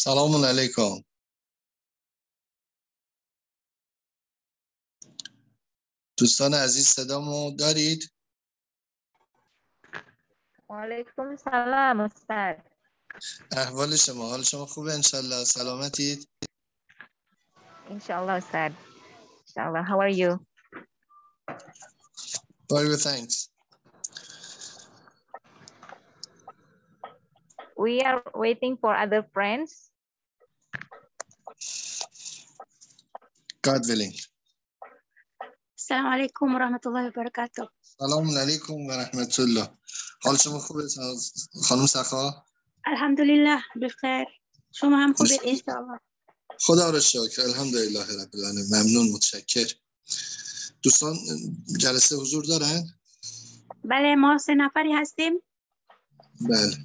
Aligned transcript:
سلام 0.00 0.44
علیکم. 0.44 1.04
دوستان 6.18 6.54
عزیز 6.54 6.86
صدامو 6.86 7.56
دارید؟ 7.58 8.12
علیکم 10.70 11.36
سلام 11.36 12.00
استاد. 12.00 12.56
احوال 13.52 13.96
شما 13.96 14.28
حال 14.28 14.42
شما 14.42 14.66
خوبه؟ 14.66 14.94
انشالله. 14.94 15.44
سلامتید؟ 15.44 16.28
انشالله 17.90 18.32
استاد. 18.32 18.72
انشالله. 19.46 19.82
How 19.84 19.98
are 19.98 20.14
you? 20.20 20.46
Very 22.72 22.88
well 22.88 22.96
thanks. 22.96 23.50
We 27.76 28.00
are 28.02 28.22
waiting 28.34 28.76
for 28.76 28.94
other 28.94 29.22
friends. 29.34 29.87
God 33.68 33.84
willing 33.90 34.16
السلام 35.78 36.06
عليكم 36.06 36.54
ورحمة 36.54 36.80
الله 36.86 37.06
وبركاته. 37.06 37.68
سلام 37.82 38.38
علیکم 38.38 38.74
و 38.86 38.90
رحمت 38.90 39.40
الله. 39.40 39.78
حال 40.22 40.36
شما 40.38 40.58
خوبه 40.58 40.88
خانم 41.62 41.86
سخا؟ 41.86 42.44
الحمد 42.86 43.20
لله 43.20 43.62
بخیر. 43.82 44.26
شما 44.72 44.96
هم 45.04 45.12
خوبید 45.12 45.40
انشاءالله؟ 45.44 46.00
خدا 46.60 46.90
را 46.90 47.00
شکر. 47.00 47.42
الحمدلله 47.42 48.00
رب 48.00 48.34
العالمین. 48.34 48.66
ممنون 48.74 49.12
متشکر. 49.12 49.68
دوستان 50.82 51.16
جلسه 51.78 52.16
حضور 52.16 52.44
دارن؟ 52.44 52.82
بله 53.84 54.14
ما 54.14 54.38
سه 54.38 54.54
نفری 54.54 54.92
هستیم. 54.92 55.42
بله. 56.40 56.76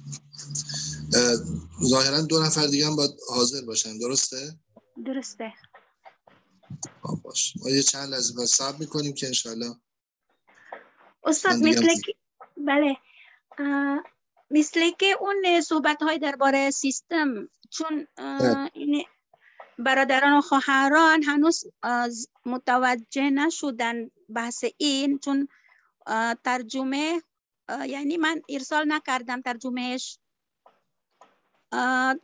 اه، 1.14 1.36
ظاهرا 1.84 2.20
دو 2.20 2.42
نفر 2.42 2.66
دیگه 2.66 2.86
هم 2.86 2.96
باید 2.96 3.10
حاضر 3.28 3.64
باشن 3.64 3.98
درسته؟ 3.98 4.58
درسته. 5.06 5.52
باش. 7.22 7.54
ما 7.56 7.70
یه 7.70 7.82
چند 7.82 8.08
لحظه 8.08 8.34
باید 8.34 8.48
صبر 8.48 8.76
می‌کنیم 8.78 9.14
که 9.14 9.26
انشالله 9.26 9.76
استاد 11.24 11.52
مثل 11.52 12.00
که 12.00 12.14
بله. 12.56 12.96
مثل 14.50 14.90
که 14.90 15.16
اون 15.20 15.60
صحبت 15.60 16.02
های 16.02 16.18
درباره 16.18 16.70
سیستم 16.70 17.48
چون 17.70 18.06
بله. 18.16 18.70
این 18.74 19.04
برادران 19.78 20.38
و 20.38 20.40
خواهران 20.40 21.22
هنوز 21.22 21.64
متوجه 22.46 23.30
نشدن 23.30 24.10
بحث 24.28 24.64
این 24.76 25.18
چون 25.18 25.48
ترجمه 26.44 27.22
یعنی 27.86 28.16
من 28.16 28.42
ارسال 28.48 28.92
نکردم 28.92 29.40
ترجمهش. 29.40 30.18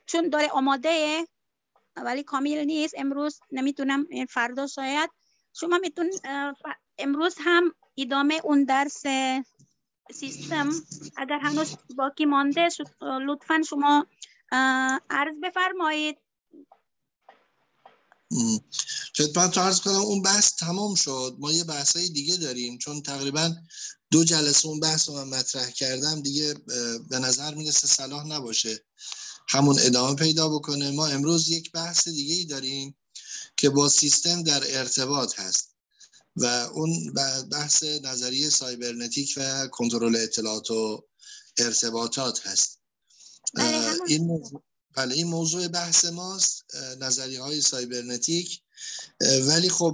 چون 0.07 0.29
داره 0.29 0.49
آماده 0.49 1.27
ولی 1.97 2.23
کامل 2.23 2.65
نیست. 2.65 2.95
امروز 2.99 3.41
نمی‌تونم 3.53 4.07
فردا 4.31 4.67
شاید. 4.67 5.11
شما 5.55 5.79
میتون 5.79 6.11
امروز 6.99 7.35
هم 7.39 7.75
ادامه 7.97 8.41
اون 8.45 8.65
درس 8.65 9.03
سیستم 10.15 10.71
اگر 11.17 11.39
هنوز 11.43 11.77
باقی 11.97 12.25
مانده 12.25 12.69
لطفا 13.27 13.63
شما 13.69 14.07
عرض 15.11 15.35
بفرمایید. 15.43 16.17
خدمت 19.17 19.59
عرض 19.59 19.81
کنم 19.81 19.95
اون 19.95 20.23
بحث 20.23 20.55
تمام 20.55 20.95
شد. 20.95 21.37
ما 21.39 21.53
یه 21.53 21.65
بحثای 21.65 22.09
دیگه 22.09 22.37
داریم. 22.37 22.79
چون 22.79 23.03
تقریبا 23.03 23.55
دو 24.11 24.25
جلسه 24.25 24.69
اون 24.69 24.81
بحث 24.81 25.09
رو 25.09 25.15
من 25.15 25.39
مطرح 25.39 25.71
کردم 25.71 26.23
دیگه 26.23 26.55
به 27.11 27.19
نظر 27.19 27.55
می‌رسه 27.55 27.87
صلاح 27.87 28.27
نباشه. 28.27 28.85
همون 29.53 29.79
ادامه 29.81 30.15
پیدا 30.17 30.49
بکنه. 30.49 30.91
ما 30.91 31.07
امروز 31.07 31.49
یک 31.49 31.73
بحث 31.73 32.09
دیگه 32.09 32.35
ای 32.35 32.45
داریم 32.45 32.97
که 33.57 33.71
با 33.71 33.89
سیستم 33.89 34.43
در 34.43 34.79
ارتباط 34.79 35.41
هست 35.41 35.75
و 36.37 36.45
اون 36.47 37.13
بحث 37.53 37.85
نظریه 37.85 38.51
سایبرنتیک 38.51 39.35
و 39.37 39.67
کنترل 39.67 40.17
اطلاعات 40.17 40.71
و 40.71 41.05
ارتباطات 41.59 42.47
هست. 42.47 42.81
بله 43.55 43.99
این 44.07 44.27
موضوع 44.27 44.63
بله 44.97 45.15
این 45.15 45.27
موضوع 45.27 45.69
بحث 45.69 46.05
ماست 46.05 46.65
نظریه 47.01 47.43
های 47.43 47.61
سایبرنتیک 47.61 48.63
ولی 49.49 49.69
خب 49.69 49.91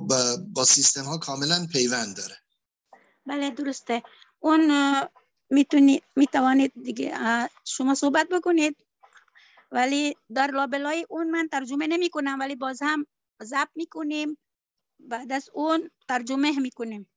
با- 0.52 0.64
سیستم 0.64 1.04
ها 1.04 1.18
کاملا 1.18 1.66
پیوند 1.72 2.16
داره. 2.16 2.36
بله 3.26 3.50
درسته. 3.50 4.02
اون 4.40 4.70
می‌تونی 5.50 6.02
می‌توانید 6.16 6.72
دیگه 6.82 7.14
شما 7.64 7.94
صحبت 7.94 8.28
بکنید. 8.28 8.76
ولی 9.70 10.16
در 10.34 10.50
لابلای 10.50 11.06
اون 11.10 11.30
من 11.30 11.48
ترجمه 11.52 11.86
نمی 11.86 12.10
کنم 12.10 12.36
ولی 12.40 12.56
باز 12.56 12.78
هم 12.82 13.06
ضبط 13.42 13.70
می‌کنیم. 13.74 14.38
بعد 15.00 15.32
از 15.32 15.48
اون 15.52 15.90
ترجمه 16.08 16.60
می‌کنیم. 16.60 17.10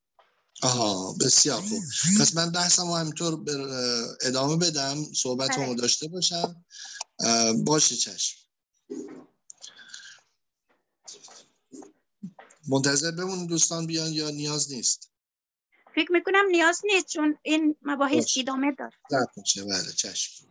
آها 0.64 1.16
بسیار 1.22 1.62
خوب. 1.62 1.84
پس 2.20 2.36
من 2.36 2.52
بحثم 2.52 2.88
رو 2.88 2.96
همینطور 2.96 3.40
ادامه 4.22 4.56
بدم 4.57 5.04
صحبت 5.13 5.57
رو 5.57 5.66
بله. 5.66 5.75
داشته 5.75 6.07
باشم. 6.07 6.66
باشه 7.66 7.96
چشم. 7.96 8.38
منتظر 12.68 13.12
بمون 13.12 13.46
دوستان 13.48 13.88
بیان 13.88 14.13
یا 14.13 14.30
نیاز 14.30 14.72
نیست؟ 14.72 15.12
فکر 15.96 16.12
می‌کنم 16.12 16.46
نیاز 16.51 16.81
نیست 16.84 17.07
چون 17.07 17.38
این 17.44 17.75
مباحث. 17.81 18.38
ادامه 18.38 18.72
دار 18.72 18.94
زد 19.10 19.28
میشه 19.38 19.63
بله 19.63 19.92
چشم. 19.98 20.46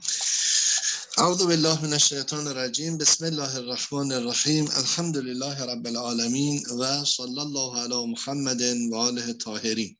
اعوذ 1.18 1.42
بالله 1.42 1.82
من 1.84 1.92
الشیطان 1.92 2.46
الرجیم. 2.46 2.98
بسم 2.98 3.24
الله 3.24 3.56
الرحمن 3.56 4.12
الرحیم. 4.12 4.64
الحمد 4.76 5.16
لله 5.16 5.62
رب 5.62 5.86
العالمین 5.86 6.66
و 6.80 7.04
صلی 7.04 7.40
الله 7.40 7.80
علی 7.82 8.06
محمد 8.06 8.62
و 8.92 8.94
آله 8.94 9.26
الطاهرین 9.28 9.96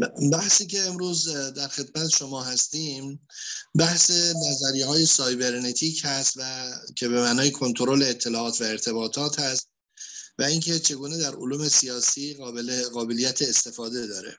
ب- 0.00 0.30
بحثی 0.32 0.66
که 0.66 0.80
امروز 0.82 1.28
در 1.28 1.68
خدمت 1.68 2.08
شما 2.08 2.42
هستیم 2.42 3.28
بحث 3.74 4.10
نظریه 4.50 4.86
های 4.86 5.06
سایبرنتیک 5.06 6.02
هست 6.04 6.32
و 6.36 6.70
که 6.96 7.08
به 7.08 7.20
معنای 7.22 7.50
کنترل 7.50 8.02
اطلاعات 8.02 8.60
و 8.60 8.64
ارتباطات 8.64 9.40
هست 9.40 9.68
و 10.38 10.42
اینکه 10.42 10.78
چگونه 10.78 11.18
در 11.18 11.34
علوم 11.36 11.68
سیاسی 11.68 12.34
قابل 12.34 12.82
قابلیت 12.88 13.42
استفاده 13.42 14.06
داره. 14.06 14.38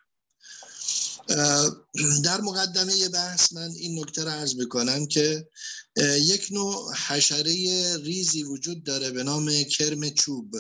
در 2.24 2.42
مقدمه 2.42 3.10
بحث 3.10 3.54
من 3.54 3.72
این 3.72 4.00
نکته 4.00 4.24
رو 4.24 4.30
عرض 4.30 4.56
می‌کنم 4.56 5.08
که 5.08 5.48
یک 6.22 6.48
نوع 6.52 6.96
حشره 6.96 7.98
ریزی 7.98 8.44
وجود 8.44 8.84
داره 8.84 9.12
به 9.12 9.24
نام 9.24 9.64
کرم 9.64 10.10
چوب 10.10 10.56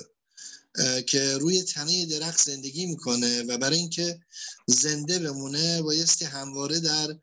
که 1.07 1.37
روی 1.37 1.63
تنه 1.63 2.05
درخت 2.05 2.45
زندگی 2.45 2.85
می‌کنه 2.85 3.43
و 3.43 3.57
برای 3.57 3.77
اینکه 3.77 4.19
زنده 4.67 5.19
بمونه 5.19 5.81
بایستی 5.81 6.25
همواره 6.25 6.79
در 6.79 7.15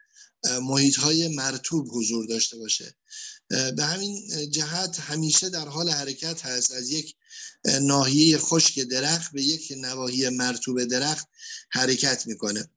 محیط 0.62 0.96
های 0.96 1.28
مرتوب 1.28 1.88
حضور 1.92 2.26
داشته 2.26 2.56
باشه. 2.58 2.94
به 3.48 3.84
همین 3.84 4.28
جهت 4.50 5.00
همیشه 5.00 5.48
در 5.48 5.68
حال 5.68 5.90
حرکت 5.90 6.46
هست. 6.46 6.72
از 6.72 6.90
یک 6.90 7.14
ناحیه 7.80 8.38
خشک 8.38 8.80
درخت 8.80 9.32
به 9.32 9.42
یک 9.42 9.72
نواحی 9.76 10.28
مرتوب 10.28 10.84
درخت 10.84 11.26
حرکت 11.70 12.26
می‌کنه. 12.26 12.70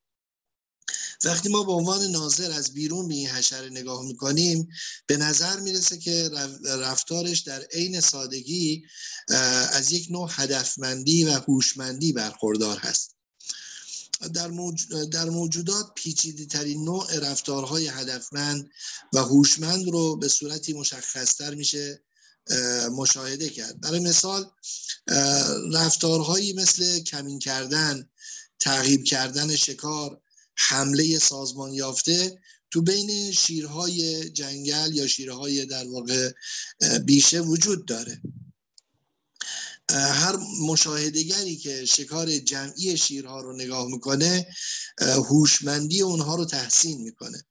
وقتی 1.25 1.49
ما 1.49 1.63
به 1.63 1.71
عنوان 1.71 2.03
ناظر 2.11 2.51
از 2.51 2.73
بیرون 2.73 3.07
به 3.07 3.13
این 3.13 3.27
حشره 3.27 3.69
نگاه 3.69 4.05
می‌کنیم 4.05 4.69
به 5.07 5.17
نظر 5.17 5.59
می‌رسه 5.59 5.97
که 5.97 6.29
رف- 6.33 6.65
رفتارش 6.65 7.39
در 7.39 7.61
عین 7.61 7.99
سادگی 7.99 8.83
از 9.71 9.91
یک 9.91 10.07
نوع 10.11 10.29
هدفمندی 10.31 11.23
و 11.23 11.31
هوشمندی 11.31 12.13
برخوردار 12.13 12.77
هست 12.77 13.15
در. 14.33 14.51
در 15.11 15.29
موجودات 15.29 15.91
پیچیده 15.95 16.45
ترین 16.45 16.83
نوع 16.83 17.19
رفتارهای 17.19 17.87
هدفمند 17.87 18.69
و 19.13 19.19
هوشمند 19.19 19.89
رو 19.89 20.15
به 20.15 20.27
صورتی 20.27 20.73
مشخصتر 20.73 21.55
میشه 21.55 22.01
اه، 22.49 22.89
مشاهده 22.89 23.49
کرد 23.49 23.81
برای 23.81 23.99
مثال 23.99 24.51
رفتارهایی 25.73 26.53
مثل 26.53 26.99
کمین 26.99 27.39
کردن 27.39 28.09
تعقیب 28.59 29.03
کردن 29.03 29.55
شکار 29.55 30.21
حمله 30.55 31.19
سازمان 31.19 31.73
یافته 31.73 32.39
تو 32.71 32.81
بین 32.81 33.31
شیرهای 33.31 34.29
جنگل 34.29 34.95
یا 34.95 35.07
شیرهای 35.07 35.65
در 35.65 35.87
واقع 35.87 36.31
بیشه 37.05 37.39
وجود 37.39 37.85
داره. 37.85 38.21
هر 39.89 40.35
مشاهدگری 40.61 41.55
که 41.55 41.85
شکار 41.85 42.37
جمعی 42.37 42.97
شیرها 42.97 43.41
رو 43.41 43.55
نگاه 43.55 43.87
می‌کنه 43.87 44.47
هوشمندی 45.01 46.01
اونها 46.01 46.35
رو 46.35 46.45
تحسین 46.45 47.01
می‌کنه. 47.01 47.45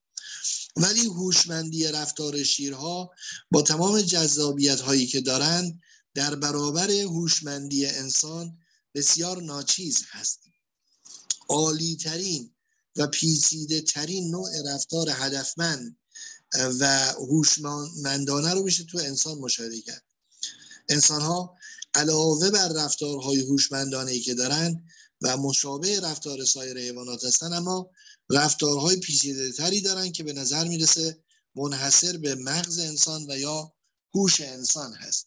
ولی 0.76 1.06
هوشمندی 1.06 1.84
رفتار 1.84 2.42
شیرها 2.42 3.10
با 3.50 3.62
تمام 3.62 4.00
جذابیت 4.00 4.80
هایی 4.80 5.06
که 5.06 5.20
دارند 5.20 5.80
در 6.14 6.34
برابر 6.34 6.90
هوشمندی 6.90 7.86
انسان 7.86 8.58
بسیار 8.94 9.42
ناچیز 9.42 10.04
هست. 10.10 10.40
عالی 11.48 11.96
ترین 11.96 12.53
و 12.96 13.06
پیچیده 13.06 13.80
ترین 13.80 14.30
نوع 14.30 14.50
رفتار 14.74 15.08
هدفمند 15.10 15.96
و 16.80 17.12
هوشمندانه 17.12 18.54
رو 18.54 18.62
میشه 18.62 18.84
تو 18.84 18.98
انسان 18.98 19.38
مشاهده 19.38 19.80
کرد. 19.80 20.02
انسان 20.88 21.20
ها 21.20 21.56
علاوه 21.94 22.50
بر 22.50 22.68
رفتارهای 22.68 23.40
هوشمندانه 23.40 24.10
ای 24.10 24.20
که 24.20 24.34
دارن 24.34 24.82
و 25.22 25.36
مشابه 25.36 26.00
رفتار 26.00 26.44
سایر 26.44 26.78
حیوانات 26.78 27.24
هستن 27.24 27.52
اما 27.52 27.90
رفتارهای 28.30 28.96
پیچیده 28.96 29.52
تری 29.52 29.80
دارن 29.80 30.12
که 30.12 30.24
به 30.24 30.32
نظر 30.32 30.68
می‌رسه 30.68 31.18
منحصر 31.54 32.16
به 32.16 32.34
مغز 32.34 32.78
انسان 32.78 33.30
و 33.30 33.38
یا 33.38 33.72
هوش 34.14 34.40
انسان 34.40 34.92
هست. 34.94 35.26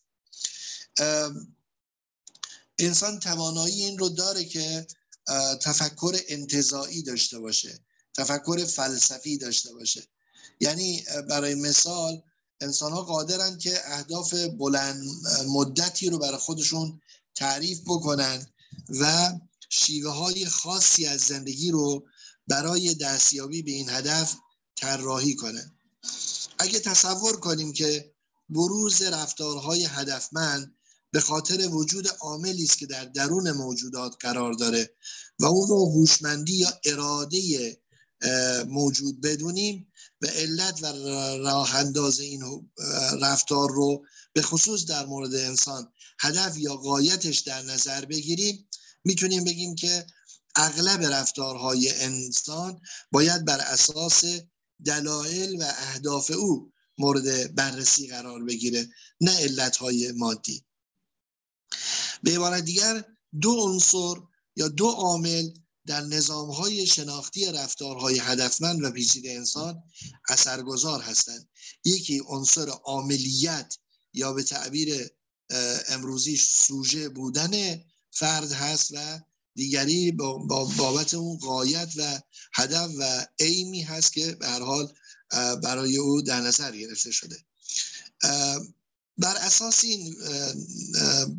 انسان 2.80 3.20
توانایی 3.20 3.84
این 3.84 3.98
رو 3.98 4.10
داره 4.10 4.46
که 4.46 4.88
تفکر 5.62 6.18
انتظایی 6.28 7.04
داشته 7.04 7.40
باشه 7.40 7.80
تفکر 8.14 8.66
فلسفی 8.66 9.38
داشته 9.38 9.74
باشه. 9.74 10.08
یعنی 10.60 11.04
برای 11.30 11.56
مثال 11.56 12.22
انسان 12.62 12.92
ها 12.92 13.02
قادرن 13.02 13.58
که 13.58 13.80
اهداف 13.86 14.34
بلند 14.34 15.04
مدتی 15.48 16.10
رو 16.10 16.18
برای 16.18 16.38
خودشون 16.38 17.02
تعریف 17.36 17.82
بکنن 17.86 18.48
و 18.90 19.34
شیوه 19.70 20.12
های 20.12 20.46
خاصی 20.46 21.06
از 21.06 21.22
زندگی 21.22 21.72
رو 21.72 22.06
برای 22.48 22.96
دستیابی 22.96 23.62
به 23.62 23.72
این 23.72 23.90
هدف 23.90 24.36
طراحی 24.76 25.36
کنه 25.36 25.72
اگه 26.60 26.80
تصور 26.80 27.40
کنیم 27.40 27.74
که 27.74 28.14
بروز 28.50 29.02
رفتارهای 29.02 29.86
هدفمند 29.86 30.77
به 31.18 31.22
خاطر 31.22 31.68
وجود 31.68 32.08
عاملی 32.08 32.64
است 32.64 32.78
که 32.78 32.86
در 32.86 33.06
درون 33.06 33.52
موجودات 33.52 34.16
قرار 34.20 34.54
داره 34.54 34.96
و 35.40 35.46
اون 35.46 35.68
رو 35.68 35.92
هوشمندی 35.92 36.54
یا 36.54 36.74
اراده 36.86 37.78
موجود 38.68 39.22
بدونیم 39.22 39.92
و 40.22 40.28
علت 40.28 40.84
و 40.84 40.86
راه 41.38 41.76
انداز 41.76 42.20
این 42.20 42.70
رفتار 43.22 43.72
رو 43.72 44.06
به 44.34 44.42
خصوص 44.42 44.86
در 44.86 45.06
مورد 45.06 45.36
انسان 45.36 45.92
هدف 46.20 46.58
یا 46.58 46.76
قایتش 46.76 47.40
در 47.40 47.62
نظر 47.62 48.06
بگیریم 48.06 48.70
می‌تونیم 49.04 49.44
بگیم 49.44 49.76
که 49.76 50.06
اغلب 50.56 51.04
رفتارهای 51.04 51.92
انسان 51.92 52.82
باید 53.12 53.46
بر 53.46 53.60
اساس 53.60 54.24
دلایل 54.86 55.62
و 55.62 55.64
اهداف 55.64 56.32
او 56.32 56.72
مورد 56.98 57.56
بررسی 57.56 58.08
قرار 58.08 58.44
بگیره 58.44 58.90
نه 59.22 59.38
علتهای 59.38 60.12
مادی. 60.12 60.68
به 62.24 62.32
عبارت 62.32 62.64
دیگر 62.64 63.04
دو 63.42 63.52
عنصر 63.52 64.16
یا 64.56 64.68
دو 64.68 64.88
عامل 64.88 65.50
در 65.86 66.02
نظام 66.02 66.50
های 66.50 66.88
شناختی 66.88 67.46
رفتارهای 67.46 68.20
هدفمند 68.20 68.84
و 68.84 68.92
پیچیده 68.92 69.32
انسان 69.32 69.84
اثرگذار 70.30 71.02
هستند. 71.02 71.50
یکی 71.86 72.22
عنصر 72.28 72.70
عاملیت 72.70 73.78
یا 74.14 74.34
به 74.34 74.44
تعبیر 74.44 75.10
امروزی 75.90 76.38
سوژه 76.38 77.10
بودن 77.10 77.82
فرد 78.12 78.52
هست 78.52 78.92
و 78.92 79.20
دیگری 79.56 80.12
با 80.12 80.66
بابت 80.78 81.14
اون 81.14 81.38
قایت 81.38 81.94
و 81.98 82.20
هدف 82.54 82.90
و 83.00 83.26
ایمی 83.40 83.82
هست 83.82 84.14
که 84.14 84.32
به 84.32 84.48
هر 84.48 84.62
حال 84.62 84.94
برای 85.64 85.98
او 85.98 86.22
در 86.22 86.42
نظر 86.42 86.76
گرفته 86.76 87.12
شده. 87.12 87.38
بر 89.18 89.36
اساس 89.36 89.84
این 89.84 90.16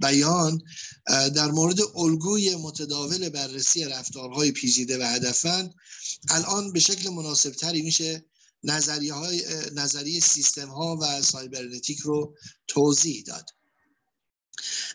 بیان 0.01 0.63
در 1.07 1.51
مورد 1.51 1.79
الگوی 1.95 2.57
متداول 2.57 3.29
بررسی 3.29 3.85
رفتارهای 3.85 4.53
پیچیده 4.53 4.99
و 4.99 5.03
هدفمند 5.03 5.75
الان 6.29 6.73
به 6.73 6.81
شکل 6.81 7.09
مناسب 7.09 7.51
تری 7.51 7.83
میشه 7.83 8.25
نظریه, 8.65 9.13
های، 9.13 9.45
نظریه 9.75 10.21
سیستم 10.21 10.69
ها 10.69 10.99
و 11.01 11.23
سایبرنتیک 11.23 11.99
رو 11.99 12.37
توضیح 12.67 13.23
داد. 13.23 13.51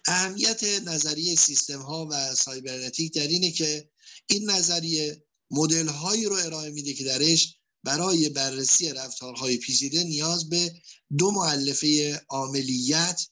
اهمیت 0.08 0.64
نظریه 0.64 1.36
سیستم 1.36 1.82
ها 1.82 2.08
و 2.12 2.36
سایبرنتیک 2.36 3.14
در 3.14 3.28
اینه 3.28 3.52
که 3.52 3.90
این 4.28 4.50
نظریه 4.50 5.24
مدل 5.52 5.88
هایی 5.88 6.26
رو 6.26 6.36
ارائه 6.36 6.70
میده 6.70 6.94
که 6.94 7.04
درش 7.04 7.56
برای 7.84 8.30
بررسی 8.30 8.90
رفتارهای 8.90 9.58
پیچیده 9.58 10.04
نیاز 10.04 10.50
به 10.50 10.74
دو 11.18 11.32
معلفه 11.32 12.22
عاملیت 12.30 13.28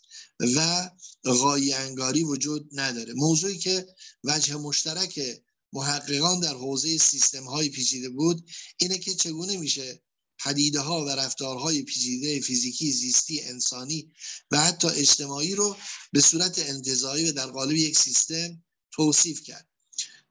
و 0.56 0.90
غایی 1.26 1.74
انگاری 1.74 2.24
وجود 2.24 2.70
نداره. 2.72 3.14
موضوعی 3.14 3.58
که 3.58 3.88
وجه 4.24 4.56
مشترک 4.56 5.42
محققان 5.74 6.40
در 6.40 6.54
حوزه 6.54 6.98
سیستم 6.98 7.44
های 7.44 7.70
پیچیده 7.70 8.10
بود 8.10 8.50
اینه 8.78 8.98
که 8.98 9.14
چگونه 9.14 9.58
میشه 9.58 10.02
پدیده 10.40 10.80
ها 10.80 11.06
و 11.06 11.10
رفتارهای 11.10 11.82
پیچیده 11.82 12.40
فیزیکی 12.40 12.92
زیستی 12.92 13.42
انسانی 13.42 14.12
و 14.52 14.60
حتی 14.60 14.88
اجتماعی 14.88 15.56
رو 15.56 15.78
به 16.12 16.22
صورت 16.22 16.60
انتظایی 16.60 17.30
و 17.30 17.32
در 17.32 17.48
قالب 17.48 17.76
یک 17.76 17.98
سیستم 18.00 18.64
توصیف 18.92 19.44
کرد. 19.44 19.68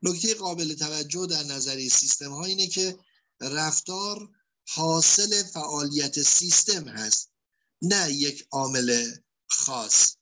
نکته 0.03 0.35
قابل 0.35 0.75
توجه 0.75 1.27
در 1.27 1.43
نظریه 1.43 1.89
سیستم 1.89 2.31
ها 2.31 2.45
اینه 2.45 2.67
که 2.67 2.99
رفتار 3.41 4.29
حاصل 4.69 5.43
فعالیت 5.43 6.23
سیستم 6.23 6.89
هست 6.89 7.31
نه 7.83 8.13
یک 8.13 8.47
عامل 8.51 9.11
خاص. 9.47 10.15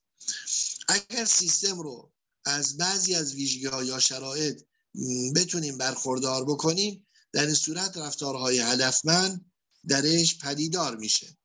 اگر 0.88 1.24
سیستم 1.24 1.80
رو 1.80 2.12
از 2.44 2.76
بعضی 2.76 3.14
از 3.14 3.34
ویژگی 3.34 3.84
یا 3.84 4.00
شرایط 4.00 4.62
بتونیم 5.36 5.78
برخوردار 5.78 6.44
بکنیم 6.44 7.06
در 7.32 7.46
این 7.46 7.54
صورت 7.54 7.96
رفتارهای 7.96 8.58
هدفمند 8.58 9.52
درش 9.88 10.38
پدیدار 10.38 10.96
میشه. 10.96 11.36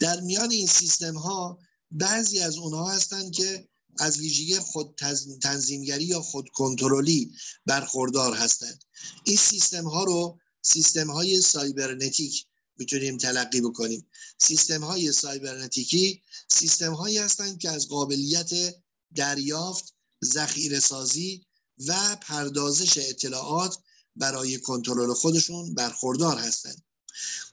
در 0.00 0.20
میان 0.20 0.50
این 0.50 0.66
سیستم 0.66 1.14
ها 1.14 1.58
بعضی 1.90 2.40
از 2.40 2.56
اونها 2.56 2.90
هستند 2.90 3.32
که 3.32 3.68
از 3.98 4.18
ویژگی 4.18 4.58
خود 4.58 5.00
تنظیمگری 5.42 6.04
یا 6.04 6.20
خود 6.20 6.48
کنترلی 6.48 7.32
برخوردار 7.66 8.34
هستند. 8.34 8.84
این 9.24 9.36
سیستم 9.36 9.84
ها 9.88 10.04
رو 10.04 10.38
سیستم 10.62 11.10
های 11.10 11.40
سایبرنتیک 11.40 12.46
می‌تونیم 12.78 13.18
تلقی 13.18 13.60
بکنیم. 13.60 14.06
سیستم 14.38 14.84
های 14.84 15.12
سایبرنتیکی 15.12 16.22
سیستم 16.48 16.94
هایی 16.94 17.18
هستند 17.18 17.58
که 17.58 17.70
از 17.70 17.88
قابلیت 17.88 18.50
دریافت 19.14 19.94
ذخیره 20.24 20.80
سازی 20.80 21.46
و 21.86 22.16
پردازش 22.16 22.98
اطلاعات 22.98 23.78
برای 24.16 24.58
کنترل 24.58 25.14
خودشون 25.14 25.74
برخوردار 25.74 26.38
هستند. 26.38 26.82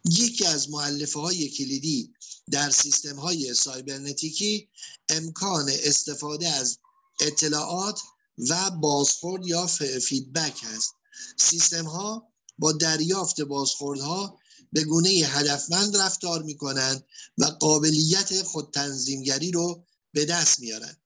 یکی 0.05 0.45
از 0.45 0.69
معلفه 0.69 1.19
های 1.19 1.49
کلیدی 1.49 2.13
در 2.51 2.69
سیستم 2.69 3.15
های 3.15 3.53
سایبرنتیکی 3.53 4.69
امکان 5.09 5.69
استفاده 5.69 6.47
از 6.47 6.77
اطلاعات 7.19 7.99
و 8.49 8.69
بازخورد 8.71 9.47
یا 9.47 9.67
فیدبک 10.07 10.59
هست 10.63 10.93
سیستم 11.37 11.85
ها 11.85 12.27
با 12.57 12.71
دریافت 12.71 13.41
بازخوردها 13.41 14.39
به 14.71 14.83
گونه 14.83 15.09
هدفمند 15.09 15.97
رفتار 15.97 16.43
می 16.43 16.57
کنند 16.57 17.05
و 17.37 17.45
قابلیت 17.45 18.41
خود 18.43 18.71
تنظیمگری 18.73 19.51
رو 19.51 19.85
به 20.13 20.25
دست 20.25 20.59
میارند 20.59 21.01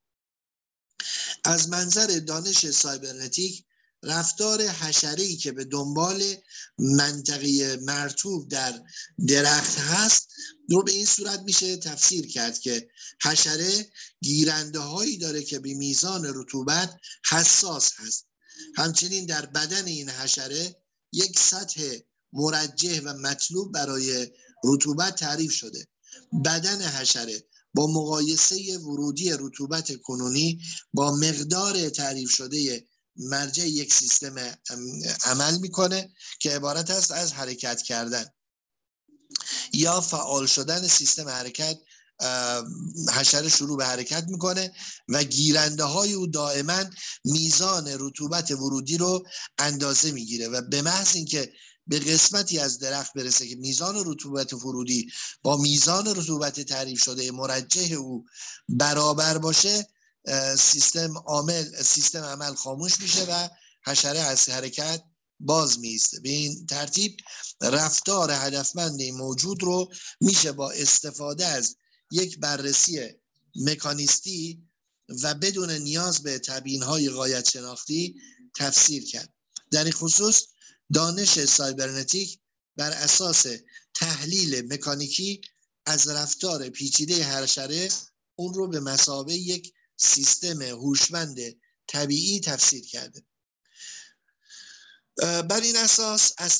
از 1.44 1.70
منظر 1.70 2.20
دانش 2.28 2.70
سایبرنتیک 2.70 3.66
رفتار 4.06 4.62
حشره 4.62 5.36
که 5.36 5.52
به 5.52 5.66
دنبال 5.66 6.24
منطقه 6.78 7.80
مرتوب 7.82 8.50
در 8.50 8.82
درخت 9.28 9.78
هست 9.78 10.28
رو 10.70 10.84
به 10.84 10.92
این 10.92 11.06
صورت 11.06 11.40
میشه 11.40 11.78
تفسیر 11.78 12.28
کرد 12.28 12.60
که 12.60 12.90
حشره 13.22 13.90
گیرنده 14.22 14.80
هایی 14.80 15.18
داره 15.18 15.44
که 15.44 15.60
به 15.60 15.74
میزان 15.74 16.32
رطوبت 16.36 17.00
حساس 17.32 17.92
هست. 17.98 18.26
همچنین 18.76 19.26
در 19.26 19.46
بدن 19.46 19.86
این 19.86 20.10
حشره 20.10 20.76
یک 21.12 21.40
سطح 21.40 21.98
مرجه 22.34 23.02
و 23.02 23.14
مطلوب 23.14 23.72
برای 23.72 24.32
رطوبت 24.64 25.16
تعریف 25.16 25.52
شده. 25.52 25.88
بدن 26.46 26.82
حشره 26.82 27.44
با 27.74 27.88
مقایسه 27.88 28.78
ورودی 28.78 29.32
رطوبت 29.40 29.96
کنونی 29.96 30.62
با 30.94 31.16
مقدار 31.16 31.90
تعریف 31.90 32.32
شده 32.32 32.88
مرجع 33.18 33.68
یک 33.68 33.94
سیستم 33.94 34.36
عمل 35.24 35.58
می‌کنه 35.58 36.14
که 36.40 36.52
عبارت 36.52 36.90
است 36.90 37.12
از 37.12 37.34
حرکت 37.34 37.82
کردن. 37.82 38.26
یا 39.74 40.02
فعال 40.02 40.46
شدن 40.46 40.88
سیستم 40.88 41.30
حرکت 41.30 41.78
حشره 43.14 43.50
شروع 43.50 43.78
به 43.78 43.86
حرکت 43.86 44.26
می‌کنه 44.28 44.74
و 45.10 45.24
گیرنده 45.24 45.84
های 45.84 46.14
او 46.14 46.28
دائما 46.28 46.84
میزان 47.26 47.88
رطوبت 48.00 48.52
ورودی 48.52 48.98
رو 48.98 49.28
اندازه 49.58 50.12
می‌گیره 50.12 50.48
و 50.48 50.62
به 50.62 50.82
محض 50.82 51.16
اینکه 51.16 51.54
به 51.88 52.00
قسمتی 52.00 52.60
از 52.60 52.80
درخت 52.80 53.14
برسه 53.14 53.48
که 53.48 53.56
میزان 53.56 54.04
رطوبت 54.06 54.54
ورودی 54.54 55.12
با 55.44 55.58
میزان 55.58 56.08
رطوبت 56.08 56.62
تعریف 56.62 57.04
شده 57.04 57.32
مرجه 57.32 57.96
او 57.96 58.26
برابر 58.70 59.38
باشه 59.38 59.88
سیستم 60.58 61.18
عامل 61.18 61.84
سیستم 61.84 62.24
عمل 62.24 62.54
خاموش 62.54 63.00
میشه 63.00 63.24
و 63.24 63.50
حشره 63.88 64.20
از 64.20 64.50
حرکت 64.50 65.04
باز 65.40 65.80
میسته 65.80 66.20
به 66.20 66.30
این 66.30 66.66
ترتیب 66.66 67.18
رفتار 67.62 68.32
هدفمند 68.32 69.02
موجود 69.02 69.64
رو 69.64 69.92
میشه 70.22 70.52
با 70.52 70.72
استفاده 70.72 71.46
از 71.46 71.76
یک 72.12 72.40
بررسی 72.40 73.10
مکانیستی 73.56 74.64
و 75.24 75.34
بدون 75.34 75.72
نیاز 75.72 76.24
به 76.24 76.40
تبیین 76.40 76.84
های 76.84 77.10
غایت 77.10 77.50
شناختی 77.50 78.16
تفسیر 78.56 79.06
کرد. 79.06 79.34
در 79.72 79.84
این 79.84 79.94
خصوص 79.94 80.42
دانش 80.94 81.46
سایبرنتیک 81.46 82.40
بر 82.78 82.92
اساس 82.92 83.46
تحلیل 83.94 84.74
مکانیکی 84.74 85.42
از 85.86 86.08
رفتار 86.08 86.70
پیچیده 86.70 87.24
هرشره 87.24 87.90
اون 88.36 88.54
رو 88.54 88.68
به 88.68 88.80
مسابه 88.80 89.34
یک 89.34 89.74
سیستم 89.98 90.62
هوشمند 90.62 91.38
طبیعی 91.88 92.40
تفسیر 92.40 92.86
کرده. 92.86 93.24
بر 95.18 95.62
این 95.62 95.78
اساس 95.78 96.32
از 96.38 96.52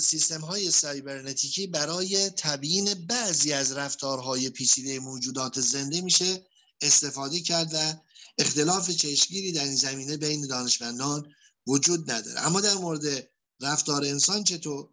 سیستم 0.00 0.40
های 0.40 0.70
سایبرنتیکی 0.70 1.66
برای 1.66 2.30
تبیین 2.30 2.94
بعضی 2.94 3.52
از 3.52 3.72
رفتارهای 3.72 4.50
پیچیده 4.50 4.98
موجودات 4.98 5.60
زنده 5.60 6.00
میشه 6.00 6.46
استفاده 6.80 7.40
کرد 7.40 7.70
و 7.74 7.94
اختلاف 8.38 8.90
چشمگیری 8.90 9.52
در 9.52 9.64
این 9.64 9.76
زمینه 9.76 10.16
بین 10.16 10.46
دانشمندان 10.46 11.34
وجود 11.66 12.10
نداره. 12.10 12.40
اما 12.40 12.60
در 12.60 12.74
مورد 12.74 13.28
رفتار 13.60 14.04
انسان 14.04 14.44
چطور؟ 14.44 14.88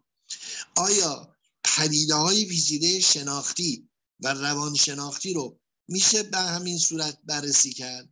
آیا 0.76 1.36
پدیده 1.64 2.14
های 2.14 2.44
پیچیده 2.44 3.00
شناختی 3.00 3.88
و 4.20 4.34
روان 4.34 4.74
شناختی 4.74 5.34
رو 5.34 5.59
میشه 5.90 6.22
به 6.22 6.38
همین 6.38 6.78
صورت 6.78 7.18
بررسی 7.24 7.72
کرد؟ 7.72 8.08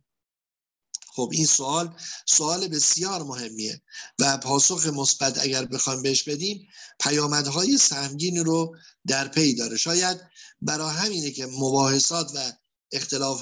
خب 1.07 1.29
این 1.33 1.45
سوال 1.45 1.95
سوال 2.25 2.67
بسیار 2.67 3.23
مهمیه 3.23 3.81
و 4.19 4.37
پاسخ 4.37 4.87
مثبت 4.87 5.37
اگر 5.37 5.65
بخوایم 5.65 6.01
بهش 6.01 6.23
بدیم 6.23 6.67
پیامدهای 6.99 7.77
سهمگین 7.77 8.45
رو 8.45 8.75
در 9.07 9.27
پی 9.27 9.55
داره. 9.55 9.77
شاید 9.77 10.17
برای 10.61 10.95
همینه 10.95 11.31
که 11.31 11.45
مباحثات 11.45 12.31
و 12.35 12.51
اختلاف, 12.91 13.41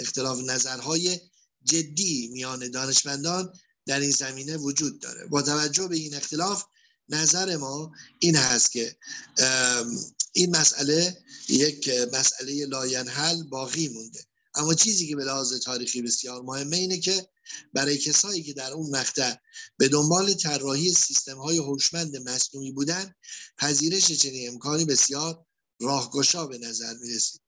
اختلاف 0.00 0.38
نظرهای 0.40 1.20
جدی 1.64 2.30
میان 2.32 2.70
دانشمندان 2.70 3.52
در 3.86 4.00
این 4.00 4.10
زمینه 4.10 4.56
وجود 4.56 5.00
داره. 5.00 5.26
با 5.26 5.42
توجه 5.42 5.88
به 5.88 5.96
این 5.96 6.14
اختلاف 6.14 6.64
نظر 7.08 7.56
ما 7.56 7.92
این 8.18 8.36
هست 8.36 8.72
که 8.72 8.96
این 10.36 10.56
مسئله 10.56 11.24
یک 11.48 11.90
مسئله 12.12 12.66
لاینحل 12.66 13.42
باقی 13.42 13.88
مونده. 13.88 14.24
اما 14.54 14.74
چیزی 14.74 15.08
که 15.08 15.16
به 15.16 15.24
لحاظ 15.24 15.54
تاریخی 15.54 16.02
بسیار 16.02 16.42
مهمه 16.42 16.76
اینه 16.76 16.98
که 16.98 17.28
برای 17.74 17.98
کسایی 17.98 18.42
که 18.42 18.52
در 18.52 18.72
اون 18.72 18.90
مقطع 18.96 19.34
به 19.76 19.88
دنبال 19.88 20.34
طراحی 20.34 20.94
سیستم 20.94 21.38
های 21.38 21.58
هوشمند 21.58 22.16
مصنوعی 22.16 22.72
بودن 22.72 23.14
پذیرش 23.58 24.12
چنین 24.12 24.48
امکانی 24.48 24.84
بسیار 24.84 25.46
راهگشا 25.80 26.46
به 26.46 26.58
نظر 26.58 26.94
می 26.94 27.14
رسید 27.14 27.40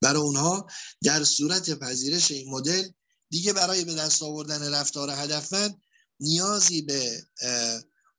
برای 0.00 0.22
اونها 0.22 0.66
در 1.02 1.24
صورت 1.24 1.70
پذیرش 1.70 2.30
این 2.30 2.50
مدل 2.50 2.88
دیگه 3.30 3.52
برای 3.52 3.84
به 3.84 3.94
دست 3.94 4.22
آوردن 4.22 4.72
رفتار 4.72 5.10
هدفمند 5.10 5.82
نیازی 6.20 6.82
به 6.82 7.22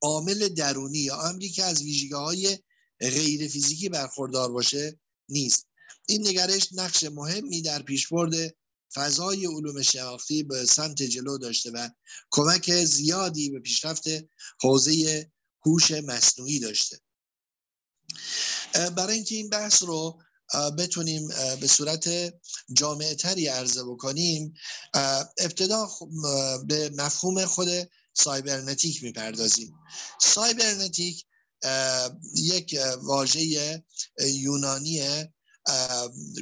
عامل 0.02 0.48
درونی 0.48 1.00
یا 1.00 1.22
امری 1.22 1.50
که 1.50 1.64
از 1.64 1.82
ویژگی 1.82 2.14
های 2.14 2.58
غیر 3.10 3.48
فیزیکی 3.48 3.90
برخوردار 3.90 4.52
باشه 4.52 5.00
نیست. 5.30 5.68
این 6.08 6.28
نگرش 6.28 6.68
نقش 6.72 7.04
مهمی 7.04 7.62
در 7.62 7.82
پیشبرد 7.82 8.56
فضای 8.94 9.46
علوم 9.46 9.82
شناختی 9.82 10.44
به 10.44 10.66
سمت 10.66 11.04
جلو 11.04 11.38
داشته 11.38 11.72
و 11.72 11.90
کمک 12.32 12.84
زیادی 12.86 13.50
به 13.50 13.60
پیشرفت 13.60 14.04
حوزه 14.62 15.32
هوش 15.66 15.92
مصنوعی 15.92 16.60
داشته. 16.60 17.00
برای 18.74 19.16
اینکه 19.16 19.36
این 19.36 19.50
بحث 19.50 19.84
رو 19.84 20.22
بتونیم 20.78 21.28
به 21.60 21.68
صورت 21.68 22.34
جامعه 22.74 23.16
تری 23.16 23.48
عرضه 23.48 23.84
بکنیم 23.84 24.54
ابتدا 25.38 25.90
به 26.68 26.90
مفهوم 26.90 27.46
خود 27.46 27.68
سایبرنتیک 28.14 29.04
می‌پردازیم. 29.04 29.74
سایبرنتیک 30.22 31.26
یک 32.36 32.80
واژه 33.02 33.84
یونانی 34.20 35.26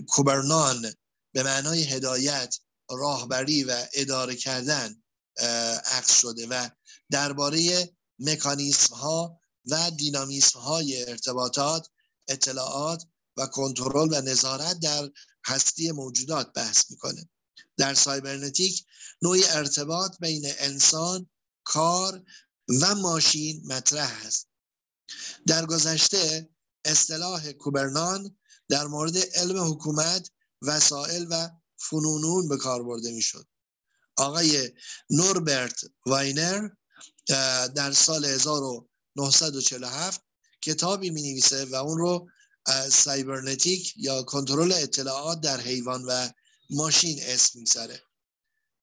کوبرنان 0.08 0.94
به 1.34 1.44
معنای 1.44 1.84
هدایت 1.84 2.56
راهبری 2.90 3.64
و 3.64 3.86
اداره 3.94 4.36
کردن 4.36 5.04
عکس 5.86 6.20
شده 6.20 6.48
و 6.48 6.70
درباره 7.12 7.90
مکانیسم 8.20 8.96
ها 8.96 9.40
و 9.66 9.92
دینامیسم 9.92 10.60
های 10.60 11.10
ارتباطات 11.10 11.90
اطلاعات 12.28 13.04
و 13.38 13.46
کنترل 13.46 14.14
و 14.14 14.22
نظارت 14.22 14.80
در 14.80 15.10
هستی 15.46 15.92
موجودات 15.92 16.54
بحث 16.54 16.92
می‌کنه. 16.92 17.30
در 17.78 17.94
سایبرنتیک 17.94 18.86
نوعی 19.22 19.44
ارتباط 19.44 20.18
بین 20.20 20.46
انسان 20.60 21.30
کار 21.64 22.24
و 22.82 22.96
ماشین 22.96 23.62
مطرح 23.66 24.26
است. 24.26 24.49
در 25.48 25.66
گذشته 25.66 26.50
اصطلاح 26.86 27.52
کوبرنان 27.52 28.38
در 28.70 28.88
مورد 28.88 29.18
علم 29.18 29.72
حکومت 29.72 30.32
وسایل 30.62 31.28
و 31.30 31.50
فنونون 31.78 32.48
به 32.48 32.58
کار 32.58 32.84
برده 32.84 33.12
می‌شد. 33.12 33.48
آقای 34.18 34.72
نوربرت 35.10 35.82
واینر 36.06 36.70
در 37.76 37.92
سال 37.92 38.26
1947 38.26 40.22
کتابی 40.62 41.10
می 41.10 41.22
نویسه 41.22 41.66
و 41.66 41.76
اون 41.76 41.98
رو 41.98 42.30
سایبرنتیک 42.92 43.94
یا 43.98 44.24
کنترل 44.24 44.72
اطلاعات 44.72 45.42
در 45.42 45.62
حیوان 45.62 46.04
و 46.04 46.30
ماشین 46.70 47.20
اسم 47.24 47.60
می‌ذاره 47.60 48.02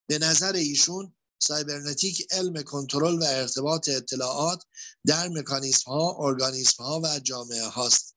به 0.06 0.18
نظر 0.18 0.52
ایشون 0.52 1.14
سایبرنتیک 1.38 2.26
علم 2.30 2.62
کنترل 2.62 3.14
و 3.14 3.24
ارتباط 3.24 3.88
اطلاعات 3.88 4.62
در 5.06 5.28
مکانیسم 5.28 5.90
ها، 5.90 6.16
ارگانیسم 6.18 6.82
ها 6.82 7.00
و 7.04 7.18
جامعه 7.18 7.66
هاست. 7.66 8.14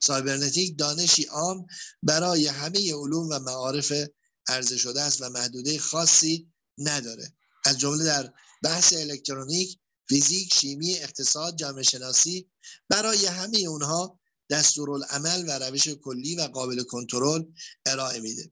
سایبرنتیک 0.00 0.78
دانشی 0.78 1.24
عام 1.24 1.66
برای 2.02 2.46
همه 2.46 2.94
علوم 2.94 3.28
و 3.28 3.38
معارف 3.38 3.92
عرضه 4.48 4.76
شده 4.76 5.02
است 5.02 5.22
و 5.22 5.28
محدوده 5.28 5.78
خاصی 5.78 6.52
نداره. 6.78 7.32
از 7.64 7.78
جمله 7.78 8.04
در 8.04 8.32
بحث 8.62 8.92
الکترونیک، 8.92 9.78
فیزیک، 10.08 10.54
شیمی، 10.54 10.94
اقتصاد، 10.94 11.56
جامعه 11.56 11.82
شناسی 11.82 12.50
برای 12.88 13.26
همه 13.26 13.58
اونها 13.58 14.20
دستورالعمل 14.50 15.44
و 15.48 15.58
روش 15.58 15.88
کلی 15.88 16.36
و 16.36 16.42
قابل 16.42 16.82
کنترل 16.82 17.44
ارائه 17.86 18.20
میده. 18.20 18.50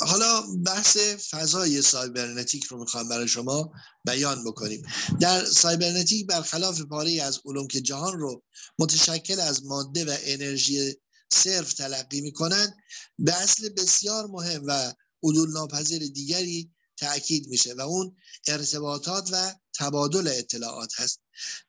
حالا 0.00 0.42
بحث 0.66 0.96
فضای 1.30 1.82
سایبرنتیک 1.82 2.64
رو 2.64 2.78
می‌خوام 2.78 3.08
برای 3.08 3.28
شما 3.28 3.72
بیان 4.04 4.44
بکنیم. 4.44 4.86
در 5.20 5.44
سایبرنتیک 5.44 6.26
برخلاف 6.26 6.80
پاره 6.80 7.22
از 7.22 7.40
علوم 7.44 7.66
که 7.66 7.80
جهان 7.80 8.18
رو 8.18 8.42
متشکل 8.78 9.40
از 9.40 9.64
ماده 9.64 10.04
و 10.04 10.16
انرژی 10.20 10.96
صرف 11.32 11.72
تلقی 11.72 12.20
می‌کنن 12.20 12.74
به 13.18 13.34
اصل 13.34 13.68
بسیار 13.68 14.26
مهم 14.26 14.62
و 14.66 14.92
عدول 15.22 15.52
ناپذیر 15.52 16.08
دیگری 16.08 16.70
تاکید 16.96 17.48
میشه 17.48 17.74
و 17.74 17.80
اون 17.80 18.16
ارتباطات 18.46 19.28
و 19.32 19.54
تبادل 19.74 20.28
اطلاعات 20.28 20.92
هست. 20.96 21.20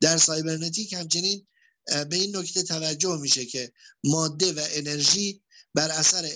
در 0.01 0.17
سایبرنتیک 0.17 0.93
همچنین 0.93 1.47
به 1.85 2.15
این 2.15 2.37
نکته 2.37 2.63
توجه 2.63 3.17
میشه 3.21 3.45
که 3.45 3.71
ماده 4.03 4.53
و 4.53 4.67
انرژی 4.69 5.41
بر 5.75 5.91
اثر 5.91 6.29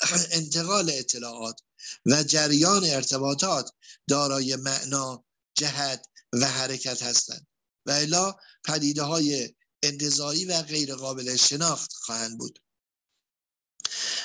انتقال 0.38 0.90
اطلاعات 0.94 1.60
و 2.06 2.22
جریان 2.22 2.84
ارتباطات 2.84 3.70
دارای 4.08 4.56
معنا 4.56 5.24
جهت 5.54 6.06
و 6.32 6.46
حرکت 6.46 7.02
هستند 7.02 7.46
و 7.86 7.90
الا 7.90 8.36
پدیده 8.64 9.02
های 9.02 9.54
انتظایی 9.82 10.44
و 10.44 10.62
غیر 10.62 10.94
قابل 10.94 11.36
شناخت 11.36 11.92
خواهند 11.92 12.38
بود. 12.38 12.58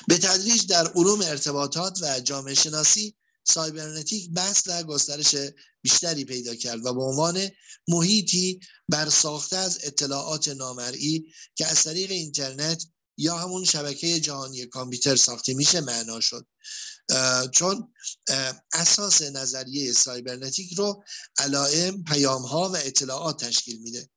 به 0.07 0.17
تدریج 0.17 0.65
در 0.65 0.88
علوم 0.88 1.22
ارتباطات 1.22 2.00
و 2.01 2.19
جامعه 2.19 2.53
شناسی 2.53 3.15
سایبرنتیک 3.43 4.29
بحث 4.29 4.67
و 4.67 4.83
گسترش 4.83 5.36
بیشتری 5.81 6.25
پیدا 6.25 6.55
کرد 6.55 6.86
و 6.86 6.93
به 6.93 7.01
عنوان 7.01 7.50
محیطی 7.88 8.60
برساخته 8.89 9.57
از 9.57 9.79
اطلاعات 9.83 10.48
نامرئی 10.48 11.33
که 11.55 11.65
از 11.65 11.83
طریق 11.83 12.12
اینترنت 12.12 12.86
یا 13.17 13.38
همون 13.38 13.65
شبکه 13.65 14.20
جهانی 14.20 14.65
کامپیوتر 14.65 15.15
ساخته 15.15 15.53
میشه 15.53 15.82
معنا 15.82 16.20
شد. 16.20 16.48
چون 17.51 17.93
اساس 18.74 19.22
نظریه 19.22 19.93
سایبرنتیک 19.93 20.74
رو 20.74 21.03
علائم 21.38 22.03
پیام 22.03 22.41
ها 22.41 22.70
و 22.70 22.75
اطلاعات 22.75 23.46
تشکیل 23.46 23.79
میده. 23.82 24.10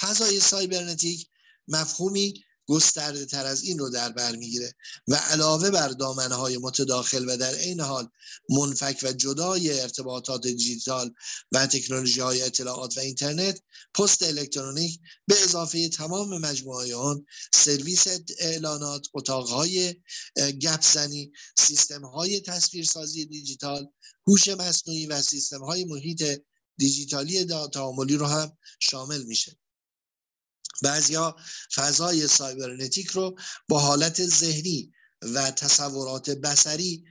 فضای 0.00 0.40
سایبرنتیک 0.40 1.28
مفهومی 1.68 2.44
گسترده 2.66 3.26
تر 3.26 3.46
از 3.46 3.62
این 3.62 3.78
رو 3.78 3.90
در 3.90 4.08
بر 4.08 4.36
می‌گیره 4.36 4.74
و 5.08 5.14
علاوه 5.14 5.70
بر 5.70 5.88
دامنهای 5.88 6.58
متداخل 6.58 7.28
و 7.28 7.36
در 7.36 7.54
این 7.54 7.80
حال 7.80 8.08
منفک 8.48 8.98
و 9.02 9.12
جدای 9.12 9.80
ارتباطات 9.80 10.42
دیجیتال 10.42 11.14
و 11.52 11.66
تکنولوژی 11.66 12.20
های 12.20 12.42
اطلاعات 12.42 12.96
و 12.96 13.00
اینترنت 13.00 13.62
پست 13.94 14.22
الکترونیک 14.22 15.00
به 15.26 15.42
اضافه 15.42 15.88
تمام 15.88 16.38
مجموعه 16.38 16.94
آن 16.96 17.26
سرویس 17.54 18.06
اعلانات 18.38 19.06
اتاقهای 19.14 19.94
گپزنی 20.36 21.32
سیستم 21.58 22.04
های 22.04 22.40
تصویرسازی 22.40 23.24
دیجیتال 23.24 23.88
هوش 24.26 24.48
مصنوعی 24.48 25.06
و 25.06 25.22
سیستم 25.22 25.64
های 25.64 25.84
محیط 25.84 26.40
دیجیتالی 26.76 27.44
تعاملی 27.44 28.16
رو 28.16 28.26
هم 28.26 28.58
شامل 28.80 29.22
میشه. 29.22 29.61
بعضیا 30.82 31.36
فضای 31.74 32.28
سایبرنتیک 32.28 33.06
رو 33.06 33.36
با 33.68 33.78
حالت 33.78 34.26
ذهنی 34.26 34.92
و 35.34 35.50
تصورات 35.50 36.30
بسری 36.30 37.04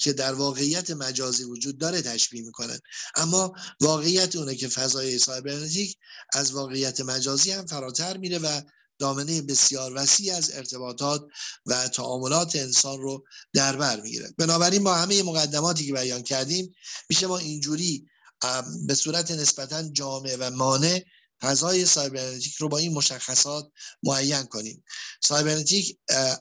که 0.00 0.12
در 0.12 0.34
واقعیت 0.34 0.90
مجازی 0.90 1.44
وجود 1.44 1.78
داره 1.78 2.02
تشبیه 2.02 2.42
می‌کنن. 2.42 2.78
اما 3.14 3.52
واقعیت 3.80 4.36
اونه 4.36 4.54
که 4.54 4.68
فضای 4.68 5.18
سایبرنتیک 5.18 5.96
از 6.32 6.52
واقعیت 6.52 7.00
مجازی 7.00 7.50
هم 7.50 7.66
فراتر 7.66 8.16
میره 8.16 8.38
و 8.38 8.60
دامنه 8.98 9.42
بسیار 9.42 9.92
وسیع 9.94 10.34
از 10.34 10.50
ارتباطات 10.50 11.26
و 11.66 11.88
تعاملات 11.88 12.56
انسان 12.56 13.00
رو 13.00 13.24
در 13.52 13.76
بر 13.76 14.00
می‌گیره. 14.00 14.34
بنابراین 14.38 14.84
با 14.84 14.94
همه 14.94 15.22
مقدماتی 15.22 15.86
که 15.86 15.92
بیان 15.92 16.22
کردیم 16.22 16.74
میشه 17.08 17.26
ما 17.26 17.38
اینجوری 17.38 18.06
به 18.86 18.94
صورت 18.94 19.30
نسبتا 19.30 19.82
جامع 19.82 20.36
و 20.38 20.50
مانع 20.50 21.04
فضای 21.42 21.86
سایبرنتیک 21.86 22.54
رو 22.54 22.68
با 22.68 22.78
این 22.78 22.92
مشخصات 22.92 23.70
معین 24.02 24.42
کنیم. 24.42 24.84
سایبرنتیک 25.24 25.98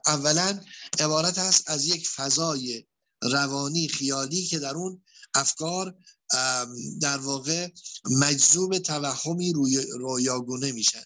اولا 0.07 0.59
عبارت 0.99 1.37
است 1.37 1.69
از 1.69 1.85
یک 1.85 2.07
فضای 2.07 2.85
روانی 3.23 3.87
خیالی 3.87 4.45
که 4.45 4.59
در 4.59 4.75
اون 4.75 5.03
افکار 5.33 5.95
در 7.01 7.17
واقع 7.17 7.67
مجذوب 8.11 8.77
توهمی 8.77 9.53
رویاگونه 9.99 10.71
میشن. 10.71 11.03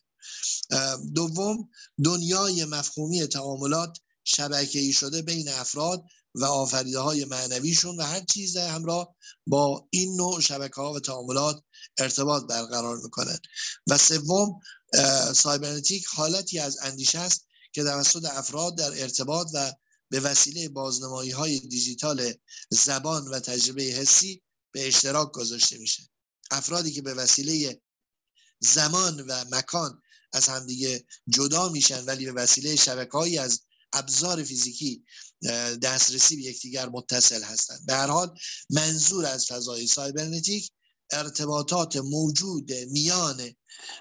دوم 1.13 1.69
دنیای 2.03 2.65
مفهومی 2.65 3.27
تعاملات 3.27 3.97
شبکه‌ای 4.23 4.93
شده 4.93 5.21
بین 5.21 5.49
افراد 5.49 6.03
و 6.35 6.45
آفریده 6.45 6.99
های 6.99 7.25
معنویشون 7.25 7.97
و 7.97 8.03
هر 8.03 8.19
چیز 8.19 8.57
همراه 8.57 9.15
با 9.47 9.87
این 9.89 10.15
نوع 10.15 10.41
شبکه 10.41 10.81
ها 10.81 10.93
و 10.93 10.99
تعاملات 10.99 11.63
ارتباط 11.97 12.43
برقرار 12.43 12.97
می‌کنن 12.97 13.39
و 13.87 13.97
سوم 13.97 14.59
سایبرنتیک 15.33 16.05
حالتی 16.05 16.59
از 16.59 16.77
اندیشه 16.81 17.19
است 17.19 17.47
که 17.71 17.83
توسط 17.83 18.25
افراد 18.25 18.77
در 18.77 19.01
ارتباط 19.01 19.47
و 19.53 19.73
به 20.09 20.19
وسیله 20.19 20.69
بازنمایی 20.69 21.31
های 21.31 21.59
دیجیتال 21.59 22.33
زبان 22.69 23.27
و 23.27 23.39
تجربه 23.39 23.83
حسی 23.83 24.43
به 24.71 24.87
اشتراک 24.87 25.31
گذاشته 25.31 25.77
میشه. 25.77 26.03
افرادی 26.51 26.91
که 26.91 27.01
به 27.01 27.13
وسیله 27.13 27.81
زمان 28.59 29.21
و 29.21 29.45
مکان 29.51 30.01
از 30.33 30.47
همدیگه 30.47 31.05
جدا 31.29 31.69
میشن 31.69 32.05
ولی 32.05 32.25
به 32.25 32.31
وسیله 32.31 32.75
شبکه‌ای 32.75 33.37
از 33.37 33.61
ابزار 33.93 34.43
فیزیکی 34.43 35.05
دسترسی 35.81 36.35
به 36.35 36.41
یکدیگر 36.41 36.89
متصل 36.89 37.43
هستند 37.43 37.85
به 37.85 37.93
هر 37.93 38.07
حال 38.07 38.37
منظور 38.69 39.25
از 39.25 39.45
فضای 39.45 39.87
سایبرنتیک 39.87 40.71
ارتباطات 41.11 41.97
موجود 41.97 42.73
میان 42.73 43.55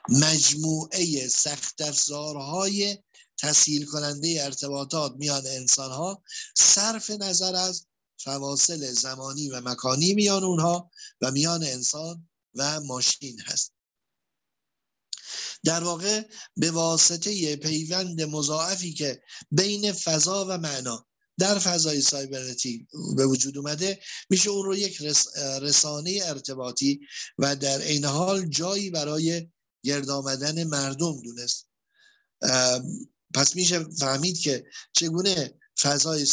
مجموعه 0.08 1.28
سخت 1.28 1.80
افزارهای 1.80 2.98
تسهیل 3.38 3.86
کننده 3.86 4.38
ارتباطات 4.40 5.12
میان 5.16 5.46
انسان 5.46 5.90
ها 5.90 6.22
صرف 6.56 7.10
نظر 7.10 7.54
از 7.54 7.86
فواصل 8.18 8.92
زمانی 8.92 9.48
و 9.48 9.60
مکانی 9.60 10.14
میان 10.14 10.44
اونها 10.44 10.90
و 11.20 11.30
میان 11.30 11.64
انسان 11.64 12.28
و 12.54 12.80
ماشین 12.80 13.40
هست. 13.40 13.72
در 15.64 15.84
واقع 15.84 16.28
به 16.56 16.70
واسطه 16.70 17.56
پیوند 17.56 18.22
مضاعفی 18.22 18.94
که 18.94 19.22
بین 19.50 19.92
فضا 19.92 20.46
و 20.48 20.58
معنا 20.58 21.06
در 21.38 21.59
فضای 21.59 22.01
سایبرنتیک 22.01 22.87
به 23.16 23.27
وجود 23.27 23.59
اومده. 23.59 24.01
میشه 24.31 24.51
اون 24.51 24.64
رو 24.64 24.77
یک 24.77 25.03
رسانه 25.61 26.20
ارتباطی 26.25 27.01
و 27.38 27.57
در 27.57 27.81
عین 27.81 28.05
حال 28.05 28.47
جایی 28.47 28.90
برای 28.90 29.49
گرد 29.83 30.11
آمدن 30.11 30.64
مردم 30.64 31.20
دونست. 31.20 31.66
پس 33.35 33.57
میشه 33.57 33.85
فهمید 33.85 34.38
که 34.38 34.64
چگونه 34.92 35.55
فضای 35.79 36.27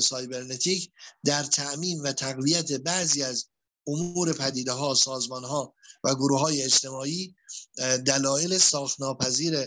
سایبرنتیک 0.00 0.92
در 1.24 1.42
تعمین 1.42 2.00
و 2.00 2.12
تقویت 2.12 2.72
بعضی 2.72 3.22
از 3.22 3.46
امور 3.86 4.32
پدیده 4.32 4.72
ها 4.72 4.94
سازمان 4.94 5.44
ها 5.44 5.74
و 6.04 6.14
گروه 6.14 6.40
های 6.40 6.62
اجتماعی 6.62 7.34
دلایل 8.06 8.58
ساختناپذیر 8.58 9.66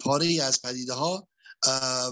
پاره 0.00 0.42
از 0.42 0.62
پدیده 0.62 0.92
ها 0.92 1.28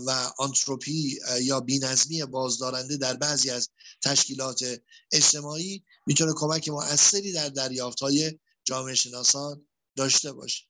و 0.06 0.32
آنتروپی 0.38 1.18
یا 1.40 1.60
بینظمی 1.60 2.24
بازدارنده 2.24 2.96
در 2.96 3.14
بعضی 3.14 3.50
از 3.50 3.68
تشکیلات 4.02 4.80
اجتماعی 5.12 5.84
می‌تونه 6.06 6.32
کمک 6.36 6.68
مؤثری 6.68 7.32
در 7.32 7.48
دریافت 7.48 8.00
های 8.00 8.38
جامعه 8.64 8.94
شناسان 8.94 9.66
داشته 9.96 10.32
باشه. 10.32 10.64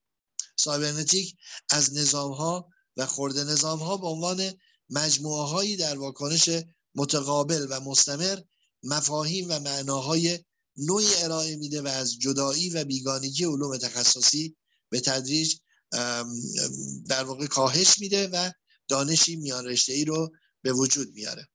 سایبرنتیک 0.57 1.37
از 1.71 1.95
نظام 1.95 2.33
ها 2.33 2.69
و 2.97 3.07
خورده 3.07 3.45
نظام 3.45 3.79
ها 3.79 3.97
به 3.97 4.07
عنوان 4.07 4.53
مجموعه 4.91 5.49
هایی 5.49 5.77
در 5.77 5.99
واکنش 5.99 6.49
متقابل 6.95 7.67
و 7.71 7.81
مستمر 7.81 8.41
مفاهیم 8.83 9.47
و 9.51 9.61
معناهای 9.61 10.39
نوعی 10.77 11.15
ارائه 11.15 11.57
میده 11.57 11.83
و 11.83 11.87
از 11.87 12.19
جدایی 12.19 12.71
و 12.71 12.85
بیگانگی 12.85 13.45
علوم 13.45 13.77
تخصصی 13.77 14.57
به 14.91 15.01
تدریج 15.01 15.55
در 17.09 17.25
واقع 17.25 17.47
کاهش 17.47 17.99
میده 17.99 18.29
و 18.29 18.51
دانشی 18.89 19.37
میان 19.37 19.67
رشته 19.67 19.93
ای 19.93 20.05
رو 20.05 20.33
به 20.63 20.73
وجود 20.73 21.15
میاره. 21.15 21.49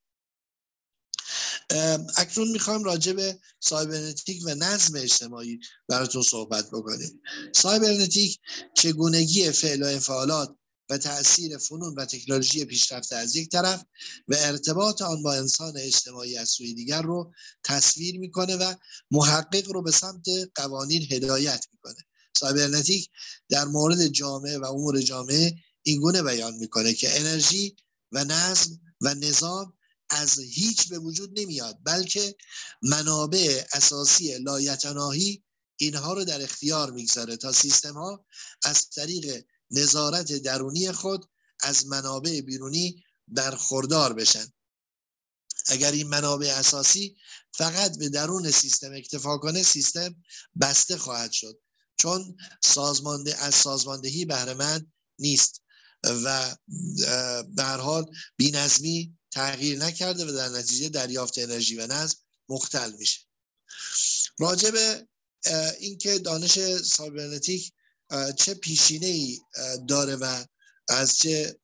اکنون 2.18 2.48
می‌خوایم 2.52 2.84
راجع 2.84 3.13
به 3.13 3.39
سایبرنتیک 3.60 4.42
و 4.46 4.56
نظم 4.56 4.96
اجتماعی 4.96 5.60
براتون 5.88 6.22
صحبت 6.22 6.68
بکنیم. 6.68 7.22
سایبرنتیک 7.56 8.39
چگونگی 8.76 9.52
فعل 9.52 9.84
و 9.84 9.86
انفعالات 9.86 10.56
و 10.89 10.98
تاثیر 10.98 11.58
فنون 11.58 11.96
و 11.96 12.06
تکنولوژی 12.06 12.65
پیشرفته 12.65 13.15
از 13.15 13.36
یک 13.36 13.50
طرف 13.50 13.84
و 14.28 14.36
ارتباط 14.38 15.02
آن 15.02 15.24
با 15.24 15.34
انسان 15.34 15.78
اجتماعی 15.78 16.38
از 16.38 16.50
سوی 16.50 16.74
دیگر 16.74 17.02
رو 17.02 17.34
تصویر 17.63 18.20
می‌کنه 18.20 18.56
و 18.56 18.74
محقق 19.12 19.72
رو 19.72 19.82
به 19.82 19.92
سمت 19.92 20.26
قوانین 20.56 21.08
هدایت 21.12 21.65
می‌کنه. 21.72 22.06
سایبرنتیک 22.39 23.10
در 23.50 23.65
مورد 23.65 24.08
جامعه 24.08 24.58
و 24.58 24.65
امور 24.65 25.02
جامعه 25.02 25.56
اینگونه 25.89 26.23
بیان 26.23 26.54
می‌کنه 26.54 26.93
که 26.93 27.19
انرژی 27.19 27.75
و 28.12 28.23
نظم 28.23 28.80
و 29.02 29.13
نظام 29.13 29.73
از 30.10 30.39
هیچ 30.39 30.89
به 30.89 30.99
وجود 30.99 31.39
نمیاد 31.39 31.80
بلکه 31.84 32.36
منابع 32.82 33.63
اساسی 33.73 34.38
لایتناهی 34.38 35.43
اینها 35.78 36.13
رو 36.13 36.25
در 36.25 36.41
اختیار 36.41 36.91
می‌گذاره 36.91 37.38
تا 37.38 37.52
سیستم 37.52 37.93
ها 37.93 38.25
از 38.63 38.89
طریق 38.89 39.45
نظارت 39.71 40.34
درونی 40.34 40.91
خود 40.91 41.25
از 41.60 41.88
منابع 41.88 42.41
بیرونی 42.41 43.04
برخوردار 43.28 44.13
بشن. 44.13 44.54
اگر 45.67 45.91
این 45.91 46.08
منابع 46.08 46.47
اساسی 46.47 47.15
فقط 47.54 47.97
به 47.97 48.10
درون 48.10 48.52
سیستم 48.52 48.93
اکتفا 48.93 49.38
کنه 49.38 49.63
سیستم 49.63 50.15
بسته 50.62 50.97
خواهد 50.97 51.32
شد 51.32 51.60
چون 51.97 52.38
سازمانده 52.63 53.38
از 53.38 53.56
سازماندهی 53.56 54.25
بهره 54.25 54.86
نیست. 55.19 55.62
و 56.04 56.56
به 57.56 57.64
هر 57.64 57.78
حال 57.78 58.06
بینظمی 58.38 59.18
تغییر 59.32 59.78
نکرده 59.78 60.26
و 60.26 60.32
در 60.32 60.50
نتیجه 60.50 60.90
دریافت 60.90 61.38
انرژی 61.38 61.76
و 61.76 61.88
نظم 61.88 62.18
مختل 62.50 62.92
میشه. 62.92 63.20
راجع 64.40 64.72
به 64.72 65.08
اینکه 65.80 66.20
دانش 66.20 66.60
سایبرنتیک 66.78 67.72
چه 68.38 68.54
پیشینه 68.54 69.08
ای 69.08 69.40
داره 69.88 70.16
و 70.16 70.44
از 70.90 71.18
چه 71.18 71.60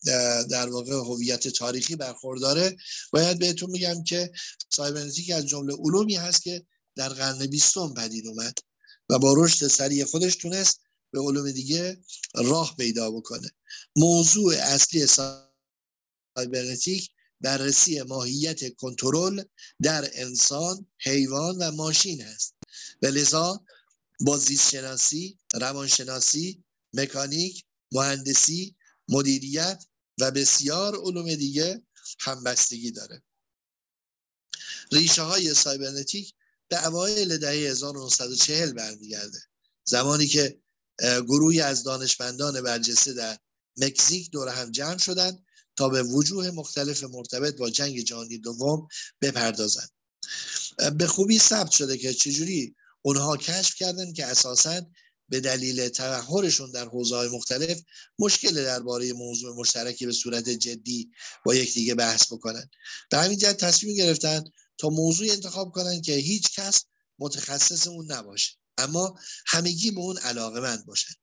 در 0.49 0.69
واقع 0.69 0.93
هویت 0.93 1.47
تاریخی 1.47 1.95
برخورداره 1.95 2.77
باید 3.11 3.39
بهتون 3.39 3.69
میگم 3.69 4.03
که 4.03 4.31
سایبرنتیک 4.75 5.29
از 5.31 5.45
جمله 5.45 5.73
علومی 5.73 6.15
هست 6.15 6.43
که 6.43 6.65
در 6.95 7.09
قرن 7.09 7.45
بیستم 7.45 7.93
پدید 7.93 8.27
اومد 8.27 8.53
و 9.09 9.19
با 9.19 9.33
رشد 9.37 9.67
سریع 9.67 10.05
خودش 10.05 10.35
تونست 10.35 10.79
به 11.15 11.21
علوم 11.21 11.51
دیگه 11.51 12.03
راه 12.35 12.75
پیدا 12.77 13.11
بکنه. 13.11 13.51
موضوع 13.95 14.55
اصلی 14.55 15.07
سایبرنتیک 16.35 17.11
بررسی 17.41 18.01
ماهیت 18.01 18.75
کنترل 18.75 19.43
در 19.81 20.09
انسان، 20.13 20.85
حیوان 20.99 21.57
و 21.57 21.71
ماشین 21.71 22.23
است. 22.23 22.55
و 23.01 23.07
لذا 23.07 23.65
با 24.19 24.39
شناسی، 24.71 25.37
روانشناسی، 25.53 26.63
مکانیک، 26.93 27.65
مهندسی، 27.91 28.75
مدیریت 29.09 29.85
و 30.19 30.31
بسیار 30.31 30.95
علوم 30.95 31.35
دیگه 31.35 31.81
همبستگی 32.19 32.91
داره. 32.91 33.23
ریشه 34.91 35.21
های 35.21 35.53
سایبرنتیک 35.53 36.33
به 36.67 36.87
اوایل 36.87 37.37
دهه 37.37 37.71
1940 37.71 38.73
برمیگرده. 38.73 39.39
زمانی 39.83 40.27
که 40.27 40.64
گروهی 40.99 41.61
از 41.61 41.83
دانشمندان 41.83 42.61
برجسته 42.61 43.13
در 43.13 43.37
مکزیک 43.77 44.31
دور 44.31 44.49
هم 44.49 44.71
جمع 44.71 44.97
شدند 44.97 45.45
تا 45.75 45.89
به 45.89 46.03
وجوه 46.03 46.51
مختلف 46.51 47.03
مرتبط 47.03 47.55
با 47.55 47.69
جنگ 47.69 47.99
جهانی 47.99 48.37
دوم 48.37 48.87
بپردازند. 49.21 49.89
به 50.97 51.07
خوبی 51.07 51.39
ثبت 51.39 51.71
شده 51.71 51.97
که 51.97 52.13
چجوری 52.13 52.75
اونها 53.01 53.37
کشف 53.37 53.75
کردن 53.75 54.13
که 54.13 54.25
اساسا 54.25 54.81
به 55.29 55.39
دلیل 55.39 55.89
تبهرشون 55.89 56.71
در 56.71 56.85
حوزه 56.85 57.15
های 57.15 57.27
مختلف 57.27 57.81
مشکل 58.19 58.63
درباره 58.63 59.13
موضوع 59.13 59.55
مشترکی 59.55 60.05
به 60.05 60.11
صورت 60.11 60.49
جدی 60.49 61.11
با 61.45 61.55
یکدیگه 61.55 61.95
بحث 61.95 62.33
بکنن 62.33 62.69
به 63.09 63.17
همین 63.17 63.37
جهت 63.37 63.57
تصمیم 63.57 63.95
گرفتن 63.95 64.43
تا 64.77 64.89
موضوع 64.89 65.27
انتخاب 65.31 65.71
کنن 65.71 66.01
که 66.01 66.13
هیچ 66.13 66.59
کس 66.59 66.83
متخصص 67.19 67.87
اون 67.87 68.11
نباشه. 68.11 68.51
اما 68.77 69.19
همگی 69.45 69.91
به 69.91 69.99
اون 69.99 70.17
علاقه 70.17 70.59
مند 70.59 70.85
باشن. 70.85 71.13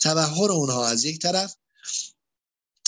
تبهر 0.00 0.52
اونها 0.52 0.86
از 0.88 1.04
یک 1.04 1.20
طرف 1.20 1.54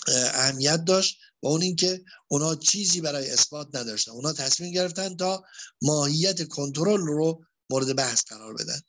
اهمیت 0.08 0.84
داشت 0.84 1.18
و 1.42 1.46
اون 1.46 1.62
اینکه 1.62 2.04
اونا 2.28 2.54
چیزی 2.54 3.00
برای 3.00 3.30
اثبات 3.30 3.68
نداشتن. 3.74 4.12
اونا 4.12 4.32
تصمیم 4.32 4.72
گرفتن 4.72 5.16
تا 5.16 5.44
ماهیت 5.82 6.48
کنترل 6.48 7.00
رو 7.00 7.44
مورد 7.70 7.96
بحث 7.96 8.24
قرار 8.24 8.54
بدن. 8.54 8.80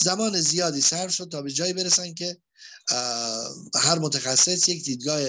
زمان 0.00 0.40
زیادی 0.40 0.80
صرف 0.80 1.14
شد 1.14 1.28
تا 1.28 1.42
به 1.42 1.52
جایی 1.52 1.72
برسن 1.72 2.14
که 2.14 2.38
هر 3.74 3.98
متخصص 3.98 4.68
یک 4.68 4.84
دیدگاه 4.84 5.20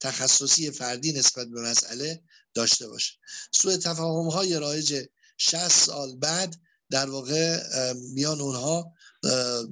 تخصصی 0.00 0.70
فردی 0.70 1.12
نسبت 1.12 1.48
به 1.48 1.60
مسئله 1.60 2.22
داشته 2.54 2.88
باشه. 2.88 3.12
سوء 3.52 3.76
تفاهم 3.76 4.28
های 4.28 4.58
رایج 4.58 5.06
60 5.36 5.68
سال 5.68 6.16
بعد 6.16 6.56
در 6.92 7.10
واقع 7.10 7.62
میان 7.92 8.40
اونها 8.40 8.92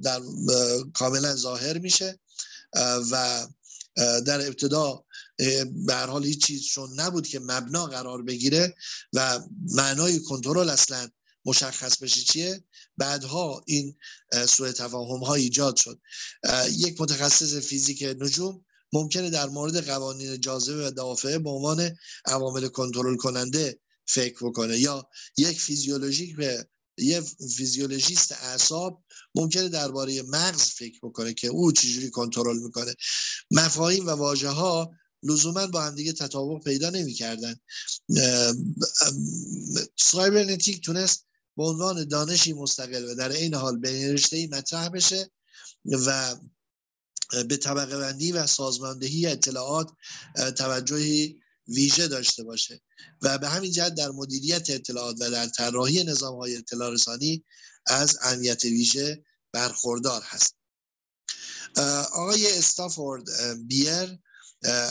در 0.03 0.21
کاملا 0.93 1.35
ظاهر 1.35 1.77
میشه 1.77 2.19
و 3.11 3.47
در 3.97 4.47
ابتدا 4.47 5.03
به 5.85 5.93
هر 5.93 6.05
حال 6.05 6.25
هیچ 6.25 6.45
چیزشون 6.45 6.99
نبود 6.99 7.27
که 7.27 7.39
مبنا 7.39 7.85
قرار 7.85 8.21
بگیره 8.21 8.75
و 9.13 9.39
معنای 9.75 10.19
کنترل 10.19 10.69
اصلا 10.69 11.09
مشخص 11.45 11.97
بشه 11.97 12.21
چیه؟ 12.21 12.63
بعدها 12.97 13.63
این 13.67 13.97
سوء 14.49 14.71
تفاهم 14.71 15.23
ها 15.23 15.35
ایجاد 15.35 15.75
شد. 15.75 15.99
یک 16.71 17.01
متخصص 17.01 17.53
فیزیک 17.53 18.03
نجوم 18.19 18.65
ممکنه 18.93 19.29
در 19.29 19.49
مورد 19.49 19.85
قوانین 19.85 20.41
جاذبه 20.41 20.87
و 20.87 20.91
دافعه 20.91 21.39
به 21.39 21.49
عنوان 21.49 21.97
عوامل 22.25 22.67
کنترل 22.67 23.17
کننده 23.17 23.79
فکر 24.05 24.45
بکنه 24.45 24.79
یا 24.79 25.09
یک 25.37 25.61
فیزیولوژیک 25.61 26.35
به 26.35 26.67
یه 26.97 27.21
فیزیولوژیست 27.57 28.31
اعصاب 28.31 29.03
ممکنه 29.35 29.69
درباره 29.69 30.21
مغز 30.21 30.61
فکر 30.61 30.99
بکنه 31.03 31.33
که 31.33 31.47
او 31.47 31.71
چجوری 31.71 32.09
کنترل 32.09 32.57
می‌کنه. 32.57 32.95
مفاهیم 33.51 34.07
و 34.07 34.09
واژه 34.09 34.49
ها 34.49 34.91
لزوما 35.23 35.67
با 35.67 35.81
هم 35.81 35.95
دیگه 35.95 36.13
تطابق 36.13 36.63
پیدا 36.63 36.89
نمی‌کردن. 36.89 37.55
سایبرنتیک 39.97 40.85
تونست 40.85 41.25
به 41.57 41.63
عنوان 41.63 42.07
دانشی 42.07 42.53
مستقل 42.53 43.11
و 43.11 43.15
در 43.15 43.31
این 43.31 43.53
حال 43.53 43.77
به 43.77 44.13
رشته 44.13 44.47
مطرح 44.47 44.89
بشه 44.89 45.31
و 45.85 46.35
به 47.47 47.57
طبقه 47.57 47.97
بندی 47.97 48.31
و 48.31 48.47
سازماندهی 48.47 49.27
اطلاعات 49.27 49.91
توجهی 50.57 51.41
ویژه 51.75 52.07
داشته 52.07 52.43
باشه. 52.43 52.81
و 53.21 53.37
به 53.37 53.49
همین 53.49 53.71
جهت 53.71 53.95
در 53.95 54.11
مدیریت 54.11 54.69
اطلاعات 54.69 55.17
و 55.19 55.31
در 55.31 55.47
طراحی 55.47 56.03
نظام 56.03 56.35
های 56.35 56.57
اطلاع 56.57 56.93
رسانی 56.93 57.43
از 57.87 58.17
اهمیت 58.21 58.63
ویژه 58.65 59.25
برخوردار 59.51 60.21
هست. 60.21 60.55
آقای 62.13 62.57
استافورد 62.57 63.23
بیر 63.67 64.19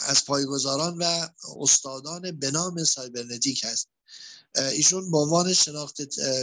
از 0.07 0.25
پایگزاران 0.25 0.99
و 0.99 1.29
استادان 1.59 2.39
به 2.39 2.51
نام 2.51 2.85
سایبرنتیک 2.85 3.65
هست. 3.65 3.89
ایشون 4.57 5.11
به 5.11 5.19
عنوان 5.19 5.53
شناخت 5.53 5.97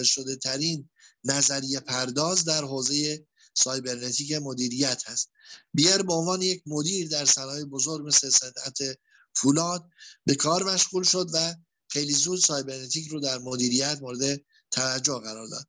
شده 0.03 0.35
ترین 0.35 0.89
نظریه 1.23 1.79
پرداز 1.79 2.45
در 2.45 2.63
حوزه 2.63 3.25
سایبرنتیک 3.53 4.31
مدیریت 4.31 5.03
هست. 5.05 5.29
بیر 5.73 5.97
به 5.97 6.13
عنوان 6.13 6.41
یک 6.41 6.63
مدیر 6.65 7.07
در 7.07 7.25
صنایع 7.25 7.65
بزرگ 7.65 8.07
مثل 8.07 8.29
صنعت 8.29 8.97
فولاد 9.41 9.89
به 10.25 10.35
کار 10.35 10.63
مشغول 10.63 11.03
شد 11.03 11.29
و 11.33 11.55
خیلی 11.89 12.13
زود 12.13 12.39
سایبرنتیک 12.39 13.07
رو 13.07 13.19
در 13.19 13.37
مدیریت 13.37 13.97
مورد 14.01 14.41
توجه 14.71 15.19
قرار 15.19 15.47
داد. 15.47 15.67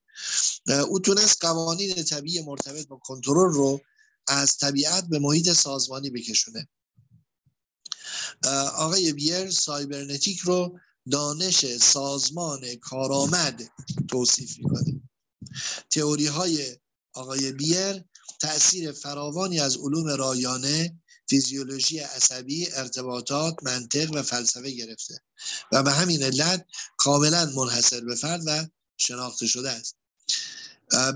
او 0.89 1.01
تونست 1.01 1.45
قوانین 1.45 2.03
طبیعی 2.03 2.43
مرتبط 2.43 2.87
با 2.87 2.97
کنترل 2.97 3.53
رو 3.53 3.81
از 4.29 4.57
طبیعت 4.57 5.05
به 5.05 5.19
محیط 5.19 5.53
سازمانی 5.53 6.11
بکشونه. 6.11 6.69
آقای 8.75 9.13
بیر 9.13 9.51
سایبرنتیک 9.51 10.39
رو 10.39 10.79
دانش 11.11 11.77
سازمان 11.77 12.75
کارآمد 12.75 13.71
توصیف 14.09 14.59
می‌کنه. 14.59 15.01
تئوری 15.91 16.27
های 16.27 16.77
آقای 17.13 17.53
بیر 17.53 18.05
تأثیر 18.41 18.93
فراوانی 18.93 19.61
از 19.61 19.77
علوم 19.77 20.07
رایانه 20.09 21.01
فیزیولوژی 21.29 21.99
عصبی 21.99 22.73
ارتباطات 22.73 23.57
منطق 23.63 24.13
و 24.13 24.23
فلسفه 24.23 24.71
گرفته 24.71 25.21
و 25.73 25.83
به 25.83 25.93
همین 25.93 26.23
علت 26.23 26.67
کاملا 26.97 27.53
منحصر 27.57 28.01
به 28.01 28.15
فرد 28.15 28.43
و 28.47 28.67
شناخته 28.97 29.47
شده 29.47 29.71
است. 29.71 29.97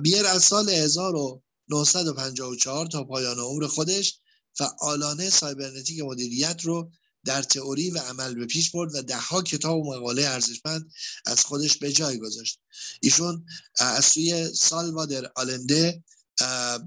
بیر 0.03 0.27
از 0.27 0.45
سال 0.45 0.71
1954 0.71 2.87
تا 2.87 3.05
پایان 3.05 3.39
عمر 3.39 3.67
خودش 3.67 4.19
فعالانه 4.55 5.31
سایبرنتیک 5.31 6.01
مدیریت 6.01 6.61
رو 6.63 6.91
در 7.25 7.43
تئوری 7.43 7.91
و 7.91 7.99
عمل 7.99 8.35
به 8.35 8.47
پیش 8.47 8.71
برد 8.71 8.95
و 8.95 9.03
دهها 9.03 9.43
کتاب 9.43 9.79
و 9.79 9.95
مقاله 9.95 10.23
ارزشمند 10.23 10.91
از 11.27 11.45
خودش 11.45 11.79
به 11.79 11.93
جای 11.93 12.19
گذاشت. 12.19 12.59
ایشون 13.01 13.47
از 13.79 14.05
سوی 14.05 14.55
سالوادر 14.55 15.33
آلنده 15.35 16.05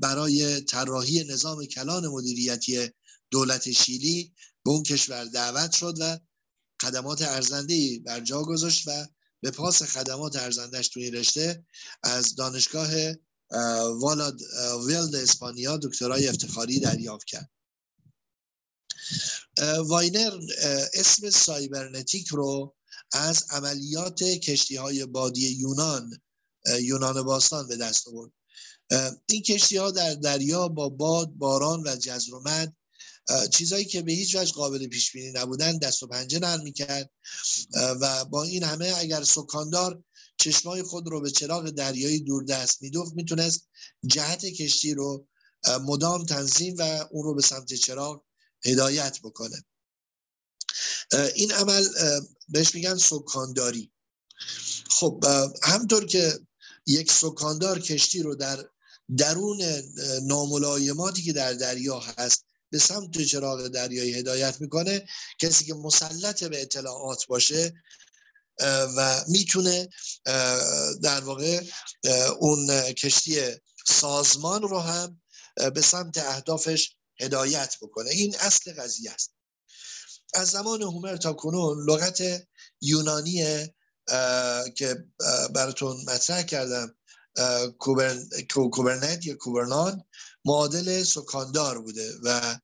برای 0.02 0.62
طراحی 0.62 1.24
نظام 1.24 1.66
کلان 1.66 2.08
مدیریتی 2.08 2.90
دولت 3.32 3.72
شیلی 3.72 4.34
به 4.64 4.72
اون 4.72 4.84
کشور 4.84 5.26
دعوت 5.26 5.72
شد 5.72 5.96
و 6.00 6.20
خدمات 6.82 7.22
ارزنده 7.22 8.00
بر 8.00 8.20
جا 8.20 8.44
گذاشت 8.44 8.88
و 8.88 9.08
به 9.42 9.52
پاس 9.52 9.84
خدمات 9.84 10.36
ارزندهش 10.36 10.88
توی 10.88 11.12
رشته 11.12 11.66
از 12.04 12.36
دانشگاه 12.36 12.90
والادولید 14.00 15.16
اسپانیا 15.16 15.78
دکترای 15.78 16.28
افتخاری 16.28 16.80
دریافت 16.80 17.26
کرد. 17.26 17.50
واینر 19.78 20.40
اسم 20.94 21.30
سایبرنتیک 21.30 22.28
رو 22.28 22.76
از 23.12 23.46
عملیات 23.50 24.24
کشتی 24.24 24.76
های 24.76 25.06
بادی 25.06 25.48
یونان 25.48 26.22
یونان 26.82 27.24
باستان 27.24 27.68
به 27.68 27.76
دست 27.76 28.08
آورد. 28.08 28.32
این 29.30 29.42
کشتی 29.42 29.78
ها 29.78 29.92
در 29.92 30.14
دریا 30.14 30.68
با 30.68 30.90
باد 30.90 31.30
باران 31.30 31.84
و 31.88 31.96
جزر 31.96 32.35
و 32.35 32.48
مد 32.48 32.74
چیزایی 33.52 33.86
که 33.86 34.02
به 34.02 34.12
هیچ 34.12 34.36
وجه 34.36 34.54
قابل 34.54 34.88
پیش 34.88 35.12
بینی 35.12 35.32
نبودن 35.32 35.78
دست 35.78 36.04
و 36.04 36.08
پنجه 36.08 36.40
نرم 36.40 36.62
می‌کرد. 36.62 37.12
و 37.74 38.26
با 38.26 38.44
این 38.44 38.64
همه 38.64 38.94
اگر 38.98 39.24
سکاندار 39.24 40.04
چشمای 40.38 40.84
خود 40.84 41.08
رو 41.08 41.22
به 41.22 41.32
چراغ 41.32 41.70
دریایی 41.70 42.20
دوردست 42.20 42.82
میدوخت 42.82 43.14
می‌تونست 43.16 43.68
جهت 44.06 44.46
کشتی 44.46 44.94
رو 44.94 45.28
مدام 45.82 46.26
تنظیم 46.26 46.76
و 46.78 47.08
اون 47.12 47.24
رو 47.24 47.36
به 47.36 47.42
سمت 47.42 47.74
چراغ 47.74 48.24
هدایت 48.66 49.20
بکنه. 49.24 49.66
این 51.36 51.52
عمل 51.52 51.88
بهش 52.50 52.76
میگن 52.76 52.98
سکانداری. 52.98 53.92
خب 54.90 55.26
همطور 55.64 56.06
که 56.06 56.40
یک 56.88 57.12
سکاندار 57.12 57.80
کشتی 57.80 58.22
رو 58.22 58.36
در 58.36 58.70
درون 59.18 59.62
ناملایماتی 60.24 61.22
که 61.22 61.34
در 61.34 61.54
دریا 61.54 62.00
هست 62.00 62.46
به 62.76 62.80
سمت 62.80 63.22
چراغ 63.22 63.68
دریایی 63.68 64.14
هدایت 64.14 64.62
می‌کنه. 64.62 65.06
کسی 65.40 65.66
که 65.66 65.74
مسلط 65.74 66.44
به 66.44 66.62
اطلاعات 66.62 67.26
باشه 67.28 67.74
و 68.98 69.26
می‌تونه 69.28 69.90
در 71.04 71.22
واقع 71.24 71.62
اون 72.40 72.92
کشتی 72.92 73.42
سازمان 73.88 74.62
رو 74.62 74.80
هم 74.80 75.22
به 75.74 75.82
سمت 75.82 76.18
اهدافش 76.18 76.96
هدایت 77.20 77.76
بکنه. 77.82 78.10
این 78.10 78.36
اصل 78.40 78.74
قضیه 78.74 79.12
است. 79.12 79.32
از 80.34 80.50
زمان 80.50 80.82
هومر 80.82 81.18
تا 81.18 81.34
کنون 81.34 81.90
لغت 81.90 82.48
یونانی 82.82 83.68
که 84.76 85.06
براتون 85.54 85.98
مطرح 86.08 86.42
کردم 86.42 86.96
کوبرنت 88.72 89.26
یا 89.26 89.36
کوبرنان 89.36 90.04
معادل 90.46 91.04
سکاندار 91.04 91.82
بوده 91.82 92.14
و 92.24 92.60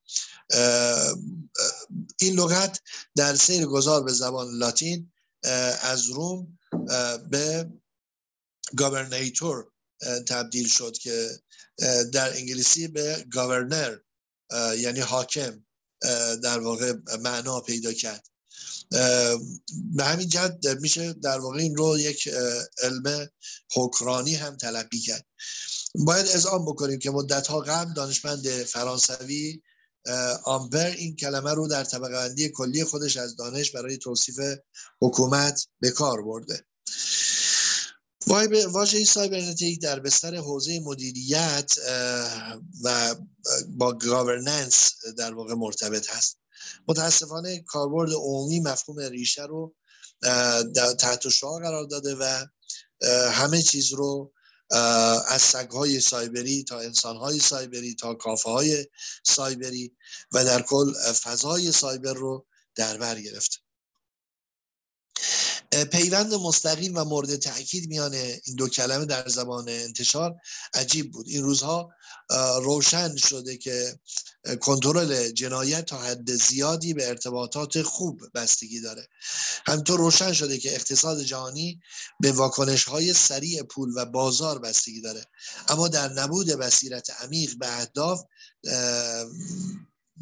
این 2.20 2.36
لغت 2.36 2.80
در 3.16 3.36
سیر 3.36 3.66
گذار 3.66 4.04
به 4.04 4.12
زبان 4.12 4.58
لاتین 4.58 5.12
از 5.82 6.10
روم 6.10 6.60
به 7.30 7.70
گاورنیتور 8.76 9.72
تبدیل 10.28 10.68
شد 10.68 10.98
که 10.98 11.30
در 12.14 12.38
انگلیسی 12.38 12.88
به 12.88 13.26
گاورنر 13.32 13.98
یعنی 14.78 15.00
حاکم 15.00 15.66
در 16.44 16.60
واقع 16.60 16.94
معنا 17.22 17.60
پیدا 17.60 17.94
کرد. 17.94 18.28
به 19.96 20.04
همین 20.04 20.30
جد 20.30 20.80
میشه 20.82 21.14
در 21.14 21.40
واقع 21.40 21.60
این 21.60 21.76
رو 21.76 22.00
یک 22.00 22.30
علم 22.84 23.30
حکرانی 23.76 24.36
هم 24.36 24.58
تلقی 24.58 25.00
کرد. 25.00 25.26
باید 25.96 26.28
اذعان 26.28 26.66
بکنیم 26.66 27.00
که 27.00 27.12
مدت 27.12 27.48
ها 27.48 27.60
قبل 27.60 27.94
دانشمند 27.94 28.48
فرانسوی 28.48 29.62
آمبر 30.44 30.86
این 30.86 31.16
کلمه 31.16 31.54
رو 31.54 31.68
در 31.68 31.84
طبقه 31.84 32.14
بندی 32.14 32.50
کلی 32.50 32.84
خودش 32.84 33.18
از 33.18 33.36
دانش 33.36 33.72
برای 33.72 33.98
توصیف 33.98 34.40
حکومت 35.02 35.68
به 35.80 35.92
کار 35.92 36.22
برده. 36.22 36.66
واژه 38.72 39.06
سایبرنتیک 39.06 39.82
در 39.82 40.00
بستر 40.00 40.36
حوزه 40.36 40.80
مدیریت 40.80 41.74
و 42.84 43.16
با 43.70 43.94
گاورننس 43.94 44.94
در 45.18 45.34
واقع 45.34 45.54
مرتبط 45.54 46.10
هست. 46.10 46.38
متاسفانه 46.88 47.60
کاربرد 47.60 48.12
عمومی 48.14 48.60
مفهوم 48.60 49.00
ریشه 49.00 49.44
رو 49.44 49.76
تحت 51.00 51.30
شعار 51.30 51.64
قرار 51.64 51.86
داده 51.86 52.16
و 52.16 52.46
همه 53.32 53.62
چیز 53.62 53.94
رو 53.94 54.34
از 55.28 55.42
سگهای 55.42 56.00
سایبری 56.00 56.64
تا 56.64 56.80
انسانهای 56.80 57.40
سایبری 57.40 57.96
تا 57.96 58.14
کافه 58.14 58.50
های 58.50 58.88
سایبری 59.24 59.96
و 60.32 60.46
در 60.46 60.62
کل 60.62 60.94
فضای 61.14 61.72
سایبر 61.72 62.14
رو 62.14 62.46
در 62.76 62.98
بر 62.98 63.22
گرفته 63.22 63.58
پیوند 65.92 66.34
مستقیم 66.34 66.96
و 66.96 67.04
مورد 67.04 67.36
تاکید 67.36 67.90
میان 67.90 68.14
این 68.14 68.56
دو 68.58 68.70
کلمه 68.70 69.06
در 69.06 69.28
زبان 69.28 69.70
انتشار 69.70 70.36
عجیب 70.74 71.12
بود. 71.12 71.28
این 71.28 71.44
روزها 71.44 71.90
روشن 72.62 73.16
شده 73.16 73.58
که 73.58 74.00
کنترل 74.60 75.32
جنایت 75.32 75.86
تا 75.86 75.98
حد 75.98 76.32
زیادی 76.36 76.94
به 76.94 77.10
ارتباطات 77.10 77.82
خوب 77.82 78.22
بستگی 78.34 78.82
داره. 78.82 79.08
همینطور 79.66 80.00
روشن 80.00 80.34
شده 80.34 80.58
که 80.58 80.76
اقتصاد 80.76 81.22
جهانی 81.22 81.82
به 82.20 82.32
واکنش 82.32 82.84
های 82.84 83.14
سریع 83.14 83.64
پول 83.64 83.90
و 83.96 84.06
بازار 84.06 84.60
بستگی 84.60 85.02
داره. 85.02 85.26
اما 85.68 85.88
در 85.88 86.14
نبود 86.14 86.48
بصیرت 86.48 87.10
عمیق 87.10 87.58
به 87.58 87.78
اهداف 87.80 88.24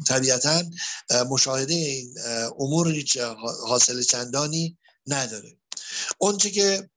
طبیعتا 0.06 0.62
مشاهده 1.30 1.74
این 1.74 2.14
امور 2.58 2.88
هیچ 2.88 3.16
حاصل 3.66 4.02
چندانی 4.02 4.78
نداره. 5.06 5.56
اونچه 6.18 6.50
که 6.50 6.90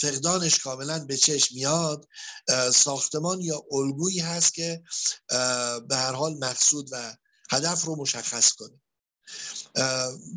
فقدانش 0.00 0.58
کاملا 0.58 1.04
به 1.04 1.16
چشم 1.16 1.54
میاد. 1.54 2.08
ساختمان 2.74 3.40
یا 3.40 3.64
الگویی 3.72 4.20
هست 4.20 4.54
که 4.54 4.82
به 5.88 5.96
هر 5.96 6.12
حال 6.12 6.38
مقصود 6.38 6.88
و 6.92 7.16
هدف 7.50 7.84
رو 7.84 7.96
مشخص 7.96 8.52
کنه. 8.52 8.80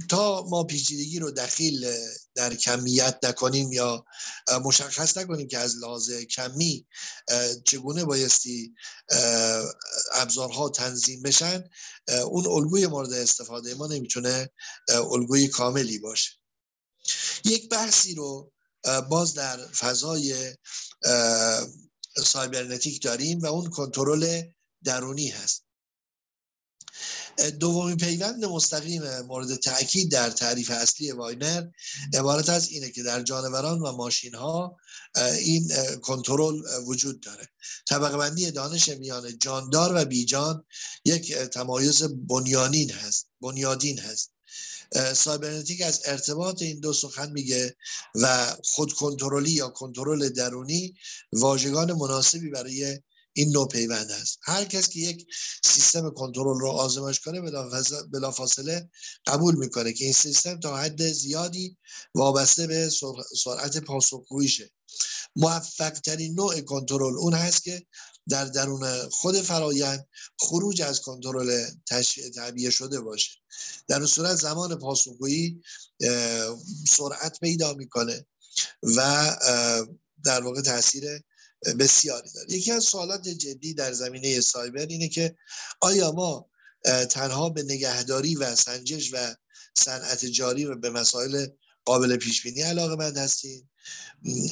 تا 0.10 0.46
ما 0.50 0.64
پیچیدگی 0.64 1.20
رو 1.20 1.32
دخیل 1.32 1.94
در 2.36 2.56
کمیت 2.56 3.20
نکنیم 3.24 3.72
یا 3.72 4.06
مشخص 4.64 5.18
نکنیم 5.18 5.48
که 5.48 5.58
از 5.58 5.76
لحاظ 5.76 6.12
کمی 6.12 6.88
چگونه 7.66 8.06
بایستی 8.06 8.74
ابزارها 10.14 10.70
تنظیم 10.70 11.22
بشن 11.22 11.64
اون 12.26 12.48
الگوی 12.48 12.88
مورد 12.88 13.14
استفاده 13.14 13.74
ما 13.74 13.88
نمی‌تونه 13.88 14.50
الگوی 14.90 15.48
کاملی 15.48 16.00
باشه. 16.00 16.32
یک 17.46 17.70
بحثی 17.70 18.16
رو 18.16 18.52
باز 19.10 19.34
در 19.34 19.58
فضای 19.58 20.56
سایبرنتیک 22.26 23.04
داریم 23.04 23.40
و 23.40 23.46
اون 23.46 23.70
کنترل 23.70 24.42
درونی 24.84 25.28
هست. 25.28 25.68
دومین 27.60 27.98
پیوند 27.98 28.46
مستقیم 28.46 29.22
مورد 29.22 29.56
تاکید 29.56 30.12
در 30.12 30.30
تعریف 30.30 30.72
اصلی 30.72 31.12
واینر 31.12 31.68
عبارت 32.14 32.50
از 32.50 32.70
اینه 32.70 32.90
که 32.90 33.04
در 33.04 33.22
جانوران 33.22 33.80
و 33.80 33.92
ماشین 33.92 34.36
ها 34.36 34.78
این 35.40 35.72
کنترل 36.02 36.62
وجود 36.86 37.20
داره. 37.20 37.50
طبقه 37.90 38.18
بندی 38.18 38.52
دانش 38.52 38.90
میان 38.90 39.38
جاندار 39.38 39.96
و 39.96 40.06
بیجان 40.06 40.66
یک 41.06 41.34
تمایز 41.34 42.04
بنیانین 42.04 42.92
هست 42.92 43.28
بنیادین 43.42 44.00
هست. 44.00 44.37
سایبرنتیک 45.14 45.82
از 45.82 46.02
ارتباط 46.06 46.62
این 46.62 46.80
دو 46.80 46.94
سخن 46.94 47.32
میگه 47.32 47.76
و 48.16 48.56
خود 48.64 48.94
کنترلی 48.94 49.52
یا 49.52 49.70
کنترل 49.70 50.30
درونی 50.30 50.94
واژگان 51.34 51.94
مناسبی 51.94 52.50
برای 52.50 53.00
این 53.34 53.52
نوع 53.52 53.68
پیوند 53.68 54.12
است. 54.12 54.40
هر 54.44 54.66
کس 54.66 54.90
که 54.90 55.00
یک 55.00 55.26
سیستم 55.64 56.10
کنترل 56.10 56.60
رو 56.60 56.68
آزمایش 56.68 57.20
کنه 57.20 57.42
بلافاصله 58.12 58.90
قبول 59.26 59.56
می‌کنه 59.56 59.94
که 59.94 60.04
این 60.04 60.14
سیستم 60.14 60.60
تا 60.60 60.78
حد 60.78 61.12
زیادی 61.12 61.78
وابسته 62.16 62.68
به 62.68 62.90
سرعت 63.44 63.78
پاسخگوییشه. 63.78 64.72
موفق 65.36 65.90
ترین 65.90 66.34
نوع 66.34 66.62
کنترل 66.62 67.18
اون 67.18 67.34
هست 67.34 67.64
که 67.64 67.86
در 68.30 68.46
درون 68.46 69.10
خود 69.10 69.42
فرایند 69.42 70.08
خروج 70.40 70.82
از 70.82 71.02
کنترل 71.02 71.66
تعبیه 72.36 72.70
شده 72.70 73.02
باشه. 73.02 73.32
در 73.88 74.06
صورت 74.06 74.36
زمان 74.36 74.76
پاسخگویی 74.76 75.62
سرعت 76.90 77.40
پیدا 77.40 77.74
می‌کنه 77.74 78.26
و 78.84 79.38
در 80.24 80.42
واقع 80.42 80.62
تاثیر 80.62 81.24
بسیاری 81.80 82.30
داره. 82.32 82.54
یکی 82.54 82.72
از 82.72 82.84
سوالات 82.84 83.28
جدی 83.28 83.74
در 83.74 83.94
زمینه 83.94 84.42
سایبر 84.42 84.86
اینه 84.86 85.08
که 85.08 85.36
آیا 85.82 86.12
ما 86.12 86.50
تنها 87.10 87.50
به 87.50 87.64
نگهداری 87.64 88.36
و 88.36 88.56
سنجش 88.56 89.14
و 89.14 89.36
صنعت 89.78 90.26
جاری 90.26 90.66
و 90.66 90.76
به 90.76 90.90
مسائل 90.90 91.48
قابل 91.86 92.18
پیش 92.18 92.44
بینی 92.44 92.62
علاقه 92.62 92.96
مند 92.96 93.18
هستیم؟ 93.18 93.70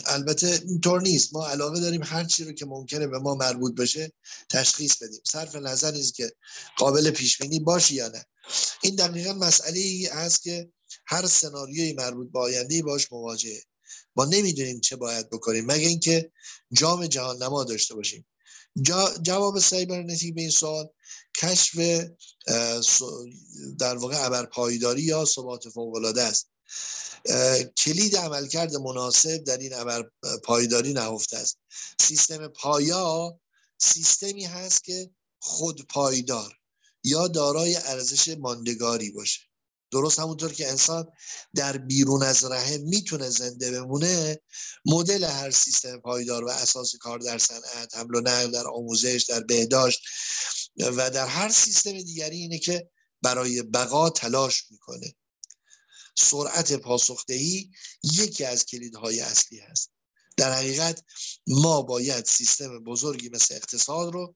البته 0.05 0.61
اینطور 0.67 1.01
نیست. 1.01 1.33
ما 1.33 1.47
علاقه 1.47 1.79
داریم 1.79 2.03
هر 2.03 2.23
چی 2.23 2.43
رو 2.43 2.51
که 2.51 2.65
ممکنه 2.65 3.07
به 3.07 3.19
ما 3.19 3.35
مربوط 3.35 3.75
بشه 3.75 4.13
تشخیص 4.49 4.95
بدیم. 4.97 5.21
صرف 5.23 5.55
نظر 5.55 5.91
نیست 5.91 6.15
که 6.15 6.33
قابل 6.77 7.11
پیش 7.11 7.37
بینی 7.37 7.59
باشه 7.59 7.93
یا 7.93 8.07
نه. 8.07 8.25
این 8.81 8.95
دقیقا 8.95 9.33
مسئله 9.33 9.79
ای 9.79 10.07
است 10.07 10.41
که 10.41 10.69
هر 11.07 11.27
سناریوی 11.27 11.93
مربوط 11.93 12.31
به 12.31 12.39
آینده 12.39 12.81
باش 12.81 13.11
مواجهه. 13.11 13.63
ما 14.15 14.25
نمی‌دونیم 14.25 14.79
چه 14.79 14.95
باید 14.95 15.29
بکنیم. 15.29 15.65
مگه 15.65 15.87
اینکه 15.87 16.31
جام 16.73 17.07
جهان 17.07 17.43
نما 17.43 17.63
داشته 17.63 17.95
باشیم. 17.95 18.25
جواب 19.21 19.59
سایبرنتیک 19.59 20.35
به 20.35 20.41
این 20.41 20.49
سوال 20.49 20.87
کشف 21.37 22.05
در 23.79 23.95
واقع 23.95 24.25
ابر 24.25 24.45
پایداری 24.45 25.01
یا 25.01 25.25
ثبات 25.25 25.69
فوق 25.69 26.13
است. 26.17 26.47
کلید 27.77 28.15
عملکرد 28.15 28.75
مناسب 28.75 29.37
در 29.37 29.57
این 29.57 29.73
ابر 29.73 30.09
پایداری 30.43 30.93
نهفته 30.93 31.37
است. 31.37 31.57
سیستم 32.01 32.47
پایا 32.47 33.39
سیستمی 33.77 34.45
هست 34.45 34.83
که 34.83 35.09
خود 35.39 35.87
پایدار 35.87 36.53
یا 37.03 37.27
دارای 37.27 37.75
ارزش 37.75 38.27
ماندگاری 38.27 39.11
باشه. 39.11 39.41
درست 39.91 40.19
همونطور 40.19 40.53
که 40.53 40.69
انسان 40.69 41.07
در 41.55 41.77
بیرون 41.77 42.23
از 42.23 42.43
رحم 42.43 42.81
می‌تونه 42.81 43.29
زنده 43.29 43.71
بمونه 43.71 44.39
مدل 44.85 45.23
هر 45.23 45.51
سیستم 45.51 45.99
پایدار 45.99 46.43
و 46.43 46.49
اساس 46.49 46.95
کار 46.95 47.19
در 47.19 47.37
صنعت 47.37 47.95
حمل 47.95 48.15
و 48.15 48.21
نقل 48.21 48.51
در 48.51 48.67
آموزش 48.67 49.25
در 49.29 49.39
بهداشت 49.39 49.99
و 50.77 51.09
در 51.09 51.27
هر 51.27 51.49
سیستم 51.49 51.91
دیگری 51.91 52.37
اینه 52.37 52.59
که 52.59 52.89
برای 53.21 53.61
بقا 53.61 54.09
تلاش 54.09 54.63
می‌کنه. 54.71 55.15
سرعت 56.17 56.73
پاسخدهی 56.73 57.71
یکی 58.03 58.45
از 58.45 58.65
کلیدهای 58.65 59.21
اصلی 59.21 59.59
هست. 59.59 59.91
در 60.37 60.53
حقیقت 60.53 61.03
ما 61.47 61.81
باید 61.81 62.25
سیستم 62.25 62.83
بزرگی 62.83 63.29
مثل 63.29 63.55
اقتصاد 63.55 64.13
رو 64.13 64.35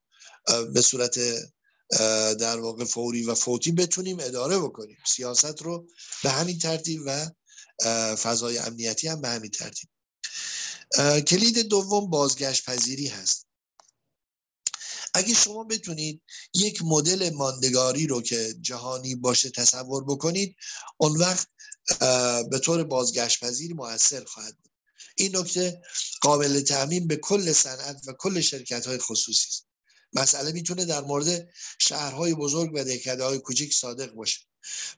به 0.74 0.82
صورت 0.82 1.20
در 2.40 2.60
واقع 2.60 2.86
فوری 2.86 3.24
و 3.24 3.36
فوتی 3.36 3.72
بتونیم 3.72 4.18
اداره 4.20 4.60
بکنیم. 4.60 4.98
سیاست 5.06 5.62
رو 5.62 5.88
به 6.24 6.30
همین 6.30 6.60
ترتیب 6.60 7.02
و 7.06 7.30
فضای 8.16 8.58
امنیتی 8.58 9.08
هم 9.08 9.22
به 9.22 9.30
همین 9.30 9.52
ترتیب. 9.52 9.90
کلید 11.22 11.60
دوم 11.60 12.10
بازگشت 12.10 12.66
پذیری 12.66 13.08
هست. 13.08 13.48
اگه 15.14 15.34
شما 15.34 15.64
بتونید 15.64 16.22
یک 16.54 16.82
مدل 16.84 17.30
ماندگاری 17.30 18.08
رو 18.08 18.22
که 18.22 18.54
جهانی 18.62 19.16
باشه 19.16 19.50
تصور 19.50 20.04
بکنید 20.04 20.56
اون 20.98 21.18
وقت 21.18 21.48
به 22.52 22.60
طور 22.64 22.84
بازگشت 22.84 23.40
پذیر 23.40 23.74
موثر 23.74 24.24
خواهد 24.24 24.58
بود. 24.58 24.72
این 25.18 25.38
نکته 25.38 25.82
قابل 26.22 26.62
تعمین 26.62 27.08
به 27.08 27.16
کل 27.16 27.52
صنعت 27.52 28.02
و 28.08 28.14
کل 28.14 28.42
شرکت 28.42 28.88
های 28.88 28.98
خصوصی 28.98 29.48
است. 29.48 29.66
مسئله 30.14 30.52
می‌تونه 30.52 30.86
در 30.86 31.02
مورد 31.02 31.50
شهرهای 31.80 32.34
بزرگ 32.34 32.72
و 32.74 32.84
دهکده 32.84 33.24
های 33.24 33.40
کوچک 33.40 33.74
صادق 33.74 34.12
باشه. 34.12 34.40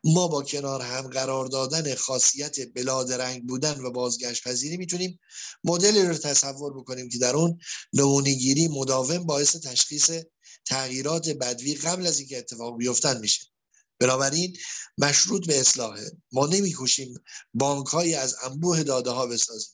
ما 0.03 0.27
با 0.27 0.43
کنار 0.43 0.81
هم 0.81 1.07
قرار 1.07 1.45
دادن 1.45 1.95
خاصیت 1.95 2.73
بلاد 2.73 3.11
رنگ 3.11 3.47
بودن 3.47 3.79
و 3.79 3.91
بازگشت 3.91 4.43
پذیری 4.43 4.77
می‌تونیم 4.77 5.19
مدلی 5.63 6.01
رو 6.01 6.13
تصور 6.13 6.73
بکنیم 6.73 7.09
که 7.09 7.17
در 7.17 7.35
اون 7.35 7.59
نمونهگیری 7.93 8.67
مداوم 8.67 9.25
باعث 9.25 9.55
تشخیص 9.55 10.11
تغییرات 10.65 11.29
بدوی 11.29 11.75
قبل 11.75 12.07
از 12.07 12.19
اینکه 12.19 12.37
اتفاق 12.37 12.77
بیفتن 12.77 13.19
میشه. 13.19 13.50
بنابراین 14.01 14.57
مشروط 14.97 15.47
به 15.47 15.59
اصلاحه 15.59 16.11
ما 16.31 16.45
نمیکوشیم 16.45 17.23
بانک 17.53 17.87
های 17.87 18.15
از 18.15 18.35
انبوه 18.43 18.83
داده 18.83 19.09
ها 19.09 19.27
بسازیم 19.27 19.73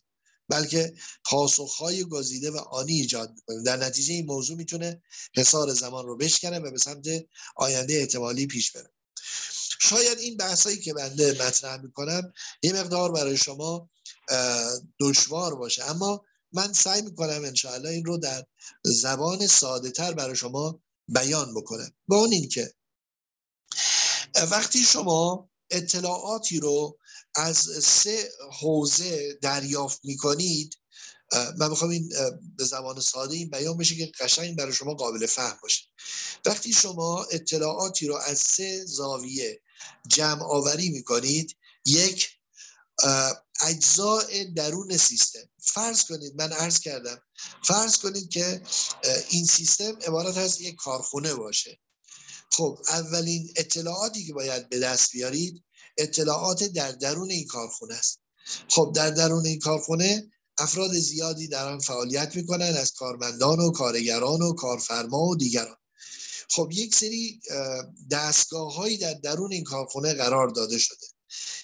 بلکه 0.50 0.94
پاسخهای 1.26 2.04
گزیده 2.04 2.52
و 2.52 2.58
آنی 2.58 2.94
ایجاد 2.94 3.30
می‌کنیم. 3.36 3.63
در 3.63 3.78
نتیجه 3.78 4.13
این 4.13 4.26
موضوع 4.26 4.58
می‌تونه 4.58 5.02
حصار 5.36 5.74
زمان 5.74 6.06
رو 6.06 6.18
بشکنه 6.18 6.60
و 6.60 6.72
به 6.72 6.78
سمت 6.78 7.06
آینده 7.56 7.94
احتمالی 7.94 8.48
پیش 8.48 8.72
بره. 8.72 8.92
شاید 9.82 10.20
این 10.20 10.38
بحثایی 10.38 10.80
که 10.80 10.94
بنده 10.94 11.38
مطرح 11.48 11.82
می‌کنم 11.82 12.34
یه 12.63 12.74
مقدار 12.74 13.12
برای 13.12 13.38
شما 13.38 13.90
دشوار 15.00 15.56
باشه. 15.56 15.84
اما 15.84 16.26
من 16.52 16.74
سعی 16.74 17.02
می‌کنم 17.02 17.42
انشاءالله 17.46 17.90
این 17.90 18.06
رو 18.06 18.18
در 18.18 18.46
زبان 18.84 19.48
ساده 19.48 19.92
تر 19.92 20.13
برای 20.13 20.36
شما 20.36 20.82
بیان 21.08 21.54
بکنم. 21.54 21.92
با 22.08 22.18
اون 22.18 22.32
این 22.32 22.50
که 22.50 22.74
وقتی 24.36 24.80
شما 24.84 25.50
اطلاعاتی 25.70 26.60
رو 26.60 26.98
از 27.36 27.58
سه 27.84 28.32
حوزه 28.60 29.34
دریافت 29.42 30.00
می‌کنید 30.04 30.78
من 31.58 31.70
می‌خوام 31.70 31.92
این 31.92 32.13
به 32.58 32.63
زبان 32.63 33.00
ساده 33.00 33.36
این 33.36 33.50
بیان 33.50 33.78
بشه 33.78 33.96
که 33.96 34.12
قشنگ 34.20 34.58
برای 34.58 34.74
شما 34.74 34.94
قابل 34.94 35.26
فهم 35.26 35.58
باشه. 35.62 35.84
وقتی 36.46 36.74
شما 36.74 37.28
اطلاعاتی 37.32 38.08
رو 38.08 38.16
از 38.16 38.40
سه 38.40 38.86
زاویه 38.86 39.62
جمع 40.08 40.44
آوری 40.44 40.90
می‌کنید 40.90 41.58
یک 41.86 42.30
اجزاء 43.62 44.24
درون 44.56 44.98
سیستم. 44.98 45.50
فرض 45.60 46.04
کنید 46.04 46.36
من 46.36 46.52
عرض 46.54 46.80
کردم 46.80 47.22
فرض 47.63 47.98
کنید 47.98 48.30
که 48.30 48.62
این 49.30 49.46
سیستم 49.46 49.98
عبارت 50.08 50.38
از 50.38 50.62
یک 50.62 50.76
کارخونه 50.76 51.34
باشه. 51.34 51.80
خب 52.52 52.80
اولین 52.88 53.54
اطلاعاتی 53.56 54.26
که 54.26 54.34
باید 54.34 54.70
به 54.70 54.80
دست 54.80 55.12
بیارید 55.12 55.64
اطلاعات 55.98 56.64
در 56.64 56.92
درون 56.92 57.32
این 57.32 57.48
کارخونه 57.48 57.96
است. 57.96 58.20
خب 58.70 58.92
در 58.96 59.10
درون 59.10 59.46
این 59.46 59.60
کارخونه 59.60 60.32
افراد 60.58 60.94
زیادی 60.94 61.48
در 61.48 61.68
آن 61.72 61.80
فعالیت 61.80 62.36
می‌کنن 62.36 62.76
از 62.78 62.94
کارمندان 62.94 63.60
و 63.60 63.72
کارگران 63.72 64.42
و 64.42 64.54
کارفرما 64.54 65.22
و 65.22 65.36
دیگران. 65.36 65.78
خب 66.50 66.70
یک 66.72 66.96
سری 66.96 67.40
دستگاه 68.12 68.74
هایی 68.76 68.98
در 68.98 69.14
درون 69.14 69.52
این 69.52 69.64
کارخونه 69.64 70.14
قرار 70.14 70.48
داده 70.48 70.78
شده. 70.78 71.06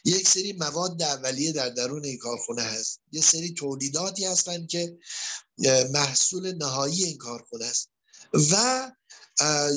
یک 0.05 0.27
سری 0.27 0.53
مواد 0.53 1.01
اولیه 1.01 1.51
در 1.51 1.69
درون 1.69 2.05
این 2.05 2.17
کارخونه 2.17 2.61
هست. 2.61 3.01
یه 3.11 3.21
سری 3.21 3.53
تولیداتی 3.53 4.25
هستند 4.25 4.67
که 4.67 4.97
محصول 5.91 6.53
نهایی 6.53 7.03
این 7.03 7.17
کارخونه 7.17 7.65
است. 7.65 7.89
و 8.51 8.91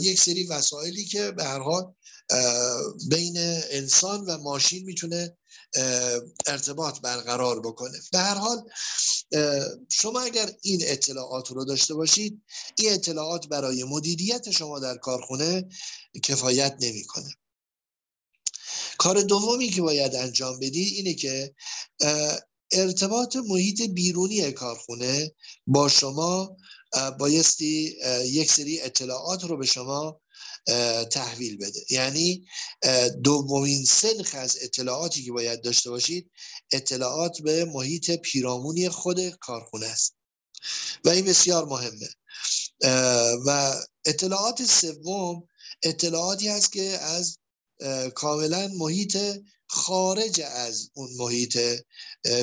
یک 0.00 0.20
سری 0.20 0.46
وسایلی 0.46 1.04
که 1.04 1.30
به 1.30 1.44
هر 1.44 1.58
حال 1.58 1.94
بین 3.08 3.36
انسان 3.70 4.20
و 4.24 4.38
ماشین 4.38 4.84
می‌تونه 4.84 5.36
ارتباط 6.46 7.00
برقرار 7.00 7.60
بکنه. 7.60 7.98
به 8.12 8.18
هر 8.18 8.34
حال 8.34 8.70
شما 9.90 10.20
اگر 10.20 10.52
این 10.62 10.80
اطلاعات 10.84 11.48
رو 11.48 11.64
داشته 11.64 11.94
باشید 11.94 12.42
این 12.78 12.92
اطلاعات 12.92 13.46
برای 13.46 13.84
مدیریت 13.84 14.50
شما 14.50 14.78
در 14.78 14.96
کارخونه 14.96 15.68
کفایت 16.22 16.76
نمی‌کنه. 16.80 17.34
کار 18.98 19.22
دومی 19.22 19.68
که 19.68 19.82
باید 19.82 20.14
انجام 20.14 20.58
بدید 20.58 20.92
اینه 20.94 21.14
که 21.14 21.54
ارتباط 22.72 23.36
محیط 23.36 23.82
بیرونی 23.82 24.52
کارخونه 24.52 25.32
با 25.66 25.88
شما 25.88 26.56
بایستی 27.18 27.96
یک 28.24 28.52
سری 28.52 28.80
اطلاعات 28.80 29.44
رو 29.44 29.56
به 29.56 29.66
شما 29.66 30.20
تحویل 31.10 31.56
بده. 31.56 31.80
یعنی 31.90 32.44
دومین 33.22 33.84
سنخ 33.84 34.34
از 34.38 34.58
اطلاعاتی 34.60 35.24
که 35.24 35.32
باید 35.32 35.62
داشته 35.62 35.90
باشید 35.90 36.30
اطلاعات 36.72 37.42
به 37.42 37.64
محیط 37.64 38.10
پیرامونی 38.10 38.88
خود 38.88 39.28
کارخونه 39.28 39.86
است. 39.86 40.16
و 41.04 41.08
این 41.08 41.24
بسیار 41.24 41.64
مهمه. 41.64 42.08
و 43.46 43.74
اطلاعات 44.04 44.64
سوم 44.64 45.48
اطلاعاتی 45.82 46.48
هست 46.48 46.72
که 46.72 46.82
از 46.82 47.38
کاملا 48.14 48.68
محیط 48.68 49.16
خارج 49.68 50.40
از 50.40 50.90
اون 50.94 51.10
محیط 51.16 51.58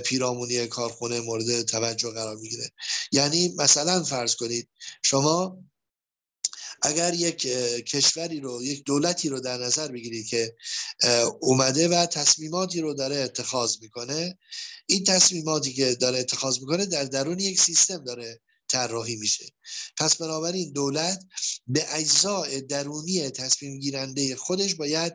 پیرامونی 0.06 0.68
کارخونه 0.68 1.20
مورد 1.20 1.62
توجه 1.62 2.12
قرار 2.12 2.36
می‌گیره. 2.36 2.72
یعنی 3.12 3.54
مثلا 3.58 4.04
فرض 4.04 4.36
کنید 4.36 4.70
شما 5.04 5.58
اگر 6.82 7.14
یک 7.14 7.42
کشوری 7.86 8.40
رو 8.40 8.64
یک 8.64 8.84
دولتی 8.84 9.30
رو 9.30 9.40
در 9.40 9.58
نظر 9.58 9.88
بگیرید 9.88 10.28
که 10.28 10.56
اومده 11.42 11.88
و 11.88 12.06
تصمیماتی 12.06 12.82
رو 12.82 12.94
داره 12.94 13.16
اتخاذ 13.16 13.78
می‌کنه 13.82 14.38
این 14.86 15.04
تصمیماتی 15.04 15.74
که 15.74 15.96
داره 15.96 16.20
اتخاذ 16.20 16.60
می‌کنه 16.60 16.86
در 16.86 17.04
درون 17.04 17.40
یک 17.40 17.62
سیستم 17.62 18.04
داره 18.04 18.42
طراحی 18.74 19.16
میشه. 19.16 19.46
پس 19.98 20.16
بنابراین 20.16 20.72
دولت 20.72 21.24
به 21.68 21.86
اجزاء 21.90 22.48
درونی 22.70 23.30
تصمیم 23.30 23.80
گیرنده 23.80 24.36
خودش 24.36 24.76
باید 24.76 25.14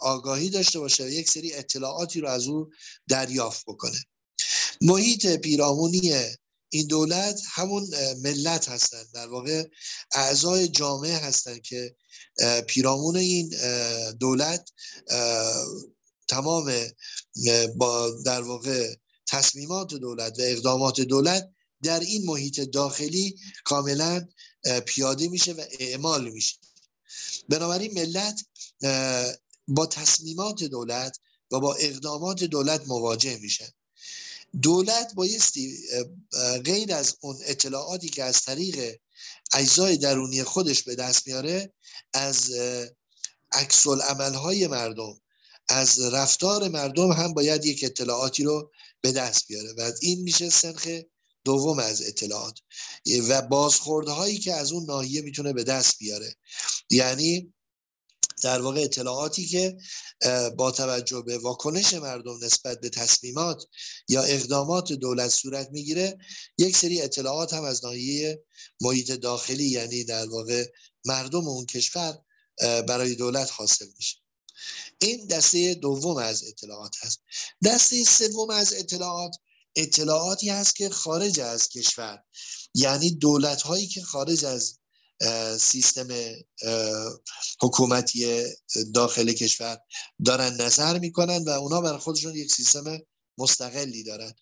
آگاهی 0.00 0.50
داشته 0.50 0.78
باشه 0.78 1.04
و 1.04 1.08
یک 1.08 1.30
سری 1.30 1.52
اطلاعاتی 1.52 2.20
رو 2.20 2.28
از 2.28 2.46
او 2.46 2.70
دریافت 3.08 3.64
بکنه. 3.66 3.98
محیط 4.80 5.26
پیرامونی 5.26 6.12
این 6.68 6.86
دولت 6.86 7.40
همون 7.52 7.86
ملت 8.22 8.68
هستند 8.68 9.06
در 9.14 9.28
واقع 9.28 9.64
اعضای 10.14 10.68
جامعه 10.68 11.16
هستند 11.16 11.62
که 11.62 11.96
پیرامون 12.66 13.16
این 13.16 13.54
دولت 14.20 14.70
تمام 16.28 16.72
با 17.76 18.10
در 18.24 18.42
واقع 18.42 18.94
تصمیمات 19.26 19.94
دولت 19.94 20.38
و 20.38 20.42
اقدامات 20.42 21.00
دولت 21.00 21.53
در 21.84 22.00
این 22.00 22.26
محیط 22.26 22.60
داخلی 22.60 23.36
کاملا 23.64 24.28
پیاده 24.86 25.28
میشه 25.28 25.52
و 25.52 25.64
اعمال 25.78 26.30
میشه. 26.30 26.56
بنابراین 27.48 27.94
ملت 27.94 28.44
با 29.68 29.86
تصمیمات 29.86 30.64
دولت 30.64 31.18
و 31.50 31.60
با 31.60 31.74
اقدامات 31.74 32.44
دولت 32.44 32.88
مواجه 32.88 33.36
میشن 33.36 33.68
دولت 34.62 35.14
بایستی 35.14 35.78
غیر 36.64 36.94
از 36.94 37.16
اون 37.20 37.36
اطلاعاتی 37.44 38.08
که 38.08 38.24
از 38.24 38.42
طریق 38.42 38.96
اجزای 39.54 39.96
درونی 39.96 40.42
خودش 40.42 40.82
به 40.82 40.94
دست 40.94 41.26
میاره 41.26 41.72
از 42.12 42.52
عکس 43.52 43.86
های 43.86 44.66
مردم 44.66 45.20
از 45.68 46.00
رفتار 46.00 46.68
مردم 46.68 47.12
هم 47.12 47.34
باید 47.34 47.64
یک 47.64 47.84
اطلاعاتی 47.84 48.44
رو 48.44 48.70
به 49.00 49.12
دست 49.12 49.48
بیاره. 49.48 49.72
و 49.72 49.92
این 50.02 50.22
میشه 50.22 50.50
سنخ 50.50 50.88
دوم 51.44 51.78
از 51.78 52.02
اطلاعات. 52.02 52.58
و 53.28 53.42
بازخوردهایی 53.42 54.38
که 54.38 54.54
از 54.54 54.72
اون 54.72 54.84
ناحیه 54.84 55.22
می‌تونه 55.22 55.52
به 55.52 55.64
دست 55.64 55.98
بیاره. 55.98 56.34
یعنی 56.90 57.54
در 58.42 58.60
واقع 58.60 58.80
اطلاعاتی 58.80 59.46
که 59.46 59.76
با 60.56 60.70
توجه 60.70 61.22
به 61.22 61.38
واکنش 61.38 61.94
مردم 61.94 62.44
نسبت 62.44 62.80
به 62.80 62.88
تصمیمات 62.88 63.64
یا 64.08 64.22
اقدامات 64.22 64.92
دولت 64.92 65.28
صورت 65.28 65.68
می‌گیره 65.72 66.18
یک 66.58 66.76
سری 66.76 67.02
اطلاعات 67.02 67.52
هم 67.52 67.64
از 67.64 67.84
ناحیه 67.84 68.44
محیط 68.80 69.12
داخلی 69.12 69.64
یعنی 69.64 70.04
در 70.04 70.26
واقع 70.26 70.66
مردم 71.04 71.48
اون 71.48 71.66
کشور 71.66 72.18
برای 72.58 73.14
دولت 73.14 73.50
حاصل 73.52 73.86
میشه. 73.96 74.16
این 74.98 75.26
دسته 75.26 75.74
دوم 75.74 76.16
از 76.16 76.44
اطلاعات 76.44 76.96
هست. 77.00 77.20
دسته 77.64 78.04
سوم 78.04 78.50
از 78.50 78.72
اطلاعات 78.72 79.36
اطلاعاتی 79.76 80.48
هست 80.48 80.76
که 80.76 80.88
خارج 80.88 81.40
از 81.40 81.68
کشور. 81.68 82.22
یعنی 82.74 83.10
دولت 83.10 83.62
هایی 83.62 83.86
که 83.86 84.02
خارج 84.02 84.44
از 84.44 84.78
سیستم 85.60 86.08
حکومتی 87.60 88.44
داخل 88.94 89.32
کشور 89.32 89.78
دارن 90.24 90.60
نظر 90.60 90.98
می‌کنن 90.98 91.44
و 91.44 91.48
اونا 91.48 91.80
بر 91.80 91.98
خودشون 91.98 92.34
یک 92.34 92.54
سیستم 92.54 92.98
مستقلی 93.38 94.02
دارن. 94.02 94.32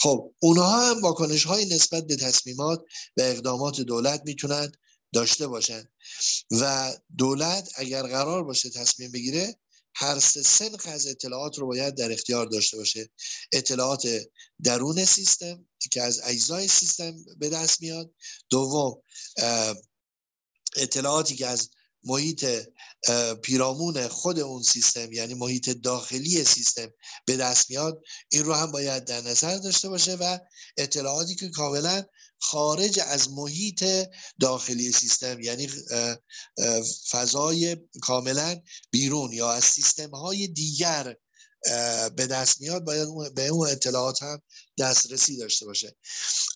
خب 0.00 0.32
اونها 0.38 0.90
هم 0.90 1.00
واکنش 1.00 1.44
های 1.44 1.64
نسبت 1.64 2.06
به 2.06 2.16
تصمیمات 2.16 2.80
و 3.16 3.20
اقدامات 3.22 3.80
دولت 3.80 4.22
می‌تونن 4.24 4.72
داشته 5.12 5.46
باشن. 5.46 5.88
و 6.50 6.92
دولت 7.18 7.68
اگر 7.76 8.02
قرار 8.02 8.44
باشه 8.44 8.70
تصمیم 8.70 9.12
بگیره 9.12 9.58
هر 9.94 10.18
سه 10.18 10.42
سنخ 10.42 10.86
از 10.86 11.06
اطلاعات 11.06 11.58
رو 11.58 11.66
باید 11.66 11.94
در 11.94 12.12
اختیار 12.12 12.46
داشته 12.46 12.76
باشه. 12.76 13.10
اطلاعات 13.52 14.08
درون 14.62 15.04
سیستم 15.04 15.68
که 15.90 16.02
از 16.02 16.20
اجزای 16.24 16.68
سیستم 16.68 17.16
به 17.38 17.48
دست 17.48 17.82
میاد. 17.82 18.14
دوم 18.50 19.02
اطلاعاتی 20.76 21.34
که 21.36 21.46
از 21.46 21.70
محیط 22.04 22.46
پیرامون 23.42 24.08
خود 24.08 24.38
اون 24.38 24.62
سیستم 24.62 25.12
یعنی 25.12 25.34
محیط 25.34 25.70
داخلی 25.70 26.44
سیستم 26.44 26.88
به 27.26 27.36
دست 27.36 27.70
میاد 27.70 28.02
این 28.32 28.44
رو 28.44 28.54
هم 28.54 28.72
باید 28.72 29.04
در 29.04 29.20
نظر 29.20 29.56
داشته 29.58 29.88
باشه 29.88 30.14
و 30.14 30.38
اطلاعاتی 30.76 31.34
که 31.34 31.48
کاملا 31.48 32.04
خارج 32.42 33.00
از 33.06 33.30
محیط 33.30 33.84
داخلی 34.40 34.92
سیستم 34.92 35.40
یعنی 35.40 35.70
فضای 37.10 37.76
کاملا 38.00 38.60
بیرون 38.90 39.32
یا 39.32 39.52
از 39.52 39.64
سیستم 39.64 40.10
های 40.10 40.48
دیگر 40.48 41.16
به 42.16 42.26
دست 42.30 42.60
میاد 42.60 42.84
باید 42.84 43.34
به 43.34 43.46
اون 43.46 43.68
اطلاعات 43.68 44.22
هم 44.22 44.42
دسترسی 44.78 45.36
داشته 45.36 45.66
باشه. 45.66 45.96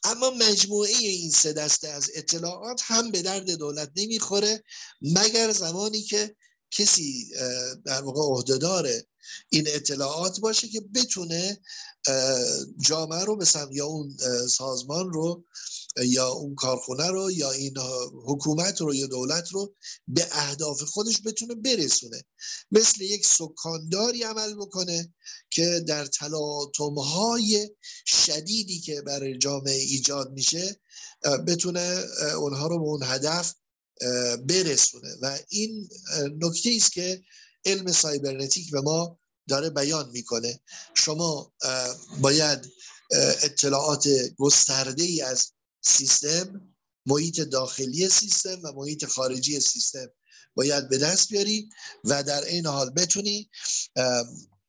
اما 0.04 0.30
مجموعه 0.30 0.96
این 0.96 1.30
سه 1.30 1.52
دسته 1.52 1.88
از 1.88 2.10
اطلاعات 2.14 2.80
هم 2.84 3.10
به 3.10 3.22
درد 3.22 3.50
دولت 3.50 3.90
نمی‌خوره 3.96 4.64
مگر 5.02 5.52
زمانی 5.52 6.02
که 6.02 6.36
کسی 6.70 7.30
در 7.84 8.02
واقع 8.02 8.20
عهدهدار 8.20 8.88
این 9.48 9.64
اطلاعات 9.68 10.40
باشه 10.40 10.68
که 10.68 10.80
بتونه 10.80 11.60
جامعه 12.80 13.24
رو 13.24 13.36
به 13.36 13.46
یا 13.70 13.86
اون 13.86 14.16
سازمان 14.48 15.12
رو 15.12 15.44
یا 15.96 16.28
اون 16.28 16.54
کارخونه 16.54 17.06
رو 17.06 17.30
یا 17.30 17.50
این 17.50 17.74
حکومت 18.26 18.80
رو 18.80 18.94
یا 18.94 19.06
دولت 19.06 19.48
رو 19.48 19.74
به 20.08 20.28
اهداف 20.32 20.82
خودش 20.82 21.22
بتونه 21.24 21.54
برسونه. 21.54 22.22
مثل 22.70 23.02
یک 23.02 23.26
سکانداری 23.26 24.22
عمل 24.22 24.54
بکنه 24.54 25.14
که 25.50 25.84
در 25.86 26.06
تلاطمهای 26.06 27.70
شدیدی 28.06 28.80
که 28.80 29.02
برای 29.02 29.38
جامعه 29.38 29.74
ایجاد 29.74 30.32
میشه 30.32 30.80
بتونه 31.46 32.04
اونها 32.36 32.66
رو 32.66 32.78
به 32.78 32.84
اون 32.84 33.02
هدف 33.02 33.54
برسونه. 34.48 35.14
و 35.22 35.38
این 35.48 35.88
نکته 36.40 36.70
است 36.76 36.92
که 36.92 37.22
علم 37.64 37.92
سایبرنتیک 37.92 38.70
به 38.70 38.80
ما 38.80 39.18
داره 39.48 39.70
بیان 39.70 40.10
می‌کنه. 40.10 40.60
شما 40.94 41.52
باید 42.20 42.68
اطلاعات 43.42 44.08
گسترده 44.38 45.02
ای 45.02 45.22
از 45.22 45.52
سیستم 45.80 46.74
محیط 47.06 47.40
داخلی 47.40 48.08
سیستم 48.08 48.60
و 48.62 48.72
محیط 48.72 49.04
خارجی 49.04 49.60
سیستم 49.60 50.06
باید 50.54 50.88
به 50.88 50.98
دست 50.98 51.28
بیاری 51.28 51.68
و 52.04 52.22
در 52.22 52.44
این 52.44 52.66
حال 52.66 52.90
بتونی 52.90 53.50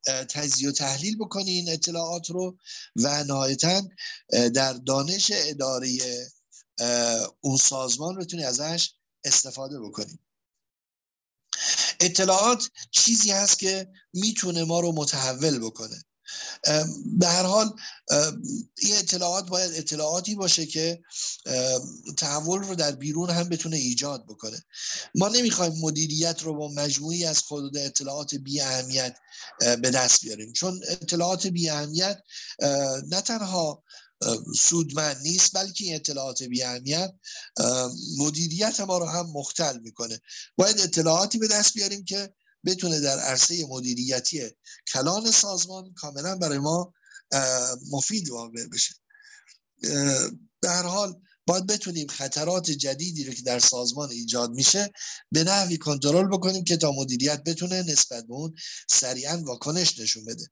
تجزیه 0.06 0.70
و 0.70 0.72
تحلیل 0.72 1.18
بکنی 1.18 1.52
این 1.52 1.70
اطلاعات 1.70 2.30
رو 2.30 2.58
و 2.96 3.24
نهایتا 3.24 3.82
در 4.54 4.74
دانش 4.74 5.32
اداره 5.36 5.98
اون 7.42 7.58
سازمان 7.58 8.18
بتونی 8.18 8.44
ازش 8.44 8.90
استفاده 9.28 9.80
بکنی 9.80 10.20
اطلاعات 12.00 12.70
چیزی 12.92 13.32
هست 13.32 13.60
که 13.60 13.88
می‌تونه 14.14 14.64
ما 14.64 14.80
رو 14.80 14.92
متحول 14.92 15.60
بکنه. 15.60 16.04
به 17.06 17.28
هر 17.28 17.44
حال 17.44 17.74
این 18.78 18.96
اطلاعات 18.96 19.50
باید 19.50 19.72
اطلاعاتی 19.74 20.36
باشه 20.36 20.66
که 20.66 21.02
تحول 22.18 22.64
رو 22.64 22.76
در 22.76 22.92
بیرون 22.92 23.30
هم 23.30 23.50
بتونه 23.50 23.78
ایجاد 23.78 24.26
بکنه. 24.26 24.64
ما 25.16 25.28
نمی‌خوایم 25.28 25.74
مدیریت 25.82 26.44
رو 26.44 26.54
با 26.54 26.68
مجموعی 26.68 27.26
از 27.26 27.40
خود 27.40 27.78
اطلاعات 27.78 28.36
بی 28.36 28.62
اهمیت 28.62 29.18
به 29.60 29.92
دست 29.92 30.22
بیاریم. 30.22 30.54
چون 30.54 30.82
اطلاعات 30.88 31.48
بی 31.48 31.70
اهمیت 31.70 32.22
نه 33.08 33.22
تنها 33.22 33.84
سودمند 34.56 35.18
نیست 35.22 35.54
بلکه 35.54 35.84
این 35.84 35.96
اطلاعات 35.96 36.44
بی 36.44 36.64
اهمیت 36.64 37.14
مدیریت 38.18 38.80
ما 38.80 38.98
رو 38.98 39.06
هم 39.06 39.32
مختل 39.32 39.80
می‌کنه. 39.80 40.22
باید 40.56 40.80
اطلاعاتی 40.80 41.38
به 41.38 41.48
دست 41.48 41.74
بیاریم 41.74 42.04
که 42.06 42.34
بتونه 42.66 43.00
در 43.00 43.20
عرصه 43.20 43.66
مدیریتی 43.70 44.50
کلان 44.88 45.32
سازمان 45.32 45.94
کاملا 45.94 46.36
برای 46.36 46.58
ما 46.58 46.94
مفید 47.92 48.30
واقع 48.30 48.68
بشه. 48.68 48.96
به 50.60 50.70
هر 50.70 50.84
حال 50.84 51.22
باید 51.48 51.68
بتونیم 51.68 52.08
خطرات 52.08 52.72
جدیدی 52.72 53.24
رو 53.24 53.34
که 53.34 53.42
در 53.42 53.60
سازمان 53.60 54.12
ایجاد 54.12 54.52
میشه 54.52 54.92
به 55.32 55.44
نحوی 55.44 55.78
کنترل 55.78 56.28
بکنیم 56.28 56.64
که 56.64 56.78
تا 56.78 56.92
مدیریت 56.92 57.44
بتونه 57.44 57.84
نسبت 57.84 58.28
به 58.28 58.34
اون 58.34 58.56
سریعا 58.90 59.44
واکنش 59.46 60.00
نشون 60.00 60.26
بده. 60.26 60.48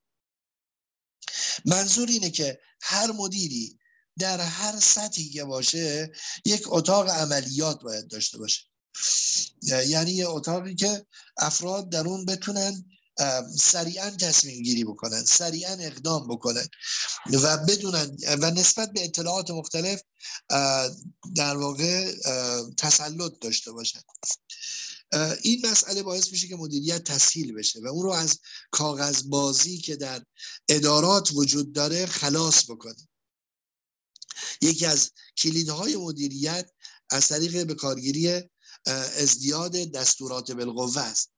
منظور 1.66 2.08
اینه 2.08 2.30
که 2.30 2.60
هر 2.82 3.12
مدیری 3.12 3.80
در 4.20 4.41
هر 4.41 4.80
سطحی 4.80 5.30
که 5.30 5.43
باشه 5.43 6.12
یک 6.45 6.64
اتاق 6.66 7.10
عملیات 7.10 7.82
باید 7.82 8.08
داشته 8.08 8.38
باشه. 8.38 8.62
یعنی 9.88 10.12
یه 10.12 10.28
اتاقی 10.30 10.76
که 10.76 11.06
افراد 11.38 11.89
در 11.89 12.08
اون 12.08 12.26
بتونن 12.26 12.86
سریعا 13.58 14.10
تصمیم 14.10 14.64
گیری 14.64 14.84
بکنن 14.84 15.26
سریعا 15.26 15.74
اقدام 15.74 16.28
بکنن 16.28 16.68
و 17.34 17.58
بدونن 17.58 18.18
و 18.41 18.51
نسبت 18.51 18.91
به 18.91 19.03
اطلاعات 19.03 19.51
مختلف 19.51 20.01
در 21.36 21.58
واقع 21.58 22.12
تسلط 22.78 23.32
داشته 23.41 23.72
باشن. 23.72 23.99
این 25.41 25.66
مسئله 25.66 26.03
باعث 26.03 26.32
میشه 26.32 26.47
که 26.47 26.56
مدیریت 26.56 27.03
تسهیل 27.03 27.53
بشه 27.53 27.80
و 27.80 27.88
اون 27.88 28.03
رو 28.03 28.12
از 28.12 28.39
کاغذ 28.72 29.24
بازی 29.24 29.78
که 29.78 29.95
در 29.95 30.26
ادارات 30.70 31.32
وجود 31.34 31.74
داره 31.74 32.06
خلاص 32.06 32.70
بکنه. 32.70 33.08
یکی 34.62 34.86
از 34.86 35.12
کلیدهای 35.38 35.95
مدیریت 35.95 36.72
از 37.10 37.28
طریق 37.28 37.68
به 37.68 37.76
کارگیری 37.76 38.43
ازدیاد 39.18 39.72
دستورات 39.72 40.51
بالقوه 40.51 41.01
است. 41.01 41.35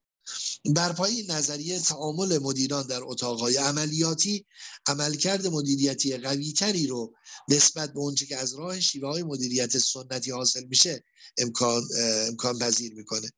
بر 0.65 0.93
پای 0.93 1.25
نظریه 1.29 1.79
تعامل 1.79 2.37
مدیران 2.37 2.87
در 2.87 3.03
اتاقهای 3.03 3.57
عملیاتی 3.57 4.45
عملکرد 4.87 5.47
مدیریتی 5.47 6.17
قویتری 6.17 6.87
رو 6.87 7.13
نسبت 7.49 7.93
به 7.93 7.99
اونچه 7.99 8.25
که 8.25 8.37
از 8.37 8.55
راه 8.55 8.79
شیوه 8.79 9.09
های 9.09 9.23
مدیریت 9.23 9.77
سنتی 9.77 10.31
حاصل 10.31 10.63
میشه 10.63 11.03
امکان, 11.37 11.83
امکان 12.27 12.59
پذیر 12.59 12.93
می‌کنه. 12.93 13.31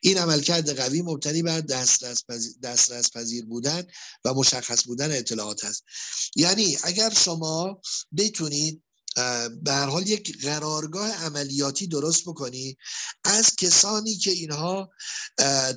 این 0.00 0.18
عملکرد 0.18 0.80
قوی 0.80 1.02
مبتنی 1.02 1.42
بر 1.42 1.60
دسترس 1.60 2.24
پذیر, 2.28 2.52
دسترس 2.62 3.10
پذیر 3.10 3.44
بودن 3.46 3.86
و 4.24 4.34
مشخص 4.34 4.84
بودن 4.84 5.16
اطلاعات 5.16 5.64
هست. 5.64 5.84
یعنی 6.36 6.78
اگر 6.82 7.10
شما 7.10 7.80
بتونید 8.16 8.82
به 9.62 9.72
هر 9.72 9.86
حال 9.86 10.06
یک 10.06 10.42
قرارگاه 10.42 11.10
عملیاتی 11.10 11.86
درست 11.86 12.22
بکنی 12.24 12.76
از 13.24 13.56
کسانی 13.56 14.16
که 14.16 14.30
اینها 14.30 14.90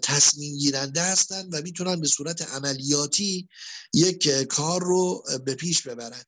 تصمیم 0.02 0.58
گیرنده 0.58 1.02
هستند 1.02 1.54
و 1.54 1.62
می‌تونن 1.62 2.02
به 2.02 2.08
صورت 2.08 2.42
عملیاتی 2.42 3.50
یک 3.94 4.30
کار 4.30 4.82
رو 4.84 5.24
به 5.46 5.56
پیش 5.56 5.82
ببرن. 5.82 6.24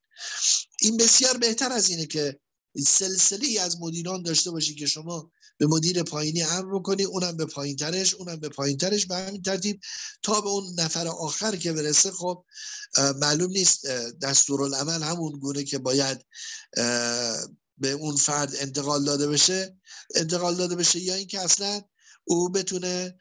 این 0.82 0.98
بسیار 0.98 1.38
بهتر 1.38 1.72
از 1.72 1.90
اینه 1.90 2.06
که 2.06 2.40
سلسله 2.88 3.62
از 3.62 3.82
مدیران 3.82 4.24
داشته 4.24 4.52
باشی 4.52 4.76
که 4.76 4.86
شما 4.86 5.32
به 5.58 5.68
مدیر 5.68 6.04
پایینی 6.04 6.44
امر 6.44 6.82
کنی 6.82 7.04
اونم 7.04 7.38
به 7.38 7.46
پایین 7.46 7.76
ترش 7.76 8.14
اونم 8.14 8.36
به 8.36 8.50
پایین 8.50 8.78
ترش 8.78 9.06
به 9.06 9.16
همین 9.16 9.42
ترتیب. 9.42 9.80
تا 10.24 10.42
به 10.42 10.50
اون 10.50 10.80
نفر 10.80 11.08
آخر 11.08 11.56
که 11.56 11.74
برسه 11.74 12.12
خب 12.12 12.46
معلوم 12.98 13.52
نیست 13.52 13.86
دستورالعمل 14.22 15.04
همون 15.04 15.40
گونه 15.40 15.64
که 15.64 15.78
باید 15.78 16.26
به 17.78 17.92
اون 17.92 18.16
فرد 18.16 18.56
انتقال 18.56 19.04
داده 19.04 19.28
بشه 19.28 19.78
انتقال 20.16 20.56
داده 20.56 20.76
بشه 20.76 21.00
یا 21.00 21.14
اینکه 21.16 21.40
اصلا 21.40 21.82
او 22.24 22.50
بتونه 22.50 23.18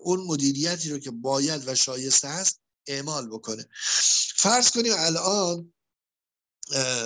اون 0.00 0.20
مدیریتی 0.26 0.90
رو 0.90 0.98
که 0.98 1.10
باید 1.10 1.68
و 1.68 1.74
شایسته 1.74 2.28
هست 2.28 2.60
اعمال 2.86 3.28
بکنه. 3.28 3.68
فرض 4.36 4.70
کنیم 4.70 4.92
الان 4.96 5.72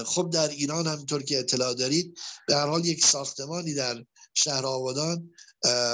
خب 0.06 0.30
در 0.32 0.48
ایران 0.48 0.86
همینطور 0.86 1.22
که 1.22 1.38
اطلاع 1.38 1.74
دارید 1.74 2.18
به 2.46 2.56
هر 2.56 2.66
حال 2.66 2.84
یک 2.84 3.06
ساختمانی 3.06 3.74
در 3.74 4.04
شهر 4.34 4.66
آبادان 4.66 5.30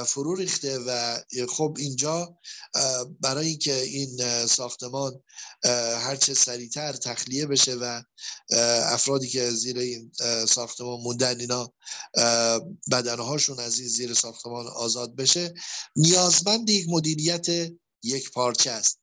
فرو 0.07 0.35
ریخته 0.35 0.79
و 0.79 1.21
خب 1.49 1.77
اینجا 1.79 2.39
برای 3.21 3.47
اینکه 3.47 3.83
این 3.83 4.47
ساختمان 4.47 5.23
هرچه 6.01 6.35
سریعتر 6.35 6.93
تخلیه 6.93 7.47
بشه 7.47 7.75
و 7.75 8.03
افرادی 8.93 9.29
که 9.29 9.51
زیر 9.51 9.79
این 9.79 10.13
ساختمان 10.49 11.01
موندن 11.01 11.41
اینا 11.41 11.73
بدنهاشون 12.91 13.61
از 13.61 13.79
این 13.79 13.89
زیر 13.89 14.15
ساختمان 14.15 14.67
آزاد 14.67 15.17
بشه 15.17 15.55
نیازمند 15.97 16.71
یک 16.71 16.87
مدیریت 16.89 17.47
یک 18.03 18.31
پارچه 18.31 18.71
است. 18.71 18.99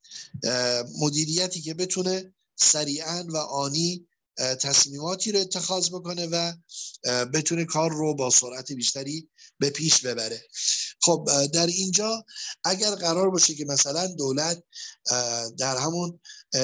مدیریتی 1.00 1.62
که 1.62 1.74
بتونه 1.74 2.34
سریعا 2.56 3.26
و 3.30 3.38
آنی 3.38 4.08
تصمیماتی 4.38 5.32
رو 5.32 5.40
اتخاذ 5.40 5.90
بکنه 5.90 6.26
و 6.26 6.54
بتونه 7.26 7.66
کار 7.66 7.92
رو 7.92 8.16
با 8.16 8.30
سرعت 8.30 8.72
بیشتری 8.72 9.30
به 9.60 9.70
پیش 9.70 10.02
ببره. 10.02 10.44
خب 11.02 11.30
در 11.54 11.68
اینجا 11.68 12.26
اگر 12.64 12.96
قرار 12.96 13.30
باشه 13.30 13.56
که 13.56 13.66
مثلا 13.66 14.08
دولت 14.08 14.64
در 15.58 15.78
همون 15.78 16.20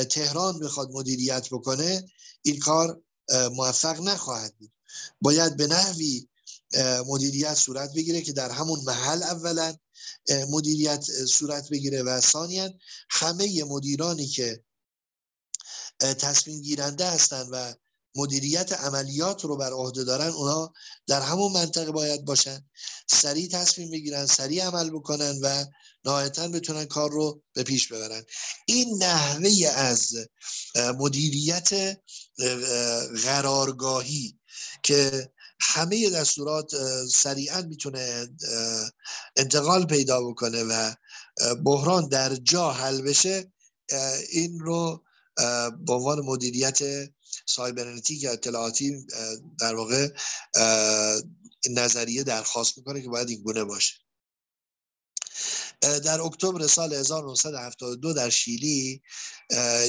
تهران 0.10 0.60
بخواد 0.60 0.90
مدیریت 0.92 1.48
بکنه 1.52 2.06
این 2.42 2.60
کار 2.60 3.02
موفق 3.52 4.02
نخواهد 4.02 4.56
بود. 4.58 4.72
باید 5.22 5.58
به 5.58 5.68
نحوی 5.68 6.28
مدیریت 7.06 7.54
صورت 7.54 7.94
بگیره 7.94 8.22
که 8.22 8.34
در 8.34 8.52
همون 8.52 8.80
محل 8.86 9.24
اولا 9.24 9.76
مدیریت 10.50 11.26
صورت 11.26 11.70
بگیره 11.70 12.04
و 12.04 12.22
ثانیا 12.22 12.74
همه 13.10 13.64
مدیرانی 13.64 14.28
که 14.28 14.64
تصمیم 16.00 16.62
گیرنده 16.62 17.10
هستند 17.10 17.48
و 17.52 17.74
مدیریت 18.16 18.74
عملیات 18.74 19.46
رو 19.46 19.58
بر 19.58 19.72
عهده 19.72 20.04
دارن 20.04 20.28
اونا 20.28 20.74
در 21.08 21.22
همون 21.22 21.52
منطقه 21.52 21.92
باید 21.92 22.26
باشن. 22.26 22.66
سریع 23.08 23.48
تصمیم 23.48 23.92
بگیرن 23.92 24.26
سریع 24.26 24.66
عمل 24.66 24.90
بکنن 24.90 25.40
و 25.42 25.66
نهایتا 26.06 26.48
بتونن 26.48 26.86
کار 26.86 27.12
رو 27.12 27.42
به 27.54 27.64
پیش 27.64 27.88
ببرن. 27.88 28.24
این 28.66 29.04
نحوه 29.04 29.68
از 29.76 30.16
مدیریت 30.76 32.00
قرارگاهی 33.24 34.40
که 34.84 35.32
همه 35.62 36.10
دستورات 36.10 36.72
سریعا 37.08 37.62
می‌تونه 37.62 38.28
انتقال 39.36 39.86
پیدا 39.86 40.22
بکنه 40.22 40.64
و 40.64 40.94
بحران 41.64 42.08
در 42.08 42.36
جا 42.36 42.72
حل 42.72 43.02
بشه 43.02 43.52
این 44.32 44.60
رو 44.60 45.04
به 45.86 45.94
عنوان 45.94 46.20
مدیریت 46.20 46.80
سایبرنتیک 47.46 48.24
یا 48.24 48.32
اطلاعاتی 48.32 49.06
در 49.60 49.76
واقع 49.76 50.08
نظریه 51.70 52.24
درخواست 52.24 52.78
می‌کنه 52.78 53.02
که 53.02 53.10
باید 53.10 53.30
این 53.30 53.42
گونه 53.44 53.64
باشه. 53.64 53.94
در 55.82 56.22
اکتبر 56.22 56.68
سال 56.68 56.94
1972 56.94 58.14
در 58.14 58.30
شیلی 58.30 59.02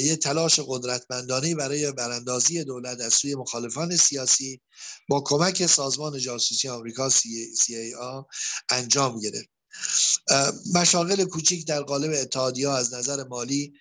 یه 0.00 0.16
تلاش 0.16 0.60
قدرتمندانه 0.66 1.54
برای 1.54 1.92
براندازی 1.92 2.64
دولت 2.64 3.00
از 3.00 3.14
سوی 3.14 3.34
مخالفان 3.34 3.96
سیاسی 3.96 4.60
با 5.08 5.20
کمک 5.20 5.66
سازمان 5.66 6.18
جاسوسی 6.18 6.68
آمریکا 6.68 7.10
CIA 7.10 8.26
انجام 8.68 9.20
گرفت. 9.20 9.59
مشاغل 10.74 11.24
کوچیک 11.24 11.66
در 11.66 11.82
قالب 11.82 12.12
اتحادیه 12.14 12.68
از 12.68 12.94
نظر 12.94 13.24
مالی 13.24 13.72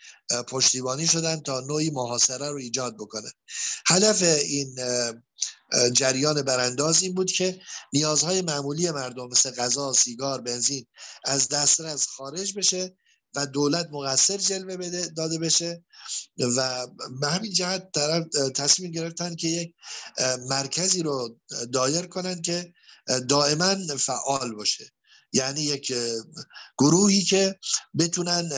پشتیبانی 0.47 1.07
شدن 1.07 1.39
تا 1.39 1.59
نوعی 1.59 1.89
محاصره 1.89 2.49
رو 2.49 2.57
ایجاد 2.57 2.95
بکنه 2.95 3.31
هدف 3.87 4.21
این 4.21 4.75
جریان 5.93 6.41
برانداز 6.41 7.03
این 7.03 7.13
بود 7.13 7.31
که 7.31 7.59
نیازهای 7.93 8.41
معمولی 8.41 8.91
مردم 8.91 9.27
مثل 9.27 9.51
غذا، 9.51 9.93
سیگار، 9.93 10.41
بنزین 10.41 10.85
از 11.25 11.47
دسترس 11.47 12.07
خارج 12.07 12.57
بشه 12.57 12.97
و 13.35 13.45
دولت 13.45 13.89
مقصر 13.91 14.37
جلوه 14.37 14.77
بده 14.77 15.05
داده 15.07 15.39
بشه 15.39 15.83
و 16.37 16.87
به 17.21 17.27
همین 17.27 17.53
جهت 17.53 17.91
طرف 17.93 18.23
تصمیم 18.55 18.91
گرفتن 18.91 19.35
که 19.35 19.47
یک 19.47 19.73
مرکزی 20.49 21.03
رو 21.03 21.39
دایر 21.73 22.05
کنن 22.05 22.41
که 22.41 22.73
دائما 23.29 23.75
فعال 23.97 24.55
باشه. 24.55 24.91
یعنی 25.33 25.61
یک 25.61 25.93
گروهی 26.77 27.23
که 27.23 27.59
بتونن 27.99 28.49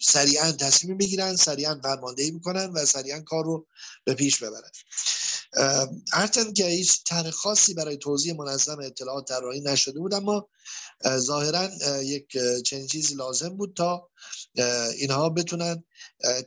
سریعا 0.00 0.52
تصمیم 0.52 0.98
بگیرن 0.98 1.36
سریعا 1.36 1.80
فرماندهی 1.82 2.30
می‌کنن 2.30 2.66
و 2.66 2.84
سریعا 2.84 3.20
کار 3.20 3.44
رو 3.44 3.66
به 4.04 4.14
پیش 4.14 4.42
ببرن. 4.42 4.70
هرچند 6.12 6.52
که 6.54 6.66
هیچ 6.66 7.04
طرح 7.04 7.30
خاصی 7.30 7.74
برای 7.74 7.96
توضیح 7.96 8.34
منظم 8.34 8.78
اطلاعات 8.78 9.28
طراحی 9.28 9.60
نشده 9.60 10.00
بود 10.00 10.14
اما 10.14 10.48
ظاهرا 11.08 11.70
یک 12.02 12.36
چنین 12.66 12.86
چیزی 12.86 13.14
لازم 13.14 13.48
بود 13.48 13.74
تا 13.76 14.10
اینها 14.98 15.28
بتونن 15.28 15.84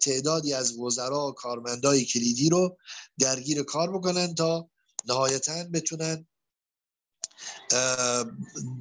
تعدادی 0.01 0.53
از 0.53 0.77
وزرا 0.77 1.27
و 1.27 1.31
کارمندای 1.31 2.05
کلیدی 2.05 2.49
رو 2.49 2.77
درگیر 3.19 3.63
کار 3.63 3.97
بکنن 3.97 4.35
تا 4.35 4.69
نهایتا 5.05 5.63
بتونن 5.73 6.27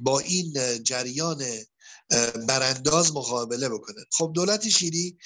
با 0.03 0.19
این 0.19 0.83
جریان 0.83 1.43
برانداز 2.47 3.11
مقابله 3.11 3.69
بکنه. 3.69 4.05
خب 4.11 4.31
دولت 4.35 4.69
شیری 4.69 5.17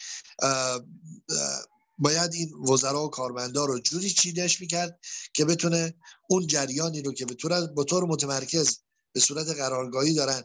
باید 1.97 2.34
این 2.34 2.53
وزرا 2.53 3.05
و 3.05 3.09
کارمندا 3.09 3.65
رو 3.65 3.79
جوری 3.79 4.09
چیدش 4.09 4.61
می‌کرد 4.61 4.99
که 5.34 5.45
بتونه 5.45 5.93
اون 6.29 6.47
جریانی 6.47 7.01
رو 7.01 7.13
که 7.13 7.25
به 7.25 7.34
طور, 7.34 7.84
طور 7.84 8.05
متمرکز 8.05 8.77
به 9.13 9.19
صورت 9.19 9.47
قرارگاهی 9.47 10.13
دارن 10.13 10.43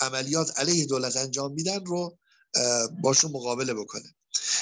عملیات 0.00 0.60
علیه 0.60 0.86
دولت 0.86 1.16
انجام 1.16 1.52
میدن 1.52 1.84
رو 1.84 2.18
باشون 3.02 3.30
مقابله 3.30 3.74
بکنه. 3.74 4.14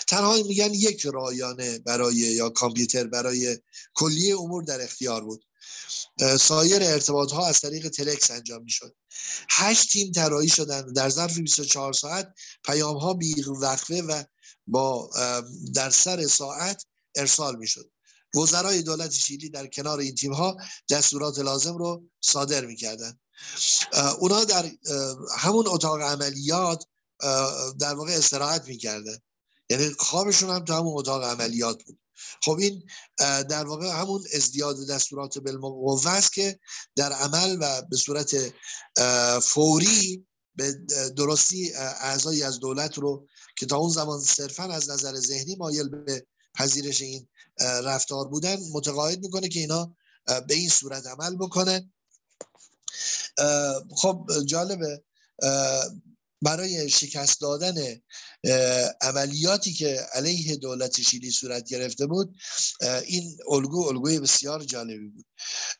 تنها 0.07 0.43
میگن 0.43 0.75
یک 0.75 1.07
رایانه 1.07 1.79
برای 1.79 2.17
یا 2.17 2.51
کامپیوتر 2.51 3.07
برای 3.07 3.59
کلیه 3.95 4.39
امور 4.39 4.63
در 4.63 4.81
اختیار 4.81 5.25
بود. 5.25 5.45
سایر 6.41 6.83
ارتباط 6.83 7.33
ها 7.33 7.47
از 7.47 7.61
طریق 7.61 7.89
تلکس 7.89 8.31
انجام 8.31 8.63
می 8.63 8.71
شد 8.71 8.97
هشت 9.51 9.91
تیم 9.91 10.13
طراحی 10.13 10.49
شدن 10.49 10.93
در 10.93 11.09
ظرف 11.09 11.39
24 11.39 11.93
ساعت 11.93 12.35
پیام 12.65 12.97
ها 12.97 13.15
بی 13.15 13.43
وقفه 13.43 14.03
و 14.03 14.23
با 14.67 15.11
در 15.75 15.91
سر 15.91 16.27
ساعت 16.27 16.85
ارسال 17.17 17.57
می 17.57 17.67
شد 17.67 17.91
وزرای 18.35 18.83
دولت 18.83 19.13
شیلی 19.13 19.51
در 19.51 19.67
کنار 19.67 19.99
این 19.99 20.15
تیم 20.15 20.33
ها 20.33 20.57
دستورات 20.91 21.39
لازم 21.39 21.77
رو 21.77 22.05
صادر 22.21 22.67
می 22.67 22.77
کردن 22.77 23.19
اونا 24.19 24.45
در 24.45 24.71
همون 25.39 25.67
اتاق 25.69 26.01
عملیات 26.01 26.85
در 27.79 27.95
واقع 27.95 28.13
استراحت 28.13 28.69
می 28.69 28.77
کردن 28.77 29.19
یعنی 29.71 29.91
خوابشون 29.99 30.51
هم 30.51 30.65
تو 30.65 30.73
همون 30.73 30.99
اتاق 30.99 31.25
عملیات 31.25 31.83
بود. 31.85 32.00
خب 32.43 32.57
این 32.61 32.83
در 33.19 33.67
واقع 33.67 34.01
همون 34.01 34.25
ازدیاد 34.35 34.77
دستورات 34.91 35.39
بالمقوه 35.39 36.11
است 36.11 36.33
که 36.33 36.59
در 36.97 37.13
عمل 37.13 37.59
و 37.61 37.83
به 37.83 37.97
صورت 37.97 38.37
فوری 39.43 40.27
به 40.55 40.73
درستی 41.17 41.73
اعضایی 41.75 42.43
از 42.43 42.61
دولت 42.61 42.99
رو 42.99 43.29
که 43.57 43.67
تا 43.67 43.77
اون 43.77 43.91
زمان 43.91 44.21
صرفا 44.21 44.65
از 44.65 44.91
نظر 44.91 45.15
ذهنی 45.15 45.57
مایل 45.57 45.89
به 45.89 46.27
پذیرش 46.55 47.01
این 47.03 47.29
رفتار 47.61 48.29
بودن 48.29 48.57
متقاعد 48.73 49.19
می‌کنه 49.19 49.49
که 49.49 49.61
اینا 49.61 49.97
به 50.27 50.55
این 50.55 50.69
صورت 50.69 51.07
عمل 51.07 51.37
بکنن 51.37 51.93
خب 53.97 54.31
جالبه 54.47 55.03
برای 56.43 56.91
شکست 56.91 57.41
دادن 57.41 57.75
عملیاتی 59.01 59.73
که 59.73 60.07
علیه 60.13 60.57
دولت 60.57 61.01
شیلی 61.03 61.31
صورت 61.31 61.69
گرفته 61.69 62.07
بود 62.07 62.37
این 63.07 63.39
الگو 63.51 63.89
الگوی 63.89 64.21
بسیار 64.21 64.65
جالبی 64.65 65.09
بود. 65.09 65.27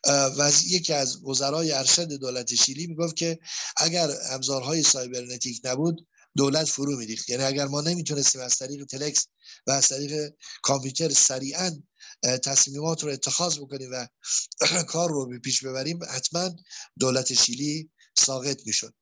و 0.07 0.51
یکی 0.67 0.93
از 0.93 1.23
وزرای 1.23 1.71
ارشد 1.71 2.07
دولت 2.13 2.55
شیلی 2.55 2.87
می‌گفت 2.87 3.15
که 3.15 3.39
اگر 3.77 4.09
ابزارهای 4.29 4.83
سایبرنتیک 4.83 5.61
نبود 5.63 6.07
دولت 6.37 6.67
فرو 6.69 6.97
میریخت. 6.97 7.29
یعنی 7.29 7.43
اگر 7.43 7.67
ما 7.67 7.81
نمی‌تونستیم 7.81 8.41
از 8.41 8.57
طریق 8.57 8.85
تلکس 8.85 9.27
و 9.67 9.71
از 9.71 9.87
طریق 9.87 10.33
کامپیوتر 10.63 11.09
سریعا 11.09 11.71
تصمیمات 12.23 13.03
رو 13.03 13.09
اتخاذ 13.09 13.59
بکنیم 13.59 13.89
و 13.93 14.07
کار 14.93 15.09
رو 15.09 15.27
به 15.27 15.39
پیش 15.39 15.63
ببریم 15.63 15.99
حتما 16.09 16.55
دولت 16.99 17.33
شیلی 17.33 17.89
ساقط 18.17 18.61
می‌شد. 18.65 18.93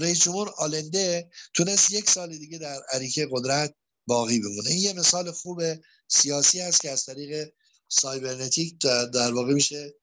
رئیس 0.00 0.18
جمهور 0.18 0.54
آلنده 0.56 1.30
تونست 1.54 1.90
یک 1.90 2.10
سال 2.10 2.38
دیگه 2.38 2.58
در 2.58 2.82
عریکه 2.92 3.28
قدرت 3.30 3.74
باقی 4.06 4.40
بمونه. 4.40 4.70
این 4.70 4.78
یه 4.78 4.92
مثال 4.92 5.30
خوب 5.30 5.62
سیاسی 6.08 6.60
است 6.60 6.80
که 6.80 6.90
از 6.90 7.04
طریق 7.04 7.52
سایبرنتیک 7.88 8.78
در 9.12 9.32
واقع 9.32 9.54
میشه 9.54 9.94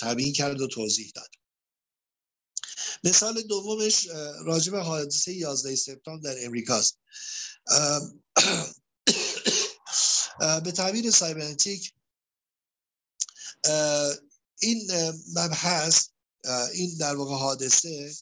تبیین 0.00 0.32
کرد 0.32 0.60
و 0.60 0.66
توضیح 0.66 1.12
داد. 1.14 1.30
مثال 3.04 3.42
دومش 3.42 4.06
راجب 4.44 4.74
حادثه 4.74 5.32
11 5.32 5.76
سپتامبر 5.76 6.34
در 6.34 6.46
امریکاست. 6.46 6.98
به 10.64 10.72
تعبیر 10.72 11.10
سایبرنتیک 11.10 11.94
این 14.60 14.90
مبحث 15.34 16.08
این 16.72 16.96
در 16.96 17.16
واقع 17.16 17.34
حادثه 17.34 18.14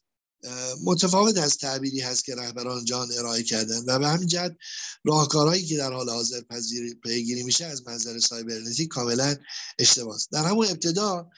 متفاوت 0.82 1.38
از 1.38 1.57
تعبیری 1.57 2.01
هست 2.01 2.24
که 2.24 2.34
رهبران 2.34 2.84
جان 2.84 3.12
ارائه 3.12 3.42
کردن 3.42 3.84
و 3.86 3.99
به 3.99 4.09
همین 4.09 4.28
جهت 4.28 4.57
راهکارهایی 5.05 5.66
که 5.66 5.76
در 5.76 5.92
حال 5.92 6.11
حاضر 6.11 6.40
پیگیری 7.03 7.42
میشه 7.42 7.64
از 7.64 7.86
منظر 7.86 8.18
سایبرنتی 8.18 8.86
کاملا 8.86 9.36
اشتباه 9.78 10.14
است. 10.14 10.28
در 10.32 10.45
همون 10.45 10.66
ابتدا 10.66 11.30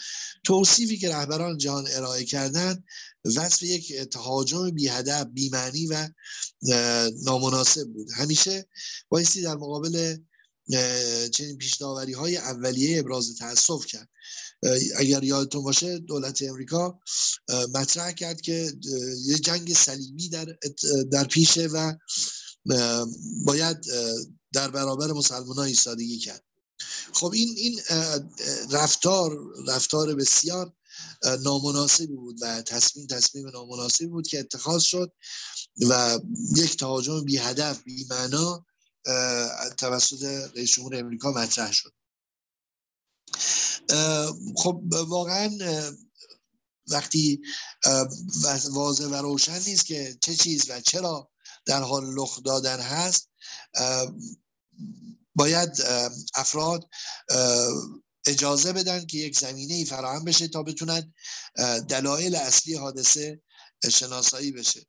توصیفی 0.44 0.98
که 0.98 1.08
رهبران 1.08 1.58
جان 1.58 1.86
ارائه 1.90 2.24
کردن 2.24 2.84
وصف 3.24 3.62
یک 3.62 3.94
تهاجم 3.94 4.70
بی 4.70 4.88
هدف 4.88 5.26
بی 5.32 5.48
معنی 5.48 5.86
و 5.86 6.08
نامناسب 7.22 7.88
بود. 7.92 8.08
همیشه 8.16 8.66
بایستی 9.08 9.42
در 9.42 9.54
مقابل 9.54 10.16
چنین 11.32 11.58
پیشناوری 11.58 12.12
های 12.12 12.36
اولیه 12.36 13.00
ابراز 13.00 13.38
تاسف 13.38 13.86
کرد. 13.86 14.08
اگر 14.96 15.24
یادتون 15.24 15.62
باشه 15.62 15.98
دولت 15.98 16.42
امریکا 16.42 17.00
مطرح 17.74 18.12
کرد 18.12 18.40
که 18.40 18.72
یه 19.24 19.38
جنگ 19.38 19.74
صلیبی 19.74 20.28
در, 20.28 20.56
در 21.10 21.24
پیشه 21.24 21.66
و 21.66 21.94
باید 23.44 23.76
در 24.52 24.70
برابر 24.70 25.12
مسلمان 25.12 25.56
ها 25.56 25.64
ایستادگی 25.64 26.18
کرد. 26.18 26.44
خب 27.12 27.32
این 27.34 27.54
این 27.56 27.80
رفتار 28.70 29.38
رفتار 29.68 30.14
بسیار 30.14 30.72
نامناسبی 31.42 32.06
بود 32.06 32.38
و 32.42 32.62
تصمیم 32.62 33.06
تصمیم 33.06 33.48
نامناسبی 33.48 34.06
بود 34.06 34.26
که 34.26 34.40
اتخاذ 34.40 34.82
شد 34.82 35.12
و 35.88 36.18
یک 36.56 36.76
تهاجم 36.76 37.24
بی 37.24 37.36
هدف 37.36 37.82
بی 37.82 38.06
معنا 38.10 38.66
توسط 39.78 40.22
رئیس 40.56 40.72
جمهور 40.72 40.96
امریکا 40.96 41.32
مطرح 41.32 41.72
شد. 41.72 41.92
خب 44.56 44.82
واقعا 44.90 45.58
وقتی 46.88 47.40
واضح 48.70 49.04
و 49.04 49.14
روشن 49.14 49.62
نیست 49.66 49.86
که 49.86 50.18
چه 50.20 50.36
چیز 50.36 50.70
و 50.70 50.80
چرا 50.80 51.30
در 51.66 51.82
حال 51.82 52.14
لخ 52.14 52.42
دادن 52.42 52.80
هست 52.80 53.28
باید 55.34 55.82
افراد 56.34 56.88
اجازه 58.26 58.72
بدن 58.72 59.06
که 59.06 59.18
یک 59.18 59.38
زمینه 59.38 59.74
ای 59.74 59.84
فراهم 59.84 60.24
بشه 60.24 60.48
تا 60.48 60.62
بتونن 60.62 61.14
دلایل 61.88 62.36
اصلی 62.36 62.74
حادثه 62.74 63.42
شناسایی 63.90 64.52
بشه. 64.52 64.86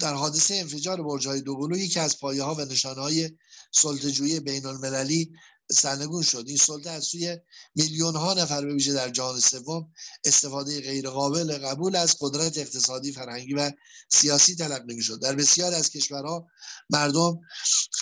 در 0.00 0.14
حادثه 0.14 0.54
انفجار 0.54 1.02
برج 1.02 1.28
های 1.28 1.40
دوقلو 1.40 1.76
یکی 1.76 2.00
از 2.00 2.18
پایه 2.18 2.42
ها 2.42 2.54
و 2.54 2.60
نشانه 2.60 3.00
های 3.00 3.30
سلطجوی 3.72 4.40
بین 4.40 4.66
المللی 4.66 5.32
سرنگون 5.72 6.22
شد. 6.22 6.44
این 6.46 6.56
سلطه 6.56 6.90
از 6.90 7.04
سوی 7.04 7.38
میلیون 7.74 8.16
ها 8.16 8.34
نفر 8.34 8.64
به 8.66 8.74
ویژه 8.74 8.92
در 8.92 9.08
جهان 9.08 9.40
سوم 9.40 9.92
استفاده 10.24 10.80
غیر 10.80 11.10
قابل 11.10 11.58
قبول 11.58 11.96
از 11.96 12.16
قدرت 12.20 12.58
اقتصادی 12.58 13.12
فرهنگی 13.12 13.54
و 13.54 13.72
سیاسی 14.08 14.54
تلقی 14.54 15.02
شد 15.02 15.20
در 15.22 15.34
بسیار 15.34 15.74
از 15.74 15.90
کشورها 15.90 16.46
مردم 16.90 17.40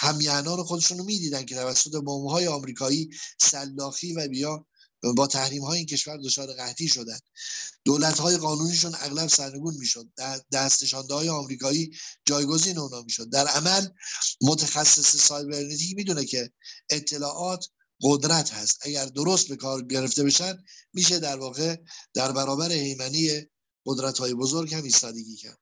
همیهنان 0.01 0.63
خودشون 0.63 0.99
رو 0.99 1.05
می‌دیدن 1.05 1.45
که 1.45 1.55
توسط 1.55 1.93
بمب 1.93 2.27
های 2.27 2.47
آمریکایی 2.47 3.11
سلاخی 3.41 4.15
و 4.15 4.29
بیا 4.29 4.67
با 5.17 5.27
تحریم 5.27 5.65
های 5.65 5.79
این 5.79 5.87
کشور 5.87 6.17
دچار 6.17 6.53
قحطی 6.53 6.89
شدن. 6.89 7.19
دولت 7.85 8.21
های 8.21 8.37
قانونیشون 8.37 8.95
اغلب 8.95 9.27
سرنگون 9.27 9.75
می‌شد. 9.75 10.09
دستشانده 10.53 11.15
های 11.15 11.29
آمریکایی 11.29 11.91
جایگزین 12.25 12.79
اونا 12.79 13.03
می‌شد. 13.03 13.31
در 13.31 13.47
عمل 13.47 13.87
متخصص 14.41 15.17
سایبرنتیک 15.17 15.97
می‌دونه 15.97 16.25
که 16.25 16.53
اطلاعات 16.91 17.67
قدرت 18.03 18.53
هست. 18.53 18.79
اگر 18.81 19.07
درست 19.07 19.49
به 19.49 19.57
کار 19.57 19.83
گرفته 19.83 20.25
بشن 20.25 20.65
میشه 20.93 21.19
در 21.19 21.37
واقع 21.37 21.77
در 22.15 22.33
برابر 22.33 22.73
هیمنی 22.73 23.47
قدرت 23.87 24.19
های 24.19 24.35
بزرگ 24.35 24.75
هم 24.75 24.85
ایستادگی 24.85 25.37
کرد. 25.37 25.59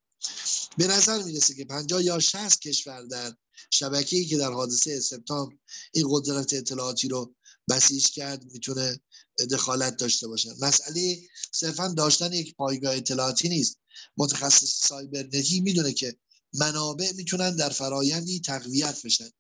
به 0.77 0.87
نظر 0.87 1.23
می‌رسه 1.23 1.55
که 1.55 1.65
50 1.65 2.05
یا 2.05 2.19
60 2.19 2.61
کشور 2.61 3.03
در 3.03 3.35
شبکه‌ای 3.71 4.25
که 4.25 4.37
در 4.37 4.53
حادثه 4.53 5.01
سپتامبر 5.01 5.57
این 5.93 6.07
قدرت 6.11 6.55
اطلاعاتی 6.55 7.09
رو 7.09 7.35
بسیج 7.71 8.07
کرد 8.07 8.45
می‌تونه 8.45 9.01
دخالت 9.45 9.97
داشته 9.97 10.27
باشن 10.29 10.55
مسئله 10.61 11.21
صرفا 11.53 11.89
داشتن 11.89 12.33
یک 12.33 12.55
پایگاه 12.55 12.97
اطلاعاتی 12.97 13.49
نیست. 13.49 13.79
متخصص 14.17 14.87
سایبرنتی 14.89 15.61
می‌دونه 15.61 15.93
که 15.93 16.17
منابع 16.55 17.13
می‌تونن 17.13 17.57
در 17.57 17.69
فرایندی 17.69 18.41
تقویت 18.41 19.03
بشن 19.03 19.31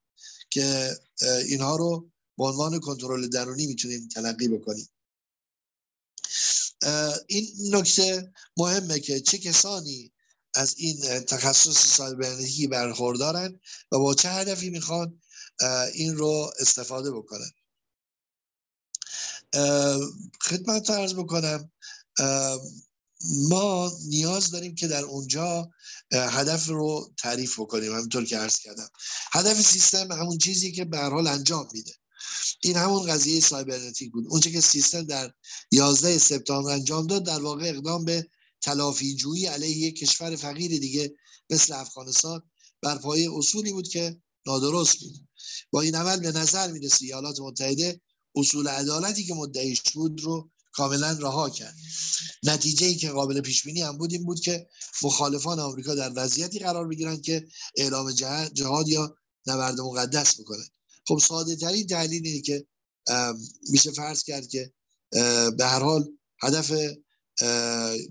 که 0.51 0.97
اینها 1.49 1.77
رو 1.77 2.11
به 2.39 2.45
عنوان 2.45 2.81
کنترل 2.81 3.29
درونی 3.29 3.67
می‌تونیم 3.67 4.09
تلقی 4.09 4.49
بکنیم 4.49 4.89
این 7.27 7.49
نکته 7.71 8.33
مهمه 8.57 9.01
که 9.01 9.21
چه 9.21 9.39
کسانی 9.39 10.13
از 10.55 10.75
این 10.79 11.21
تخصص 11.21 11.97
سایبرنتی 11.97 12.67
برخوردارن 12.67 13.61
و 13.93 13.99
با 13.99 14.15
چه 14.15 14.29
هدفی 14.29 14.71
می‌خوان 14.71 15.21
این 15.95 16.17
رو 16.17 16.53
استفاده 16.61 17.11
بکنن. 17.11 17.51
خدمت 20.43 20.91
ارز 20.91 21.15
بکنم 21.15 21.73
ما 23.49 23.93
نیاز 24.09 24.51
داریم 24.51 24.75
که 24.75 24.89
در 24.89 25.05
اونجا 25.05 25.71
هدف 26.13 26.67
رو 26.67 27.15
تعریف 27.19 27.61
بکنیم 27.61 27.95
همینطور 27.95 28.25
که 28.25 28.39
عرض 28.39 28.59
کردم. 28.59 28.89
هدف 29.33 29.61
سیستم 29.61 30.13
همون 30.13 30.39
چیزی 30.39 30.73
که 30.73 30.85
به 30.85 30.99
حال 30.99 31.27
انجام 31.27 31.69
میده. 31.73 31.93
این 32.63 32.77
همون 32.77 33.07
قضیه 33.07 33.41
سایبرنتیک 33.41 34.13
بود. 34.13 34.27
اونچه 34.29 34.51
که 34.51 34.61
سیستم 34.61 35.03
در 35.03 35.33
11 35.71 36.19
سپتامبر 36.19 36.71
انجام 36.71 37.07
داد 37.07 37.25
در 37.25 37.41
واقع 37.41 37.69
اقدام 37.69 38.05
به 38.05 38.29
تلافی 38.61 39.15
جویی 39.15 39.47
علیه 39.47 39.77
یک 39.77 39.99
کشور 39.99 40.37
فقیر 40.37 40.81
دیگه 40.81 41.15
مثل 41.51 41.75
افغانستان 41.75 42.43
بر 42.83 42.99
پایه 42.99 43.31
اصولی 43.33 43.73
بود 43.73 43.89
که 43.89 44.21
نادرست 44.47 45.01
بود. 45.01 45.15
با 45.71 45.81
این 45.81 45.95
عمل 45.95 46.21
به 46.21 46.33
نظر 46.33 46.73
می‌رسه 46.73 47.05
ایالات 47.05 47.41
متحده 47.41 48.01
اصول 48.37 48.69
عدالتی 48.69 49.25
که 49.25 49.35
مدعیش 49.35 49.83
بود 49.95 50.21
رو 50.21 50.51
کاملا 50.73 51.13
رها 51.13 51.51
کرد. 51.51 51.75
نتیجه 52.43 52.87
ای 52.87 52.95
که 52.95 53.11
قابل 53.11 53.41
پیش 53.41 53.63
بینی 53.63 53.83
هم 53.83 53.99
بود 53.99 54.13
این 54.13 54.25
بود 54.25 54.41
که 54.41 54.67
مخالفان 55.03 55.61
آمریکا 55.61 55.95
در 55.95 56.13
وضعیتی 56.17 56.59
قرار 56.59 56.89
بگیرن 56.89 57.21
که 57.21 57.47
اعلام 57.77 58.13
جهاد 58.53 58.89
یا 58.89 59.17
نبرد 59.47 59.81
مقدس 59.81 60.41
بکنن. 60.41 60.67
خب 61.09 61.19
ساده 61.19 61.57
ترین 61.57 61.87
دلیل 61.87 62.27
اینه 62.27 62.41
که 62.41 62.67
میشه 63.71 63.91
فرض 63.91 64.23
کرد 64.23 64.49
که 64.49 64.73
به 65.57 65.67
هر 65.67 65.81
حال 65.83 66.09
هدف 66.43 66.73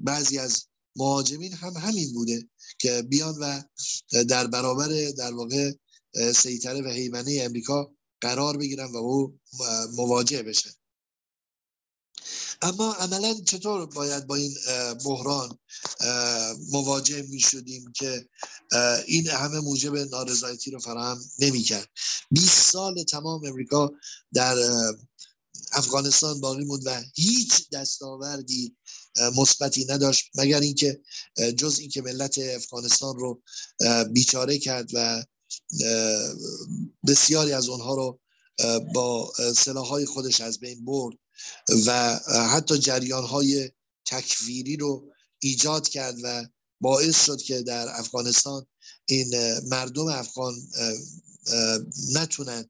بعضی 0.01 0.37
از 0.37 0.65
مهاجمین 0.95 1.53
هم 1.53 1.73
همین 1.73 2.13
بوده 2.13 2.49
که 2.79 3.01
بیان 3.01 3.35
و 3.39 3.61
در 4.23 4.47
برابر 4.47 4.87
در 5.17 5.33
واقع 5.33 5.71
سیطره 6.35 6.81
و 6.81 6.87
حیمنه 6.87 7.39
امریکا 7.41 7.94
قرار 8.25 8.57
بگیرن 8.57 8.91
و 8.91 8.97
او 8.97 9.39
مواجه 9.93 10.43
بشه. 10.43 10.69
اما 12.61 12.93
عملا 12.93 13.33
چطور 13.33 13.85
باید 13.85 14.27
با 14.27 14.35
این 14.35 14.55
بحران 15.05 15.59
مواجه 16.71 17.21
می 17.21 17.39
شدیم 17.39 17.91
که 17.91 18.29
این 19.07 19.27
همه 19.27 19.59
موجب 19.59 19.95
نارضایتی 19.95 20.71
رو 20.71 20.79
فراهم 20.79 21.21
نمی 21.39 21.61
کرد 21.61 21.89
20 22.31 22.71
سال 22.71 23.03
تمام 23.03 23.45
امریکا 23.45 23.91
در 24.33 24.57
افغانستان 25.71 26.39
باقی 26.39 26.63
موند 26.63 26.81
و 26.85 27.03
هیچ 27.15 27.69
دستاوردی 27.69 28.75
مثبتی 29.35 29.85
نداشت 29.85 30.31
مگر 30.35 30.59
اینکه 30.59 31.01
جز 31.57 31.79
اینکه 31.79 32.01
ملت 32.01 32.39
افغانستان 32.39 33.15
رو 33.15 33.41
بیچاره 34.11 34.57
کرد 34.57 34.89
و 34.93 35.23
بسیاری 37.07 37.51
از 37.53 37.69
اونها 37.69 37.95
رو 37.95 38.19
با 38.93 39.33
سلاحهای 39.55 40.05
خودش 40.05 40.41
از 40.41 40.59
بین 40.59 40.85
برد 40.85 41.17
و 41.85 42.19
حتی 42.27 42.77
جریان 42.77 43.23
های 43.23 43.71
تکفیری 44.05 44.77
رو 44.77 45.11
ایجاد 45.39 45.89
کرد 45.89 46.15
و 46.23 46.45
باعث 46.81 47.25
شد 47.25 47.41
که 47.41 47.61
در 47.61 47.87
افغانستان 47.89 48.65
این 49.05 49.59
مردم 49.69 50.07
افغان 50.07 50.55
نتونن 52.13 52.69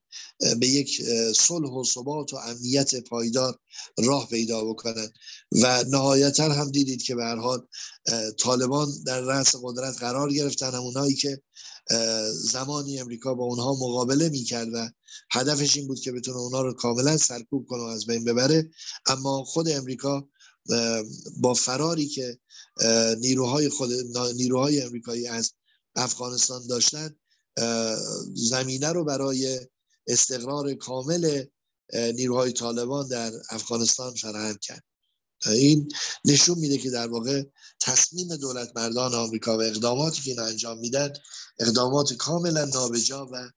به 0.60 0.68
یک 0.68 1.02
صلح 1.36 1.70
و 1.70 1.84
ثبات 1.84 2.34
و 2.34 2.38
امنیت 2.38 2.96
پایدار 2.96 3.60
راه 3.98 4.28
پیدا 4.30 4.66
بکنن. 4.66 5.12
و 5.52 5.84
نهایتا 5.84 6.54
هم 6.54 6.72
دیدید 6.72 7.04
که 7.04 7.16
به 7.16 7.24
هر 7.24 7.36
حال 7.36 7.68
طالبان 8.40 9.04
در 9.06 9.22
رأس 9.22 9.56
قدرت 9.64 9.98
قرار 10.00 10.34
گرفتن. 10.34 10.74
همونایی 10.74 11.16
که 11.16 11.42
زمانی 12.32 13.00
امریکا 13.00 13.34
با 13.34 13.44
اونها 13.44 13.74
مقابله 13.74 14.30
می‌کرد 14.30 14.68
و 14.74 14.90
هدفش 15.32 15.78
این 15.78 15.88
بود 15.88 16.00
که 16.00 16.12
بتونه 16.12 16.38
اونها 16.38 16.62
رو 16.62 16.74
کاملا 16.74 17.18
سرکوب 17.18 17.66
کنه 17.68 17.82
و 17.82 17.86
از 17.86 18.06
بین 18.06 18.24
ببره. 18.24 18.70
اما 19.06 19.44
خود 19.44 19.70
امریکا 19.70 20.30
با 21.38 21.54
فراری 21.54 22.08
که 22.08 22.40
نیروهای 23.20 23.70
خود 23.70 23.92
نیروهای 24.36 24.82
امریکایی 24.82 25.28
از 25.28 25.52
افغانستان 25.96 26.68
داشتن 26.68 27.16
زمینه 28.34 28.92
رو 28.92 29.04
برای 29.04 29.60
استقرار 30.08 30.74
کامل 30.74 31.46
نیروهای 31.94 32.52
طالبان 32.52 33.08
در 33.08 33.32
افغانستان 33.50 34.14
فراهم 34.14 34.58
کرد. 34.62 34.84
این 35.46 35.92
نشون 36.26 36.60
میده 36.60 36.78
که 36.78 36.90
در 36.90 37.08
واقع 37.08 37.44
تصمیم 37.80 38.36
دولت 38.36 38.72
مردان 38.76 39.14
آمریکا 39.14 39.58
و 39.58 39.62
اقداماتی 39.62 40.22
که 40.22 40.32
این 40.32 40.40
انجام 40.40 40.80
میدن 40.80 41.14
اقدامات 41.60 42.14
کاملا 42.14 42.66
نابجا 42.66 43.30
و 43.32 43.52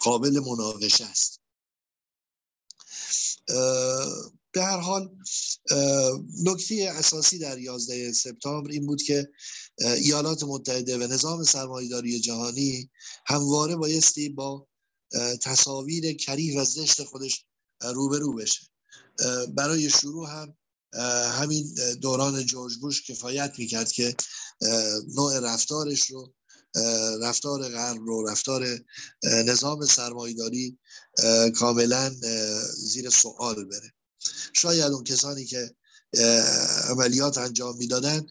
قابل 0.00 0.40
مناقشه 0.40 1.04
است. 1.04 1.40
به 4.52 4.62
هر 4.62 4.78
حال 4.78 5.16
نکته 6.44 6.92
اساسی 6.94 7.38
در 7.38 7.58
11 7.58 8.12
سپتامبر 8.12 8.70
این 8.70 8.86
بود 8.86 9.02
که 9.02 9.30
ایالات 9.78 10.42
متحده 10.42 10.98
و 10.98 11.12
نظام 11.12 11.44
سرمایهداری 11.44 12.20
جهانی 12.20 12.90
همواره 13.26 13.76
بایستی 13.76 14.28
با 14.28 14.66
تصاویر 15.42 16.16
کریه 16.16 16.60
و 16.60 16.64
زشت 16.64 17.04
خودش 17.04 17.44
روبرو 17.82 18.34
بشه. 18.34 18.60
برای 19.48 19.90
شروع 19.90 20.30
هم 20.30 20.56
همین 21.32 21.74
دوران 22.00 22.46
جورج 22.46 22.76
بوش 22.76 23.02
کفایت 23.02 23.54
می‌کرد 23.58 23.92
که 23.92 24.16
نوع 25.14 25.40
رفتارش 25.40 26.10
رو 26.10 26.34
رفتار 27.20 27.68
غرب 27.68 28.02
رو 28.06 28.28
رفتار 28.28 28.84
نظام 29.24 29.86
سرمایداری 29.86 30.78
کاملا 31.56 32.14
زیر 32.76 33.10
سوال 33.10 33.64
بره. 33.64 33.92
شاید 34.52 34.92
اون 34.92 35.04
کسانی 35.04 35.44
که 35.44 35.74
عملیات 36.88 37.38
انجام 37.38 37.76
می‌دادن 37.76 38.26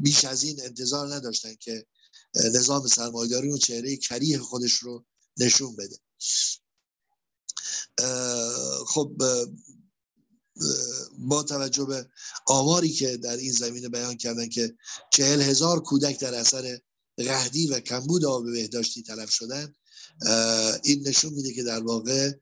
بیش 0.00 0.24
از 0.24 0.42
این 0.42 0.60
انتظار 0.62 1.14
نداشتن 1.14 1.54
که 1.54 1.86
نظام 2.34 2.86
سرمایداری 2.86 3.50
و 3.50 3.58
چهره 3.58 3.96
کریه 3.96 4.38
خودش 4.38 4.72
رو 4.72 5.04
نشون 5.36 5.76
بده. 5.76 5.98
خب 8.86 9.12
با 11.18 11.42
توجه 11.42 11.84
به 11.84 12.06
آماری 12.46 12.90
که 12.90 13.16
در 13.16 13.36
این 13.36 13.52
زمینه 13.52 13.88
بیان 13.88 14.16
کردن 14.16 14.48
که 14.48 14.74
چهل 15.12 15.42
هزار 15.42 15.80
کودک 15.80 16.20
در 16.20 16.34
اثر 16.34 16.78
قهدی 17.16 17.66
و 17.66 17.80
کمبود 17.80 18.24
آب 18.24 18.44
بهداشتی 18.52 19.02
تلف 19.02 19.30
شدن 19.30 19.74
این 20.82 21.08
نشون 21.08 21.32
میده 21.32 21.54
که 21.54 21.62
در 21.62 21.82
واقع 21.82 22.32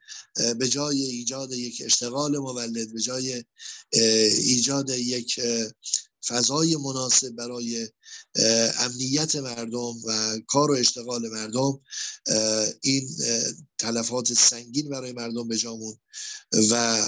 به 0.58 0.68
جای 0.68 1.02
ایجاد 1.02 1.52
یک 1.52 1.82
اشتغال 1.84 2.38
مولد 2.38 2.92
به 2.92 3.00
جای 3.00 3.44
ایجاد 3.92 4.90
یک 4.90 5.40
فضای 6.28 6.76
مناسب 6.76 7.30
برای 7.30 7.88
امنیت 8.78 9.36
مردم 9.36 9.94
و 10.06 10.38
کار 10.46 10.70
و 10.70 10.74
اشتغال 10.74 11.28
مردم 11.28 11.80
این 12.82 13.08
تلفات 13.78 14.32
سنگین 14.32 14.88
برای 14.88 15.12
مردم 15.12 15.48
به 15.48 15.56
جامون 15.56 15.98
و 16.70 17.02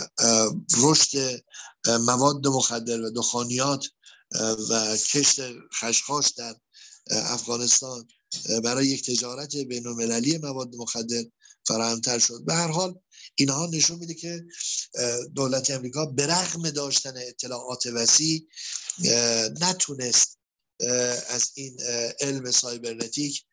رشد 0.79 1.43
مواد 1.87 2.47
مخدر 2.47 3.01
و 3.01 3.11
دخانیات 3.11 3.87
و 4.71 4.97
کشت 4.97 5.41
خشخاش 5.81 6.31
در 6.31 6.55
افغانستان 7.11 8.09
برای 8.65 8.87
یک 8.87 9.11
تجارت 9.11 9.57
بین 9.57 9.87
المللی 9.87 10.39
مواد 10.39 10.77
مخدر 10.77 11.25
فراهمتر 11.67 12.19
شد. 12.19 12.45
به 12.45 12.55
هر 12.55 12.69
حال 12.69 13.01
اینها 13.35 13.67
نشون 13.67 13.99
میده 13.99 14.15
که 14.15 14.45
دولت 15.35 15.71
امریکا 15.71 16.07
به 16.07 16.27
رغم 16.27 16.71
داشتن 16.71 17.15
اطلاعات 17.17 17.87
وسیع 17.87 18.49
نتونست 19.61 20.39
از 21.29 21.51
این 21.55 21.81
علم 22.21 22.51
سایبرنتیک 22.51 23.45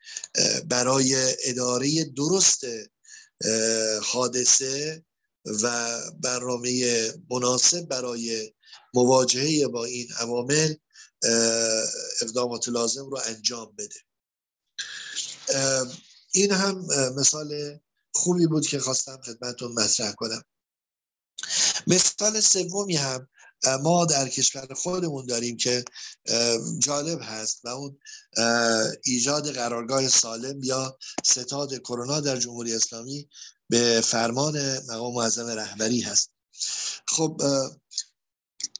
برای 0.66 1.36
اداره 1.44 2.04
درست 2.04 2.62
حادثه 4.02 5.06
و 5.46 5.98
برنامه 6.20 7.14
مناسب 7.30 7.82
برای 7.82 8.54
مواجهه 8.94 9.68
با 9.68 9.86
این 9.86 10.08
عوامل 10.20 10.76
اقدامات 12.22 12.70
لازم 12.70 13.10
رو 13.10 13.20
انجام 13.26 13.76
بده. 13.78 13.96
این 16.32 16.52
هم 16.52 16.86
مثال 17.16 17.80
خوبی 18.16 18.48
بود 18.48 18.68
که 18.68 18.80
خواستم 18.80 19.22
خدمتون 19.22 19.72
مطرح 19.72 20.12
کنم. 20.12 20.44
مثال 21.88 22.40
سومی 22.40 22.96
هم 22.96 23.28
ما 23.82 24.06
در 24.06 24.30
کشور 24.30 24.74
خودمون 24.74 25.26
داریم 25.26 25.58
که 25.58 25.86
جالب 26.80 27.20
هست 27.22 27.62
و 27.64 27.68
اون 27.68 28.00
ایجاد 29.04 29.52
قرارگاه 29.52 30.08
سالم 30.08 30.64
یا 30.64 30.98
ستاد 31.24 31.78
کرونا 31.78 32.20
در 32.20 32.38
جمهوری 32.38 32.74
اسلامی 32.74 33.30
به 33.70 34.02
فرمان 34.06 34.80
مقام 34.80 35.14
معظم 35.14 35.48
رهبری 35.48 36.02
هست. 36.02 36.32
خب 37.08 37.42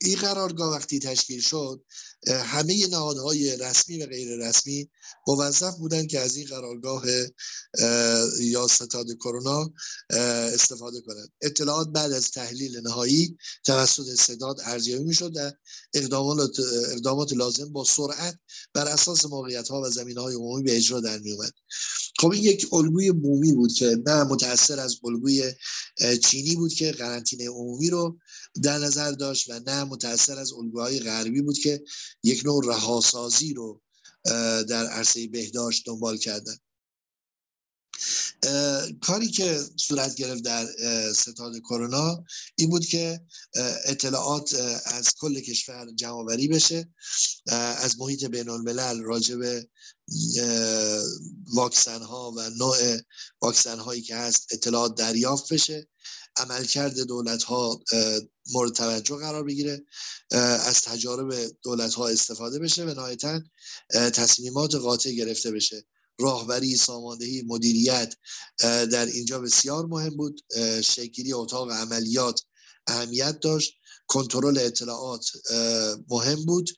این 0.02 0.16
قرارگاه 0.16 0.72
وقتی 0.76 1.00
تشکیل 1.00 1.42
شد 1.42 1.86
همه 2.28 2.88
نهادهای 2.88 3.58
رسمی 3.58 4.04
و 4.04 4.06
غیر 4.06 4.48
رسمی 4.48 4.90
موظف 5.28 5.76
بودن 5.76 6.08
که 6.08 6.20
از 6.20 6.36
این 6.36 6.48
قرارگاه 6.48 7.04
یا 8.40 8.68
ستاد 8.68 9.08
کرونا 9.20 9.74
استفاده 10.54 11.02
کنند. 11.02 11.30
اطلاعات 11.42 11.88
بعد 11.88 12.12
از 12.12 12.32
تحلیل 12.32 12.80
نهایی 12.80 13.38
توسط 13.64 14.16
صداد 14.20 14.62
ارزیابی 14.64 15.04
می‌شد 15.04 15.32
و 15.36 15.52
اقدامات 15.94 16.60
اقدامات 16.92 17.34
لازم 17.34 17.74
با 17.74 17.84
سرعت 17.84 18.40
بر 18.74 18.88
اساس 18.88 19.26
موقعیت 19.26 19.68
ها 19.68 19.82
و 19.82 19.90
زمین 19.90 20.18
های 20.18 20.36
عمومی 20.36 20.64
به 20.64 20.78
اجرا 20.78 21.00
در 21.00 21.20
می 21.20 21.32
اومد 21.32 21.54
خب 22.20 22.32
این 22.32 22.44
یک 22.44 22.74
الگوی 22.74 23.12
بومی 23.12 23.54
بود 23.54 23.74
که 23.74 23.98
نه 24.08 24.24
متاثر 24.24 24.80
از 24.80 24.96
الگوی 25.04 25.54
چینی 26.24 26.56
بود 26.56 26.74
که 26.74 26.92
قرنطینه 26.92 27.50
عمومی 27.50 27.90
رو 27.90 28.20
در 28.64 28.78
نظر 28.78 29.12
داشت 29.12 29.50
و 29.50 29.60
نه 29.60 29.84
متاثر 29.84 30.40
از 30.40 30.54
الگوهای 30.54 31.00
غربی 31.00 31.42
بود 31.42 31.58
که 31.58 31.84
یک 32.24 32.46
نوع 32.46 32.66
رهاسازی 32.66 33.54
رو 33.54 33.82
در 34.68 34.88
عرصه 34.88 35.28
بهداشت 35.28 35.86
دنبال 35.86 36.18
کردن. 36.18 36.56
کاری 39.02 39.28
که 39.28 39.64
صورت 39.76 40.16
گرفت 40.16 40.44
در 40.44 40.68
ستاد 41.14 41.60
کرونا 41.60 42.24
این 42.56 42.70
بود 42.70 42.86
که 42.86 43.22
اطلاعات 43.86 44.54
از 44.86 45.14
کل 45.20 45.40
کشور 45.40 45.92
جمعآوری 45.92 46.48
بشه. 46.48 46.90
از 47.78 48.00
محیط 48.00 48.26
بین 48.26 48.50
الملل 48.50 49.02
راجع 49.02 49.36
به 49.36 49.70
واکسن 51.54 52.02
ها 52.02 52.32
و 52.32 52.50
نوع 52.50 52.78
واکسن 53.42 53.80
هایی 53.80 54.02
که 54.02 54.16
هست 54.16 54.48
اطلاعات 54.52 54.96
دریافت 54.98 55.54
بشه. 55.54 55.88
عملکرد 56.38 57.00
دولت 57.00 57.44
ها 57.44 57.80
مورد 58.52 58.74
توجه 58.74 59.16
قرار 59.16 59.44
بگیره 59.44 59.86
از 60.32 60.82
تجارب 60.82 61.34
دولت 61.64 61.94
ها 61.94 62.08
استفاده 62.08 62.60
بشه 62.60 62.86
و 62.86 62.90
نهایتا 62.90 63.42
تصمیمات 63.92 64.76
قاطع 64.76 65.12
گرفته 65.12 65.52
بشه. 65.52 65.86
راهبری 66.20 66.76
ساماندهی 66.76 67.44
مدیریت 67.48 68.16
در 68.62 69.06
اینجا 69.06 69.40
بسیار 69.40 69.86
مهم 69.86 70.18
بود. 70.18 70.42
شکلی 70.82 71.34
اتاق 71.34 71.72
عملیات 71.72 72.42
اهمیت 72.88 73.40
داشت. 73.40 73.74
کنترل 74.08 74.58
اطلاعات 74.58 75.32
مهم 76.10 76.46
بود 76.46 76.70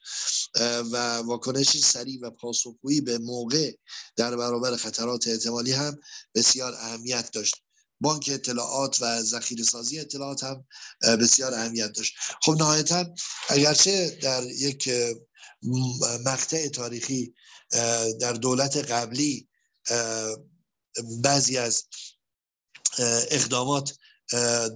و 0.91 1.17
واکنشی 1.17 1.79
سریع 1.79 2.19
و 2.21 2.29
پاسخگویی 2.29 3.01
به 3.01 3.17
موقع 3.17 3.73
در 4.15 4.35
برابر 4.35 4.75
خطرات 4.75 5.27
احتمالی 5.27 5.71
هم 5.71 5.99
بسیار 6.35 6.73
اهمیت 6.73 7.31
داشت. 7.31 7.66
بانک 8.01 8.29
اطلاعات 8.33 9.01
و 9.01 9.21
ذخیره 9.21 9.63
سازی 9.63 9.99
اطلاعات 9.99 10.43
هم 10.43 10.65
بسیار 11.01 11.53
اهمیت 11.53 11.91
داشت. 11.93 12.15
خب 12.41 12.51
نهایتا 12.51 13.05
اگرچه 13.49 14.17
در 14.21 14.43
یک 14.43 14.89
مقطع 16.25 16.67
تاریخی 16.67 17.33
در 18.19 18.33
دولت 18.33 18.77
قبلی 18.77 19.49
بعضی 21.23 21.57
از 21.57 21.83
اقدامات 23.29 23.97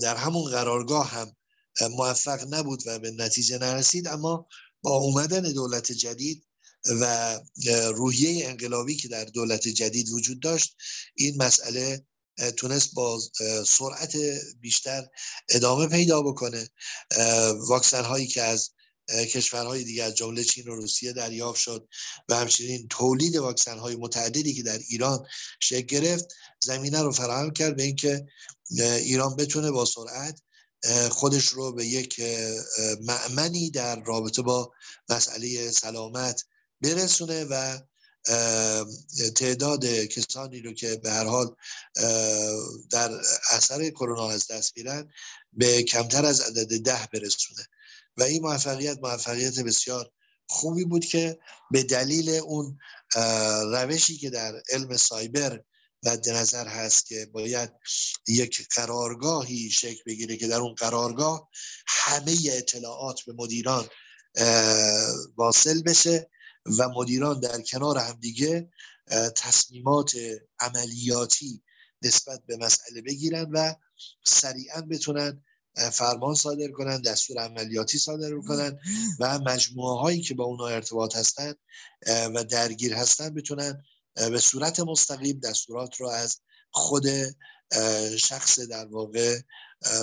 در 0.01 0.15
همون 0.15 0.51
قرارگاه 0.51 1.09
هم 1.09 1.35
موفق 1.81 2.53
نبود 2.53 2.83
و 2.85 2.99
به 2.99 3.11
نتیجه 3.11 3.57
نرسید 3.57 4.07
اما 4.07 4.47
با 4.81 4.91
اومدن 4.91 5.41
دولت 5.41 5.91
جدید 5.91 6.45
و 6.85 7.39
روحیه 7.95 8.47
انقلابی 8.49 8.95
که 8.95 9.07
در 9.07 9.25
دولت 9.25 9.67
جدید 9.67 10.09
وجود 10.09 10.41
داشت 10.41 10.75
این 11.15 11.43
مسئله 11.43 12.05
تونست 12.57 12.93
با 12.93 13.19
سرعت 13.67 14.17
بیشتر 14.61 15.07
ادامه 15.49 15.87
پیدا 15.87 16.21
بکنه. 16.21 16.69
واکسن 17.67 18.03
هایی 18.03 18.27
که 18.27 18.41
از 18.41 18.71
کشورهای 19.09 19.83
دیگر 19.83 20.05
از 20.05 20.15
جمله 20.15 20.43
چین 20.43 20.67
و 20.67 20.75
روسیه 20.75 21.13
دریافت 21.13 21.59
شد 21.59 21.87
و 22.29 22.35
همچنین 22.35 22.87
تولید 22.87 23.35
واکسن 23.35 23.77
های 23.77 23.95
متعددی 23.95 24.53
که 24.53 24.63
در 24.63 24.77
ایران 24.89 25.25
شکل 25.59 25.85
گرفت 25.85 26.25
زمینه 26.59 27.01
رو 27.01 27.11
فراهم 27.11 27.51
کرد 27.51 27.75
به 27.75 27.83
اینکه 27.83 28.25
ایران 28.79 29.35
بتونه 29.35 29.71
با 29.71 29.85
سرعت 29.85 30.41
خودش 31.09 31.45
رو 31.45 31.71
به 31.71 31.85
یک 31.85 32.21
معمنی 33.01 33.69
در 33.69 34.03
رابطه 34.03 34.41
با 34.41 34.71
مسئله 35.09 35.71
سلامت 35.71 36.45
برسونه 36.81 37.45
و 37.45 37.79
تعداد 39.35 39.85
کسانی 39.85 40.61
رو 40.61 40.73
که 40.73 40.95
به 40.95 41.11
هر 41.11 41.25
حال 41.25 41.55
در 42.91 43.11
اثر 43.51 43.89
کرونا 43.89 44.29
از 44.29 44.47
دست 44.47 44.77
میرن 44.77 45.09
به 45.53 45.83
کمتر 45.83 46.25
از 46.25 46.41
عدد 46.41 46.79
ده 46.83 47.07
برسونه. 47.13 47.67
و 48.17 48.23
این 48.23 48.41
موفقیت 48.41 48.97
موفقیت 49.01 49.59
بسیار 49.59 50.11
خوبی 50.47 50.85
بود 50.85 51.05
که 51.05 51.39
به 51.71 51.83
دلیل 51.83 52.29
اون 52.29 52.79
روشی 53.71 54.17
که 54.17 54.29
در 54.29 54.61
علم 54.69 54.97
سایبر 54.97 55.63
مد 56.03 56.29
نظر 56.29 56.67
هست 56.67 57.05
که 57.05 57.25
باید 57.25 57.71
یک 58.27 58.67
قرارگاهی 58.75 59.69
شکل 59.69 60.03
بگیره 60.05 60.37
که 60.37 60.47
در 60.47 60.59
اون 60.59 60.73
قرارگاه 60.73 61.49
همه 61.87 62.37
اطلاعات 62.51 63.21
به 63.21 63.33
مدیران 63.33 63.87
واصل 65.37 65.81
بشه 65.81 66.29
و 66.65 66.89
مدیران 66.89 67.39
در 67.39 67.61
کنار 67.61 67.97
همدیگه 67.97 68.69
تصمیمات 69.35 70.15
عملیاتی 70.59 71.63
نسبت 72.01 72.41
به 72.45 72.57
مسئله 72.57 73.01
بگیرن 73.01 73.49
و 73.51 73.73
سریعا 74.23 74.81
بتونن 74.81 75.43
فرمان 75.91 76.35
صادر 76.35 76.67
کنن 76.67 77.01
دستور 77.01 77.37
عملیاتی 77.37 77.97
صادر 77.97 78.39
کنن 78.47 78.79
و 79.19 79.39
مجموعه 79.39 79.99
هایی 79.99 80.21
که 80.21 80.33
با 80.33 80.43
اونها 80.43 80.67
ارتباط 80.67 81.15
هستن 81.15 81.53
و 82.07 82.43
درگیر 82.43 82.93
هستن 82.93 83.33
بتونن 83.33 83.83
به 84.15 84.39
صورت 84.39 84.79
مستقیم 84.79 85.39
دستورات 85.39 85.95
رو 85.95 86.07
از 86.07 86.37
خود 86.71 87.05
شخص 88.17 88.59
در 88.59 88.85
واقع 88.85 89.39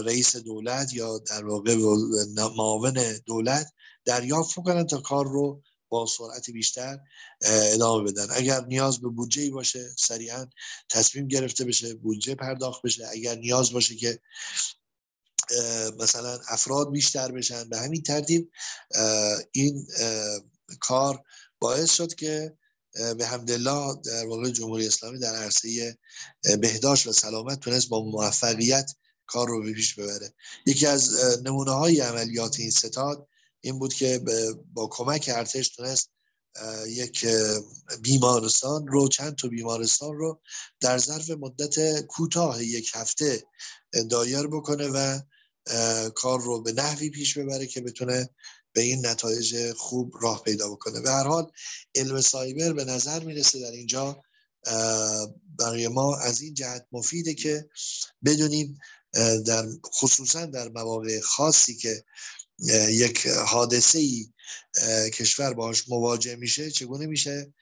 رئیس 0.05 0.37
دولت 0.37 0.95
یا 0.95 1.19
در 1.19 1.45
واقع 1.45 1.77
معاون 2.57 2.99
دولت 3.27 3.73
دریافت 4.05 4.55
کنن 4.55 4.87
تا 4.87 5.01
کار 5.01 5.27
رو 5.27 5.63
با 5.89 6.07
سرعت 6.07 6.51
بیشتر 6.51 6.99
ادامه 7.43 8.13
بدن. 8.13 8.27
اگر 8.31 8.65
نیاز 8.65 9.01
به 9.01 9.09
بودجه 9.09 9.51
باشه 9.51 9.91
سریعا 9.97 10.47
تصمیم 10.89 11.29
گرفته 11.29 11.65
بشه 11.65 11.95
بودجه 11.95 12.35
پرداخت 12.35 12.83
بشه. 12.83 13.09
اگر 13.11 13.35
نیاز 13.35 13.73
باشه 13.73 13.97
که 13.97 14.21
مثلا 15.99 16.41
افراد 16.49 16.91
بیشتر 16.91 17.33
بشن 17.33 17.69
به 17.69 17.79
همین 17.79 18.03
ترتیب 18.03 18.51
این 19.53 19.87
کار 20.81 21.25
باعث 21.59 21.93
شد 21.93 22.15
که 22.15 22.57
به 23.19 23.27
حمدالله 23.27 23.95
در 24.05 24.27
واقع 24.27 24.51
جمهوری 24.51 24.87
اسلامی 24.87 25.19
در 25.19 25.37
عرصه 25.37 25.99
بهداشت 26.61 27.07
و 27.07 27.13
سلامت 27.13 27.61
تونست 27.61 27.89
با 27.89 28.05
موفقیت 28.05 28.91
کار 29.27 29.49
رو 29.49 29.63
به 29.63 29.73
پیش 29.73 29.95
ببره. 29.95 30.35
یکی 30.67 30.87
از 30.87 31.11
نمونه 31.45 31.71
های 31.71 32.01
عملیات 32.01 32.61
این 32.61 32.71
ستاد 32.71 33.29
این 33.61 33.79
بود 33.79 33.95
که 33.95 34.21
با 34.73 34.87
کمک 34.87 35.31
ارتش 35.35 35.69
تونست 35.69 36.11
یک 36.89 37.27
بیمارستان 38.03 38.87
رو 38.87 39.09
چند 39.09 39.37
تا 39.37 39.49
بیمارستان 39.49 40.17
رو 40.17 40.41
در 40.81 40.99
ظرف 40.99 41.31
مدت 41.31 42.01
کوتاه 42.01 42.65
یک 42.65 42.91
هفته 42.95 43.45
دایر 44.11 44.47
بکنه 44.47 44.89
و 44.89 45.21
کار 46.11 46.41
رو 46.41 46.63
به 46.63 46.73
نحوی 46.73 47.11
پیش 47.11 47.39
ببره 47.39 47.67
که 47.67 47.81
بتونه 47.81 48.31
به 48.73 48.81
این 48.81 49.07
نتایج 49.07 49.73
خوب 49.73 50.15
راه 50.21 50.43
پیدا 50.43 50.71
بکنه. 50.71 51.01
به 51.01 51.11
هر 51.11 51.25
حال 51.25 51.51
علم 51.95 52.21
سایبر 52.21 52.73
به 52.73 52.85
نظر 52.85 53.25
می‌رسه 53.25 53.61
در 53.61 53.71
اینجا 53.71 54.23
برای 55.59 55.89
ما 55.89 56.17
از 56.17 56.41
این 56.41 56.55
جهت 56.55 56.87
مفیده 56.93 57.35
که 57.35 57.69
بدونیم 58.25 58.79
در 59.47 59.69
خصوصا 59.95 60.47
در 60.47 60.69
مواقع 60.69 61.21
خاصی 61.21 61.77
که 61.77 62.05
یک 62.89 63.27
حادثه 63.27 63.99
ای 63.99 64.31
کشور 65.11 65.55
باش 65.55 65.89
مواجه 65.89 66.37
میشه. 66.37 66.71
چگونه 66.71 67.07
میشه؟ 67.07 67.55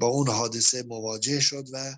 با 0.00 0.06
اون 0.06 0.28
حادثه 0.28 0.82
مواجه 0.82 1.40
شد 1.40 1.68
و 1.72 1.96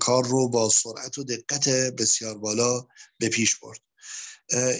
کار 0.00 0.26
رو 0.26 0.48
با 0.48 0.70
سرعت 0.70 1.18
و 1.18 1.24
دقت 1.24 1.68
بسیار 1.68 2.38
بالا 2.38 2.86
به 3.18 3.28
پیش 3.28 3.56
برد. 3.56 3.80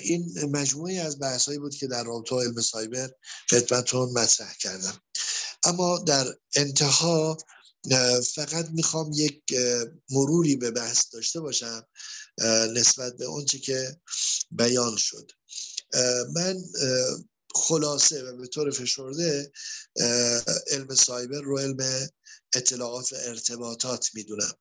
این 0.03 0.45
مجموعی 0.45 0.99
از 0.99 1.19
بحثایی 1.19 1.59
بود 1.59 1.75
که 1.75 1.87
در 1.87 2.05
رابطه 2.05 2.37
علم 2.37 2.61
سایبر 2.61 3.11
خدمتتون 3.51 4.13
مطرح 4.13 4.55
کردم. 4.61 5.01
اما 5.65 5.99
در 5.99 6.35
انتها 6.57 7.37
فقط 8.35 8.69
می‌خوام 8.71 9.11
یک 9.15 9.43
مروری 10.11 10.57
به 10.57 10.71
بحث 10.71 11.05
داشته 11.13 11.41
باشم 11.41 11.87
نسبت 12.75 13.17
به 13.17 13.25
اونچه 13.25 13.59
که 13.59 13.97
بیان 14.51 14.97
شد. 14.97 15.31
من 16.35 16.65
خلاصه 17.55 18.23
و 18.23 18.37
به 18.37 18.47
طور 18.47 18.71
فشرده 18.71 19.53
علم 20.71 20.95
سایبر 20.95 21.41
رو 21.41 21.59
علم 21.59 22.09
اطلاعات 22.55 23.13
و 23.13 23.17
ارتباطات 23.17 24.11
می‌دونم 24.15 24.53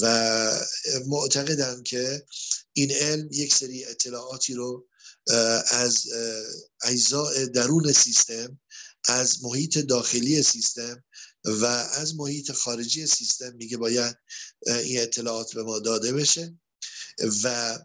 و 0.00 0.60
معتقدم 1.06 1.82
که 1.82 2.26
این 2.72 2.92
علم 2.92 3.28
یک 3.32 3.54
سری 3.54 3.84
اطلاعاتی 3.84 4.54
رو 4.54 4.88
از 5.70 6.06
اجزاء 6.82 7.44
درون 7.44 7.92
سیستم 7.92 8.60
از 9.08 9.44
محیط 9.44 9.78
داخلی 9.78 10.42
سیستم 10.42 11.04
و 11.44 11.64
از 11.64 12.14
محیط 12.16 12.52
خارجی 12.52 13.06
سیستم 13.06 13.54
میگه 13.54 13.76
باید 13.76 14.16
این 14.66 15.00
اطلاعات 15.00 15.54
به 15.54 15.62
ما 15.62 15.78
داده 15.78 16.12
بشه 16.12 16.58
و 17.42 17.78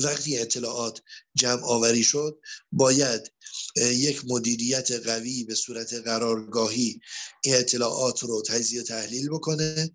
وقتی 0.00 0.38
اطلاعات 0.38 1.02
جمع 1.34 1.64
آوری 1.64 2.04
شد 2.04 2.40
باید 2.72 3.32
یک 3.76 4.22
مدیریت 4.26 4.92
قوی 4.92 5.44
به 5.44 5.54
صورت 5.54 5.94
قرارگاهی 5.94 7.00
این 7.44 7.54
اطلاعات 7.54 8.22
رو 8.22 8.42
تجزیه 8.42 8.82
تحلیل 8.82 9.28
بکنه 9.28 9.90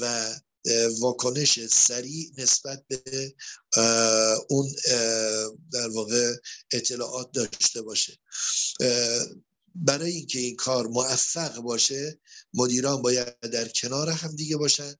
و 0.00 0.34
واکنش 1.00 1.66
سریع 1.66 2.30
نسبت 2.38 2.84
به 2.88 3.34
اون 4.48 4.74
در 5.72 5.88
واقع 5.88 6.34
اطلاعات 6.72 7.32
داشته 7.32 7.82
باشه. 7.82 8.18
برای 9.74 10.12
اینکه 10.12 10.38
این 10.38 10.56
کار 10.56 10.86
موفق 10.86 11.56
باشه 11.56 12.20
مدیران 12.54 13.02
باید 13.02 13.40
در 13.40 13.68
کنار 13.68 14.08
هم 14.08 14.36
دیگه 14.36 14.56
باشن. 14.56 14.94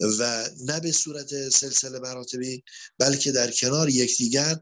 و 0.00 0.50
نه 0.64 0.80
به 0.80 0.92
صورت 0.92 1.48
سلسله 1.48 1.98
مراتبی 1.98 2.64
بلکه 2.98 3.32
در 3.32 3.50
کنار 3.50 3.88
یکدیگر 3.88 4.56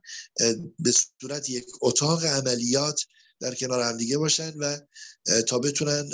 به 0.78 0.92
صورت 1.20 1.50
یک 1.50 1.66
اتاق 1.80 2.24
عملیات 2.24 3.00
در 3.40 3.54
کنار 3.54 3.82
هم 3.82 3.96
دیگه 3.96 4.18
باشن 4.18 4.52
و 4.58 4.78
تا 5.48 5.58
بتونن 5.58 6.10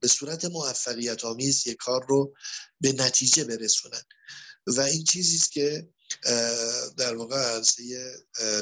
به 0.00 0.08
صورت 0.08 0.44
موفقیت 0.44 1.24
آمیز 1.24 1.66
یک 1.66 1.76
کار 1.76 2.06
رو 2.08 2.34
به 2.80 2.92
نتیجه 2.92 3.44
برسونن. 3.44 4.02
و 4.66 4.80
این 4.80 5.04
چیزی 5.04 5.36
است 5.36 5.52
که 5.52 5.88
در 6.96 7.14
واقع 7.16 7.36
عرصه 7.36 7.82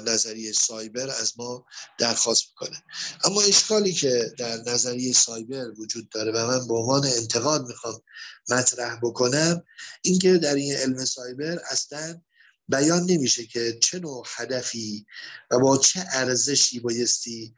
نظریه 0.07 0.53
سایبر 0.53 1.11
از 1.11 1.33
ما 1.37 1.67
درخواست 1.99 2.45
می‌کنه. 2.49 2.83
اما 3.25 3.43
اشکالی 3.43 3.93
که 3.93 4.33
در 4.39 4.57
نظریه 4.57 5.13
سایبر 5.13 5.71
وجود 5.81 6.09
داره 6.09 6.33
و 6.33 6.47
من 6.47 6.69
به 6.69 6.75
عنوان 6.75 7.07
انتقاد 7.07 7.67
می‌خوام 7.67 8.03
مطرح 8.49 8.99
بکنم 9.03 9.65
اینکه 10.03 10.39
در 10.39 10.55
این 10.55 10.75
علم 10.75 11.05
سایبر 11.05 11.59
اصلا 11.71 12.21
بیان 12.69 13.03
نمیشه 13.03 13.47
که 13.47 13.79
چه 13.83 13.99
نوع 13.99 14.27
هدفی 14.37 15.07
و 15.51 15.59
با 15.59 15.79
چه 15.79 16.05
ارزشی 16.13 16.81
بایستی 16.81 17.55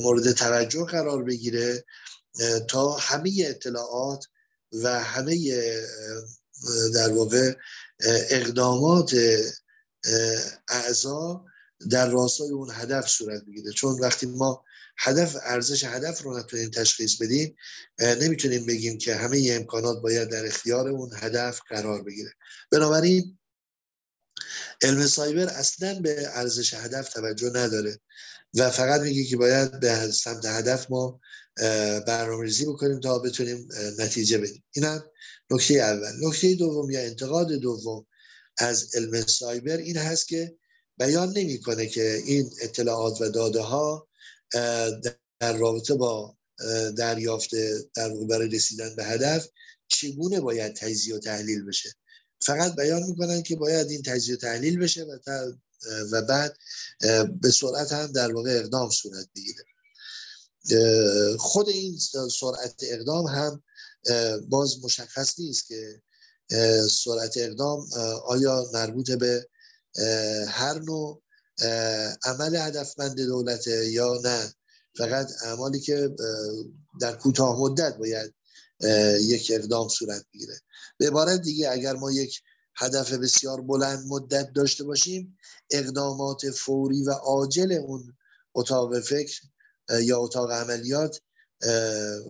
مورد 0.00 0.32
توجه 0.32 0.84
قرار 0.84 1.24
بگیره 1.24 1.84
تا 2.68 2.92
همه 2.92 3.32
اطلاعات 3.46 4.24
و 4.72 5.00
همه 5.04 5.54
در 6.94 7.12
واقع 7.12 7.54
اقدامات 8.30 9.14
اعضا 10.68 11.44
در 11.90 12.10
راستای 12.10 12.50
اون 12.50 12.70
هدف 12.72 13.08
صورت 13.08 13.44
بگیره 13.44 13.72
چون 13.72 14.00
وقتی 14.00 14.26
ما 14.26 14.64
هدف 14.98 15.36
ارزش 15.42 15.84
هدف 15.84 16.22
رو 16.22 16.38
نتونیم 16.38 16.70
تشخیص 16.70 17.22
بدیم 17.22 17.56
نمی‌تونیم 17.98 18.66
بگیم 18.66 18.98
که 18.98 19.14
همه 19.14 19.48
امکانات 19.50 20.02
باید 20.02 20.28
در 20.28 20.46
اختیار 20.46 20.88
اون 20.88 21.10
هدف 21.14 21.60
قرار 21.68 22.02
بگیره. 22.02 22.32
بنابراین 22.70 23.38
علم 24.82 25.06
سایبر 25.06 25.46
اصلا 25.46 26.00
به 26.00 26.28
ارزش 26.28 26.74
هدف 26.74 27.08
توجه 27.08 27.50
نداره 27.54 28.00
و 28.54 28.70
فقط 28.70 29.00
میگه 29.00 29.24
که 29.24 29.36
باید 29.36 29.80
به 29.80 30.10
سمت 30.10 30.44
هدف 30.44 30.90
ما 30.90 31.20
برنامه‌ریزی 32.06 32.64
بکنیم 32.64 33.00
تا 33.00 33.18
بتونیم 33.18 33.68
نتیجه 33.98 34.38
بدیم. 34.38 34.64
اینم 34.72 35.04
نکته 35.50 35.74
اول. 35.74 36.12
نکته 36.28 36.54
دوم 36.54 36.90
یا 36.90 37.00
انتقاد 37.00 37.52
دوم 37.52 38.06
از 38.58 38.94
علم 38.94 39.26
سایبر 39.26 39.76
این 39.76 39.96
هست 39.96 40.28
که 40.28 40.56
بیان 40.98 41.28
نمی‌کنه 41.28 41.86
که 41.86 42.22
این 42.26 42.50
اطلاعات 42.62 43.20
و 43.20 43.28
داده 43.28 43.60
ها 43.60 44.08
در 45.40 45.56
رابطه 45.56 45.94
با 45.94 46.36
دریافت 46.96 47.50
در 47.94 48.14
برای 48.28 48.48
رسیدن 48.48 48.96
به 48.96 49.04
هدف 49.04 49.48
چگونه 49.88 50.40
باید 50.40 50.74
تجزیه 50.74 51.14
و 51.14 51.18
تحلیل 51.18 51.64
بشه. 51.64 51.90
فقط 52.40 52.76
بیان 52.76 53.02
می‌کنن 53.02 53.42
که 53.42 53.56
باید 53.56 53.90
این 53.90 54.02
تجزیه 54.02 54.34
و 54.34 54.38
تحلیل 54.38 54.78
بشه 54.78 55.04
و, 55.04 55.18
و 56.12 56.22
بعد 56.22 56.56
به 57.40 57.50
سرعت 57.50 57.92
هم 57.92 58.12
در 58.12 58.32
واقع 58.32 58.50
اقدام 58.50 58.90
صورت 58.90 59.26
بگیره. 59.36 59.64
خود 61.38 61.68
این 61.68 61.98
سرعت 62.30 62.74
اقدام 62.82 63.26
هم 63.26 63.62
باز 64.48 64.84
مشخص 64.84 65.40
نیست 65.40 65.66
که 65.66 66.02
سرعت 66.90 67.34
اقدام 67.36 67.88
آیا 68.26 68.70
مربوط 68.72 69.10
به 69.10 69.48
هر 70.48 70.78
نوع 70.78 71.22
عمل 72.24 72.56
هدفمند 72.56 73.20
دولته 73.20 73.90
یا 73.90 74.20
نه. 74.24 74.54
فقط 74.96 75.30
اعمالی 75.44 75.80
که 75.80 76.10
در 77.00 77.16
کوتاه 77.16 77.60
مدت 77.60 77.96
باید 77.96 78.34
یک 79.20 79.52
اقدام 79.54 79.88
صورت 79.88 80.24
بگیره. 80.34 80.60
به 80.98 81.06
عبارت 81.06 81.42
دیگه 81.42 81.70
اگر 81.70 81.92
ما 81.92 82.12
یک 82.12 82.40
هدف 82.76 83.12
بسیار 83.12 83.60
بلند 83.60 84.06
مدت 84.06 84.52
داشته 84.52 84.84
باشیم 84.84 85.38
اقدامات 85.70 86.50
فوری 86.50 87.02
و 87.02 87.10
عاجل 87.10 87.72
اون 87.72 88.16
اتاق 88.54 89.00
فکر 89.00 89.42
یا 90.02 90.18
اتاق 90.18 90.50
عملیات 90.50 91.20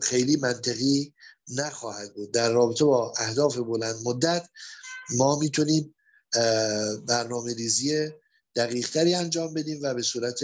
خیلی 0.03 0.37
منطقی 0.37 1.15
نخواهد 1.49 2.15
بود. 2.15 2.33
در 2.33 2.51
رابطه 2.51 2.85
با 2.85 3.15
اهداف 3.19 3.57
بلند 3.57 3.97
مدت 4.05 4.49
ما 5.11 5.39
می‌تونیم 5.39 5.95
برنامه 7.07 7.55
ریزی 7.55 8.09
دقیقتری 8.57 9.15
انجام 9.15 9.55
بدیم 9.55 9.79
و 9.83 9.95
به 9.95 10.03
صورت 10.03 10.41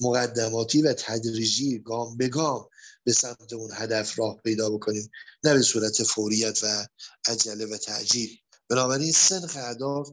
مقدماتی 0.00 0.82
و 0.82 0.92
تدریجی 0.92 1.78
گام 1.78 2.16
به 2.16 2.28
گام 2.28 2.68
به 3.04 3.12
سمت 3.12 3.52
اون 3.52 3.70
هدف 3.74 4.18
راه 4.18 4.40
پیدا 4.44 4.70
بکنیم. 4.70 5.10
نه 5.44 5.54
به 5.54 5.62
صورت 5.62 6.02
فوریت 6.02 6.64
و 6.64 6.86
عجله 7.26 7.66
و 7.66 7.76
تعجیل. 7.76 8.30
بنابراین 8.68 9.12
سنخ 9.12 9.56
اهداف 9.56 10.10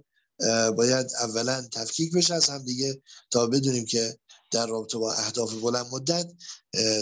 باید 0.76 1.08
اولا 1.22 1.68
تفکیک 1.72 2.14
بشه 2.14 2.34
از 2.34 2.50
هم 2.50 2.64
دیگه 2.64 3.02
تا 3.32 3.48
بدونیم 3.48 3.86
که 3.86 4.18
در 4.52 4.68
رابطه 4.68 4.98
با 4.98 5.14
اهداف 5.14 5.54
بلند 5.54 5.86
مدت 5.92 6.32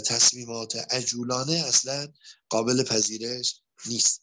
تصمیمات 0.06 0.76
عجولانه 0.76 1.54
اصلا 1.54 2.08
قابل 2.50 2.84
پذیرش 2.84 3.62
نیست. 3.86 4.22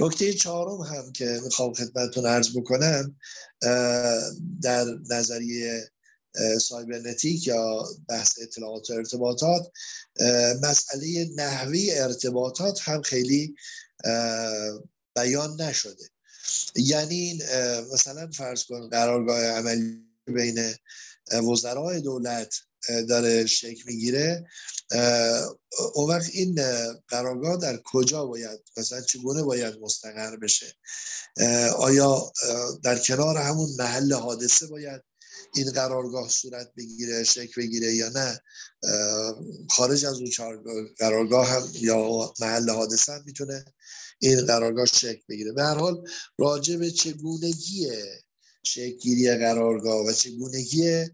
نکته 0.00 0.34
چهارم 0.34 0.80
هم 0.80 1.12
که 1.12 1.40
می‌خوام 1.44 1.74
خدمتتون 1.74 2.26
عرض 2.26 2.56
بکنم 2.56 3.16
در 4.62 4.84
نظریه 5.10 5.90
سایبرنتیک 6.60 7.46
یا 7.46 7.88
بحث 8.08 8.38
اطلاعات 8.42 8.90
و 8.90 8.92
ارتباطات 8.92 9.72
مسئله 10.62 11.28
نحوی 11.36 11.90
ارتباطات 11.90 12.80
هم 12.82 13.02
خیلی 13.02 13.54
بیان 15.16 15.60
نشده. 15.60 16.08
یعنی 16.76 17.40
مثلا 17.92 18.30
فرض 18.30 18.64
کن 18.64 18.88
قرارگاه 18.88 19.44
عملی 19.44 20.04
بین 20.26 20.74
وزرای 21.32 22.00
دولت 22.00 22.54
داره 23.08 23.46
شکل 23.46 23.82
می‌گیره. 23.86 24.46
اون 25.94 26.10
وقت 26.10 26.30
این 26.32 26.60
قرارگاه 27.08 27.56
در 27.56 27.80
کجا 27.84 28.24
باید 28.24 28.60
مثلا 28.76 29.00
چگونه 29.00 29.42
باید 29.42 29.78
مستقر 29.80 30.36
بشه؟ 30.36 30.76
آیا 31.76 32.32
در 32.82 32.98
کنار 32.98 33.36
همون 33.36 33.68
محل 33.78 34.12
حادثه 34.12 34.66
باید 34.66 35.02
این 35.54 35.70
قرارگاه 35.70 36.28
صورت 36.28 36.72
بگیره 36.76 37.24
شکل 37.24 37.62
بگیره 37.62 37.94
یا 37.94 38.08
نه؟ 38.08 38.40
خارج 39.70 40.04
از 40.04 40.18
اون 40.18 40.30
قرارگاه 40.98 41.48
هم 41.48 41.68
یا 41.74 42.32
محل 42.40 42.70
حادثه 42.70 43.12
هم 43.12 43.22
می‌تونه 43.26 43.64
این 44.18 44.46
قرارگاه 44.46 44.86
شکل 44.86 45.22
بگیره. 45.28 45.52
به 45.52 45.62
هر 45.62 45.74
حال 45.74 46.04
راجع 46.38 46.76
به 46.76 46.90
چگونگی 46.90 47.90
شکلگیری 48.64 49.34
قرارگاه 49.34 50.06
و 50.06 50.12
چگونگی 50.12 51.04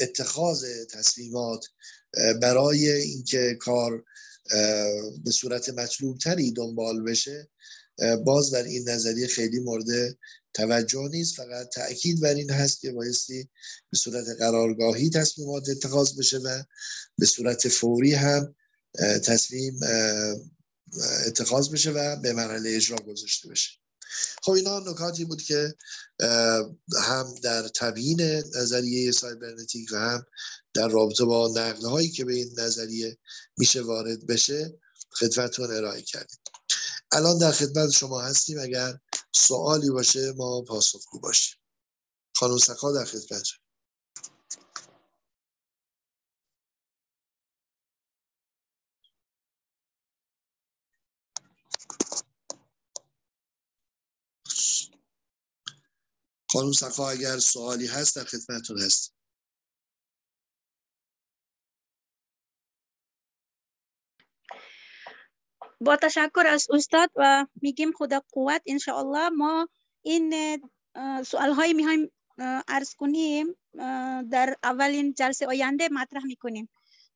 اتخاذ 0.00 0.64
تصمیمات 0.90 1.66
برای 2.42 2.90
اینکه 2.90 3.56
کار 3.60 4.04
به 5.24 5.30
صورت 5.30 5.68
مطلوب 5.68 6.18
تری 6.18 6.52
دنبال 6.52 7.02
بشه 7.02 7.48
باز 8.24 8.50
در 8.50 8.64
این 8.64 8.88
نظریه 8.88 9.26
خیلی 9.26 9.58
مورد 9.58 10.18
توجه 10.54 11.08
نیست. 11.12 11.36
فقط 11.36 11.68
تاکید 11.68 12.20
بر 12.20 12.34
این 12.34 12.50
هست 12.50 12.80
که 12.80 12.92
بایستی 12.92 13.48
به 13.90 13.98
صورت 13.98 14.24
قرارگاهی 14.38 15.10
تصمیمات 15.10 15.68
اتخاذ 15.68 16.18
بشه 16.18 16.38
و 16.38 16.62
به 17.18 17.26
صورت 17.26 17.68
فوری 17.68 18.14
هم 18.14 18.54
تصمیم 19.24 19.80
اتخاذ 21.26 21.68
بشه 21.68 21.90
و 21.90 22.16
به 22.16 22.32
مرحله 22.32 22.70
اجرا 22.76 22.96
گذاشته 22.96 23.48
بشه. 23.48 23.70
خب 24.42 24.52
اینا 24.52 24.80
نکاتی 24.80 25.24
بود 25.24 25.42
که 25.42 25.74
هم 26.98 27.34
در 27.42 27.68
تبیین 27.68 28.20
نظریه 28.56 29.12
سایبرنتیک 29.12 29.88
و 29.92 29.96
هم 29.96 30.26
در 30.74 30.88
رابطه 30.88 31.24
با 31.24 31.48
نقله 31.48 31.88
هایی 31.88 32.10
که 32.10 32.24
به 32.24 32.34
این 32.34 32.60
نظریه 32.60 33.18
میشه 33.56 33.82
وارد 33.82 34.26
بشه 34.26 34.80
خدمتتون 35.10 35.76
ارائه 35.76 36.02
کردیم. 36.02 36.38
الان 37.12 37.38
در 37.38 37.52
خدمت 37.52 37.90
شما 37.90 38.20
هستیم. 38.20 38.58
اگر 38.60 38.98
سوالی 39.34 39.90
باشه 39.90 40.32
ما 40.32 40.62
پاسخگو 40.62 41.20
باشیم. 41.20 41.56
خانم 42.36 42.58
سقا 42.58 42.92
در 42.92 43.04
خدمت 43.04 43.46
خانم 56.56 56.72
سقا 56.72 57.10
اگر 57.10 57.38
سوالی 57.38 57.86
هست 57.86 58.16
در 58.16 58.24
خدمتتون 58.24 58.78
هست. 58.78 59.14
با 65.80 65.96
تشکر 65.96 66.44
از 66.46 66.66
استاد 66.70 67.10
و 67.16 67.46
میگیم 67.62 67.92
خدا 67.92 68.22
قوت 68.32 68.62
انشاءالله 68.66 69.28
ما 69.28 69.68
این 70.02 70.34
سوال 71.26 71.52
های 71.52 71.72
می‌خوایم 71.72 72.12
عرض 72.68 72.94
کنیم 72.94 73.56
در 74.30 74.56
اولین 74.62 75.14
جلسه 75.14 75.46
آینده 75.46 75.88
مطرح 75.88 76.24
می‌کنیم. 76.24 76.68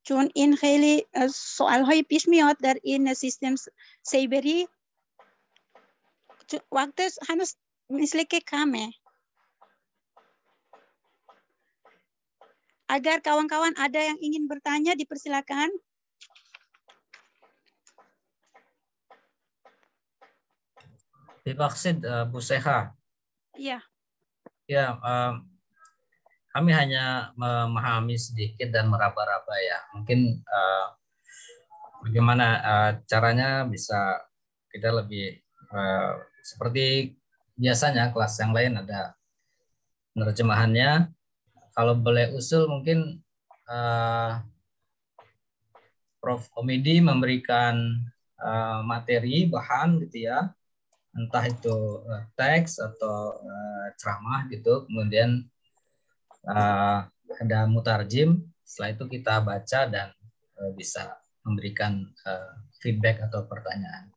چون 0.03 0.31
این 0.35 0.57
خیلی 0.57 1.07
سوال 1.35 1.83
های 1.83 2.03
پیش 2.03 2.29
میاد 2.29 2.57
در 2.57 2.79
این 2.83 3.15
سیستم 3.15 3.55
سیبری. 4.03 4.69
وقت 6.73 7.01
هنوز 7.29 7.57
مثل 7.91 8.23
که 8.23 8.41
کمه. 8.41 8.93
Agar 12.91 13.23
kawan-kawan 13.23 13.71
ada 13.79 14.03
yang 14.03 14.19
ingin 14.19 14.51
bertanya, 14.51 14.99
dipersilakan. 14.99 15.71
Dipaksid 21.47 22.03
uh, 22.03 22.27
Bu 22.27 22.43
Seha. 22.43 22.91
Iya. 23.55 23.79
Ya, 24.67 24.99
uh, 24.99 25.39
kami 26.51 26.75
hanya 26.75 27.31
memahami 27.39 28.19
sedikit 28.19 28.75
dan 28.75 28.91
meraba-raba 28.91 29.55
ya. 29.63 29.79
Mungkin 29.95 30.43
uh, 30.43 30.87
bagaimana 32.03 32.47
uh, 32.59 32.91
caranya 33.07 33.71
bisa 33.71 34.19
kita 34.75 34.91
lebih 34.91 35.39
uh, 35.71 36.19
seperti 36.43 37.15
biasanya 37.55 38.11
kelas 38.11 38.35
yang 38.43 38.51
lain 38.51 38.83
ada 38.83 39.15
penerjemahannya 40.11 41.13
kalau 41.75 41.95
boleh 41.99 42.35
usul 42.35 42.67
mungkin 42.67 43.23
uh, 43.71 44.43
Prof. 46.21 46.53
Komedi 46.53 47.01
memberikan 47.01 47.97
uh, 48.37 48.85
materi 48.85 49.49
bahan 49.49 50.05
gitu 50.05 50.29
ya, 50.29 50.53
entah 51.17 51.45
itu 51.49 52.05
uh, 52.05 52.29
teks 52.37 52.77
atau 52.77 53.41
uh, 53.41 53.87
ceramah 53.97 54.45
gitu, 54.53 54.85
kemudian 54.85 55.49
uh, 56.45 57.09
ada 57.41 57.59
mutarjim, 57.65 58.45
setelah 58.61 58.91
itu 58.93 59.05
kita 59.17 59.41
baca 59.41 59.81
dan 59.89 60.13
uh, 60.61 60.71
bisa 60.77 61.17
memberikan 61.41 62.05
uh, 62.29 62.53
feedback 62.85 63.25
atau 63.25 63.49
pertanyaan. 63.49 64.13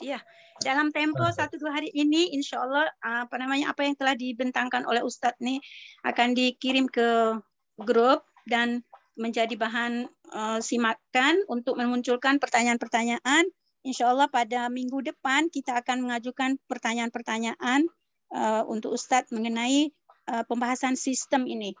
Iya, 0.00 0.24
dalam 0.62 0.88
tempo 0.94 1.26
satu 1.28 1.58
dua 1.58 1.76
hari 1.76 1.90
ini, 1.92 2.32
insya 2.32 2.62
Allah 2.62 2.86
apa 3.02 3.34
namanya 3.36 3.74
apa 3.74 3.84
yang 3.84 3.94
telah 3.98 4.14
dibentangkan 4.16 4.86
oleh 4.86 5.02
Ustadz 5.02 5.42
nih 5.42 5.58
akan 6.06 6.34
dikirim 6.34 6.86
ke 6.88 7.36
grup 7.78 8.24
dan 8.46 8.82
menjadi 9.18 9.52
bahan 9.60 10.08
uh, 10.32 10.58
simakan 10.64 11.44
untuk 11.52 11.76
memunculkan 11.76 12.40
pertanyaan-pertanyaan. 12.40 13.44
Insya 13.82 14.14
Allah 14.14 14.30
pada 14.30 14.70
minggu 14.70 15.02
depan 15.02 15.50
kita 15.50 15.82
akan 15.82 16.06
mengajukan 16.06 16.56
pertanyaan-pertanyaan 16.70 17.90
uh, 18.32 18.62
untuk 18.70 18.94
Ustadz 18.94 19.34
mengenai 19.34 19.90
uh, 20.30 20.46
pembahasan 20.46 20.94
sistem 20.94 21.44
ini. 21.44 21.74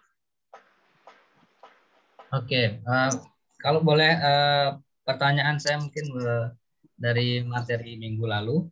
Oke, 2.32 2.48
okay. 2.48 2.66
uh, 2.88 3.12
kalau 3.60 3.84
boleh 3.84 4.12
uh, 4.18 4.80
pertanyaan 5.04 5.60
saya 5.60 5.78
mungkin 5.78 6.04
uh, 6.20 6.48
dari 6.96 7.42
materi 7.44 7.98
minggu 7.98 8.24
lalu. 8.24 8.64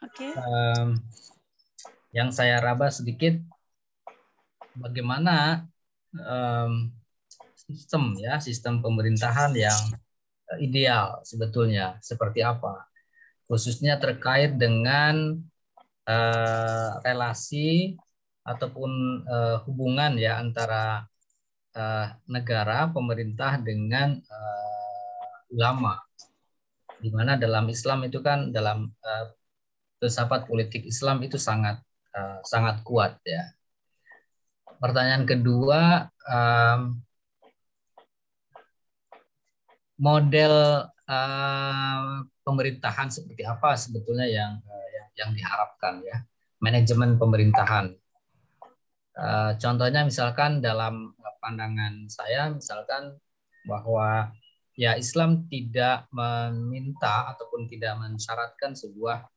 Oke. 0.00 0.28
Okay. 0.28 0.32
Um, 0.36 1.00
yang 2.10 2.34
saya 2.34 2.58
raba 2.58 2.90
sedikit 2.90 3.38
bagaimana 4.74 5.66
um, 6.14 6.90
sistem 7.54 8.18
ya 8.18 8.42
sistem 8.42 8.82
pemerintahan 8.82 9.54
yang 9.54 9.78
ideal 10.58 11.22
sebetulnya 11.22 12.02
seperti 12.02 12.42
apa 12.42 12.90
khususnya 13.46 13.98
terkait 14.02 14.58
dengan 14.58 15.38
uh, 16.10 16.90
relasi 17.06 17.94
ataupun 18.42 19.22
uh, 19.30 19.56
hubungan 19.70 20.18
ya 20.18 20.42
antara 20.42 21.06
uh, 21.78 22.06
negara 22.26 22.90
pemerintah 22.90 23.62
dengan 23.62 24.18
uh, 24.18 25.54
ulama 25.54 26.02
di 27.00 27.08
mana 27.10 27.40
dalam 27.40 27.66
Islam 27.72 28.04
itu 28.04 28.20
kan 28.20 28.52
dalam 28.52 28.92
uh, 29.00 29.26
filsafat 30.00 30.44
politik 30.48 30.84
Islam 30.84 31.20
itu 31.24 31.36
sangat 31.40 31.80
uh, 32.16 32.40
sangat 32.44 32.84
kuat 32.84 33.16
ya. 33.24 33.52
Pertanyaan 34.80 35.28
kedua, 35.28 36.08
um, 36.24 37.04
model 40.00 40.88
uh, 41.04 42.24
pemerintahan 42.40 43.12
seperti 43.12 43.44
apa 43.44 43.76
sebetulnya 43.76 44.24
yang 44.24 44.56
uh, 44.64 44.88
yang, 44.96 45.08
yang 45.20 45.30
diharapkan 45.36 46.00
ya 46.00 46.24
manajemen 46.60 47.20
pemerintahan. 47.20 47.92
Uh, 49.16 49.52
contohnya 49.60 50.00
misalkan 50.08 50.64
dalam 50.64 51.12
pandangan 51.40 52.08
saya 52.08 52.52
misalkan 52.52 53.16
bahwa 53.68 54.32
ya 54.80 54.96
Islam 54.96 55.44
tidak 55.52 56.08
meminta 56.08 57.36
ataupun 57.36 57.68
tidak 57.68 58.00
mensyaratkan 58.00 58.72
sebuah 58.72 59.28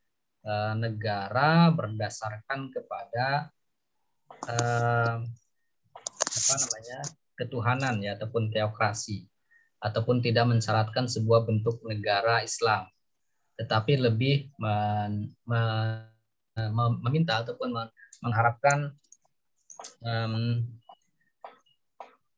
uh, 0.48 0.74
negara 0.80 1.68
berdasarkan 1.68 2.72
kepada 2.72 3.52
uh, 4.48 5.20
apa 6.34 6.54
namanya 6.64 7.00
ketuhanan 7.36 8.00
ya 8.00 8.16
ataupun 8.16 8.56
teokrasi 8.56 9.28
ataupun 9.84 10.24
tidak 10.24 10.48
mensyaratkan 10.48 11.12
sebuah 11.12 11.44
bentuk 11.44 11.84
negara 11.84 12.40
Islam. 12.40 12.88
Tetapi 13.60 14.00
lebih 14.00 14.48
men, 14.56 15.28
men, 15.44 16.08
meminta 17.04 17.44
ataupun 17.44 17.76
mengharapkan 18.24 18.96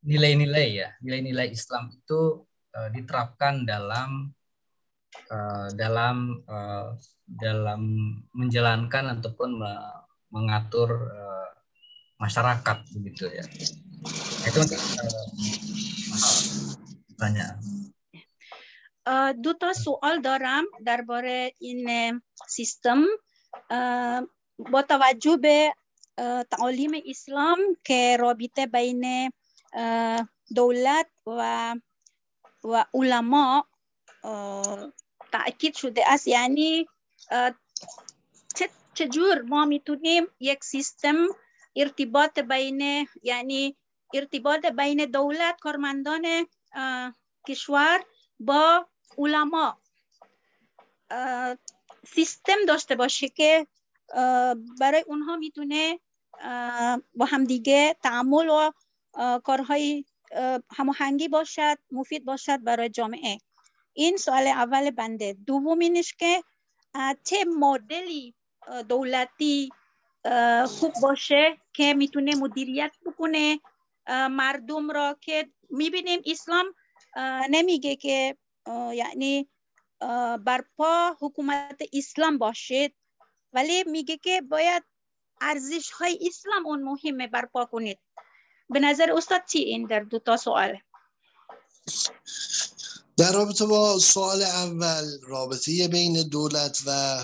nilai-nilai 0.02 0.68
um, 0.74 0.80
ya 0.82 0.90
nilai-nilai 1.06 1.54
Islam 1.54 1.94
itu 1.94 2.50
uh, 2.77 2.89
diterapkan 2.93 3.67
dalam 3.67 4.31
uh, 5.31 5.69
dalam 5.75 6.41
uh, 6.47 6.95
dalam 7.27 7.81
menjalankan 8.35 9.19
ataupun 9.19 9.63
mengatur 10.31 11.11
uh, 11.11 11.49
masyarakat 12.19 12.79
begitu 12.95 13.31
ya 13.31 13.45
itu 14.47 14.61
uh, 14.61 15.13
banyak 17.19 17.51
uh, 19.07 19.31
دو 19.43 19.53
تا 19.53 19.73
سوال 19.73 20.21
دارم 20.23 20.65
درباره 20.87 21.53
این 21.59 22.21
سیستم 22.49 23.03
با 24.59 24.83
توجه 24.89 25.37
به 25.37 25.75
تعالیم 26.51 26.91
اسلام 27.07 27.59
که 27.85 28.17
رابطه 28.21 28.67
بین 28.67 29.33
دولت 30.55 31.07
و 31.27 31.75
و 32.66 32.86
علما 32.94 33.68
تاکید 35.32 35.76
شده 35.76 36.12
است. 36.12 36.28
یعنی 36.28 36.88
چجور 38.94 39.42
ما 39.42 39.66
می‌تونیم 39.66 40.28
یک 40.40 40.64
سیستم 40.64 41.16
ارتباط 41.76 42.40
بین 42.40 43.08
یعنی 43.24 43.76
ارتباط 44.14 44.66
بین 44.66 45.06
دولت 45.06 45.60
کارمندان 45.60 46.48
کشور 47.48 48.06
با 48.40 48.88
علما. 49.18 49.78
سیستم 52.08 52.66
داشته 52.68 52.96
باشه 52.96 53.30
که 53.30 53.68
برای 54.80 55.04
اونها 55.08 55.36
می‌تونه 55.36 56.00
با 57.16 57.26
همدیگه 57.26 57.96
تعامل 58.04 58.50
و 58.50 58.72
کارهای 59.40 60.06
هماهنگی 60.72 61.28
باشد 61.28 61.78
مفید 61.92 62.26
باشد 62.26 62.64
برای 62.64 62.90
جامعه. 62.90 63.38
این 63.94 64.18
سوال 64.18 64.48
اول 64.48 64.92
بنده. 64.92 65.38
دومینش 65.48 66.14
که 66.14 66.44
چه 67.24 67.46
مدلی 67.60 68.36
دولتی 68.90 69.70
خوب 70.68 70.94
باشه 71.02 71.58
که 71.74 71.94
می‌تونه 71.94 72.36
مدیریت 72.36 72.92
بکنه؟ 73.06 73.60
مردم 74.10 74.92
را 74.92 75.18
که 75.22 75.50
می‌بینیم 75.70 76.22
اسلام 76.26 76.66
نمیگه 77.50 77.96
که 77.96 78.38
یعنی 78.94 79.50
برپا 80.46 81.18
حکومت 81.22 81.82
اسلام 81.94 82.38
باشید 82.38 82.96
ولی 83.54 83.84
میگه 83.84 84.18
که 84.18 84.42
باید 84.42 84.84
ارزش 85.42 85.92
های 85.92 86.20
اسلام 86.28 86.66
اون 86.66 86.84
مهمه 86.84 87.28
برپا 87.28 87.66
کنید. 87.66 88.00
به 88.70 88.80
نظر 88.80 89.12
استاد 89.12 89.42
چی 89.52 89.60
این 89.60 89.88
در 89.88 90.00
دو 90.00 90.20
تا 90.20 90.38
سوال؟ 90.38 90.78
در 93.18 93.32
رابطه 93.32 93.66
با 93.66 94.00
سوال 94.00 94.42
اول 94.42 95.06
رابطه 95.28 95.88
بین 95.88 96.30
دولت 96.30 96.82
و 96.86 97.20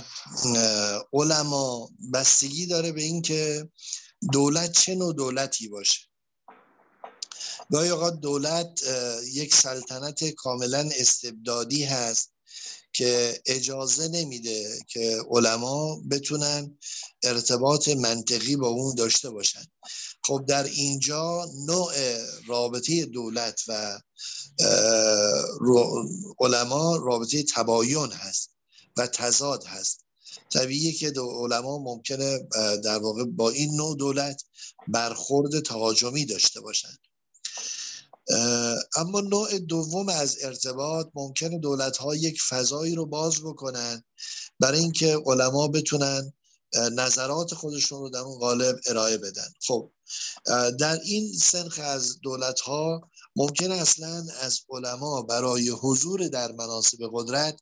علما 1.13 1.89
بستگی 2.13 2.65
داره 2.65 2.91
به 2.91 3.01
اینکه 3.01 3.69
دولت 4.33 4.71
چه 4.71 4.95
نوع 4.95 5.13
دولتی 5.13 5.67
باشه. 5.67 6.01
گاهی 7.71 7.89
اوقات 7.89 8.20
دولت 8.20 8.82
یک 9.32 9.55
سلطنت 9.55 10.29
کاملا 10.29 10.89
استبدادی 10.95 11.83
هست. 11.83 12.30
که 13.01 13.41
اجازه 13.45 14.07
نمیده 14.07 14.79
که 14.87 15.21
علما 15.29 16.01
بتونن 16.11 16.78
ارتباط 17.23 17.89
منطقی 17.89 18.55
با 18.55 18.67
اون 18.67 18.95
داشته 18.95 19.29
باشن. 19.29 19.63
خب 20.23 20.43
در 20.47 20.63
اینجا 20.63 21.49
نوع 21.67 21.93
رابطه 22.47 23.05
دولت 23.05 23.61
و 23.67 24.01
علما 26.39 26.95
رابطه 26.95 27.43
تباین 27.43 28.11
هست 28.11 28.49
و 28.97 29.07
تضاد 29.07 29.63
هست. 29.63 30.05
طبیعیه 30.53 30.91
که 30.91 31.13
علما 31.17 31.78
ممکنه 31.78 32.39
در 32.83 32.97
واقع 32.97 33.23
با 33.23 33.49
این 33.49 33.75
نوع 33.75 33.97
دولت 33.97 34.43
برخورد 34.87 35.59
تهاجمی 35.59 36.25
داشته 36.25 36.61
باشند 36.61 36.99
اما 38.95 39.21
نوع 39.21 39.59
دوم 39.59 40.09
از 40.09 40.37
ارتباط 40.43 41.07
ممکنه 41.15 41.59
دولت 41.59 41.97
ها 41.97 42.15
یک 42.15 42.41
فضایی 42.41 42.95
رو 42.95 43.05
باز 43.05 43.41
بکنن 43.43 44.03
برای 44.59 44.79
اینکه 44.79 45.21
علما 45.25 45.67
بتونن 45.67 46.33
نظرات 46.75 47.53
خودشون 47.53 47.99
رو 47.99 48.09
در 48.09 48.19
اون 48.19 48.39
قالب 48.39 48.79
ارائه 48.85 49.17
بدن. 49.17 49.47
خب 49.67 49.91
در 50.79 50.99
این 51.03 51.33
سنخ 51.33 51.79
از 51.83 52.19
دولت 52.19 52.59
ها 52.59 53.11
ممکن 53.36 53.71
اصلا 53.71 54.25
از 54.41 54.59
علما 54.70 55.21
برای 55.21 55.70
حضور 55.70 56.28
در 56.28 56.51
مناسب 56.51 56.97
قدرت 57.13 57.62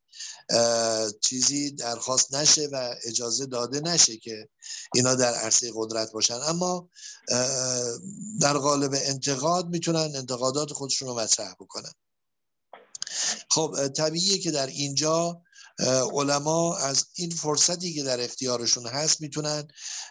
چیزی 1.22 1.72
درخواست 1.72 2.36
نشه 2.36 2.70
و 2.72 2.96
اجازه 3.04 3.46
داده 3.46 3.80
نشه 3.80 4.18
که 4.18 4.50
اینا 4.96 5.16
در 5.16 5.34
عرصه 5.34 5.72
قدرت 5.76 6.12
باشن. 6.12 6.40
اما 6.48 6.90
در 8.42 8.58
قالب 8.58 8.92
انتقاد 8.94 9.68
می‌تونن 9.68 10.16
انتقادات 10.16 10.74
خودشون 10.74 11.08
رو 11.08 11.20
مطرح 11.20 11.54
بکنن. 11.60 11.92
خب 13.50 13.88
طبیعیه 13.88 14.38
که 14.38 14.52
در 14.52 14.68
اینجا 14.68 15.42
علما 16.14 16.78
از 16.78 17.06
این 17.16 17.30
فرصتی 17.30 17.94
که 17.94 18.04
در 18.04 18.22
اختیارشون 18.22 18.88
هست 18.88 19.22
می‌تونن 19.22 19.68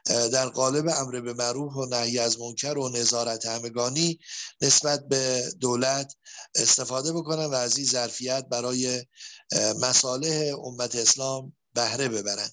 در 0.07 0.49
قالب 0.49 0.89
امر 0.89 1.21
به 1.21 1.33
معروف 1.33 1.77
و 1.77 1.87
نهی 1.87 2.19
از 2.19 2.41
منکر 2.41 2.79
و 2.79 2.89
نظارت 2.89 3.47
همگانی 3.47 4.19
نسبت 4.61 5.09
به 5.09 5.53
دولت 5.61 6.15
استفاده 6.55 7.13
بکنن 7.13 7.45
و 7.45 7.55
از 7.55 7.77
این 7.77 7.87
ظرفیت 7.87 8.47
برای 8.51 9.05
مصالح 9.81 10.55
امت 10.65 10.97
اسلام 10.97 11.57
بهره 11.75 12.09
ببرن. 12.09 12.51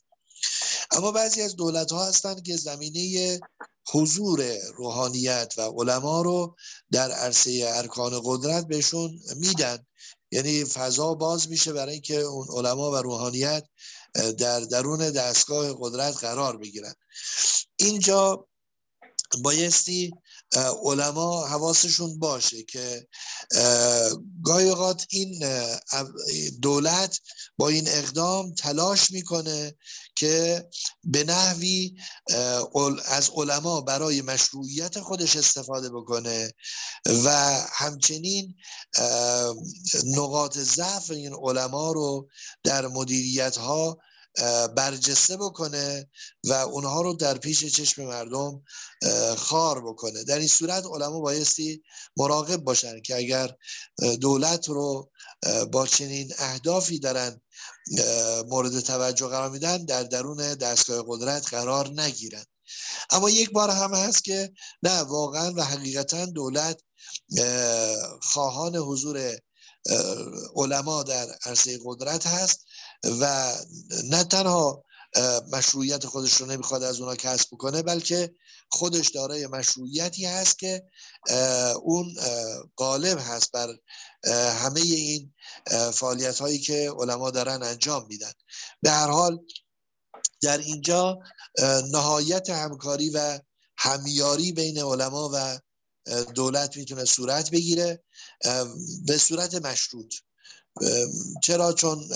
اما 0.91 1.11
بعضی 1.11 1.41
از 1.41 1.55
دولت 1.55 1.91
ها 1.91 2.05
هستند 2.05 2.43
که 2.43 2.57
زمینه 2.57 3.39
حضور 3.91 4.57
روحانیت 4.75 5.53
و 5.57 5.61
علما 5.61 6.21
رو 6.21 6.55
در 6.91 7.11
عرصه 7.11 7.63
ارکان 7.67 8.21
قدرت 8.23 8.67
بهشون 8.67 9.19
میدن. 9.35 9.85
یعنی 10.31 10.65
فضا 10.65 11.13
باز 11.13 11.49
میشه 11.49 11.73
برای 11.73 11.93
اینکه 11.93 12.19
اون 12.19 12.47
علما 12.57 12.91
و 12.91 12.95
روحانیت 12.95 13.65
در 14.37 14.59
درون 14.59 15.09
دستگاه 15.11 15.75
قدرت 15.79 16.17
قرار 16.17 16.57
بگیرن. 16.57 16.93
اینجا 17.75 18.47
بایستی 19.41 20.13
علما 20.83 21.45
حواسشون 21.45 22.19
باشه 22.19 22.63
که 22.63 23.07
گاهی 24.43 24.69
اوقات 24.69 25.05
این 25.09 25.45
دولت 26.61 27.19
با 27.57 27.69
این 27.69 27.87
اقدام 27.87 28.53
تلاش 28.53 29.11
می‌کنه 29.11 29.75
که 30.15 30.69
به 31.03 31.23
نحوی 31.23 31.95
از 33.05 33.31
علما 33.35 33.81
برای 33.81 34.21
مشروعیت 34.21 34.99
خودش 34.99 35.35
استفاده 35.35 35.89
بکنه 35.89 36.53
و 37.23 37.59
همچنین 37.71 38.55
نقاط 40.05 40.57
ضعف 40.57 41.11
این 41.11 41.33
علما 41.33 41.91
رو 41.91 42.27
در 42.63 42.87
مدیریت 42.87 43.57
ها 43.57 43.97
برجسته 44.75 45.37
بکنه 45.37 46.09
و 46.43 46.53
اونها 46.53 47.01
رو 47.01 47.13
در 47.13 47.37
پیش 47.37 47.65
چشم 47.65 48.05
مردم 48.05 48.63
خار 49.37 49.85
بکنه. 49.85 50.23
در 50.23 50.39
این 50.39 50.47
صورت 50.47 50.83
علما 50.85 51.19
بایستی 51.19 51.83
مراقب 52.17 52.57
باشن 52.57 53.01
که 53.01 53.15
اگر 53.17 53.55
دولت 54.21 54.69
رو 54.69 55.11
با 55.71 55.87
چنین 55.87 56.33
اهدافی 56.37 56.99
دارن 56.99 57.41
مورد 58.47 58.79
توجه 58.79 59.27
قرار 59.27 59.49
میدن 59.49 59.85
در 59.85 60.03
درون 60.03 60.53
دستگاه 60.53 61.05
قدرت 61.07 61.49
قرار 61.49 62.01
نگیرن. 62.01 62.45
اما 63.09 63.29
یک 63.29 63.51
بار 63.51 63.69
هم 63.69 63.93
هست 63.93 64.23
که 64.23 64.53
نه 64.83 64.99
واقعا 64.99 65.53
و 65.53 65.61
حقیقتا 65.61 66.25
دولت 66.25 66.81
خواهان 68.21 68.75
حضور 68.75 69.39
علما 70.55 71.03
در 71.03 71.27
عرصه 71.45 71.79
قدرت 71.85 72.27
هست 72.27 72.65
و 73.03 73.53
نه 74.03 74.23
تنها 74.23 74.83
مشروعیت 75.51 76.05
خودش 76.05 76.33
رو 76.33 76.45
نمی‌خواد 76.45 76.83
از 76.83 76.99
اونا 76.99 77.15
کسب 77.15 77.49
کنه 77.49 77.81
بلکه 77.81 78.35
خودش 78.69 79.09
دارای 79.09 79.47
مشروعیتی 79.47 80.25
هست 80.25 80.59
که 80.59 80.83
اون 81.83 82.15
غالب 82.77 83.19
هست 83.21 83.51
بر 83.51 83.75
همه 84.33 84.81
این 84.81 85.33
فعالیت 85.93 86.39
هایی 86.39 86.59
که 86.59 86.91
علما 86.99 87.31
دارن 87.31 87.63
انجام 87.63 88.07
میدن. 88.07 88.31
به 88.81 88.91
هر 88.91 89.07
حال 89.07 89.39
در 90.41 90.57
اینجا 90.57 91.19
نهایت 91.91 92.49
همکاری 92.49 93.09
و 93.09 93.39
همیاری 93.77 94.51
بین 94.51 94.77
علما 94.77 95.29
و 95.33 95.59
دولت 96.35 96.77
می‌تونه 96.77 97.05
صورت 97.05 97.51
بگیره 97.51 98.03
به 99.05 99.17
صورت 99.17 99.55
مشروط. 99.55 100.13
چرا؟ 101.43 101.73
چون 101.73 102.07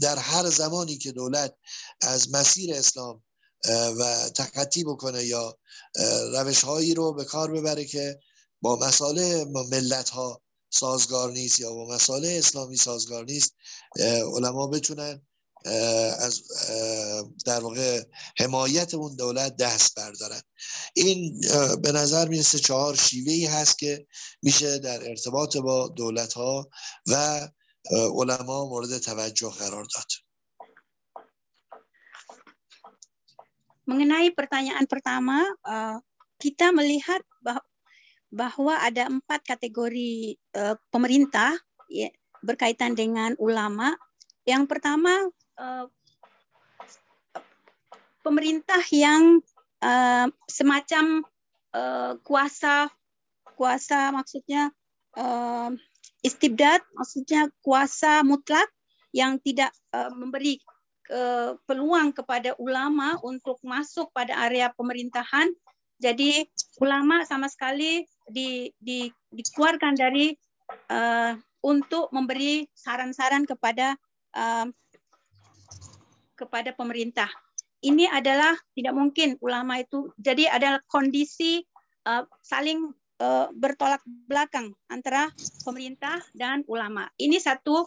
در 0.00 0.16
هر 0.16 0.50
زمانی 0.50 0.98
که 0.98 1.12
دولت 1.12 1.54
از 2.00 2.30
مسیر 2.30 2.74
اسلام 2.74 3.22
و 3.98 4.30
تخطی 4.34 4.84
بکنه 4.84 5.24
یا 5.24 5.58
روش 6.32 6.64
هایی 6.64 6.94
رو 6.94 7.12
به 7.12 7.24
کار 7.24 7.50
ببره 7.50 7.84
که 7.84 8.20
با 8.60 8.76
مسائل 8.76 9.44
ملت 9.44 10.10
ها 10.10 10.42
سازگار 10.70 11.30
نیست 11.32 11.60
یا 11.60 11.74
با 11.74 11.88
مسائل 11.88 12.24
اسلامی 12.24 12.76
سازگار 12.76 13.24
نیست 13.24 13.54
علما 14.36 14.66
بتونن 14.66 15.22
از 16.18 16.42
در 17.46 17.60
واقع 17.60 18.02
حمایت 18.38 18.94
اون 18.94 19.16
دولت 19.16 19.56
دست 19.56 19.94
بردارن. 19.94 20.42
این 20.94 21.40
به 21.82 21.92
نظر 21.92 22.28
می‌رسه 22.28 22.58
چهار 22.58 22.96
شیوه 22.96 23.32
ای 23.32 23.46
هست 23.46 23.78
که 23.78 24.06
میشه 24.42 24.78
در 24.78 25.08
ارتباط 25.08 25.56
با 25.56 25.88
دولت 25.88 26.32
ها 26.32 26.70
و 27.06 27.48
علما 27.90 28.64
مورد 28.64 28.98
توجه 28.98 29.50
قرار 29.50 29.84
داد. 29.94 30.10
Mengenai 33.90 34.30
pertanyaan 34.30 34.86
pertama, 34.86 35.42
kita 36.38 36.70
melihat 36.70 37.26
bahwa 38.30 38.78
ada 38.78 39.10
empat 39.10 39.42
kategori 39.42 40.38
pemerintah 40.94 41.54
berkaitan 42.40 42.94
dengan 42.94 43.34
ulama. 43.42 43.94
Yang 44.46 44.70
pertama, 44.70 45.12
pemerintah 48.22 48.82
yang 48.94 49.42
semacam 50.46 51.26
kuasa 52.22 52.86
kuasa 53.58 54.14
maksudnya 54.14 54.70
istibdat 56.22 56.84
maksudnya 56.94 57.48
kuasa 57.64 58.22
mutlak 58.22 58.68
yang 59.10 59.42
tidak 59.42 59.74
uh, 59.90 60.10
memberi 60.14 60.62
uh, 61.10 61.58
peluang 61.66 62.14
kepada 62.14 62.54
ulama 62.62 63.18
untuk 63.26 63.58
masuk 63.66 64.10
pada 64.14 64.38
area 64.46 64.70
pemerintahan. 64.74 65.50
Jadi 66.00 66.48
ulama 66.80 67.22
sama 67.28 67.46
sekali 67.52 68.08
di, 68.24 68.72
di, 68.80 69.06
dikeluarkan 69.30 69.94
dari 69.94 70.32
uh, 70.88 71.36
untuk 71.60 72.08
memberi 72.10 72.64
saran-saran 72.72 73.44
kepada 73.44 73.92
uh, 74.32 74.66
kepada 76.32 76.72
pemerintah. 76.72 77.28
Ini 77.84 78.08
adalah 78.08 78.56
tidak 78.72 78.96
mungkin 78.96 79.36
ulama 79.44 79.80
itu. 79.80 80.08
Jadi 80.16 80.48
adalah 80.48 80.80
kondisi 80.88 81.60
uh, 82.08 82.24
saling 82.40 82.88
uh, 83.20 83.52
bertolak 83.52 84.00
belakang 84.04 84.72
antara 84.88 85.28
pemerintah 85.64 86.20
dan 86.32 86.64
ulama. 86.68 87.08
Ini 87.20 87.36
satu 87.36 87.84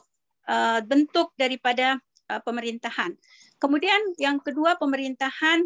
uh, 0.49 0.79
bentuk 0.85 1.33
daripada 1.37 1.97
uh, 2.29 2.41
pemerintahan. 2.41 3.17
Kemudian 3.57 4.17
yang 4.21 4.37
kedua 4.41 4.77
pemerintahan 4.77 5.65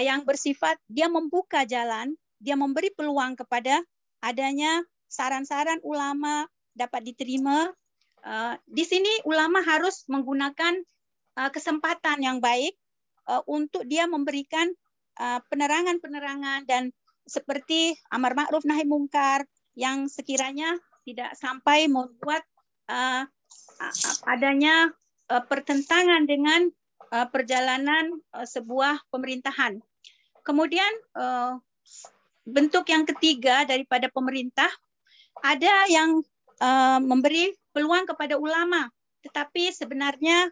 yang 0.00 0.24
bersifat 0.24 0.80
dia 0.88 1.10
membuka 1.12 1.68
jalan, 1.68 2.16
dia 2.40 2.56
memberi 2.56 2.88
peluang 2.96 3.36
kepada 3.36 3.84
adanya 4.24 4.80
saran-saran 5.12 5.82
ulama 5.84 6.48
dapat 6.72 7.12
diterima. 7.12 7.68
Uh, 8.22 8.54
di 8.70 8.86
sini 8.86 9.10
ulama 9.26 9.60
harus 9.60 10.06
menggunakan 10.06 10.78
uh, 11.36 11.50
kesempatan 11.50 12.22
yang 12.22 12.38
baik 12.40 12.72
untuk 13.46 13.86
dia 13.86 14.10
memberikan 14.10 14.66
penerangan-penerangan 15.46 16.66
dan 16.66 16.90
seperti 17.22 17.94
amar 18.10 18.34
ma'ruf 18.34 18.66
nahi 18.66 18.82
mungkar 18.82 19.46
yang 19.78 20.10
sekiranya 20.10 20.74
tidak 21.06 21.30
sampai 21.38 21.86
membuat 21.86 22.42
adanya 24.26 24.90
pertentangan 25.30 26.26
dengan 26.26 26.66
uh, 27.12 27.28
perjalanan 27.28 28.16
uh, 28.32 28.48
sebuah 28.48 29.04
pemerintahan. 29.12 29.78
Kemudian 30.42 30.90
uh, 31.14 31.60
bentuk 32.42 32.88
yang 32.90 33.06
ketiga 33.06 33.68
daripada 33.68 34.10
pemerintah 34.10 34.68
ada 35.44 35.86
yang 35.86 36.24
memberi 37.02 37.50
peluang 37.74 38.06
kepada 38.06 38.38
ulama, 38.38 38.86
tetapi 39.26 39.74
sebenarnya 39.74 40.46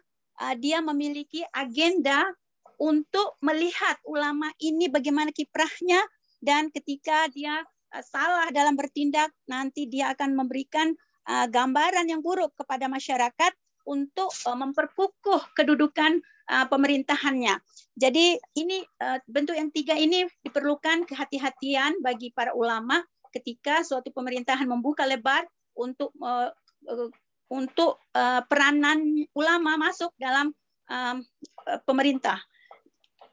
dia 0.59 0.83
memiliki 0.83 1.39
agenda 1.55 2.27
untuk 2.75 3.39
melihat 3.39 3.95
ulama 4.03 4.51
ini 4.59 4.91
bagaimana 4.91 5.31
kiprahnya 5.31 6.03
dan 6.43 6.67
ketika 6.67 7.31
dia 7.31 7.63
salah 8.03 8.51
dalam 8.51 8.75
bertindak 8.75 9.31
nanti 9.47 9.87
dia 9.87 10.11
akan 10.11 10.35
memberikan 10.35 10.91
gambaran 11.23 12.11
yang 12.11 12.19
buruk 12.19 12.51
kepada 12.59 12.91
masyarakat 12.91 13.55
untuk 13.85 14.29
uh, 14.45 14.57
memperkukuh 14.57 15.41
kedudukan 15.57 16.21
uh, 16.51 16.67
pemerintahannya. 16.67 17.55
Jadi 17.95 18.35
ini 18.59 18.83
uh, 18.99 19.17
bentuk 19.25 19.55
yang 19.55 19.71
tiga 19.71 19.95
ini 19.95 20.27
diperlukan 20.43 21.07
kehati-hatian 21.07 22.03
bagi 22.03 22.35
para 22.35 22.51
ulama 22.51 22.99
ketika 23.31 23.87
suatu 23.87 24.11
pemerintahan 24.11 24.67
membuka 24.67 25.07
lebar 25.07 25.47
untuk 25.79 26.11
uh, 26.19 26.51
untuk 27.51 27.99
peranan 28.47 29.27
ulama 29.35 29.75
masuk 29.75 30.15
dalam 30.15 30.55
pemerintah. 31.83 32.39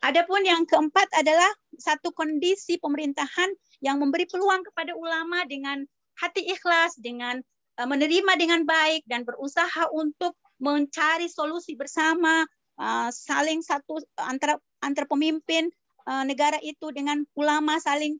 Adapun 0.02 0.42
yang 0.42 0.66
keempat 0.66 1.06
adalah 1.14 1.46
satu 1.78 2.10
kondisi 2.10 2.82
pemerintahan 2.82 3.46
yang 3.78 4.02
memberi 4.02 4.26
peluang 4.26 4.66
kepada 4.66 4.92
ulama 4.98 5.46
dengan 5.46 5.86
hati 6.18 6.50
ikhlas, 6.50 6.98
dengan 6.98 7.38
menerima 7.78 8.32
dengan 8.36 8.66
baik 8.66 9.06
dan 9.06 9.22
berusaha 9.22 9.86
untuk 9.94 10.34
mencari 10.58 11.30
solusi 11.30 11.78
bersama, 11.78 12.42
uh, 12.78 13.10
saling 13.12 13.60
satu 13.60 14.00
antara 14.18 14.56
antara 14.80 15.04
pemimpin 15.04 15.68
uh, 16.06 16.24
negara 16.24 16.58
itu 16.62 16.90
dengan 16.94 17.22
ulama 17.34 17.78
saling 17.82 18.18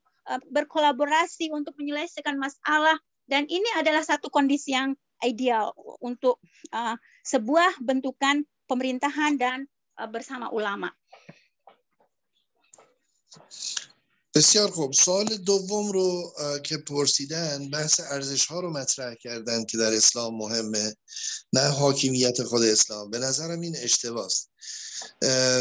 berkolaborasi 0.52 1.48
untuk 1.56 1.72
menyelesaikan 1.80 2.36
masalah 2.36 3.00
dan 3.32 3.48
ini 3.48 3.64
adalah 3.80 4.04
satu 4.04 4.28
kondisi 4.28 4.76
yang 4.76 4.92
ideal 5.24 5.72
untuk 6.04 6.36
sebuah 7.24 7.80
bentukan 7.80 8.44
pemerintahan 8.68 9.40
dan 9.40 9.64
bersama 10.12 10.52
ulama. 10.52 10.92
بسیار 14.38 14.70
خوب. 14.70 14.92
سوال 14.92 15.36
دوم 15.36 15.92
رو 15.92 16.32
که 16.64 16.76
پرسیدن 16.78 17.70
بحث 17.70 18.00
ارزش 18.00 18.46
ها 18.46 18.60
رو 18.60 18.70
مطرح 18.70 19.14
کردن 19.14 19.64
که 19.64 19.78
در 19.78 19.92
اسلام 19.92 20.36
مهمه 20.36 20.94
نه 21.52 21.60
حاکمیت 21.60 22.42
خود 22.42 22.62
اسلام. 22.62 23.10
به 23.10 23.18
نظرم 23.18 23.60
این 23.60 23.76
اشتباست. 23.76 24.50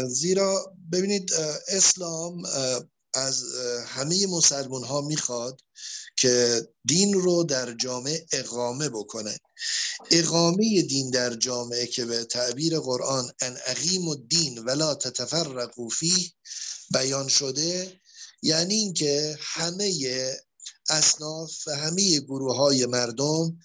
زیرا 0.08 0.72
ببینید 0.92 1.32
اسلام 1.68 2.42
از 3.14 3.44
همه 3.86 4.26
مسلمان 4.26 4.84
ها 4.84 5.00
می‌خواد 5.00 5.60
که 6.16 6.66
دین 6.84 7.14
رو 7.14 7.44
در 7.44 7.74
جامعه 7.74 8.26
اقامه 8.32 8.88
بکنه. 8.88 9.38
اقامه 10.10 10.82
دین 10.82 11.10
در 11.10 11.34
جامعه 11.34 11.86
که 11.86 12.04
به 12.04 12.24
تعبیر 12.24 12.78
قرآن 12.78 13.30
ان 13.40 13.58
اقیم 13.66 14.08
الدین 14.08 14.58
ولا 14.58 14.94
تتفرقوا 14.94 15.88
فیه 15.88 16.32
بیان 16.90 17.28
شده 17.28 18.00
یعنی 18.42 18.74
اینکه 18.74 19.38
همه 19.40 19.92
اصناف 20.88 21.68
و 21.68 21.76
همه 21.76 22.20
گروه 22.20 22.56
های 22.56 22.86
مردم 22.86 23.58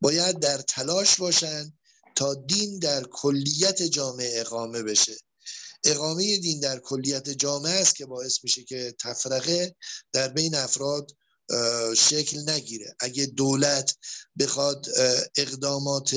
باید 0.00 0.38
در 0.38 0.58
تلاش 0.58 1.16
باشند 1.16 1.78
تا 2.16 2.34
دین 2.34 2.78
در 2.78 3.04
کلیت 3.04 3.82
جامعه 3.82 4.40
اقامه 4.40 4.82
بشه. 4.82 5.16
اقامه 5.84 6.38
دین 6.38 6.60
در 6.60 6.78
کلیت 6.78 7.30
جامعه 7.30 7.72
است 7.72 7.96
که 7.96 8.06
باعث 8.06 8.44
میشه 8.44 8.64
که 8.64 8.94
تفرقه 9.00 9.76
در 10.12 10.28
بین 10.28 10.54
افراد 10.54 11.10
شکل 11.96 12.50
نگیره. 12.50 12.94
اگه 13.00 13.26
دولت 13.26 13.96
بخواد 14.38 14.86
اقدامات 15.36 16.16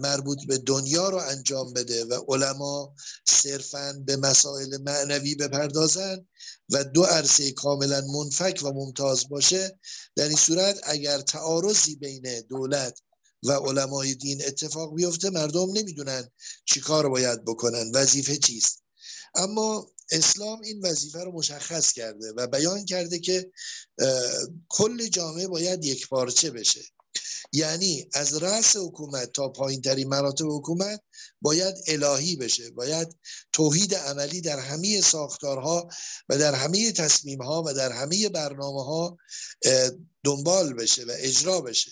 مربوط 0.00 0.38
به 0.46 0.58
دنیا 0.58 1.08
رو 1.08 1.16
انجام 1.16 1.72
بده 1.72 2.04
و 2.04 2.24
علما 2.28 2.94
صرفا 3.28 4.02
به 4.06 4.16
مسائل 4.16 4.76
معنوی 4.76 5.34
بپردازن 5.34 6.26
و 6.68 6.84
دو 6.84 7.02
عرصه 7.02 7.52
کاملا 7.52 8.00
منفک 8.00 8.60
و 8.62 8.72
ممتاز 8.72 9.28
باشه 9.28 9.78
در 10.16 10.28
این 10.28 10.36
صورت 10.36 10.80
اگر 10.82 11.20
تعارضی 11.20 11.96
بین 11.96 12.40
دولت 12.40 13.00
و 13.42 13.52
علمای 13.52 14.14
دین 14.14 14.42
اتفاق 14.46 14.94
بیفته 14.94 15.30
مردم 15.30 15.72
نمی‌دونن 15.72 16.28
چی 16.64 16.80
کار 16.80 17.08
باید 17.08 17.44
بکنن 17.44 17.90
وظیفه 17.94 18.36
چیست. 18.36 18.82
اما 19.34 19.90
اسلام 20.10 20.60
این 20.60 20.80
وظیفه 20.80 21.24
رو 21.24 21.32
مشخص 21.32 21.92
کرده 21.92 22.32
و 22.36 22.46
بیان 22.46 22.84
کرده 22.84 23.18
که 23.18 23.52
کل 24.68 25.06
جامعه 25.06 25.48
باید 25.48 25.84
یک 25.84 26.08
پارچه 26.08 26.50
بشه. 26.50 26.80
یعنی 27.52 28.08
از 28.14 28.42
رأس 28.42 28.76
حکومت 28.76 29.32
تا 29.32 29.48
پایین 29.48 29.82
ترین 29.82 30.08
مراتب 30.08 30.46
حکومت 30.48 31.02
باید 31.40 31.74
الهی 31.86 32.36
بشه. 32.36 32.70
باید 32.70 33.16
توحید 33.52 33.94
عملی 33.94 34.40
در 34.40 34.58
همه 34.58 35.00
ساختارها 35.00 35.88
و 36.28 36.38
در 36.38 36.54
همه 36.54 36.92
تصمیمها 36.92 37.62
و 37.66 37.74
در 37.74 37.92
همه 37.92 38.28
برنامه 38.28 38.84
ها 38.84 39.18
دنبال 40.24 40.74
بشه 40.74 41.04
و 41.04 41.12
اجرا 41.16 41.60
بشه. 41.60 41.90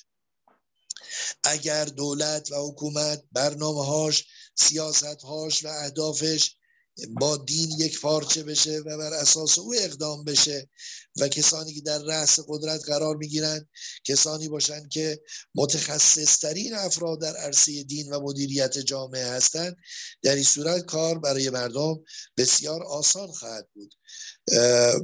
اگر 1.45 1.85
دولت 1.85 2.53
و 2.53 2.69
حکومت 2.69 3.23
برنامه 3.33 3.85
هاش 3.85 4.25
سیاست 4.55 5.23
هاش 5.23 5.65
و 5.65 5.69
اهدافش 5.69 6.58
با 7.07 7.37
دین 7.37 7.71
یک 7.79 8.01
پارچه 8.01 8.43
بشه 8.43 8.79
و 8.79 8.99
بر 8.99 9.13
اساس 9.13 9.59
او 9.59 9.75
اقدام 9.75 10.25
بشه 10.25 10.69
و 11.17 11.29
کسانی 11.29 11.75
که 11.75 11.81
در 11.81 11.99
رأس 11.99 12.39
قدرت 12.49 12.85
قرار 12.85 13.17
می‌گیرند 13.17 13.69
کسانی 14.05 14.49
باشند 14.49 14.89
که 14.89 15.21
متخصصترین 15.55 16.75
افراد 16.75 17.21
در 17.21 17.37
عرصه 17.37 17.83
دین 17.83 18.13
و 18.13 18.21
مدیریت 18.21 18.79
جامعه 18.79 19.27
هستند. 19.27 19.77
در 20.23 20.35
این 20.35 20.45
صورت 20.45 20.85
کار 20.85 21.19
برای 21.19 21.51
مردم 21.51 22.05
بسیار 22.37 22.83
آسان 22.83 23.33
خواهد 23.33 23.69
بود. 23.75 23.95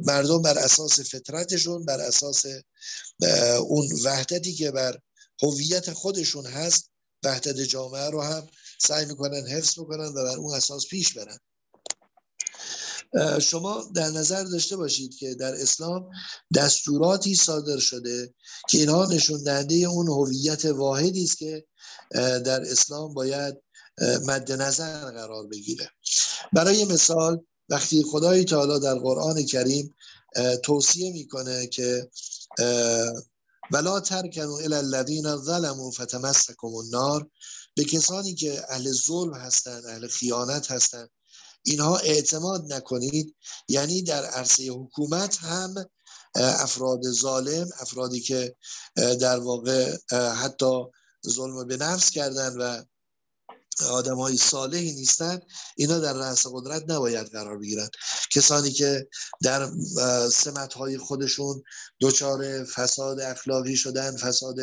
مردم 0.06 0.42
بر 0.42 0.58
اساس 0.58 1.00
فطرتشون 1.00 1.84
بر 1.84 2.00
اساس 2.00 2.44
اون 3.60 3.88
وحدتی 4.04 4.54
که 4.54 4.70
بر 4.70 4.98
هویت 5.42 5.92
خودشون 5.92 6.46
هست 6.46 6.90
وحدت 7.22 7.60
جامعه 7.60 8.10
رو 8.10 8.22
هم 8.22 8.46
سعی 8.82 9.06
می‌کنن 9.06 9.46
حفظ 9.48 9.78
بکنن 9.78 10.06
و 10.06 10.24
بر 10.24 10.36
اون 10.36 10.54
اساس 10.54 10.86
پیش 10.86 11.12
برن. 11.12 11.38
شما 13.40 13.84
در 13.94 14.10
نظر 14.10 14.44
داشته 14.44 14.76
باشید 14.76 15.16
که 15.16 15.34
در 15.34 15.54
اسلام 15.54 16.10
دستوراتی 16.54 17.34
صادر 17.34 17.78
شده 17.78 18.34
که 18.68 18.78
اینها 18.78 19.06
نشون 19.06 19.42
دهنده 19.42 19.74
اون 19.74 20.08
هویت 20.08 20.64
واحدی 20.64 21.24
است 21.24 21.38
که 21.38 21.64
در 22.44 22.60
اسلام 22.62 23.14
باید 23.14 23.54
مد 24.26 24.52
نظر 24.52 25.10
قرار 25.10 25.46
بگیره. 25.46 25.90
برای 26.52 26.84
مثال 26.84 27.44
وقتی 27.68 28.02
خدای 28.02 28.44
تعالی 28.44 28.80
در 28.80 28.94
قرآن 28.94 29.42
کریم 29.42 29.94
توصیه 30.62 31.12
می‌کنه 31.12 31.66
که 31.66 32.10
ولا 33.70 34.00
ترکنوا 34.00 34.58
الی 34.58 34.74
الذین 34.74 35.36
ظلموا 35.36 35.90
فتمسکم 35.90 36.74
النار 36.74 37.30
به 37.76 37.84
کسانی 37.84 38.34
که 38.34 38.62
اهل 38.68 38.92
ظلم 38.92 39.34
هستند 39.34 39.86
اهل 39.86 40.08
خیانت 40.08 40.70
هستند 40.70 41.10
اینها 41.64 41.96
اعتماد 41.98 42.72
نکنید. 42.72 43.34
یعنی 43.68 44.02
در 44.02 44.24
عرصه 44.24 44.70
حکومت 44.70 45.36
هم 45.36 45.74
افراد 46.34 47.02
ظالم 47.10 47.68
افرادی 47.80 48.20
که 48.20 48.56
در 48.96 49.38
واقع 49.38 49.96
حتی 50.12 50.82
ظلم 51.28 51.66
به 51.66 51.76
نفس 51.76 52.10
کردن 52.10 52.56
و 52.56 52.82
آدم 53.90 54.16
های 54.16 54.36
صالحی 54.36 54.92
نیستن 54.92 55.40
اینا 55.76 55.98
در 55.98 56.12
رأس 56.12 56.46
قدرت 56.52 56.84
نباید 56.90 57.26
قرار 57.26 57.58
بگیرن. 57.58 57.88
کسانی 58.30 58.72
که 58.72 59.08
در 59.42 59.70
سمت 60.32 60.74
های 60.74 60.98
خودشون 60.98 61.62
دچار 62.00 62.64
فساد 62.64 63.20
اخلاقی 63.20 63.76
شدن 63.76 64.16
فساد 64.16 64.56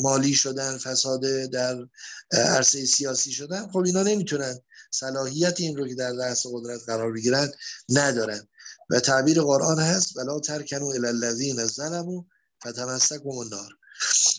مالی 0.00 0.34
شدن 0.34 0.78
فساد 0.78 1.20
در 1.44 1.88
عرصه 2.32 2.86
سیاسی 2.86 3.32
شدن 3.32 3.68
خب 3.72 3.78
اینا 3.78 4.02
نمی‌تونن 4.02 4.60
صلاحیت 4.94 5.60
این 5.60 5.76
رو 5.76 5.88
که 5.88 5.94
در 5.94 6.12
رأس 6.12 6.46
قدرت 6.52 6.80
قرار 6.86 7.12
بگیرن 7.12 7.52
ندارن. 7.88 8.48
و 8.90 9.00
تعبیر 9.00 9.42
قرآن 9.42 9.78
هست 9.78 10.16
ولا 10.16 10.40
ترکنو 10.40 10.86
الی 10.86 11.06
الذین 11.06 11.66
ظلموا 11.66 12.24
فتمسکم 12.66 13.28
النار. 13.28 13.70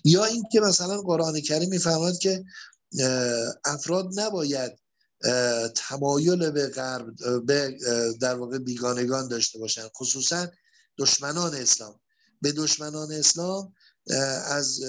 یا 0.04 0.26
اینکه 0.26 0.60
مثلا 0.60 1.02
قرآن 1.02 1.42
کریم 1.42 1.70
میفرماد 1.70 2.18
که 2.18 2.46
افراد 3.66 4.20
نباید 4.20 4.80
تمایل 5.76 6.52
به 6.52 6.68
غرب 6.68 7.06
به 7.46 7.78
در 8.22 8.36
واقع 8.36 8.58
بیگانگان 8.58 9.28
داشته 9.28 9.60
باشن 9.60 9.88
خصوصا 9.88 10.48
دشمنان 10.98 11.56
اسلام. 11.56 12.00
به 12.42 12.52
دشمنان 12.52 13.12
اسلام 13.12 13.74
از 14.46 14.80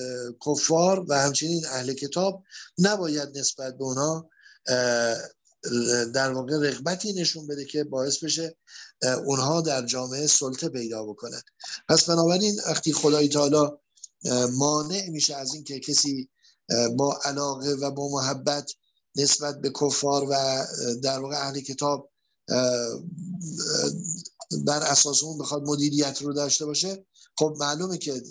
کفار 0.46 1.04
و 1.08 1.14
همچنین 1.20 1.66
اهل 1.66 1.92
کتاب 1.92 2.42
نباید 2.78 3.38
نسبت 3.38 3.78
به 3.78 3.84
اونا 3.84 4.28
در 6.14 6.32
واقع 6.32 6.58
رغبتی 6.58 7.12
نشون 7.12 7.46
بده 7.46 7.64
که 7.64 7.84
باعث 7.84 8.24
بشه 8.24 8.56
اونها 9.24 9.60
در 9.60 9.86
جامعه 9.86 10.26
سلطه 10.26 10.68
پیدا 10.68 11.04
بکنن. 11.04 11.42
پس 11.88 12.04
بنابراین 12.04 12.60
وقتی 12.66 12.92
خدای 12.92 13.28
تعالی 13.28 13.70
مانع 14.52 15.08
میشه 15.08 15.36
از 15.36 15.54
اینکه 15.54 15.80
کسی 15.80 16.28
با 16.96 17.20
علاقه 17.24 17.72
و 17.72 17.90
با 17.90 18.08
محبت 18.08 18.72
نسبت 19.16 19.60
به 19.60 19.70
کفار 19.70 20.26
و 20.30 20.64
در 21.02 21.18
واقع 21.18 21.36
اهل 21.36 21.60
کتاب 21.60 22.10
بر 24.64 24.82
اساس 24.82 25.22
اون 25.22 25.38
بخواد 25.38 25.62
مدیریت 25.62 26.22
رو 26.22 26.32
داشته 26.32 26.66
باشه 26.66 27.06
خب 27.38 27.56
معلومه 27.58 27.98
که 27.98 28.22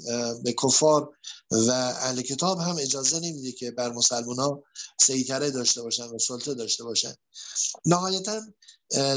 به 0.44 0.54
کفار 0.64 1.18
و 1.52 1.72
اهل 1.72 2.22
کتاب 2.22 2.60
هم 2.60 2.76
اجازه 2.80 3.20
نمیده 3.20 3.52
که 3.52 3.72
بر 3.72 3.92
مسلمان 3.92 4.40
ها 4.40 4.64
سیطره 5.02 5.52
داشته 5.52 5.82
باشن 5.82 6.04
و 6.04 6.20
سلطه 6.20 6.54
داشته 6.54 6.84
باشن. 6.84 7.14
نهایتا 7.86 8.42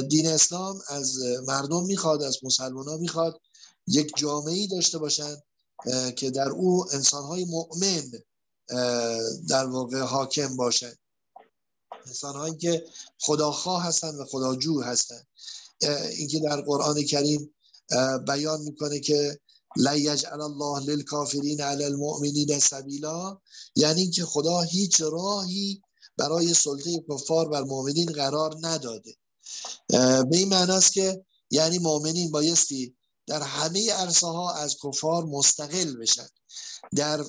دین 0.08 0.26
اسلام 0.28 0.80
از 0.88 1.18
مردم 1.46 1.84
می‌خواد 1.84 2.22
از 2.22 2.38
مسلمان 2.42 2.88
ها 2.88 2.96
می‌خواد 2.96 3.40
یک 3.86 4.12
جامعه 4.16 4.66
داشته 4.66 4.98
باشن 4.98 5.36
که 6.16 6.30
در 6.30 6.48
او 6.48 6.94
انسان 6.94 7.22
های 7.22 7.44
مؤمن 7.44 8.10
در 9.48 9.66
واقع 9.66 10.00
حاکم 10.00 10.56
باشن. 10.56 10.92
انسان 12.06 12.34
هایی 12.34 12.56
که 12.56 12.86
خداخواه 13.20 13.82
هستن 13.82 14.14
و 14.14 14.24
خداجو 14.24 14.80
هستن. 14.80 15.22
اینکه 16.10 16.40
در 16.40 16.60
قرآن 16.60 17.02
کریم 17.02 17.54
بیان 18.26 18.60
می‌کنه 18.60 19.00
که 19.00 19.40
لا 19.76 19.96
یجعل 19.96 20.40
الله 20.40 20.80
للکافرین 20.80 21.60
علی 21.60 21.84
المؤمنین 21.84 22.58
سبیلا. 22.58 23.38
یعنی 23.76 24.02
اینکه 24.02 24.24
خدا 24.24 24.60
هیچ 24.60 25.00
راهی 25.00 25.82
برای 26.16 26.54
سلطه 26.54 27.04
کفار 27.10 27.48
بر 27.48 27.62
مؤمنین 27.62 28.12
قرار 28.12 28.56
نداده. 28.60 29.16
به 29.88 30.36
این 30.36 30.48
معنی 30.48 30.72
است 30.72 30.92
که 30.92 31.24
یعنی 31.50 31.78
مؤمنین 31.78 32.30
بایستی 32.30 32.96
در 33.26 33.42
همه 33.42 33.92
عرصه 33.92 34.26
ها 34.26 34.52
از 34.52 34.76
کفار 34.84 35.24
مستقل 35.24 35.96
بشن. 35.96 36.28
در 36.96 37.24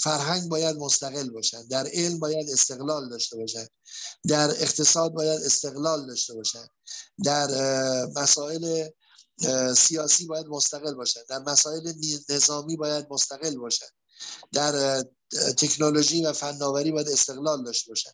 فرهنگ 0.00 0.48
باید 0.48 0.76
مستقل 0.76 1.30
باشن. 1.30 1.66
در 1.66 1.86
علم 1.92 2.18
باید 2.18 2.50
استقلال 2.50 3.08
داشته 3.08 3.36
باشن. 3.36 3.66
در 4.28 4.50
اقتصاد 4.50 5.12
باید 5.12 5.42
استقلال 5.42 6.06
داشته 6.06 6.34
باشن. 6.34 6.66
در 7.24 7.48
مسائل 8.16 8.88
سیاسی 9.76 10.26
باید 10.26 10.46
مستقل 10.46 10.94
باشن. 10.94 11.20
در 11.28 11.38
مسائل 11.38 11.92
نظامی 12.28 12.76
باید 12.76 13.06
مستقل 13.10 13.56
باشن. 13.56 13.86
در 14.52 15.04
تکنولوژی 15.56 16.24
و 16.24 16.32
فناوری 16.32 16.92
باید 16.92 17.08
استقلال 17.08 17.64
داشته 17.64 17.88
باشن. 17.88 18.10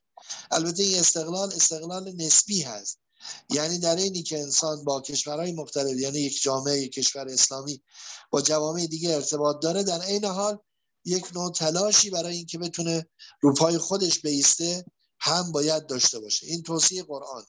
البته 0.50 0.82
این 0.82 0.98
استقلال 0.98 1.52
استقلال 1.52 2.12
نسبی 2.16 2.62
هست. 2.62 2.98
یعنی 3.50 3.78
در 3.78 3.96
اینی 3.96 4.22
که 4.22 4.40
انسان 4.40 4.84
با 4.84 5.00
کشورهای 5.00 5.52
مختلف 5.52 5.98
یعنی 5.98 6.18
یک 6.18 6.42
جامعه 6.42 6.78
یک 6.78 6.92
کشور 6.92 7.28
اسلامی 7.28 7.82
با 8.30 8.42
جوامع 8.42 8.86
دیگه 8.86 9.14
ارتباط 9.14 9.62
داره 9.62 9.82
در 9.82 10.02
عین 10.02 10.24
حال 10.24 10.58
یک 11.04 11.36
نوع 11.36 11.52
تلاشی 11.52 12.10
برای 12.10 12.36
اینکه 12.36 12.58
بتونه 12.58 13.08
روپای 13.40 13.78
خودش 13.78 14.20
بیسته 14.20 14.84
هم 15.20 15.52
باید 15.52 15.86
داشته 15.86 16.18
باشه. 16.18 16.46
این 16.46 16.62
توصیه 16.62 17.02
قرآن 17.02 17.44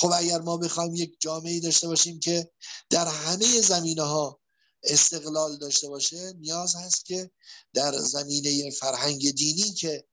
خب 0.00 0.12
اگر 0.14 0.40
ما 0.40 0.56
بخوایم 0.56 0.94
یک 0.94 1.16
جامعه 1.20 1.60
داشته 1.60 1.88
باشیم 1.88 2.20
که 2.20 2.50
در 2.90 3.08
همه 3.08 3.60
زمینه 3.60 4.02
ها 4.02 4.40
استقلال 4.82 5.58
داشته 5.58 5.88
باشه 5.88 6.32
نیاز 6.32 6.74
هست 6.74 7.04
که 7.06 7.30
در 7.74 7.98
زمینه 7.98 8.70
فرهنگ 8.70 9.30
دینی 9.30 9.72
که 9.74 10.04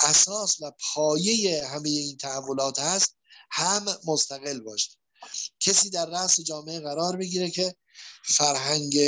اساس 0.00 0.56
و 0.60 0.72
پایه 0.94 1.66
همه 1.68 1.88
این 1.88 2.16
تحولات 2.16 2.78
هست 2.78 3.16
هم 3.50 3.86
مستقل 4.06 4.60
باشه. 4.60 4.90
کسی 5.60 5.90
در 5.90 6.06
رأس 6.06 6.40
جامعه 6.40 6.80
قرار 6.80 7.16
بگیره 7.16 7.50
که 7.50 7.74
فرهنگ 8.24 8.98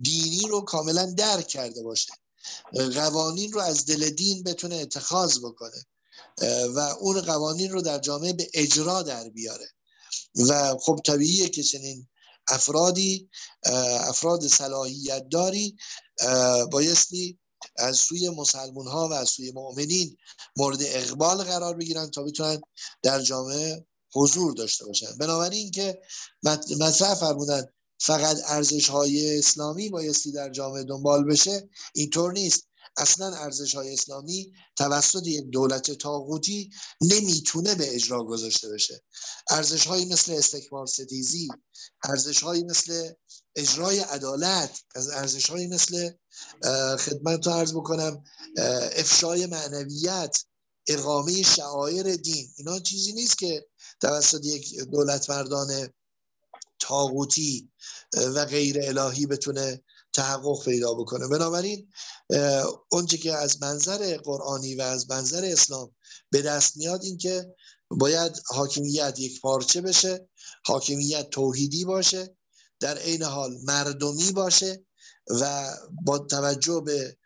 دینی 0.00 0.46
رو 0.48 0.60
کاملا 0.60 1.14
درک 1.18 1.48
کرده 1.48 1.82
باشه. 1.82 2.12
قوانین 2.72 3.52
رو 3.52 3.60
از 3.60 3.86
دل 3.86 4.10
دین 4.10 4.42
بتونه 4.42 4.76
اتخاذ 4.76 5.38
بکنه. 5.38 5.84
و 6.74 6.78
اون 6.78 7.20
قوانین 7.20 7.72
رو 7.72 7.82
در 7.82 7.98
جامعه 7.98 8.32
به 8.32 8.50
اجرا 8.54 9.02
در 9.02 9.28
بیاره. 9.28 9.68
و 10.34 10.76
خب 10.80 11.00
طبیعیه 11.04 11.48
که 11.48 11.62
چنین 11.62 12.08
افرادی 12.48 13.30
افراد 14.00 14.46
صلاحیت 14.46 15.28
داری 15.28 15.76
بایستی 16.70 17.38
از 17.76 17.96
سوی 17.96 18.30
مسلمون 18.30 18.86
ها 18.86 19.08
و 19.08 19.12
از 19.12 19.28
سوی 19.28 19.52
مؤمنین 19.52 20.16
مورد 20.56 20.78
اقبال 20.82 21.36
قرار 21.36 21.76
بگیرن 21.76 22.10
تا 22.10 22.22
بتونن 22.22 22.60
در 23.02 23.20
جامعه 23.20 23.86
حضور 24.14 24.54
داشته 24.54 24.86
باشن. 24.86 25.18
بنابراین 25.18 25.70
که 25.70 26.00
مطرح 26.80 27.14
فرمودن 27.14 27.66
فقط 28.00 28.36
ارزش 28.46 28.88
های 28.88 29.38
اسلامی 29.38 29.90
بایستی 29.90 30.32
در 30.32 30.50
جامعه 30.50 30.84
دنبال 30.84 31.24
بشه 31.24 31.68
اینطور 31.94 32.32
نیست. 32.32 32.66
اصلا 32.96 33.36
ارزش 33.36 33.74
های 33.74 33.92
اسلامی 33.92 34.52
توسط 34.76 35.26
یک 35.26 35.44
دولت 35.44 35.90
تاغوتی 35.90 36.70
نمی‌تونه 37.00 37.74
به 37.74 37.94
اجرا 37.94 38.24
گذاشته 38.24 38.68
بشه. 38.68 39.02
ارزش 39.50 39.86
های 39.86 40.04
مثل 40.04 40.32
استکبار 40.32 40.86
ستیزی 40.86 41.48
ارزش 42.04 42.42
های 42.42 42.62
مثل 42.62 43.12
اجرای 43.56 43.98
عدالت 43.98 44.82
از 44.94 45.08
ارزش 45.08 45.50
های 45.50 45.66
مثل 45.66 46.10
خدمت 46.98 47.46
رو 47.46 47.52
عرض 47.52 47.72
بکنم 47.72 48.24
افشای 48.96 49.46
معنویت 49.46 50.44
اقامه 50.86 51.42
شعائر 51.42 52.16
دین. 52.16 52.52
اینا 52.56 52.80
چیزی 52.80 53.12
نیست 53.12 53.38
که 53.38 53.66
توسط 54.00 54.44
یک 54.44 54.80
دولت 54.80 55.30
مردان 55.30 55.88
تاغوتی 56.80 57.70
و 58.34 58.44
غیر 58.44 58.78
الهی 58.82 59.26
بتونه 59.26 59.82
تحقق 60.12 60.64
پیدا 60.64 60.94
بکنه. 60.94 61.28
بنابراین 61.28 61.88
اونچه 62.90 63.16
که 63.18 63.32
از 63.32 63.62
منظر 63.62 64.16
قرآنی 64.16 64.74
و 64.74 64.82
از 64.82 65.10
منظر 65.10 65.44
اسلام 65.44 65.94
به 66.30 66.42
دست 66.42 66.76
میاد 66.76 67.04
این 67.04 67.18
که 67.18 67.54
باید 67.90 68.42
حاکمیت 68.46 69.14
یک 69.18 69.40
پارچه 69.40 69.80
بشه 69.80 70.28
حاکمیت 70.66 71.30
توحیدی 71.30 71.84
باشه 71.84 72.36
در 72.80 72.98
عین 72.98 73.22
حال 73.22 73.58
مردمی 73.64 74.32
باشه 74.32 74.84
و 75.30 75.74
با 76.04 76.18
توجه 76.18 76.82
به 76.86 77.16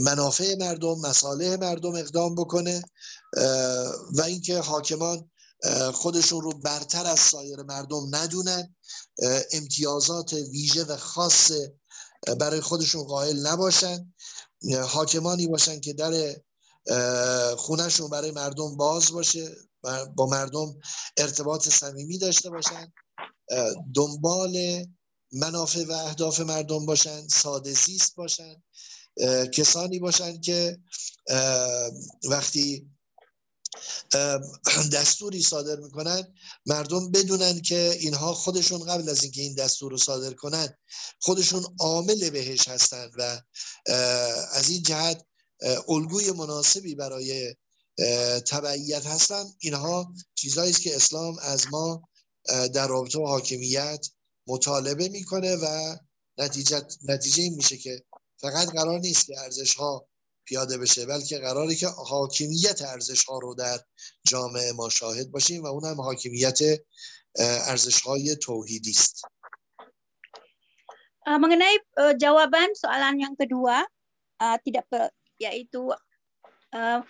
منافع 0.00 0.54
مردم 0.54 1.00
مساله 1.00 1.56
مردم 1.56 1.94
اقدام 1.94 2.34
بکنه 2.34 2.82
و 4.12 4.22
اینکه 4.26 4.58
حاکمان 4.58 5.30
خودشون 5.92 6.40
رو 6.40 6.58
برتر 6.58 7.06
از 7.06 7.20
سایر 7.20 7.62
مردم 7.62 8.16
ندونن 8.16 8.76
امتیازات 9.52 10.32
ویژه 10.32 10.84
و 10.84 10.96
خاص 10.96 11.52
برای 12.40 12.60
خودشون 12.60 13.04
قائل 13.04 13.46
نباشن. 13.46 14.14
حاکمانی 14.88 15.46
باشن 15.46 15.80
که 15.80 15.92
در 15.92 16.36
خونهشون 17.56 18.10
برای 18.10 18.30
مردم 18.30 18.76
باز 18.76 19.12
باشه 19.12 19.56
با 20.14 20.26
مردم 20.26 20.78
ارتباط 21.16 21.68
صمیمی 21.68 22.18
داشته 22.18 22.50
باشن. 22.50 22.92
دنبال 23.94 24.84
منافع 25.32 25.84
و 25.84 25.92
اهداف 25.92 26.40
مردم 26.40 26.86
باشن 26.86 27.28
ساده 27.28 27.72
زیست 27.72 28.14
باشن 28.14 28.62
کسانی 29.52 29.98
باشن 29.98 30.40
که 30.40 30.78
وقتی 32.30 32.90
دستوری 34.92 35.42
صادر 35.42 35.76
می‌کنن. 35.76 36.34
مردم 36.66 37.10
بدونن 37.10 37.60
که 37.60 37.96
اینها 38.00 38.34
خودشون 38.34 38.84
قبل 38.84 39.08
از 39.08 39.22
اینکه 39.22 39.42
این 39.42 39.54
دستور 39.54 39.90
رو 39.90 39.98
صادر 39.98 40.32
کنن 40.32 40.76
خودشون 41.20 41.64
عامل 41.80 42.30
بهش 42.30 42.68
هستند 42.68 43.12
و 43.18 43.40
از 44.52 44.68
این 44.68 44.82
جهت 44.82 45.24
الگوی 45.88 46.32
مناسبی 46.32 46.94
برای 46.94 47.54
تبعیت 48.46 49.06
هستن. 49.06 49.44
اینها 49.58 50.14
چیزهایی 50.34 50.70
است 50.70 50.82
که 50.82 50.96
اسلام 50.96 51.38
از 51.38 51.66
ما 51.70 52.08
در 52.74 52.86
رابطه 52.88 53.18
با 53.18 53.28
حاکمیت 53.28 54.06
مطالبه 54.46 55.08
می‌کنه 55.08 55.56
و 55.56 55.96
نتیجه 56.38 56.82
نتیجه 57.02 57.42
این 57.42 57.54
میشه 57.54 57.76
که 57.76 58.04
فقط 58.40 58.68
قرار 58.68 59.00
نیست 59.00 59.26
که 59.26 59.40
ارزش 59.40 59.74
ها 59.74 60.08
پیاده 60.45 60.77
بشه 60.77 61.05
بلکه 61.05 61.37
قراری 61.37 61.75
که 61.75 61.87
حاکمیت 61.87 62.81
ارزش 62.81 63.25
ها 63.25 63.39
رو 63.39 63.55
در 63.55 63.79
جامعه 64.23 64.71
ما 64.71 64.89
شاهد 64.89 65.31
باشیم 65.31 65.63
و 65.63 65.67
اون 65.67 65.85
هم 65.85 66.01
حاکمیت 66.01 66.59
ارزش 67.39 68.01
های 68.01 68.35
توحیدی 68.35 68.91
است 68.91 69.21
mengenai 71.27 71.75
uh, 71.99 72.15
jawaban 72.15 72.71
soalan 72.71 73.19
yang 73.19 73.35
kedua 73.35 73.83
uh, 74.39 74.57
tidak 74.63 74.87
yaitu 75.35 75.91
uh, 76.71 77.03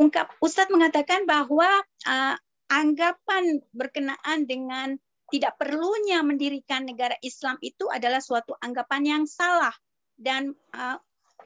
ungkap 0.00 0.32
Ustadz 0.40 0.72
mengatakan 0.72 1.28
bahwa 1.28 1.68
uh, 2.08 2.34
anggapan 2.72 3.60
berkenaan 3.76 4.48
dengan 4.48 4.96
tidak 5.28 5.60
perlunya 5.60 6.24
mendirikan 6.24 6.88
negara 6.88 7.20
Islam 7.20 7.60
itu 7.60 7.84
adalah 7.92 8.24
suatu 8.24 8.56
anggapan 8.64 9.02
yang 9.04 9.24
salah 9.28 9.76
dan 10.16 10.56
uh, 10.72 10.96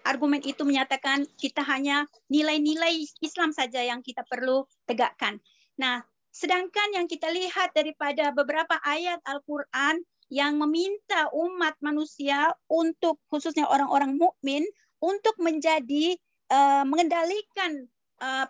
argumen 0.03 0.43
itu 0.43 0.67
menyatakan 0.67 1.25
kita 1.39 1.63
hanya 1.63 2.05
nilai-nilai 2.27 3.07
Islam 3.23 3.55
saja 3.55 3.79
yang 3.79 4.03
kita 4.03 4.23
perlu 4.27 4.67
tegakkan. 4.83 5.39
Nah, 5.79 6.03
sedangkan 6.29 6.95
yang 6.95 7.07
kita 7.07 7.31
lihat 7.31 7.71
daripada 7.73 8.35
beberapa 8.35 8.77
ayat 8.83 9.23
Al-Qur'an 9.23 10.03
yang 10.33 10.57
meminta 10.59 11.29
umat 11.31 11.77
manusia 11.79 12.51
untuk 12.67 13.21
khususnya 13.29 13.69
orang-orang 13.69 14.17
mukmin 14.17 14.65
untuk 15.03 15.35
menjadi 15.37 16.17
uh, 16.49 16.83
mengendalikan 16.87 17.85
uh, 18.23 18.47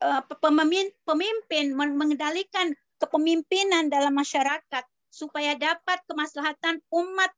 uh, 0.00 0.22
pemimpin, 0.40 0.88
pemimpin 1.04 1.76
mengendalikan 1.76 2.72
kepemimpinan 2.96 3.92
dalam 3.92 4.16
masyarakat 4.16 4.84
supaya 5.12 5.56
dapat 5.56 6.00
kemaslahatan 6.08 6.80
umat 6.92 7.32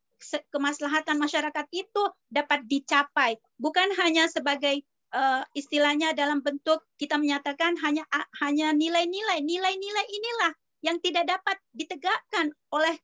kemaslahatan 0.50 1.16
masyarakat 1.16 1.66
itu 1.70 2.02
dapat 2.28 2.66
dicapai 2.66 3.38
bukan 3.56 3.88
hanya 3.98 4.26
sebagai 4.26 4.82
uh, 5.14 5.42
istilahnya 5.54 6.12
dalam 6.12 6.42
bentuk 6.42 6.82
kita 6.98 7.16
menyatakan 7.16 7.78
hanya 7.80 8.04
hanya 8.42 8.74
nilai-nilai 8.74 9.40
nilai-nilai 9.40 10.06
inilah 10.10 10.52
yang 10.82 10.98
tidak 11.02 11.26
dapat 11.26 11.56
ditegakkan 11.74 12.54
oleh 12.70 12.94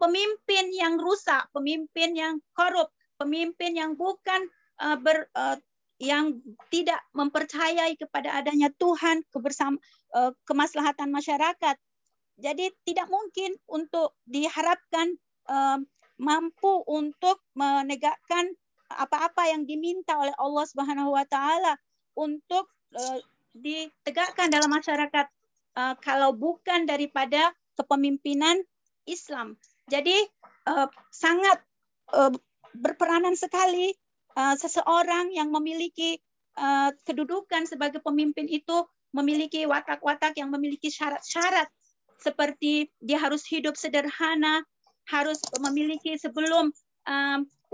pemimpin 0.00 0.72
yang 0.72 0.96
rusak, 0.96 1.46
pemimpin 1.52 2.16
yang 2.16 2.40
korup, 2.56 2.90
pemimpin 3.20 3.76
yang 3.76 3.94
bukan 3.94 4.48
uh, 4.80 4.96
ber 4.96 5.28
uh, 5.36 5.60
yang 6.00 6.40
tidak 6.72 7.04
mempercayai 7.12 7.92
kepada 8.00 8.40
adanya 8.40 8.72
Tuhan 8.80 9.20
kebersama 9.28 9.76
uh, 10.16 10.32
kemaslahatan 10.48 11.12
masyarakat. 11.12 11.76
Jadi 12.40 12.72
tidak 12.88 13.12
mungkin 13.12 13.52
untuk 13.68 14.16
diharapkan 14.24 15.12
mampu 16.20 16.84
untuk 16.84 17.40
menegakkan 17.56 18.52
apa-apa 18.92 19.48
yang 19.48 19.64
diminta 19.64 20.18
oleh 20.20 20.34
Allah 20.36 20.64
Subhanahu 20.68 21.16
wa 21.16 21.24
taala 21.24 21.80
untuk 22.12 22.68
uh, 22.92 23.18
ditegakkan 23.56 24.52
dalam 24.52 24.68
masyarakat 24.68 25.26
uh, 25.78 25.94
kalau 26.04 26.36
bukan 26.36 26.84
daripada 26.84 27.54
kepemimpinan 27.78 28.60
Islam. 29.08 29.56
Jadi 29.88 30.14
uh, 30.68 30.90
sangat 31.08 31.62
uh, 32.12 32.34
berperanan 32.76 33.34
sekali 33.34 33.94
uh, 34.36 34.54
seseorang 34.54 35.32
yang 35.32 35.48
memiliki 35.48 36.20
uh, 36.60 36.92
kedudukan 37.06 37.64
sebagai 37.66 38.04
pemimpin 38.04 38.46
itu 38.46 38.84
memiliki 39.10 39.66
watak-watak 39.66 40.38
yang 40.38 40.54
memiliki 40.54 40.86
syarat-syarat 40.92 41.66
seperti 42.20 42.92
dia 43.00 43.16
harus 43.16 43.42
hidup 43.48 43.74
sederhana, 43.74 44.62
harus 45.10 45.42
memiliki 45.58 46.14
sebelum 46.14 46.70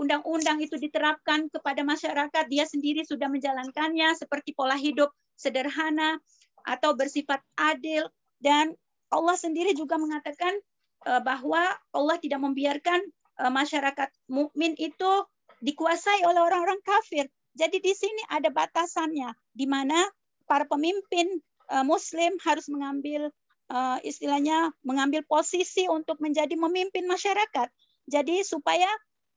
undang-undang 0.01 0.57
um, 0.57 0.65
itu 0.65 0.75
diterapkan 0.81 1.45
kepada 1.53 1.85
masyarakat, 1.85 2.43
dia 2.49 2.65
sendiri 2.65 3.05
sudah 3.05 3.29
menjalankannya 3.29 4.17
seperti 4.17 4.57
pola 4.57 4.73
hidup 4.73 5.13
sederhana 5.37 6.17
atau 6.65 6.97
bersifat 6.97 7.39
adil 7.55 8.09
dan 8.41 8.73
Allah 9.13 9.37
sendiri 9.39 9.71
juga 9.77 9.95
mengatakan 9.95 10.51
uh, 11.07 11.21
bahwa 11.23 11.63
Allah 11.95 12.17
tidak 12.19 12.41
membiarkan 12.43 12.99
uh, 13.39 13.51
masyarakat 13.53 14.09
mukmin 14.27 14.75
itu 14.75 15.11
dikuasai 15.63 16.25
oleh 16.27 16.41
orang-orang 16.41 16.81
kafir. 16.83 17.25
Jadi 17.57 17.81
di 17.81 17.93
sini 17.93 18.21
ada 18.29 18.53
batasannya 18.53 19.33
di 19.53 19.65
mana 19.65 19.97
para 20.45 20.67
pemimpin 20.69 21.41
uh, 21.73 21.85
muslim 21.85 22.37
harus 22.45 22.69
mengambil 22.69 23.31
uh, 23.72 23.98
istilahnya 24.04 24.70
mengambil 24.84 25.24
posisi 25.24 25.88
untuk 25.88 26.20
menjadi 26.20 26.52
memimpin 26.54 27.08
masyarakat. 27.08 27.68
Jadi 28.06 28.44
supaya 28.44 28.88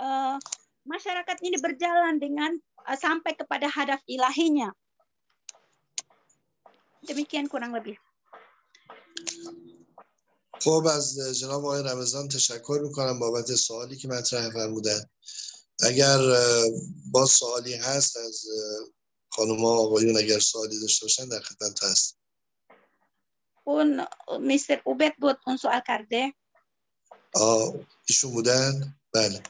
uh, 0.02 0.36
masyarakat 0.84 1.38
ini 1.46 1.58
berjalan 1.62 2.20
dengan 2.20 2.52
uh, 2.86 2.98
sampai 2.98 3.34
kepada 3.38 3.72
hadaf 3.72 4.02
ilahinya. 4.06 4.74
Demikian 7.06 7.48
kurang 7.48 7.72
lebih. 7.72 7.96
خب 10.66 10.88
از 10.88 11.20
جناب 11.40 11.66
آقای 11.66 11.84
رمضان 11.84 12.28
تشکر 12.28 12.80
میکنم 12.84 13.20
بابت 13.20 13.56
سوالی 13.56 13.98
که 13.98 14.08
مطرح 14.08 14.50
فرمودن 14.50 15.02
اگر 15.84 16.20
با 17.12 17.26
سوالی 17.26 17.74
هست 17.74 18.18
از 18.18 18.46
خانم 19.30 19.60
ها 19.66 19.72
آقایون 19.72 20.18
اگر 20.18 20.40
سوالی 20.40 20.80
داشته 20.80 21.06
باشن 21.06 21.30
در 21.30 21.40
خدمت 21.40 21.84
هست 21.84 22.18
pun 23.70 24.02
Mr. 24.42 24.86
Ubed 24.86 25.18
buat 25.18 25.42
un 25.50 25.58
soal 25.58 25.82
karde. 25.82 26.32
Oh, 27.36 27.76
isu 28.08 28.32
mudan. 28.32 28.94
Baik. 29.10 29.44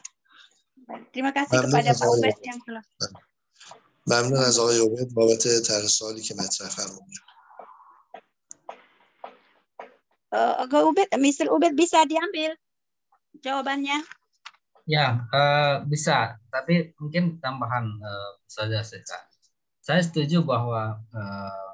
Terima 1.10 1.34
kasih 1.34 1.58
Baik. 1.58 1.70
kepada 1.70 1.90
Pak 1.94 2.08
Ubed 2.16 2.36
yang 2.42 2.60
telah. 2.64 2.84
ممنون 4.06 4.38
از 4.44 4.58
آقای 4.58 4.78
عبید 4.78 5.14
بابت 5.14 5.48
طرح 5.66 5.86
سوالی 5.86 6.22
که 6.22 6.34
مطرح 6.34 6.68
فرمودید 6.68 7.20
Agak 10.36 10.82
Ubed, 10.84 11.08
misal 11.16 11.48
Ubed 11.48 11.72
bisa 11.72 12.04
diambil 12.04 12.52
jawabannya? 13.40 14.04
Ya, 14.84 15.24
uh, 15.32 15.80
bisa. 15.88 16.36
Tapi 16.52 16.92
mungkin 17.00 17.40
tambahan 17.40 17.88
uh, 18.04 18.32
saja 18.44 18.84
saya. 18.84 19.02
Saya 19.80 20.02
setuju 20.04 20.44
bahwa 20.44 21.00
uh, 21.14 21.70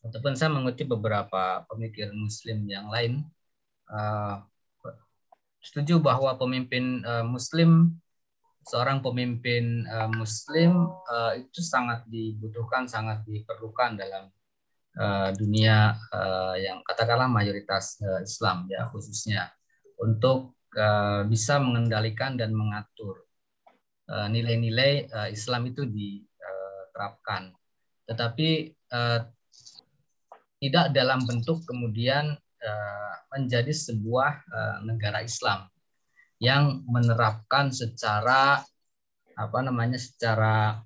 ataupun 0.00 0.32
saya 0.32 0.48
mengutip 0.52 0.88
beberapa 0.88 1.64
pemikir 1.68 2.08
Muslim 2.16 2.64
yang 2.64 2.88
lain. 2.88 3.24
Uh, 3.90 4.40
setuju 5.60 6.00
bahwa 6.00 6.36
pemimpin 6.40 7.04
uh, 7.04 7.26
Muslim, 7.26 8.00
seorang 8.64 9.04
pemimpin 9.04 9.84
uh, 9.84 10.08
Muslim 10.08 10.88
uh, 10.88 11.36
itu 11.36 11.60
sangat 11.60 12.08
dibutuhkan, 12.08 12.88
sangat 12.88 13.20
diperlukan 13.28 14.00
dalam 14.00 14.32
uh, 14.96 15.30
dunia 15.36 15.96
uh, 16.12 16.56
yang 16.56 16.80
katakanlah 16.86 17.28
mayoritas 17.28 18.00
uh, 18.00 18.24
Islam 18.24 18.64
ya 18.72 18.88
khususnya 18.88 19.52
untuk 20.00 20.56
uh, 20.80 21.28
bisa 21.28 21.60
mengendalikan 21.60 22.40
dan 22.40 22.56
mengatur 22.56 23.28
nilai-nilai 24.10 25.06
uh, 25.14 25.22
uh, 25.22 25.28
Islam 25.30 25.70
itu 25.70 25.86
diterapkan. 25.86 27.54
Tetapi 28.10 28.74
uh, 28.90 29.22
tidak 30.60 30.92
dalam 30.92 31.24
bentuk 31.24 31.64
kemudian 31.64 32.36
uh, 32.60 33.14
menjadi 33.32 33.72
sebuah 33.72 34.44
uh, 34.44 34.84
negara 34.84 35.24
Islam 35.24 35.64
yang 36.36 36.84
menerapkan 36.84 37.72
secara 37.72 38.60
apa 39.36 39.58
namanya 39.64 39.96
secara 39.96 40.84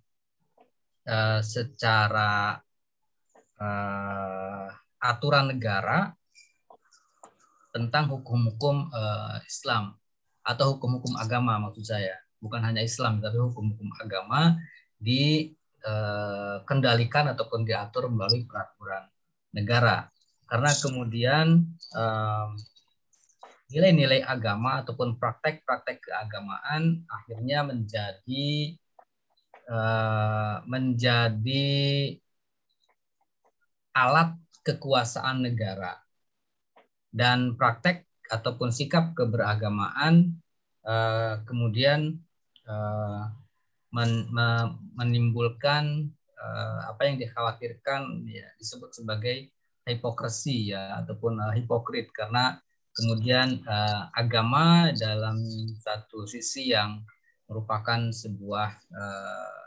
uh, 1.10 1.42
secara 1.42 2.62
aturan 5.00 5.56
negara 5.56 6.12
tentang 7.72 8.12
hukum-hukum 8.12 8.92
Islam 9.46 9.96
atau 10.44 10.76
hukum-hukum 10.76 11.16
agama 11.16 11.56
maksud 11.62 11.86
saya. 11.86 12.18
Bukan 12.44 12.60
hanya 12.60 12.84
Islam 12.84 13.24
tapi 13.24 13.40
hukum-hukum 13.40 13.88
agama 14.04 14.60
dikendalikan 15.00 17.32
ataupun 17.32 17.64
diatur 17.64 18.12
melalui 18.12 18.44
peraturan 18.44 19.08
negara. 19.54 20.10
Karena 20.50 20.70
kemudian 20.76 21.46
nilai-nilai 23.70 24.26
uh, 24.26 24.28
agama 24.34 24.82
ataupun 24.82 25.16
praktek-praktek 25.16 26.04
keagamaan 26.04 27.06
akhirnya 27.08 27.64
menjadi 27.64 28.76
uh, 29.70 30.60
menjadi 30.68 31.74
alat 33.94 34.36
kekuasaan 34.66 35.46
negara. 35.46 36.02
Dan 37.14 37.54
praktek 37.54 38.04
ataupun 38.26 38.74
sikap 38.74 39.14
keberagamaan 39.14 40.34
uh, 40.82 41.38
kemudian 41.46 42.18
uh, 42.66 43.30
men, 43.94 44.26
me, 44.34 44.46
menimbulkan 44.98 46.10
apa 46.90 47.08
yang 47.08 47.16
dikhawatirkan 47.20 48.26
ya, 48.28 48.48
disebut 48.60 48.92
sebagai 48.92 49.50
hipokrisi 49.84 50.72
ya 50.72 51.04
ataupun 51.04 51.36
uh, 51.40 51.52
hipokrit 51.52 52.08
karena 52.12 52.56
kemudian 52.96 53.60
uh, 53.68 54.08
agama 54.16 54.88
dalam 54.96 55.44
satu 55.76 56.24
sisi 56.24 56.72
yang 56.72 57.04
merupakan 57.44 58.08
sebuah 58.08 58.70
uh, 58.88 59.64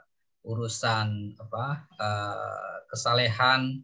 urusan 0.47 1.37
apa 1.37 1.85
uh, 1.99 2.75
kesalehan 2.89 3.83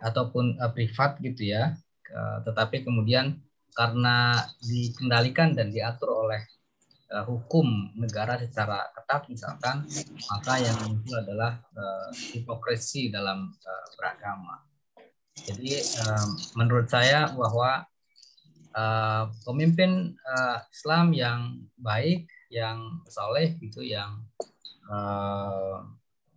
ataupun 0.00 0.56
uh, 0.62 0.70
privat 0.72 1.20
gitu 1.20 1.52
ya. 1.52 1.76
Uh, 2.14 2.38
tetapi 2.46 2.86
kemudian 2.86 3.42
karena 3.74 4.38
dikendalikan 4.62 5.52
dan 5.52 5.74
diatur 5.74 6.30
oleh 6.30 6.46
uh, 7.14 7.24
hukum 7.24 7.94
negara 7.94 8.34
secara 8.42 8.90
ketat 8.90 9.22
misalkan, 9.30 9.86
maka 10.34 10.58
yang 10.58 10.78
muncul 10.82 11.14
adalah 11.22 11.62
uh, 11.78 12.10
hipokrisi 12.34 13.14
dalam 13.14 13.54
uh, 13.54 13.86
beragama. 13.94 14.66
Jadi 15.38 15.78
uh, 16.02 16.26
menurut 16.58 16.90
saya 16.90 17.30
bahwa 17.30 17.86
uh, 18.74 19.24
pemimpin 19.46 20.18
uh, 20.26 20.58
Islam 20.74 21.14
yang 21.14 21.62
baik, 21.78 22.26
yang 22.50 23.02
soleh 23.06 23.54
gitu, 23.62 23.82
yang 23.82 24.22
uh, 24.90 25.86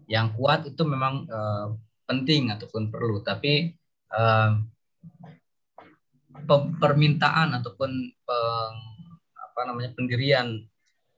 yang 0.08 0.32
kuat 0.38 0.70
itu 0.70 0.82
memang 0.86 1.26
uh, 1.28 1.74
penting 2.08 2.54
ataupun 2.54 2.90
perlu, 2.94 3.20
tapi 3.26 3.76
uh, 4.16 4.56
permintaan 6.80 7.60
ataupun 7.60 7.91
peng, 8.24 8.76
apa 9.57 9.61
namanya 9.69 9.93
pendirian 9.97 10.65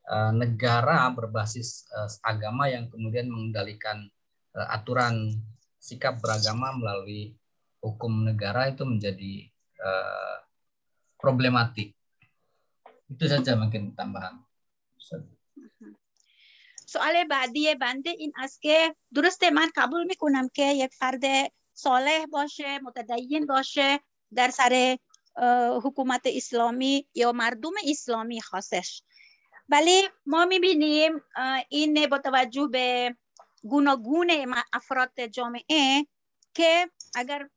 uh, 0.09 0.32
negara 0.35 1.09
berbasis 1.11 1.89
uh, 1.93 2.11
agama 2.24 2.69
yang 2.69 2.90
kemudian 2.90 3.31
mengendalikan 3.31 4.09
uh, 4.55 4.66
aturan 4.74 5.39
sikap 5.81 6.20
beragama 6.20 6.73
melalui 6.77 7.36
hukum 7.85 8.24
negara 8.24 8.73
itu 8.73 8.89
menjadi 8.89 9.52
uh, 9.81 10.36
problematik. 11.20 11.93
Itu 13.12 13.24
saja 13.28 13.56
mungkin 13.56 13.93
tambahan. 13.93 14.44
سوال 16.94 17.24
بعدی 17.31 17.74
بنده 17.74 18.11
این 18.11 18.32
است 18.36 18.62
که 18.62 18.94
درسته 19.15 19.51
من 19.51 19.70
قبول 19.77 20.05
میکنم 20.06 20.48
که 20.48 20.73
یک 20.73 20.94
فرد 20.94 21.24
صالح 21.74 22.27
باشه 22.32 22.78
متدین 22.78 23.47
باشه 23.47 24.01
در 24.35 24.51
سر 24.51 24.98
حکومت 25.84 26.22
اسلامی 26.26 27.07
یا 27.14 27.31
مردم 27.31 27.72
اسلامی 27.88 28.41
خاصش. 28.41 29.01
ولی 29.69 30.10
ما 30.26 30.45
می‌بینیم 30.45 31.22
این 31.69 32.07
با 32.07 32.18
توجه 32.18 32.68
به 32.68 33.15
گوناگون 33.64 34.53
افراد 34.73 35.26
جامعه 35.26 36.07
که 36.53 36.89
اگر 37.15 37.49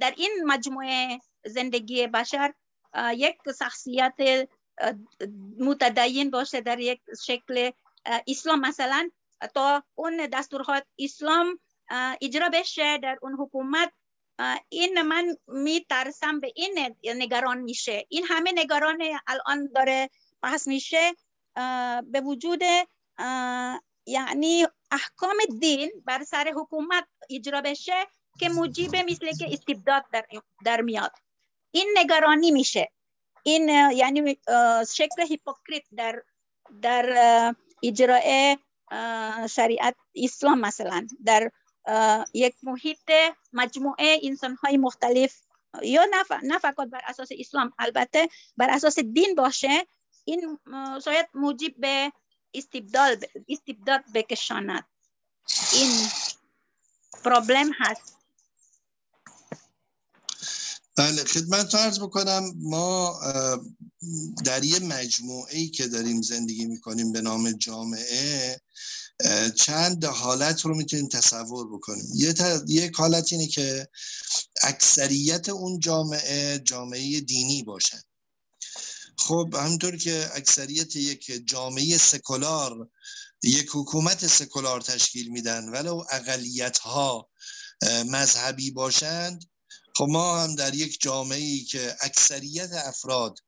در 0.00 0.14
این 0.16 0.30
مجموعه 0.46 1.18
زندگی 1.44 2.06
بشر 2.06 2.52
یک 3.12 3.36
شخصیت 3.58 4.48
متدین 5.58 6.30
باشه 6.30 6.60
در 6.60 6.80
یک 6.80 7.00
شکل 7.24 7.70
اسلام. 8.28 8.60
مثلا 8.60 9.10
تا 9.54 9.82
اون 9.94 10.26
دستورات 10.26 10.84
اسلام 10.98 11.58
اجرا 12.22 12.48
بشه 12.48 12.98
در 12.98 13.18
اون 13.22 13.32
حکومت 13.38 13.92
این 14.68 15.02
من 15.02 15.36
میترسم 15.48 16.40
به 16.40 16.52
این 16.56 16.94
نگران 17.04 17.58
میشه. 17.58 18.06
این 18.08 18.24
همه 18.28 18.52
نگران 18.54 19.02
الان 19.26 19.70
داره 19.74 20.10
بحث 20.42 20.68
میشه. 20.68 21.12
به 22.02 22.20
وجود 22.24 22.62
یعنی 24.06 24.66
احکام 24.90 25.36
دین 25.60 25.92
بر 26.04 26.24
سر 26.24 26.52
حکومت 26.56 27.04
اجرا 27.30 27.60
بشه 27.60 28.06
که 28.38 28.48
موجب 28.48 28.96
مثل 28.96 29.32
که 29.38 29.46
استبداد 29.52 30.04
در, 30.12 30.24
در 30.64 30.80
میاد. 30.80 31.12
این 31.70 31.94
نگرانی 31.96 32.50
میشه. 32.50 32.90
این 33.42 33.68
یعنی 33.68 34.38
شکل 34.94 35.22
هیپوکریت 35.28 35.82
در 35.96 36.22
در 36.82 37.54
اجراع 37.82 38.56
شریعت 39.46 39.94
اسلام 40.14 40.60
مثلا. 40.60 41.06
در 41.24 41.50
یک 42.34 42.54
محیط 42.62 43.10
مجموعه 43.52 44.20
انسان 44.22 44.56
های 44.56 44.76
مختلف. 44.76 45.34
یا 45.82 46.06
نه 46.42 46.58
فقط 46.58 46.88
بر 46.92 47.00
اساس 47.06 47.28
اسلام 47.38 47.72
البته 47.78 48.28
بر 48.56 48.70
اساس 48.70 48.98
دین 48.98 49.34
باشه. 49.34 49.86
این 50.24 50.58
شاید 51.04 51.26
موجب 51.34 51.72
به 51.78 52.12
استبداد 52.54 53.24
استبداد 53.48 54.00
بکشاند. 54.14 54.84
این 55.72 55.90
پرابلم 57.24 57.70
هست. 57.78 58.16
بله 60.96 61.24
خدمت 61.24 61.74
عرض 61.74 62.00
بکنم 62.00 62.52
ما 62.56 63.20
در 64.44 64.64
یه 64.64 64.78
مجموعه 64.78 65.58
ای 65.58 65.68
که 65.68 65.86
داریم 65.86 66.22
زندگی 66.22 66.66
می‌کنیم 66.66 67.12
به 67.12 67.20
نام 67.20 67.52
جامعه 67.52 68.60
چند 69.56 70.04
حالت 70.04 70.60
رو 70.60 70.76
می‌تونیم 70.76 71.08
تصور 71.08 71.74
بکنیم. 71.74 72.06
یه 72.14 72.34
یک 72.68 72.94
حالت 72.94 73.32
اینه 73.32 73.46
که 73.46 73.88
اکثریت 74.62 75.48
اون 75.48 75.78
جامعه 75.78 76.58
جامعه 76.58 77.20
دینی 77.20 77.62
باشن. 77.62 78.00
خب 79.18 79.54
همطور 79.54 79.96
که 79.96 80.30
اکثریت 80.34 80.96
یک 80.96 81.42
جامعه 81.46 81.98
سکولار 81.98 82.88
یک 83.42 83.68
حکومت 83.72 84.26
سکولار 84.26 84.80
تشکیل 84.80 85.28
میدن 85.28 85.68
ولو 85.68 86.04
اقلیت 86.10 86.78
ها 86.78 87.28
مذهبی 88.06 88.70
باشند 88.70 89.44
خب 89.96 90.06
ما 90.08 90.42
هم 90.42 90.54
در 90.54 90.74
یک 90.74 90.98
جامعه 91.00 91.38
ای 91.38 91.64
که 91.64 91.96
اکثریت 92.00 92.70
افراد 92.72 93.38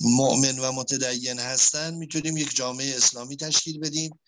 مؤمن 0.00 0.58
و 0.58 0.72
متدین 0.72 1.38
هستن 1.38 1.94
می‌تونیم 1.94 2.36
یک 2.36 2.56
جامعه 2.56 2.96
اسلامی 2.96 3.36
تشکیل 3.36 3.78
بدیم. 3.78 4.18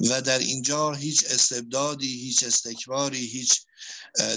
و 0.00 0.22
در 0.22 0.38
اینجا 0.38 0.92
هیچ 0.92 1.24
استبدادی 1.30 2.20
هیچ 2.20 2.44
استکباری 2.44 3.26
هیچ 3.26 3.60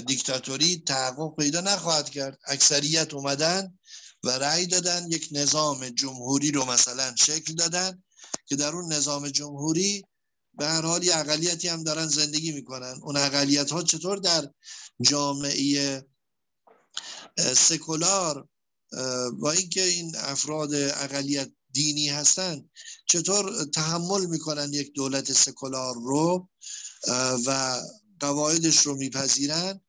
دیکتاتوری 0.06 0.82
تحقق 0.86 1.36
پیدا 1.36 1.60
نخواهد 1.60 2.10
کرد. 2.10 2.38
اکثریت 2.46 3.14
اومدن 3.14 3.78
و 4.24 4.30
رأی 4.30 4.66
دادن 4.66 5.06
یک 5.10 5.28
نظام 5.32 5.88
جمهوری 5.88 6.50
رو 6.50 6.64
مثلا 6.64 7.14
شکل 7.16 7.54
دادن 7.54 8.02
که 8.46 8.56
در 8.56 8.68
اون 8.76 8.92
نظام 8.92 9.28
جمهوری 9.28 10.04
به 10.54 10.66
هر 10.66 10.82
حال 10.82 11.10
اقلیتی 11.12 11.68
هم 11.68 11.82
دارن 11.82 12.06
زندگی 12.06 12.52
می‌کنن. 12.52 13.00
اون 13.02 13.16
اقلیت 13.16 13.70
ها 13.70 13.82
چطور 13.82 14.18
در 14.18 14.50
جامعه 15.02 16.02
سکولار 17.56 18.48
با 19.32 19.52
اینکه 19.52 19.82
این 19.82 20.16
افراد 20.16 20.74
اقلیت 20.74 21.52
دینی 21.72 22.08
هستن. 22.08 22.70
چطور 23.06 23.64
تحمل 23.64 24.26
می‌کنن 24.26 24.72
یک 24.72 24.92
دولت 24.92 25.32
سکولار 25.32 25.94
رو 25.94 26.48
و 27.46 27.80
قواعدش 28.20 28.78
رو 28.78 28.96
میپذیرن؟ 28.96 29.80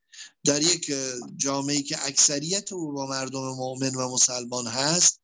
در 0.46 0.62
یک 0.62 0.92
جامعه 1.38 1.82
که 1.82 2.06
اکثریت 2.06 2.74
او 2.74 2.92
با 2.92 3.06
مردم 3.06 3.40
مؤمن 3.40 3.96
و 3.96 4.14
مسلمان 4.14 4.68
هست 4.68 5.20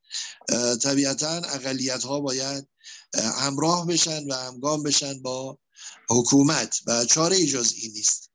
طبیعتا 0.82 1.30
اقلیت 1.30 2.04
ها 2.04 2.20
باید 2.20 2.68
همراه 3.16 3.88
بشن 3.88 4.32
و 4.32 4.34
همگام 4.34 4.84
بشن 4.84 5.22
با 5.22 5.60
حکومت. 6.10 6.80
و 6.88 7.06
چاره 7.06 7.46
جز 7.46 7.74
این 7.76 7.92
نیست. 7.92 8.30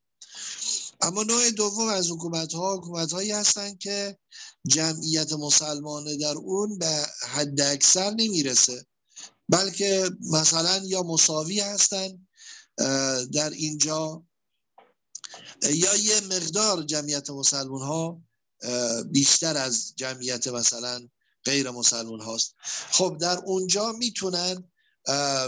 اما 1.01 1.23
نوع 1.23 1.51
دوم 1.51 1.89
از 1.89 2.11
حکومت 2.11 2.53
ها 2.53 2.77
حکومت 2.77 3.13
هایی 3.13 3.31
هستند 3.31 3.79
که 3.79 4.19
جمعیت 4.67 5.33
مسلمانه 5.33 6.17
در 6.17 6.35
اون 6.35 6.79
به 6.79 7.07
حد 7.29 7.61
اکثر 7.61 8.11
نمی‌رسه. 8.11 8.87
بلکه 9.49 10.11
مثلا 10.31 10.83
یا 10.85 11.03
مساوی 11.03 11.61
هستن 11.61 12.27
در 13.33 13.51
اینجا 13.51 14.25
یا 15.63 15.97
یه 15.97 16.21
مقدار 16.21 16.83
جمعیت 16.83 17.31
مسلمان 17.31 17.83
ها 17.83 18.23
بیشتر 19.11 19.57
از 19.57 19.93
جمعیت 19.97 20.49
مثلا 20.49 21.09
غیر 21.45 21.71
مسلمان 21.71 22.21
هاست. 22.21 22.55
خب 22.91 23.17
در 23.21 23.39
اونجا 23.39 23.93
می‌تونن 23.93 24.71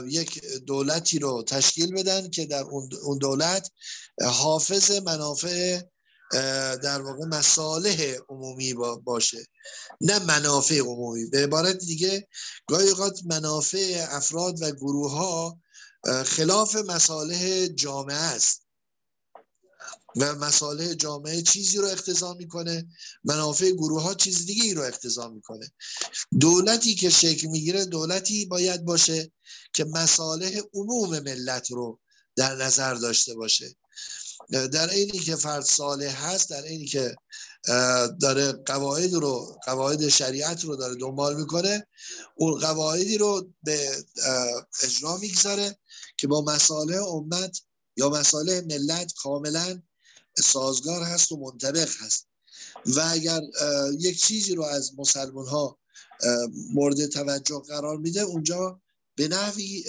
یک 0.06 0.44
دولتی 0.44 1.18
رو 1.18 1.42
تشکیل 1.42 1.92
بدن 1.92 2.30
که 2.30 2.46
در 2.46 2.62
اون 3.02 3.18
دولت 3.18 3.70
حافظ 4.22 4.90
منافع 4.90 5.80
در 6.82 7.02
واقع 7.02 7.24
مصالح 7.24 8.14
عمومی 8.28 8.74
باشه. 9.04 9.46
نه 10.00 10.18
منافع 10.18 10.78
عمومی. 10.78 11.26
به 11.26 11.42
عبارت 11.42 11.78
دیگه 11.78 12.28
گاهی 12.66 12.88
اوقات 12.88 13.20
منافع 13.24 14.06
افراد 14.10 14.62
و 14.62 14.70
گروه 14.70 15.10
ها 15.10 15.60
خلاف 16.24 16.76
مصالح 16.76 17.66
جامعه 17.66 18.16
است. 18.16 18.66
و 20.16 20.34
مصالح 20.34 20.94
جامعه 20.94 21.42
چیزی 21.42 21.78
رو 21.78 21.86
اقتضا 21.86 22.34
می‌کنه 22.34 22.86
منافع 23.24 23.70
گروه 23.70 24.02
ها 24.02 24.14
چیز 24.14 24.46
دیگه 24.46 24.64
ای 24.64 24.74
رو 24.74 24.82
اقتضا 24.82 25.28
می‌کنه. 25.28 25.72
دولتی 26.40 26.94
که 26.94 27.10
شکل 27.10 27.46
می‌گیره 27.48 27.84
دولتی 27.84 28.46
باید 28.46 28.84
باشه 28.84 29.32
که 29.72 29.84
مصالح 29.84 30.60
عموم 30.74 31.18
ملت 31.18 31.70
رو 31.70 32.00
در 32.36 32.56
نظر 32.56 32.94
داشته 32.94 33.34
باشه. 33.34 33.76
در 34.50 34.90
اینی 34.90 35.18
که 35.18 35.36
فرد 35.36 35.64
صالح 35.64 36.26
هست 36.26 36.50
در 36.50 36.62
اینی 36.62 36.86
که 36.86 37.16
داره 38.20 38.52
قواعد 38.52 39.14
رو 39.14 39.58
قواعد 39.64 40.08
شریعت 40.08 40.64
رو 40.64 40.76
داره 40.76 40.94
دنبال 40.94 41.36
می‌کنه 41.36 41.86
اون 42.36 42.58
قواعدی 42.58 43.18
رو 43.18 43.48
به 43.62 44.04
اجرا 44.82 45.16
می‌گذاره 45.16 45.78
که 46.16 46.26
با 46.26 46.42
مصالح 46.42 47.02
امت 47.02 47.60
یا 47.96 48.08
مصالح 48.08 48.60
ملت 48.60 49.12
کاملا 49.12 49.82
سازگار 50.38 51.02
هست 51.02 51.32
و 51.32 51.36
منطبق 51.36 51.88
هست. 52.00 52.26
و 52.86 53.00
اگر 53.10 53.40
یک 53.98 54.20
چیزی 54.20 54.54
رو 54.54 54.62
از 54.64 54.92
مسلمان 54.98 55.46
ها 55.46 55.78
مورد 56.74 57.06
توجه 57.06 57.62
قرار 57.68 57.96
میده 57.96 58.20
اونجا 58.20 58.80
به 59.14 59.28
نحوی 59.28 59.84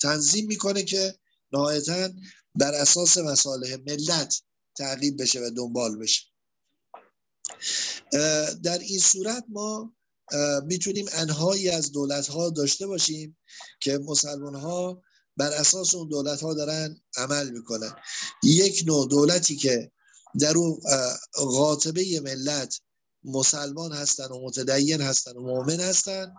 تنظیم 0.00 0.46
می‌کنه 0.46 0.82
که 0.82 1.18
نهایتا 1.52 2.08
بر 2.54 2.74
اساس 2.74 3.18
مصالح 3.18 3.76
ملت 3.86 4.42
تعقیب 4.74 5.22
بشه 5.22 5.40
و 5.40 5.50
دنبال 5.56 5.98
بشه. 5.98 6.22
در 8.62 8.78
این 8.78 8.98
صورت 8.98 9.44
ما 9.48 9.94
می‌تونیم 10.66 11.06
انهایی 11.12 11.68
از 11.70 11.92
دولت 11.92 12.28
ها 12.28 12.50
داشته 12.50 12.86
باشیم 12.86 13.38
که 13.80 13.98
مسلمان 13.98 14.54
ها 14.54 15.02
بر 15.36 15.52
اساس 15.52 15.94
اون 15.94 16.08
دولت 16.08 16.40
ها 16.40 16.54
دارن 16.54 17.02
عمل 17.16 17.50
می‌کنن. 17.50 17.96
یک 18.42 18.84
نوع 18.86 19.08
دولتی 19.08 19.56
که 19.56 19.92
در 20.40 20.56
اون 20.56 20.80
قاطبه 21.32 22.20
ملت 22.20 22.80
مسلمان 23.24 23.92
هستن 23.92 24.26
و 24.26 24.46
متدین 24.46 25.00
هستن 25.00 25.36
و 25.36 25.40
مؤمن 25.40 25.80
هستن 25.80 26.34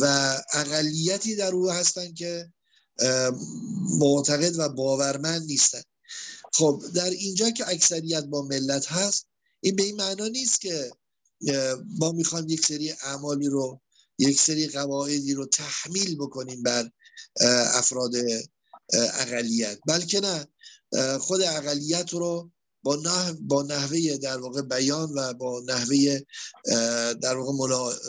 و 0.00 0.36
اقلیتی 0.54 1.36
در 1.36 1.52
او 1.52 1.70
هستن 1.70 2.14
که 2.14 2.52
معتقد 3.98 4.58
و 4.58 4.68
باورمند 4.68 5.46
نیستن. 5.46 5.82
خب 6.52 6.82
در 6.94 7.10
اینجا 7.10 7.50
که 7.50 7.68
اکثریت 7.68 8.24
با 8.24 8.42
ملت 8.42 8.92
هست 8.92 9.26
این 9.60 9.76
به 9.76 9.82
این 9.82 9.96
معنا 9.96 10.28
نیست 10.28 10.60
که 10.60 10.92
ما 11.98 12.12
می‌خوایم 12.12 12.48
یک 12.48 12.66
سری 12.66 12.90
اعمالی 12.90 13.46
رو 13.46 13.80
یک 14.18 14.40
سری 14.40 14.68
قواعدی 14.68 15.34
رو 15.34 15.46
تحمیل 15.46 16.16
بکنیم 16.16 16.62
بر 16.62 16.90
افراد 17.74 18.12
اقلیت. 18.92 19.78
بلکه 19.86 20.20
نه 20.20 20.46
خود 21.18 21.42
اقلیت 21.42 22.12
رو 22.12 22.50
با 22.86 22.96
نحو 22.96 23.34
با 23.40 23.62
نحوه 23.62 24.16
در 24.16 24.38
واقع 24.38 24.62
بیان 24.62 25.10
و 25.14 25.34
با 25.34 25.62
نحوه 25.66 26.20
در 27.20 27.36
واقع 27.36 27.52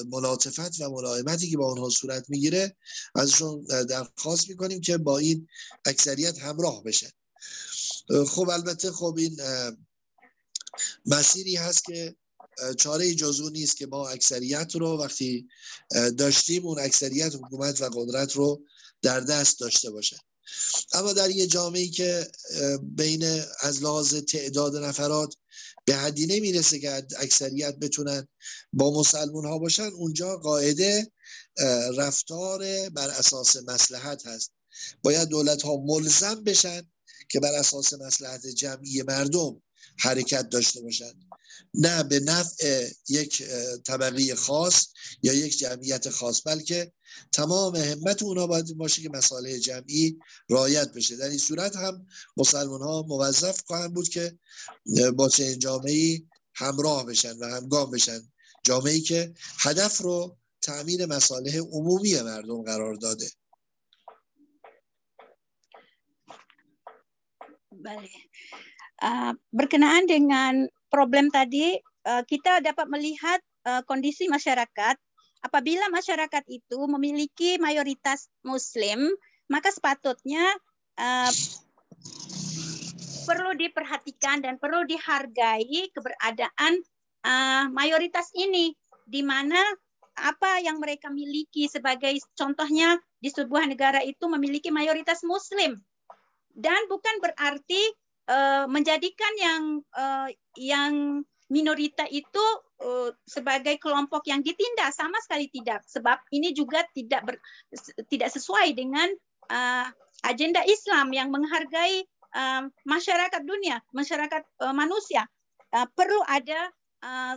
ملاطفت 0.05 0.81
و 0.81 0.89
ملائمتی 0.89 1.49
که 1.49 1.57
با 1.57 1.69
اونها 1.69 1.89
صورت 1.89 2.29
می‌گیره 2.29 2.75
ازشون 3.15 3.65
درخواست 3.89 4.49
می‌کنیم 4.49 4.81
که 4.81 4.97
با 4.97 5.17
این 5.17 5.47
اکثریت 5.85 6.39
همراه 6.39 6.83
بشن. 6.83 7.09
خب 8.27 8.49
البته 8.49 8.91
خب 8.91 9.15
این 9.17 9.41
مسیری 11.05 11.55
هست 11.55 11.83
که 11.83 12.15
چاره 12.77 13.15
جزو 13.15 13.49
نیست 13.49 13.77
که 13.77 13.87
ما 13.87 14.09
اکثریت 14.09 14.75
رو 14.75 14.97
وقتی 15.03 15.47
داشتیم 16.17 16.65
اون 16.65 16.79
اکثریت 16.79 17.35
حکومت 17.35 17.81
و 17.81 17.89
قدرت 17.89 18.33
رو 18.33 18.61
در 19.01 19.19
دست 19.19 19.59
داشته 19.59 19.91
باشه 19.91 20.17
اما 20.93 21.13
در 21.13 21.29
یه 21.29 21.47
جامعه 21.47 21.87
که 21.87 22.31
بین 22.81 23.43
از 23.59 23.83
لحاظ 23.83 24.15
تعداد 24.15 24.75
نفرات 24.75 25.35
به 25.85 25.95
حدی 25.95 26.25
نمی‌رسه 26.25 26.79
که 26.79 27.03
اکثریت 27.17 27.75
بتونن 27.75 28.27
با 28.73 28.99
مسلمون 28.99 29.45
ها 29.45 29.57
باشن 29.57 29.83
اونجا 29.87 30.37
قاعده 30.37 31.11
رفتار 31.97 32.89
بر 32.89 33.09
اساس 33.09 33.55
مسلحت 33.55 34.27
هست. 34.27 34.51
باید 35.03 35.27
دولت 35.27 35.61
ها 35.61 35.77
ملزم 35.85 36.43
بشن 36.43 36.81
که 37.29 37.39
بر 37.39 37.53
اساس 37.53 37.93
مسلحت 37.93 38.47
جمعی 38.47 39.01
مردم 39.01 39.61
حرکت 39.99 40.49
داشته 40.49 40.81
باشن 40.81 41.13
نه 41.73 42.03
به 42.03 42.19
نفع 42.19 42.89
یک 43.09 43.43
طبقه 43.85 44.35
خاص 44.35 44.87
یا 45.23 45.33
یک 45.33 45.57
جمعیت 45.57 46.09
خاص 46.09 46.41
بلکه 46.45 46.91
تمام 47.31 47.75
همت 47.75 48.23
اونا 48.23 48.47
باید 48.47 48.77
باشه 48.77 49.01
که 49.01 49.09
مسائل 49.09 49.57
جمعی 49.57 50.19
رایت 50.49 50.93
بشه. 50.93 51.15
در 51.15 51.29
این 51.29 51.37
صورت 51.37 51.75
هم 51.75 52.07
مسلمان 52.37 52.81
ها 52.81 53.01
موظف 53.01 53.63
خواهند 53.65 53.93
بود 53.93 54.09
که 54.09 54.39
با 55.15 55.29
چنین 55.29 55.59
جامعه 55.59 56.23
همراه 56.55 57.05
بشن 57.05 57.37
و 57.37 57.45
همگام 57.45 57.91
بشن. 57.91 58.19
جامعه 58.63 58.99
که 58.99 59.33
هدف 59.59 59.97
رو 60.01 60.37
تأمین 60.61 61.05
مصالح 61.05 61.57
عمومی 61.57 62.21
مردم 62.21 62.63
قرار 62.63 62.95
داده. 62.95 63.29
بله. 67.71 68.09
berkenaan 69.53 70.09
dengan 70.09 70.65
problem 70.89 71.29
tadi 71.29 71.77
kita 72.03 72.63
dapat 72.63 72.87
melihat 72.89 73.39
kondisi 73.85 74.25
masyarakat 74.31 74.95
apabila 75.47 75.87
masyarakat 75.87 76.43
itu 76.51 76.79
memiliki 76.91 77.55
mayoritas 77.55 78.27
Muslim, 78.43 79.07
maka 79.47 79.71
sepatutnya 79.71 80.43
uh, 80.99 81.31
perlu 83.23 83.55
diperhatikan 83.55 84.43
dan 84.43 84.59
perlu 84.59 84.83
dihargai 84.83 85.91
keberadaan 85.95 86.83
uh, 87.23 87.71
mayoritas 87.71 88.27
ini, 88.35 88.75
di 89.07 89.23
mana 89.23 89.59
apa 90.19 90.59
yang 90.59 90.83
mereka 90.83 91.07
miliki 91.07 91.71
sebagai 91.71 92.19
contohnya 92.35 92.99
di 93.23 93.31
sebuah 93.31 93.69
negara 93.69 94.03
itu 94.03 94.27
memiliki 94.27 94.67
mayoritas 94.67 95.23
Muslim. 95.23 95.79
Dan 96.57 96.89
bukan 96.89 97.21
berarti 97.21 97.81
uh, 98.27 98.65
menjadikan 98.67 99.33
yang 99.39 99.63
uh, 99.93 100.27
yang 100.57 101.21
minorita 101.47 102.03
itu 102.09 102.43
uh, 102.81 103.09
sebagai 103.25 103.77
kelompok 103.81 104.25
yang 104.29 104.41
ditindas 104.41 104.97
sama 104.97 105.17
sekali 105.23 105.49
tidak 105.49 105.85
sebab 105.85 106.17
ini 106.33 106.53
juga 106.53 106.85
tidak 106.93 107.21
ber, 107.25 107.35
tidak 108.09 108.29
sesuai 108.33 108.73
dengan 108.77 109.07
uh, 109.49 109.87
agenda 110.25 110.61
Islam 110.65 111.13
yang 111.13 111.29
menghargai 111.29 112.05
uh, 112.33 112.65
masyarakat 112.85 113.41
dunia, 113.45 113.81
masyarakat 113.93 114.43
uh, 114.65 114.75
manusia. 114.75 115.25
Uh, 115.73 115.85
perlu 115.93 116.19
ada 116.25 116.71
uh, 117.03 117.35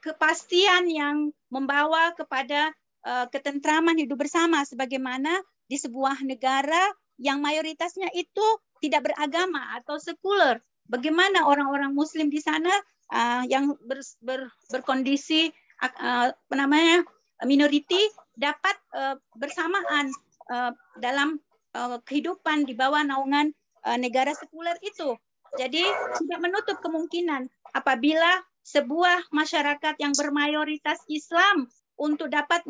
kepastian 0.00 0.88
yang 0.88 1.30
membawa 1.52 2.14
kepada 2.16 2.72
uh, 3.06 3.26
ketentraman 3.30 3.98
hidup 3.98 4.26
bersama 4.26 4.62
sebagaimana 4.66 5.30
di 5.66 5.76
sebuah 5.78 6.22
negara 6.22 6.90
yang 7.16 7.40
mayoritasnya 7.40 8.12
itu 8.12 8.46
tidak 8.80 9.10
beragama 9.10 9.76
atau 9.80 9.96
sekuler. 9.96 10.60
Bagaimana 10.86 11.48
orang-orang 11.48 11.90
muslim 11.90 12.30
di 12.30 12.38
sana 12.38 12.70
uh, 13.12 13.42
yang 13.46 13.74
ber, 13.84 14.00
ber, 14.22 14.50
berkondisi 14.72 15.52
uh, 15.82 16.32
namanya 16.52 17.04
minoriti 17.44 18.00
dapat 18.36 18.76
uh, 18.96 19.16
bersamaan 19.36 20.08
uh, 20.48 20.72
dalam 21.00 21.40
uh, 21.76 22.00
kehidupan 22.04 22.64
di 22.64 22.72
bawah 22.72 23.04
naungan 23.04 23.52
uh, 23.84 23.98
negara 24.00 24.32
sekuler 24.32 24.76
itu. 24.80 25.16
Jadi 25.56 25.84
tidak 26.20 26.40
menutup 26.42 26.76
kemungkinan 26.84 27.48
apabila 27.72 28.44
sebuah 28.66 29.30
masyarakat 29.30 29.94
yang 30.02 30.12
bermayoritas 30.12 30.98
Islam 31.06 31.70
untuk 31.96 32.28
dapat 32.28 32.66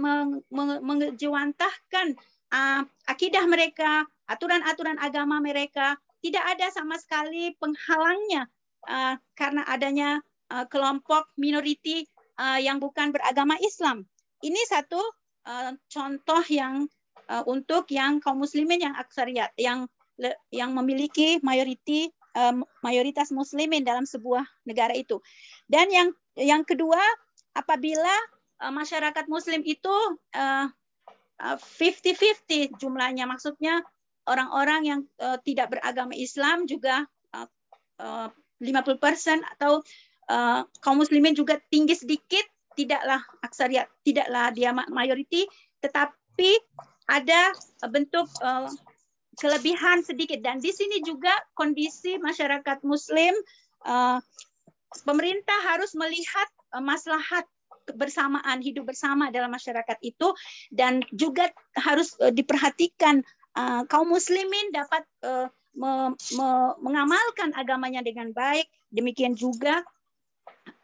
mengejawantahkan 0.85 2.15
uh, 2.53 2.83
akidah 3.11 3.43
mereka, 3.49 4.07
aturan-aturan 4.31 5.03
agama 5.03 5.43
mereka, 5.43 5.99
tidak 6.23 6.45
ada 6.47 6.71
sama 6.71 6.95
sekali 7.01 7.55
penghalangnya 7.59 8.47
uh, 8.87 9.15
karena 9.35 9.63
adanya 9.69 10.23
uh, 10.51 10.65
kelompok 10.71 11.31
minoriti 11.37 12.07
uh, 12.39 12.59
yang 12.59 12.79
bukan 12.79 13.11
beragama 13.13 13.59
Islam. 13.61 14.07
Ini 14.43 14.59
satu 14.71 15.01
uh, 15.47 15.73
contoh 15.91 16.43
yang 16.49 16.87
uh, 17.29 17.45
untuk 17.47 17.91
yang 17.93 18.23
kaum 18.23 18.41
muslimin 18.41 18.83
yang 18.83 18.95
aksariat, 18.97 19.53
yang 19.59 19.91
yang 20.49 20.73
memiliki 20.73 21.37
mayoriti 21.45 22.09
mayoritas 22.85 23.33
muslimin 23.33 23.81
dalam 23.81 24.05
sebuah 24.05 24.45
negara 24.69 24.93
itu. 24.93 25.21
Dan 25.69 25.89
yang 25.89 26.09
yang 26.37 26.69
kedua, 26.69 27.01
apabila 27.57 28.13
uh, 28.61 28.73
masyarakat 28.73 29.25
muslim 29.29 29.65
itu 29.65 29.93
uh, 30.37 30.69
50-50 31.41 32.77
jumlahnya, 32.81 33.29
maksudnya 33.29 33.85
orang-orang 34.29 34.81
yang 34.85 35.01
uh, 35.21 35.37
tidak 35.45 35.77
beragama 35.77 36.17
Islam 36.17 36.65
juga 36.65 37.05
uh, 37.33 37.49
uh, 38.01 38.29
50% 38.61 39.43
atau 39.57 39.85
uh, 40.33 40.61
kaum 40.81 40.99
muslimin 41.01 41.37
juga 41.37 41.61
tinggi 41.69 41.97
sedikit, 41.97 42.45
tidaklah 42.77 43.21
aksariat, 43.41 43.89
tidaklah 44.05 44.53
dia 44.53 44.73
mayoriti, 44.73 45.49
tetapi 45.81 46.61
ada 47.09 47.55
bentuk 47.89 48.29
uh, 48.43 48.69
kelebihan 49.39 50.03
sedikit. 50.03 50.41
Dan 50.43 50.61
di 50.61 50.73
sini 50.73 51.01
juga 51.05 51.33
kondisi 51.57 52.17
masyarakat 52.19 52.83
muslim 52.83 53.33
uh, 53.85 54.19
pemerintah 55.05 55.59
harus 55.73 55.93
melihat 55.95 56.49
uh, 56.75 56.83
maslahat 56.83 57.45
kebersamaan 57.87 58.59
hidup 58.65 58.91
bersama 58.91 59.31
dalam 59.31 59.53
masyarakat 59.53 59.99
itu. 60.03 60.33
Dan 60.73 61.05
juga 61.15 61.49
harus 61.79 62.17
uh, 62.19 62.33
diperhatikan 62.33 63.23
uh, 63.57 63.87
kaum 63.87 64.11
muslimin 64.11 64.75
dapat 64.75 65.05
uh, 65.23 65.47
me, 65.77 66.17
me, 66.35 66.49
mengamalkan 66.81 67.53
agamanya 67.53 68.01
dengan 68.01 68.33
baik 68.33 68.67
demikian 68.91 69.37
juga 69.37 69.85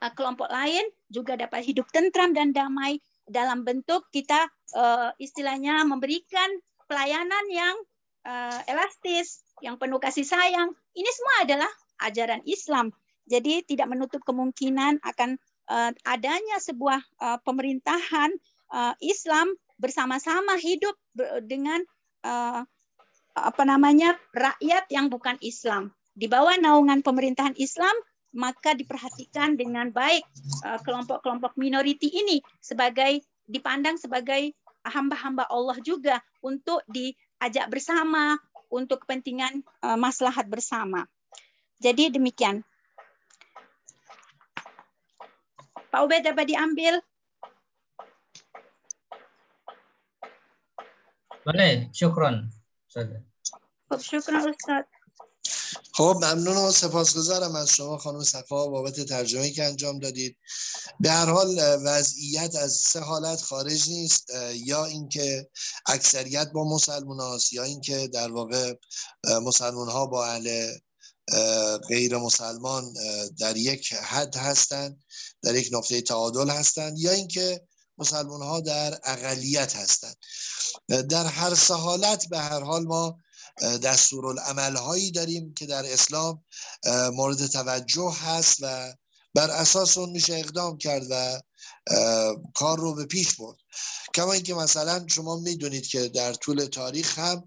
uh, 0.04 0.12
kelompok 0.12 0.52
lain 0.52 0.84
juga 1.08 1.34
dapat 1.34 1.64
hidup 1.64 1.88
tentram 1.90 2.36
dan 2.36 2.52
damai 2.52 3.00
dalam 3.26 3.64
bentuk 3.64 4.06
kita 4.12 4.50
uh, 4.76 5.10
istilahnya 5.16 5.82
memberikan 5.86 6.48
pelayanan 6.90 7.44
yang 7.48 7.76
uh, 8.26 8.60
elastis, 8.66 9.46
yang 9.62 9.78
penuh 9.78 10.02
kasih 10.02 10.26
sayang. 10.26 10.74
Ini 10.92 11.10
semua 11.14 11.36
adalah 11.46 11.72
ajaran 12.02 12.42
Islam. 12.44 12.90
Jadi 13.30 13.62
tidak 13.64 13.88
menutup 13.88 14.20
kemungkinan 14.26 14.98
akan 15.00 15.38
uh, 15.70 15.94
adanya 16.04 16.58
sebuah 16.58 17.00
uh, 17.22 17.38
pemerintahan 17.46 18.34
uh, 18.74 18.94
Islam 18.98 19.54
bersama-sama 19.78 20.58
hidup 20.58 20.94
dengan 21.46 21.82
uh, 22.26 22.62
apa 23.32 23.62
namanya 23.64 24.16
rakyat 24.36 24.88
yang 24.92 25.08
bukan 25.08 25.40
Islam. 25.40 25.92
Di 26.12 26.28
bawah 26.28 26.56
naungan 26.60 27.00
pemerintahan 27.00 27.56
Islam 27.56 27.92
maka 28.32 28.72
diperhatikan 28.72 29.60
dengan 29.60 29.92
baik 29.92 30.24
kelompok-kelompok 30.84 31.52
minoriti 31.60 32.08
ini 32.08 32.40
sebagai 32.64 33.20
dipandang 33.44 34.00
sebagai 34.00 34.56
hamba-hamba 34.88 35.46
Allah 35.52 35.76
juga 35.84 36.18
untuk 36.40 36.80
di 36.88 37.12
ajak 37.44 37.70
bersama 37.70 38.38
untuk 38.72 39.04
kepentingan 39.04 39.60
uh, 39.84 39.98
maslahat 40.00 40.48
bersama. 40.48 41.04
Jadi 41.82 42.14
demikian. 42.14 42.64
Pak 45.92 46.00
Ubed 46.08 46.24
dapat 46.24 46.48
diambil? 46.48 47.04
Boleh, 51.44 51.92
syukron. 51.92 52.48
Syukron 54.08 54.48
Ustaz. 54.50 54.84
خب 55.94 56.16
ممنون 56.22 56.56
و 56.56 56.70
سپاسگزارم 56.72 57.56
از 57.56 57.70
شما 57.70 57.98
خانم 57.98 58.22
صفا 58.22 58.66
بابت 58.66 59.00
ترجمه 59.00 59.50
که 59.50 59.64
انجام 59.64 59.98
دادید 59.98 60.36
به 61.00 61.10
هر 61.10 61.26
حال 61.26 61.78
وضعیت 61.84 62.56
از 62.56 62.72
سه 62.72 63.00
حالت 63.00 63.42
خارج 63.42 63.90
نیست 63.90 64.32
یا 64.54 64.84
اینکه 64.84 65.50
اکثریت 65.86 66.52
با 66.52 66.64
مسلمان 66.74 67.20
هاست 67.20 67.52
یا 67.52 67.62
اینکه 67.62 68.08
در 68.08 68.32
واقع 68.32 68.74
مسلمان 69.42 69.88
ها 69.88 70.06
با 70.06 70.26
اهل 70.26 70.72
غیر 71.88 72.16
مسلمان 72.16 72.94
در 73.38 73.56
یک 73.56 73.92
حد 73.92 74.36
هستند 74.36 75.04
در 75.42 75.54
یک 75.54 75.68
نقطه 75.72 76.00
تعادل 76.00 76.50
هستند 76.50 76.98
یا 76.98 77.10
اینکه 77.10 77.62
مسلمان 78.02 78.42
ها 78.42 78.60
در 78.60 78.98
اقلیت 79.04 79.76
هستند. 79.76 80.16
در 80.88 81.26
هر 81.26 81.54
سه 81.54 81.74
حالت 81.74 82.28
به 82.28 82.38
هر 82.38 82.60
حال 82.60 82.84
ما 82.84 83.18
دستورالعمل 83.82 84.76
هایی 84.76 85.10
داریم 85.10 85.54
که 85.54 85.66
در 85.66 85.92
اسلام 85.92 86.44
مورد 87.12 87.46
توجه 87.46 88.12
هست 88.22 88.56
و 88.60 88.94
بر 89.34 89.50
اساس 89.50 89.98
اون 89.98 90.10
میشه 90.10 90.34
اقدام 90.34 90.78
کرد 90.78 91.06
و 91.10 91.40
کار 92.54 92.78
رو 92.78 92.94
به 92.94 93.06
پیش 93.06 93.34
برد. 93.34 93.56
کما 94.14 94.32
اینکه 94.32 94.54
مثلا 94.54 95.06
شما 95.08 95.36
می‌دونید 95.36 95.86
که 95.86 96.08
در 96.08 96.34
طول 96.34 96.64
تاریخ 96.64 97.18
هم 97.18 97.44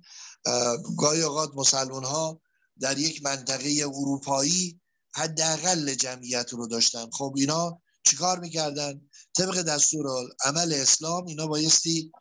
گاهی 0.97 1.21
اوقات 1.21 1.51
مسلمان 1.55 2.03
ها 2.03 2.41
در 2.79 2.97
یک 2.97 3.23
منطقه 3.23 3.83
اروپایی 3.83 4.79
حداقل 5.15 5.93
جمعیت 5.93 6.49
رو 6.53 6.67
داشتن. 6.67 7.09
خب 7.11 7.33
اینا 7.37 7.81
چیکار 8.05 8.39
می‌کردن؟ 8.39 9.01
طبق 9.33 9.61
دستور 9.61 10.07
عمل 10.43 10.73
اسلام 10.73 11.25
اینا 11.25 11.47
بایستی 11.47 12.11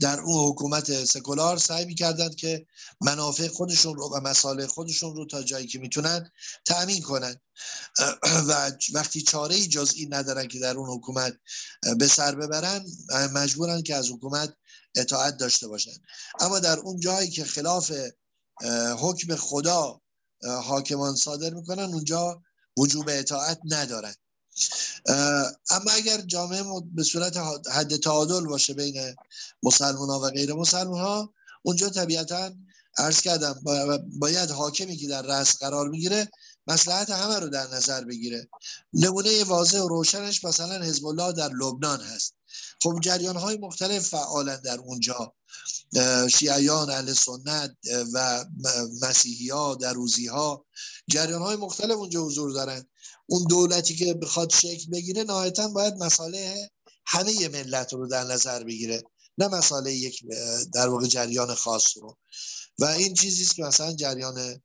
در 0.00 0.20
اون 0.20 0.50
حکومت 0.50 1.04
سکولار 1.04 1.58
سعی 1.58 1.84
می‌کردند 1.84 2.34
که 2.34 2.66
منافع 3.00 3.48
خودشون 3.48 3.96
رو 3.96 4.08
و 4.08 4.20
مسائل 4.20 4.66
خودشون 4.66 5.16
رو 5.16 5.26
تا 5.26 5.42
جایی 5.42 5.66
که 5.66 5.78
می‌تونن 5.78 6.30
تأمین 6.64 7.02
کنن. 7.02 7.40
و 8.48 8.72
وقتی 8.92 9.22
چاره 9.22 9.54
ای 9.54 9.68
جز 9.68 9.92
این 9.96 10.14
ندارن 10.14 10.48
که 10.48 10.58
در 10.58 10.76
اون 10.76 10.90
حکومت 10.90 11.38
به 11.98 12.06
سر 12.06 12.34
ببرن 12.34 12.86
مجبورن 13.34 13.82
که 13.82 13.94
از 13.94 14.10
حکومت 14.10 14.54
اطاعت 14.94 15.36
داشته 15.36 15.68
باشن. 15.68 15.94
اما 16.40 16.58
در 16.58 16.78
اون 16.78 17.00
جایی 17.00 17.30
که 17.30 17.44
خلاف 17.44 17.92
حکم 18.98 19.36
خدا 19.36 20.00
حاکمان 20.64 21.16
صادر 21.16 21.54
می‌کنن 21.54 21.84
اونجا 21.84 22.42
وجوب 22.78 23.08
اطاعت 23.08 23.60
ندارن. 23.64 24.14
اما 25.70 25.90
اگر 25.92 26.20
جامعه 26.20 26.64
به 26.94 27.02
صورت 27.02 27.36
حد 27.70 27.96
تعادل 27.96 28.46
باشه 28.46 28.74
بین 28.74 29.14
مسلمان 29.62 30.08
ها 30.08 30.20
و 30.20 30.30
غیر 30.30 30.54
مسلمان 30.54 31.00
ها 31.00 31.34
اونجا 31.62 31.88
طبیعتا 31.88 32.52
عرض 32.98 33.20
کردم 33.20 33.60
باید 34.18 34.50
حاکمی 34.50 34.96
که 34.96 35.08
در 35.08 35.22
رأس 35.22 35.56
قرار 35.56 35.88
می‌گیره 35.88 36.28
مسلحت 36.66 37.10
همه 37.10 37.38
رو 37.38 37.48
در 37.48 37.66
نظر 37.74 38.04
بگیره. 38.04 38.48
نمونه 38.92 39.44
واضح 39.44 39.78
و 39.78 39.88
روشنش 39.88 40.44
مثلا 40.44 40.82
حزب 40.84 41.06
الله 41.06 41.32
در 41.32 41.48
لبنان 41.48 42.00
هست. 42.00 42.34
خب 42.82 42.98
جریان 43.02 43.36
های 43.36 43.58
مختلف 43.58 44.08
فعالن 44.08 44.60
در 44.60 44.78
اونجا 44.78 45.34
شیعیان 46.30 46.90
اهل 46.90 47.12
سنت 47.12 47.76
و 48.12 48.44
مسیحی 49.02 49.48
ها 49.48 49.74
دروزی 49.74 50.26
ها 50.26 50.66
جریان 51.10 51.42
های 51.42 51.56
مختلف 51.56 51.96
اونجا 51.96 52.22
حضور 52.22 52.52
دارن. 52.52 52.86
اون 53.26 53.44
دولتی 53.44 53.96
که 53.96 54.14
بخواد 54.14 54.52
شکل 54.52 54.90
بگیره 54.92 55.22
نهایتا 55.22 55.68
باید 55.68 55.94
مساله 55.94 56.70
همه 57.06 57.48
ملت 57.48 57.92
رو 57.92 58.06
در 58.08 58.24
نظر 58.24 58.64
بگیره. 58.64 59.02
نه 59.38 59.48
مساله 59.48 59.92
یک 59.94 60.24
در 60.74 60.88
واقع 60.88 61.06
جریان 61.06 61.54
خاص 61.54 61.96
رو. 61.96 62.16
و 62.78 62.84
این 62.84 63.14
چیزی 63.14 63.44
که 63.44 63.62
مثلا 63.62 63.92
جریان 63.92 64.62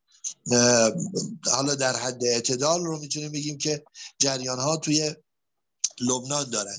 حالا 1.46 1.76
در 1.76 1.96
حد 1.96 2.26
اعتدال 2.26 2.86
رو 2.86 3.00
می‌تونیم 3.00 3.32
بگیم 3.32 3.58
که 3.58 3.84
جریان 4.20 4.60
ها 4.60 4.78
توی 4.78 5.16
لبنان 6.00 6.50
دارن. 6.50 6.78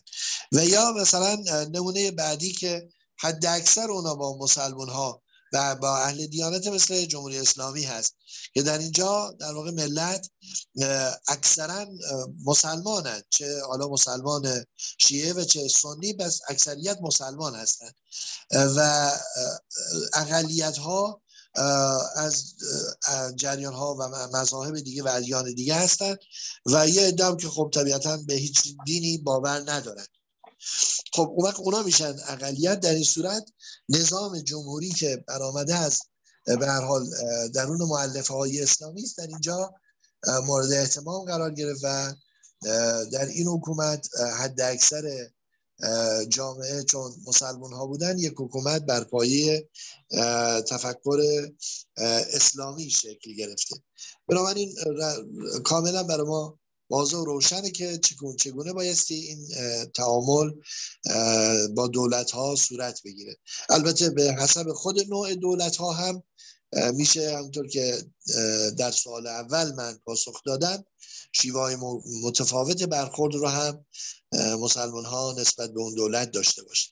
و 0.53 0.65
یا 0.65 0.93
مثلا 0.93 1.36
نمونه 1.73 2.11
بعدی 2.11 2.53
که 2.53 2.89
حد 3.24 3.46
اکثر 3.46 3.90
اونا 3.90 4.14
با 4.14 4.38
مسلمان 4.38 4.88
ها 4.88 5.22
و 5.52 5.74
با 5.74 5.98
اهل 5.98 6.26
دیانت 6.26 6.66
مثل 6.66 7.05
جمهوری 7.05 7.38
اسلامی 7.38 7.84
هست 7.84 8.14
که 8.55 8.62
در 8.62 8.78
اینجا 8.78 9.36
در 9.40 9.52
واقع 9.52 9.70
ملت 9.70 10.30
اکثرا 11.28 11.86
مسلمانند 12.44 13.24
چه 13.30 13.62
حالا 13.66 13.88
مسلمان 13.88 14.64
شیعه 14.98 15.32
و 15.32 15.44
چه 15.44 15.68
سنی 15.68 16.12
بس 16.12 16.40
اکثریت 16.48 16.98
مسلمان 17.02 17.55
هستند 17.55 17.94
و 18.51 19.10
اقلیت 20.14 20.78
ها 20.78 21.22
از 22.16 22.55
جریان 23.36 23.74
ها 23.74 23.94
و 23.94 24.09
مذاهب 24.36 24.80
دیگه 24.80 25.02
و 25.02 25.09
ادیان 25.09 25.55
دیگه 25.55 25.74
هستند 25.74 26.18
و 26.66 26.88
یه 26.88 27.09
ادام 27.09 27.36
که 27.36 27.48
خب 27.48 27.70
طبیعتا 27.74 28.16
به 28.16 28.34
هیچ 28.34 28.62
دینی 28.86 29.18
باور 29.18 29.70
ندارن. 29.70 30.06
خب 31.12 31.32
اون 31.36 31.47
وقت 31.47 31.61
اونا 31.61 31.82
میشن 31.82 32.16
اقلیت 32.28 32.81
در 32.81 32.95
این 32.95 33.05
صورت. 33.05 33.45
نظام 33.89 34.41
جمهوری 34.41 34.91
که 34.91 35.24
برآمده 35.28 35.74
از 35.74 36.01
به 36.47 36.66
هر 36.66 36.81
حال 36.81 37.07
درون 37.55 37.82
معلفه 37.82 38.35
های 38.35 38.62
اسلامی 38.62 39.03
است 39.03 39.19
در 39.19 39.27
اینجا 39.27 39.74
مورد 40.47 40.73
احتمام 40.73 41.24
قرار 41.24 41.55
گرفت 41.55 41.81
و 41.85 42.15
در 43.12 43.27
این 43.27 43.47
حکومت 43.47 44.09
حد 44.39 44.61
اکثر 44.61 45.31
جامعه 46.28 46.82
چون 46.82 47.15
مسلمان 47.27 47.73
ها 47.73 47.86
بودن 47.86 48.19
یک 48.19 48.35
حکومت 48.36 48.82
بر 48.82 49.05
پایه 49.05 49.69
تفکر 50.69 51.51
اسلامی 52.32 52.91
شکل 52.91 53.35
گرفته. 53.39 53.77
بنابراین 54.28 54.74
کاملا 55.65 56.03
برای 56.03 56.27
ما 56.27 56.59
واضح 56.90 57.16
و 57.16 57.24
روشنه 57.24 57.70
که 57.70 57.98
چگونه, 58.39 58.73
بایستی 58.73 59.15
این 59.15 59.47
تعامل 59.94 60.51
با 61.74 61.86
دولت 61.86 62.31
ها 62.31 62.56
صورت 62.56 63.02
بگیره. 63.05 63.36
البته 63.69 64.11
به 64.11 64.36
حسب 64.39 64.73
خود 64.73 65.11
نوع 65.11 65.35
دولت 65.35 65.77
ها 65.77 65.93
هم 65.93 66.23
میشه 66.94 67.36
همونطور 67.36 67.69
که 67.69 67.98
در 68.78 68.90
سال 68.90 69.27
اول 69.27 69.73
من 69.74 69.98
پاسخ 70.05 70.43
دادم 70.47 70.85
شیوه 71.32 71.77
متفاوت 72.24 72.82
برخورد 72.82 73.35
رو 73.35 73.48
هم 73.48 73.86
مسلمان 74.61 75.05
ها 75.05 75.35
نسبت 75.39 75.70
به 75.70 75.81
اون 75.81 75.94
دولت 75.94 76.31
داشته 76.31 76.62
باشه 76.62 76.90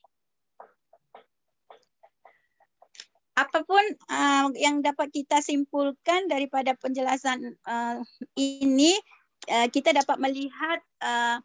apapun 3.33 3.85
uh, 4.13 4.45
yang 4.53 4.85
dapat 4.85 5.09
kita 5.09 5.41
simpulkan 5.41 6.29
daripada 6.29 6.77
penjelasan 6.77 7.57
uh, 7.65 7.97
ini 8.37 8.93
uh, 9.51 9.69
kita 9.71 9.91
dapat 9.95 10.17
melihat 10.21 10.79
uh, 11.03 11.39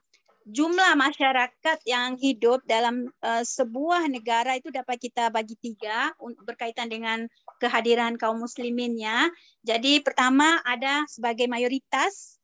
jumlah 0.48 0.96
masyarakat 0.96 1.78
yang 1.84 2.16
hidup 2.16 2.64
dalam 2.64 3.12
uh, 3.20 3.44
sebuah 3.44 4.08
negara 4.08 4.56
itu 4.56 4.72
dapat 4.72 4.96
kita 4.96 5.28
bagi 5.28 5.60
tiga 5.60 6.16
berkaitan 6.48 6.88
dengan 6.88 7.28
kehadiran 7.60 8.16
kaum 8.16 8.40
musliminnya. 8.40 9.28
Jadi 9.66 10.00
pertama 10.00 10.64
ada 10.64 11.04
sebagai 11.12 11.52
mayoritas 11.52 12.40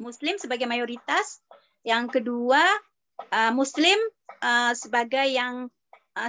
muslim 0.00 0.34
sebagai 0.40 0.66
mayoritas, 0.66 1.38
yang 1.86 2.10
kedua 2.10 2.62
muslim 3.54 3.98
sebagai 4.74 5.26
yang 5.26 5.70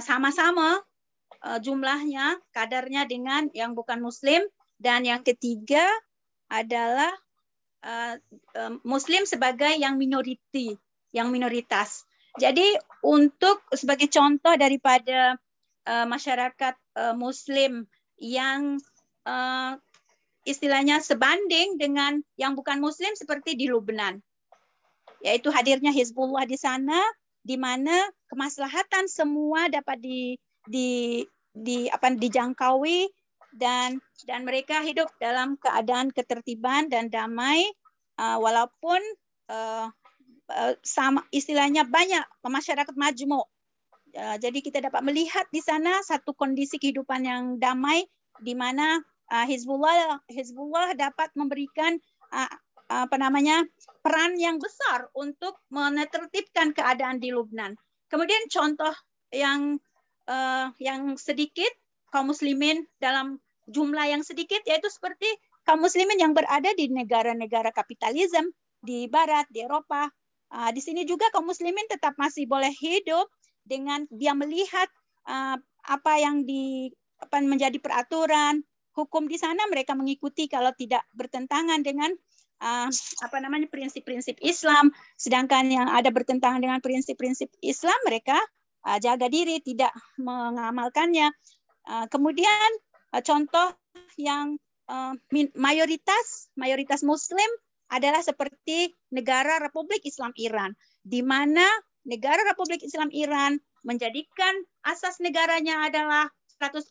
sama-sama 0.02 0.78
jumlahnya 1.62 2.38
kadarnya 2.50 3.06
dengan 3.06 3.46
yang 3.54 3.74
bukan 3.74 4.02
muslim 4.02 4.42
dan 4.78 5.06
yang 5.06 5.22
ketiga 5.22 5.86
adalah 6.50 7.10
uh, 7.84 8.14
uh, 8.56 8.72
muslim 8.84 9.24
sebagai 9.24 9.76
yang 9.76 9.96
minoriti 10.00 10.78
yang 11.10 11.30
minoritas. 11.34 12.06
Jadi 12.38 12.78
untuk 13.02 13.66
sebagai 13.74 14.06
contoh 14.06 14.54
daripada 14.54 15.34
uh, 15.86 16.06
masyarakat 16.06 16.74
uh, 16.94 17.14
Muslim 17.18 17.90
yang 18.22 18.78
uh, 19.26 19.74
istilahnya 20.46 21.02
sebanding 21.02 21.76
dengan 21.76 22.22
yang 22.38 22.54
bukan 22.54 22.78
Muslim 22.78 23.12
seperti 23.18 23.58
di 23.58 23.66
Lubnan, 23.66 24.22
yaitu 25.20 25.50
hadirnya 25.50 25.90
Hizbullah 25.90 26.46
di 26.46 26.54
sana, 26.54 26.96
di 27.42 27.58
mana 27.58 28.06
kemaslahatan 28.30 29.10
semua 29.10 29.66
dapat 29.66 29.98
di, 29.98 30.38
di, 30.70 31.20
di 31.50 31.90
apa 31.90 32.14
dijangkaui 32.14 33.10
dan 33.56 33.98
dan 34.26 34.46
mereka 34.46 34.82
hidup 34.82 35.10
dalam 35.18 35.58
keadaan 35.58 36.14
ketertiban 36.14 36.86
dan 36.86 37.10
damai 37.10 37.66
uh, 38.18 38.38
walaupun 38.38 39.00
uh, 39.50 39.90
Eh, 40.50 40.74
sama 40.82 41.22
istilahnya 41.30 41.86
banyak 41.86 42.26
masyarakat 42.42 42.94
majmuk. 42.98 43.46
Eh, 44.10 44.36
jadi 44.42 44.58
kita 44.58 44.78
dapat 44.82 45.06
melihat 45.06 45.46
di 45.54 45.62
sana 45.62 46.02
satu 46.02 46.34
kondisi 46.34 46.74
kehidupan 46.82 47.22
yang 47.22 47.44
damai 47.62 48.02
di 48.40 48.56
mana 48.56 48.98
uh, 49.30 49.44
Hizbullah 49.44 50.24
Hizbullah 50.26 50.96
dapat 50.96 51.28
memberikan 51.36 52.00
uh, 52.32 52.50
apa 52.88 53.14
namanya 53.20 53.62
peran 54.00 54.34
yang 54.40 54.56
besar 54.56 55.12
untuk 55.12 55.60
menertibkan 55.68 56.72
keadaan 56.72 57.20
di 57.20 57.30
Lubnan. 57.30 57.76
Kemudian 58.08 58.48
contoh 58.48 58.96
yang 59.30 59.76
uh, 60.26 60.72
yang 60.80 61.14
sedikit 61.20 61.70
kaum 62.10 62.30
muslimin 62.30 62.84
dalam 62.98 63.38
jumlah 63.70 64.06
yang 64.10 64.22
sedikit 64.26 64.60
yaitu 64.66 64.90
seperti 64.90 65.26
kaum 65.64 65.80
muslimin 65.82 66.18
yang 66.18 66.34
berada 66.34 66.70
di 66.74 66.90
negara-negara 66.90 67.70
kapitalisme 67.70 68.50
di 68.82 69.06
barat, 69.06 69.46
di 69.52 69.62
Eropa, 69.62 70.10
Uh, 70.50 70.74
di 70.74 70.82
sini 70.82 71.06
juga 71.06 71.30
kaum 71.30 71.46
muslimin 71.46 71.86
tetap 71.86 72.18
masih 72.18 72.42
boleh 72.50 72.74
hidup 72.74 73.30
dengan 73.62 74.02
dia 74.10 74.34
melihat 74.34 74.90
uh, 75.30 75.54
apa 75.86 76.12
yang 76.18 76.42
di 76.42 76.90
apa 77.22 77.38
menjadi 77.38 77.78
peraturan 77.78 78.58
hukum 78.90 79.30
di 79.30 79.38
sana. 79.38 79.62
Mereka 79.70 79.94
mengikuti 79.94 80.50
kalau 80.50 80.74
tidak 80.74 81.06
bertentangan 81.14 81.86
dengan 81.86 82.10
uh, 82.66 82.90
apa 83.22 83.36
namanya 83.38 83.70
prinsip-prinsip 83.70 84.42
Islam. 84.42 84.90
Sedangkan 85.14 85.70
yang 85.70 85.86
ada 85.86 86.10
bertentangan 86.10 86.58
dengan 86.58 86.82
prinsip-prinsip 86.82 87.54
Islam 87.62 87.96
mereka 88.02 88.36
jaga 88.80 89.28
diri 89.28 89.60
tidak 89.60 89.92
mengamalkannya 90.16 91.28
uh, 91.90 92.06
kemudian 92.06 92.70
uh, 93.10 93.22
contoh 93.22 93.74
yang 94.14 94.54
uh, 94.86 95.18
mayoritas 95.58 96.54
mayoritas 96.54 97.02
muslim 97.02 97.50
adalah 97.90 98.22
seperti 98.22 98.94
negara 99.10 99.58
Republik 99.58 100.06
Islam 100.06 100.30
Iran, 100.38 100.78
di 101.02 101.26
mana 101.26 101.66
negara 102.06 102.46
Republik 102.46 102.86
Islam 102.86 103.10
Iran 103.10 103.58
menjadikan 103.82 104.54
asas 104.86 105.18
negaranya 105.18 105.90
adalah 105.90 106.30
100% 106.62 106.86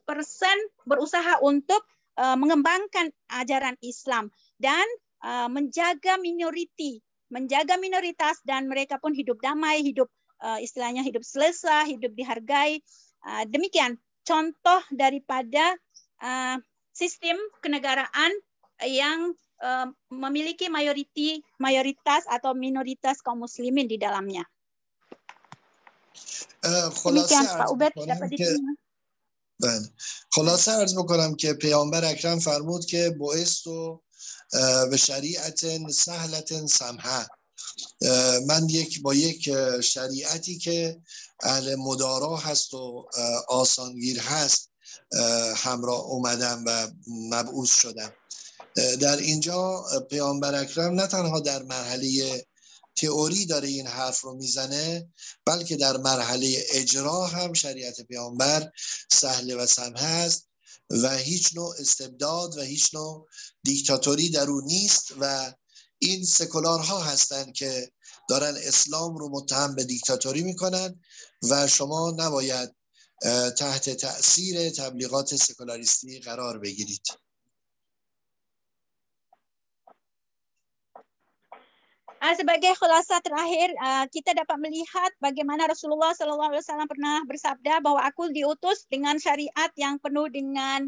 berusaha 0.84 1.40
untuk 1.40 1.80
uh, 2.20 2.36
mengembangkan 2.36 3.16
ajaran 3.32 3.80
Islam 3.80 4.34
dan 4.60 4.84
uh, 5.24 5.48
menjaga 5.48 6.20
minoriti, 6.20 7.00
menjaga 7.32 7.80
minoritas 7.80 8.42
dan 8.44 8.68
mereka 8.68 9.00
pun 9.00 9.16
hidup 9.16 9.40
damai, 9.40 9.80
hidup 9.86 10.12
uh, 10.44 10.60
istilahnya 10.60 11.06
hidup 11.06 11.24
selesa, 11.24 11.88
hidup 11.88 12.12
dihargai. 12.18 12.84
Uh, 13.20 13.44
demikian 13.48 14.00
contoh 14.29 14.83
daripada 14.93 15.77
uh, 16.23 16.57
sistem 16.95 17.37
kenegaraan 17.61 18.33
yang 18.85 19.35
memiliki 20.13 20.69
mayoriti 20.69 21.41
mayoritas 21.57 22.29
atau 22.29 22.53
minoritas 22.53 23.25
kaum 23.25 23.47
muslimin 23.47 23.89
di 23.89 23.97
dalamnya. 23.97 24.45
خلاصه 27.05 27.37
بله 29.61 29.89
خلاصه 30.33 30.73
ارز 30.73 30.99
بکنم 30.99 31.35
که 31.35 31.53
پیامبر 31.53 32.05
اکرم 32.05 32.39
فرمود 32.39 32.85
که 32.85 33.11
باعث 33.19 33.67
و 33.67 34.03
به 34.91 34.97
شریعت 34.97 35.91
سهلت 35.91 36.67
سمحه 36.67 37.27
من 38.46 38.70
یک 38.70 39.02
با 39.02 39.14
یک 39.14 39.50
شریعتی 39.82 40.58
که 40.58 41.02
اهل 41.44 41.76
مدارا 41.76 42.38
هست 42.38 42.74
و 42.74 43.10
آسانگیر 43.48 44.20
هست 44.20 44.70
همراه 45.56 46.02
اومدم 46.02 46.64
و 46.66 46.92
مبعوث 47.08 47.72
شدم. 47.72 48.14
در 48.76 49.18
اینجا 49.18 49.84
پیامبر 50.10 50.56
اکرم 50.56 50.94
نه 50.94 51.08
تنها 51.08 51.40
در 51.40 51.64
مرحله 51.64 52.46
تئوری 52.96 53.46
داره 53.46 53.68
این 53.68 53.88
حرف 53.88 54.22
رو 54.22 54.36
می‌زنه 54.36 55.08
بلکه 55.46 55.76
در 55.78 55.98
مرحله 55.98 56.66
اجرا 56.72 57.28
هم 57.28 57.54
شریعت 57.54 58.02
پیامبر 58.02 58.72
سهل 59.12 59.60
و 59.60 59.66
سمحه 59.66 60.06
است 60.06 60.50
و 60.90 61.18
هیچ 61.18 61.56
نوع 61.56 61.76
استبداد 61.80 62.58
و 62.58 62.62
هیچ 62.62 62.94
نوع 62.94 63.28
دیکتاتوری 63.64 64.30
در 64.30 64.50
او 64.50 64.62
نیست 64.62 65.06
و 65.20 65.54
این 66.00 66.24
سکولارها 66.24 67.00
هستند 67.00 67.54
که 67.54 67.92
دارن 68.30 68.56
اسلام 68.56 69.18
رو 69.18 69.30
متهم 69.30 69.76
به 69.76 69.84
دیکتاتوری 69.84 70.42
میکنن 70.42 71.00
و 71.50 71.68
شما 71.68 72.16
نباید 72.18 72.76
تحت 73.58 73.90
تاثیر 73.90 74.70
تبلیغات 74.70 75.36
سکولاریستی 75.36 76.20
قرار 76.20 76.60
بگیرید. 76.60 77.06
Sebagai 82.20 82.76
khulasa 82.76 83.20
terakhir 83.24 83.72
kita 84.12 84.32
dapat 84.36 84.60
melihat 84.60 85.12
bagaimana 85.20 85.72
Rasulullah 85.72 86.12
SAW 86.16 86.88
pernah 86.88 87.24
bersabda 87.28 87.80
bahwa 87.84 88.04
aku 88.06 88.32
diutus 88.32 88.88
dengan 88.92 89.20
syariat 89.20 89.72
yang 89.76 90.00
penuh 90.00 90.28
dengan 90.32 90.88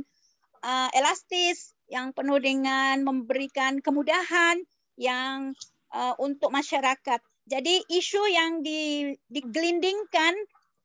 elastis, 0.92 1.76
yang 1.88 2.12
penuh 2.16 2.40
dengan 2.40 3.04
memberikan 3.04 3.80
kemudahan, 3.80 4.64
yang 4.98 5.54
uh, 5.94 6.16
untuk 6.20 6.50
masyarakat. 6.50 7.20
Jadi 7.48 7.84
isu 7.92 8.22
yang 8.32 8.64
di, 8.64 9.12
digelindingkan 9.28 10.34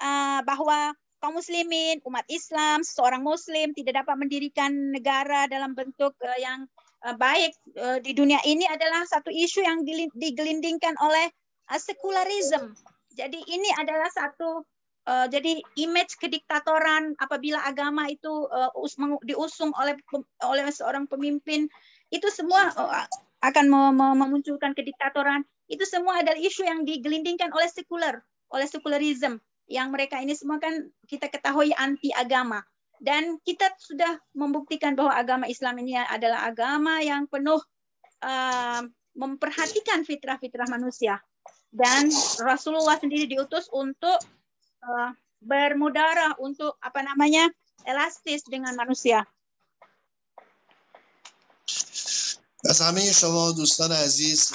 uh, 0.02 0.40
bahwa 0.42 0.94
kaum 1.22 1.38
muslimin, 1.38 2.02
umat 2.04 2.26
Islam, 2.28 2.84
seorang 2.84 3.24
muslim 3.24 3.72
tidak 3.72 4.04
dapat 4.04 4.16
mendirikan 4.18 4.94
negara 4.94 5.48
dalam 5.48 5.72
bentuk 5.72 6.12
uh, 6.20 6.38
yang 6.38 6.68
Eh, 7.06 7.14
baik 7.14 7.52
uh, 7.78 7.98
di 8.02 8.16
dunia 8.18 8.42
ini 8.42 8.66
adalah 8.66 9.06
satu 9.06 9.30
isu 9.30 9.62
yang 9.62 9.86
digelindingkan 10.16 10.98
oleh 10.98 11.30
uh, 11.70 11.78
sekularisme. 11.78 12.74
Jadi 13.14 13.36
ini 13.46 13.70
adalah 13.78 14.10
satu 14.10 14.66
uh, 15.06 15.26
jadi 15.30 15.62
image 15.78 16.18
kediktatoran 16.18 17.14
apabila 17.22 17.62
agama 17.62 18.10
itu 18.10 18.50
uh, 18.50 18.74
diusung 19.22 19.70
oleh 19.78 19.94
oleh 20.42 20.66
seorang 20.74 21.06
pemimpin 21.06 21.70
itu 22.10 22.26
semua 22.34 22.74
uh, 22.74 23.06
akan 23.46 23.94
memunculkan 24.18 24.74
kediktatoran. 24.74 25.46
Itu 25.70 25.86
semua 25.86 26.22
adalah 26.22 26.38
isu 26.38 26.66
yang 26.66 26.82
digelindingkan 26.82 27.54
oleh 27.54 27.70
sekuler, 27.70 28.22
oleh 28.50 28.66
sekularisme 28.66 29.38
yang 29.66 29.90
mereka 29.90 30.22
ini 30.22 30.34
semua 30.34 30.62
kan 30.62 30.90
kita 31.10 31.26
ketahui 31.30 31.74
anti 31.74 32.14
agama. 32.14 32.62
Dan 32.96 33.36
kita 33.44 33.76
sudah 33.76 34.16
membuktikan 34.32 34.96
bahwa 34.96 35.12
agama 35.12 35.44
Islam 35.50 35.76
ini 35.84 36.00
adalah 36.00 36.48
agama 36.48 37.04
yang 37.04 37.28
penuh 37.28 37.60
uh, 38.24 38.82
memperhatikan 39.12 40.00
fitrah-fitrah 40.06 40.64
manusia. 40.72 41.20
Dan 41.68 42.08
Rasulullah 42.40 42.96
sendiri 42.96 43.28
diutus 43.28 43.68
untuk 43.68 44.16
uh, 44.80 45.12
bermudara, 45.44 46.40
untuk 46.40 46.80
apa 46.80 47.04
namanya 47.04 47.52
elastis 47.84 48.48
dengan 48.48 48.72
manusia. 48.80 49.28
از 52.68 52.80
همه 52.80 53.12
شما 53.12 53.52
دوستان 53.52 53.92
عزیز 53.92 54.48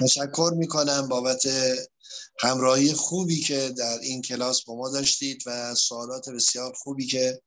تشکر 0.00 0.52
می‌کنم 0.56 1.08
بابت 1.08 1.42
همراهی 2.40 2.92
خوبی 2.92 3.40
که 3.40 3.74
در 3.76 3.98
این 3.98 4.22
کلاس 4.22 4.62
با 4.62 4.74
ما 4.76 4.90
داشتید 4.90 5.42
و 5.46 5.74
سوالات 5.74 6.28
بسیار 6.28 6.72
خوبی 6.72 7.06
که 7.06 7.42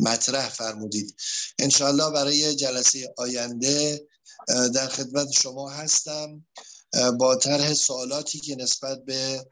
مطرح 0.00 0.48
فرمودید. 0.48 1.16
انشاءالله 1.58 2.10
برای 2.10 2.54
جلسه 2.54 3.14
آینده 3.16 4.06
در 4.48 4.88
خدمت 4.88 5.30
شما 5.30 5.70
هستم. 5.70 6.46
با 7.18 7.36
طرح 7.36 7.74
سوالاتی 7.74 8.38
که 8.38 8.56
نسبت 8.56 9.04
به 9.04 9.46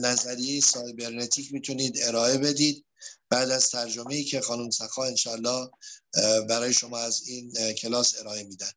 نظریه 0.00 0.60
سایبرنتیک 0.60 1.52
می‌تونید 1.52 1.98
ارائه 2.02 2.38
بدید. 2.38 2.85
بعد 3.30 3.50
از 3.50 3.70
ترجمه 3.70 4.14
ای 4.14 4.24
که 4.24 4.40
خانم 4.40 4.70
سخا 4.70 5.04
انشالله 5.04 5.70
برای 6.48 6.72
شما 6.72 6.98
از 6.98 7.28
این 7.28 7.52
کلاس 7.72 8.20
ارائه 8.20 8.44
میدن 8.44 8.70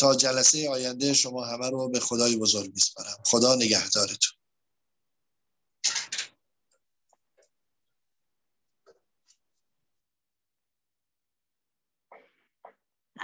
تا 0.00 0.14
جلسه 0.14 0.68
آینده 0.70 1.12
شما 1.12 1.44
همه 1.44 1.70
رو 1.70 1.88
به 1.88 2.00
خدای 2.00 2.36
بزرگ 2.36 2.70
میسپارم 2.74 3.16
خدا 3.24 3.54
نگهدارتون 3.54 4.34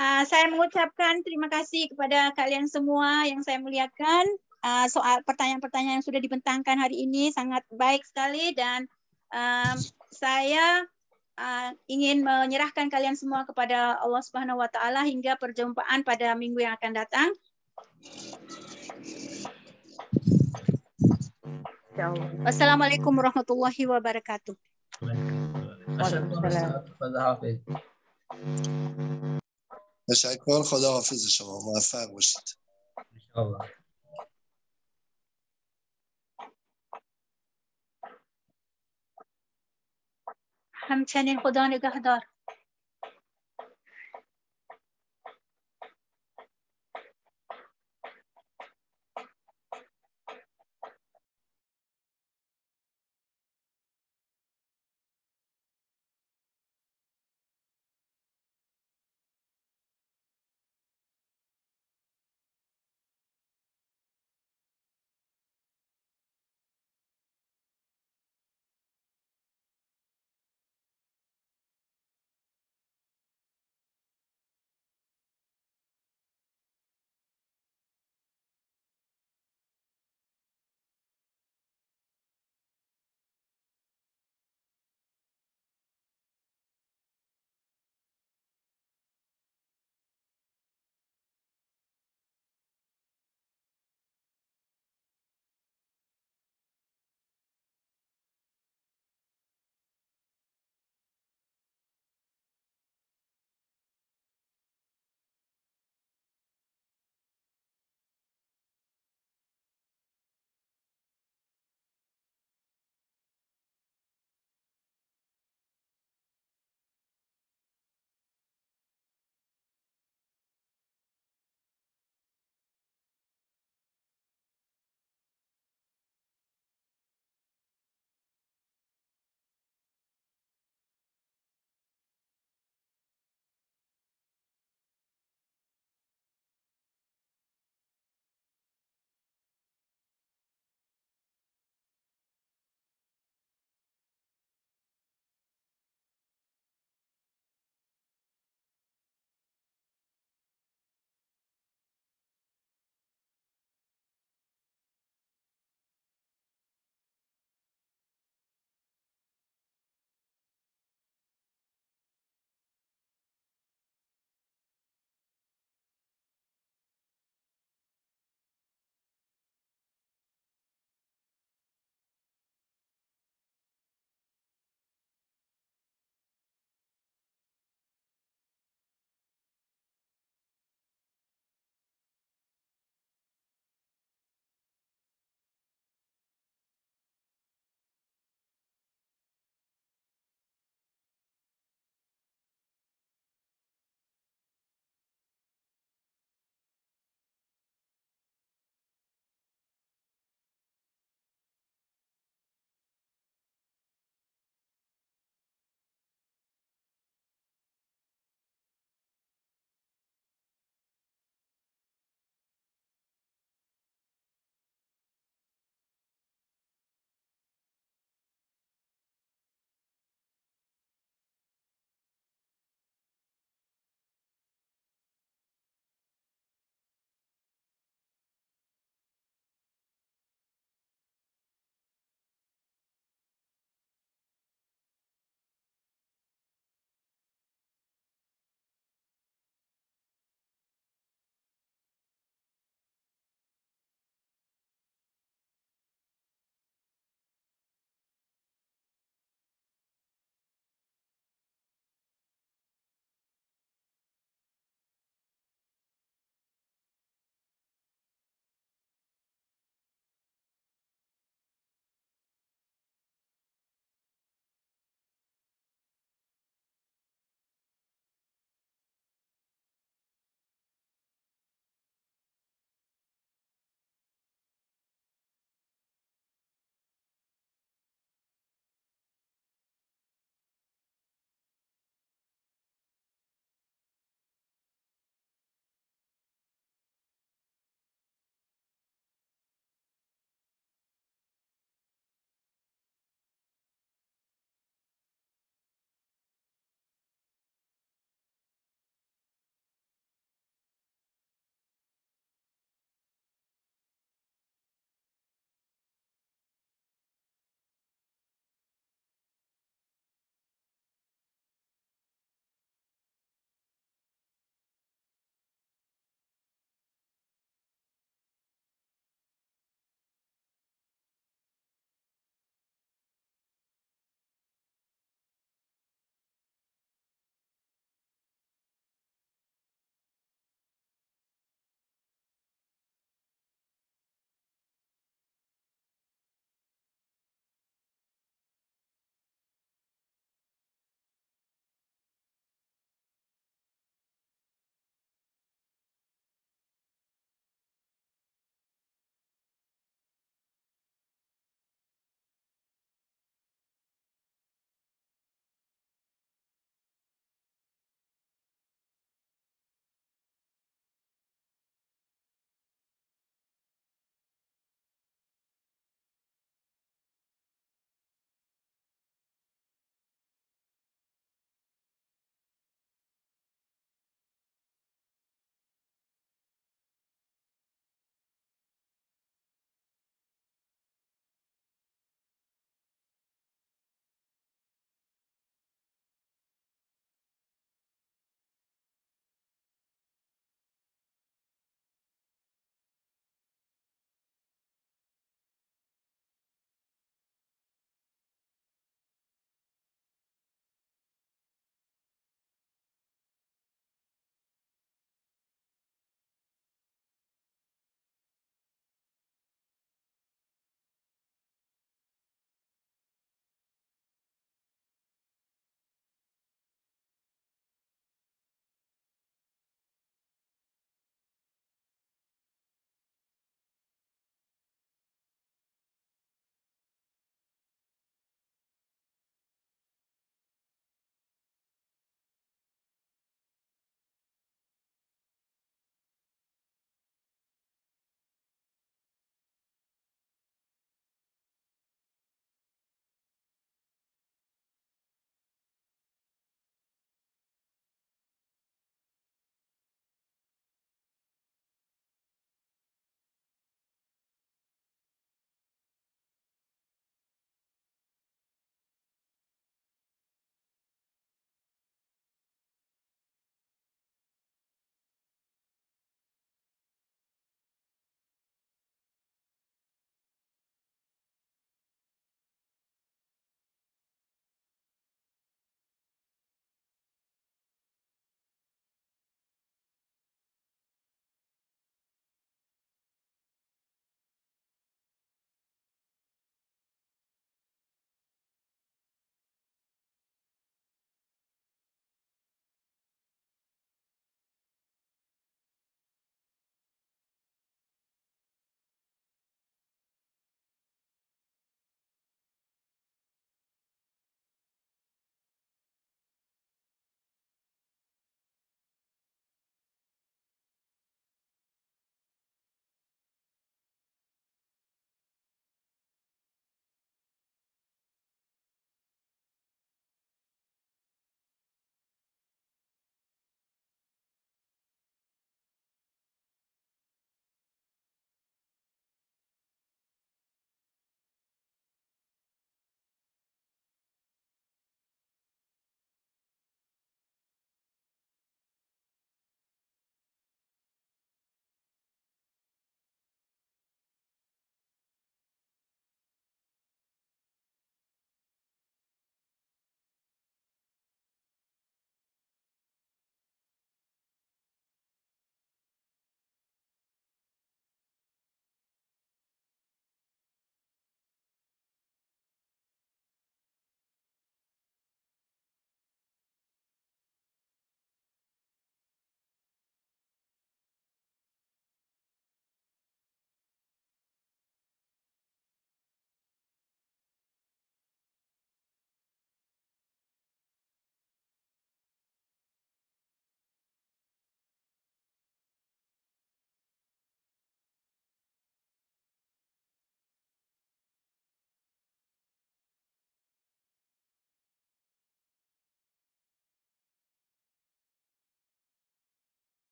Uh, 0.00 0.24
saya 0.24 0.48
mengucapkan 0.48 1.20
terima 1.20 1.52
kasih 1.52 1.84
kepada 1.92 2.32
kalian 2.32 2.64
semua 2.64 3.28
yang 3.28 3.44
saya 3.44 3.60
muliakan. 3.60 4.24
Uh, 4.64 4.88
soal 4.88 5.20
pertanyaan-pertanyaan 5.28 6.00
yang 6.00 6.06
sudah 6.08 6.16
dibentangkan 6.24 6.80
hari 6.80 7.04
ini 7.04 7.28
sangat 7.36 7.68
baik 7.68 8.00
sekali 8.08 8.56
dan 8.56 8.88
um, 9.33 9.77
saya 10.11 10.85
uh, 11.39 11.69
ingin 11.91 12.23
menyerahkan 12.23 12.87
kalian 12.87 13.15
semua 13.15 13.43
kepada 13.43 13.99
Allah 13.99 14.21
Subhanahu 14.23 14.59
wa 14.59 14.69
taala 14.71 15.03
hingga 15.03 15.35
perjumpaan 15.39 16.03
pada 16.03 16.33
minggu 16.35 16.63
yang 16.63 16.75
akan 16.79 16.91
datang. 16.95 17.29
Wassalamualaikum 22.43 23.15
warahmatullahi 23.15 23.87
wabarakatuh. 23.87 24.55
تشکر 30.09 30.63
خدا 30.63 30.91
حافظ 30.93 31.27
شما 31.27 31.59
موفق 31.59 32.11
باشید 32.13 32.43
همچنین 40.90 41.40
خدا 41.40 41.68
نگهدار. 41.68 42.20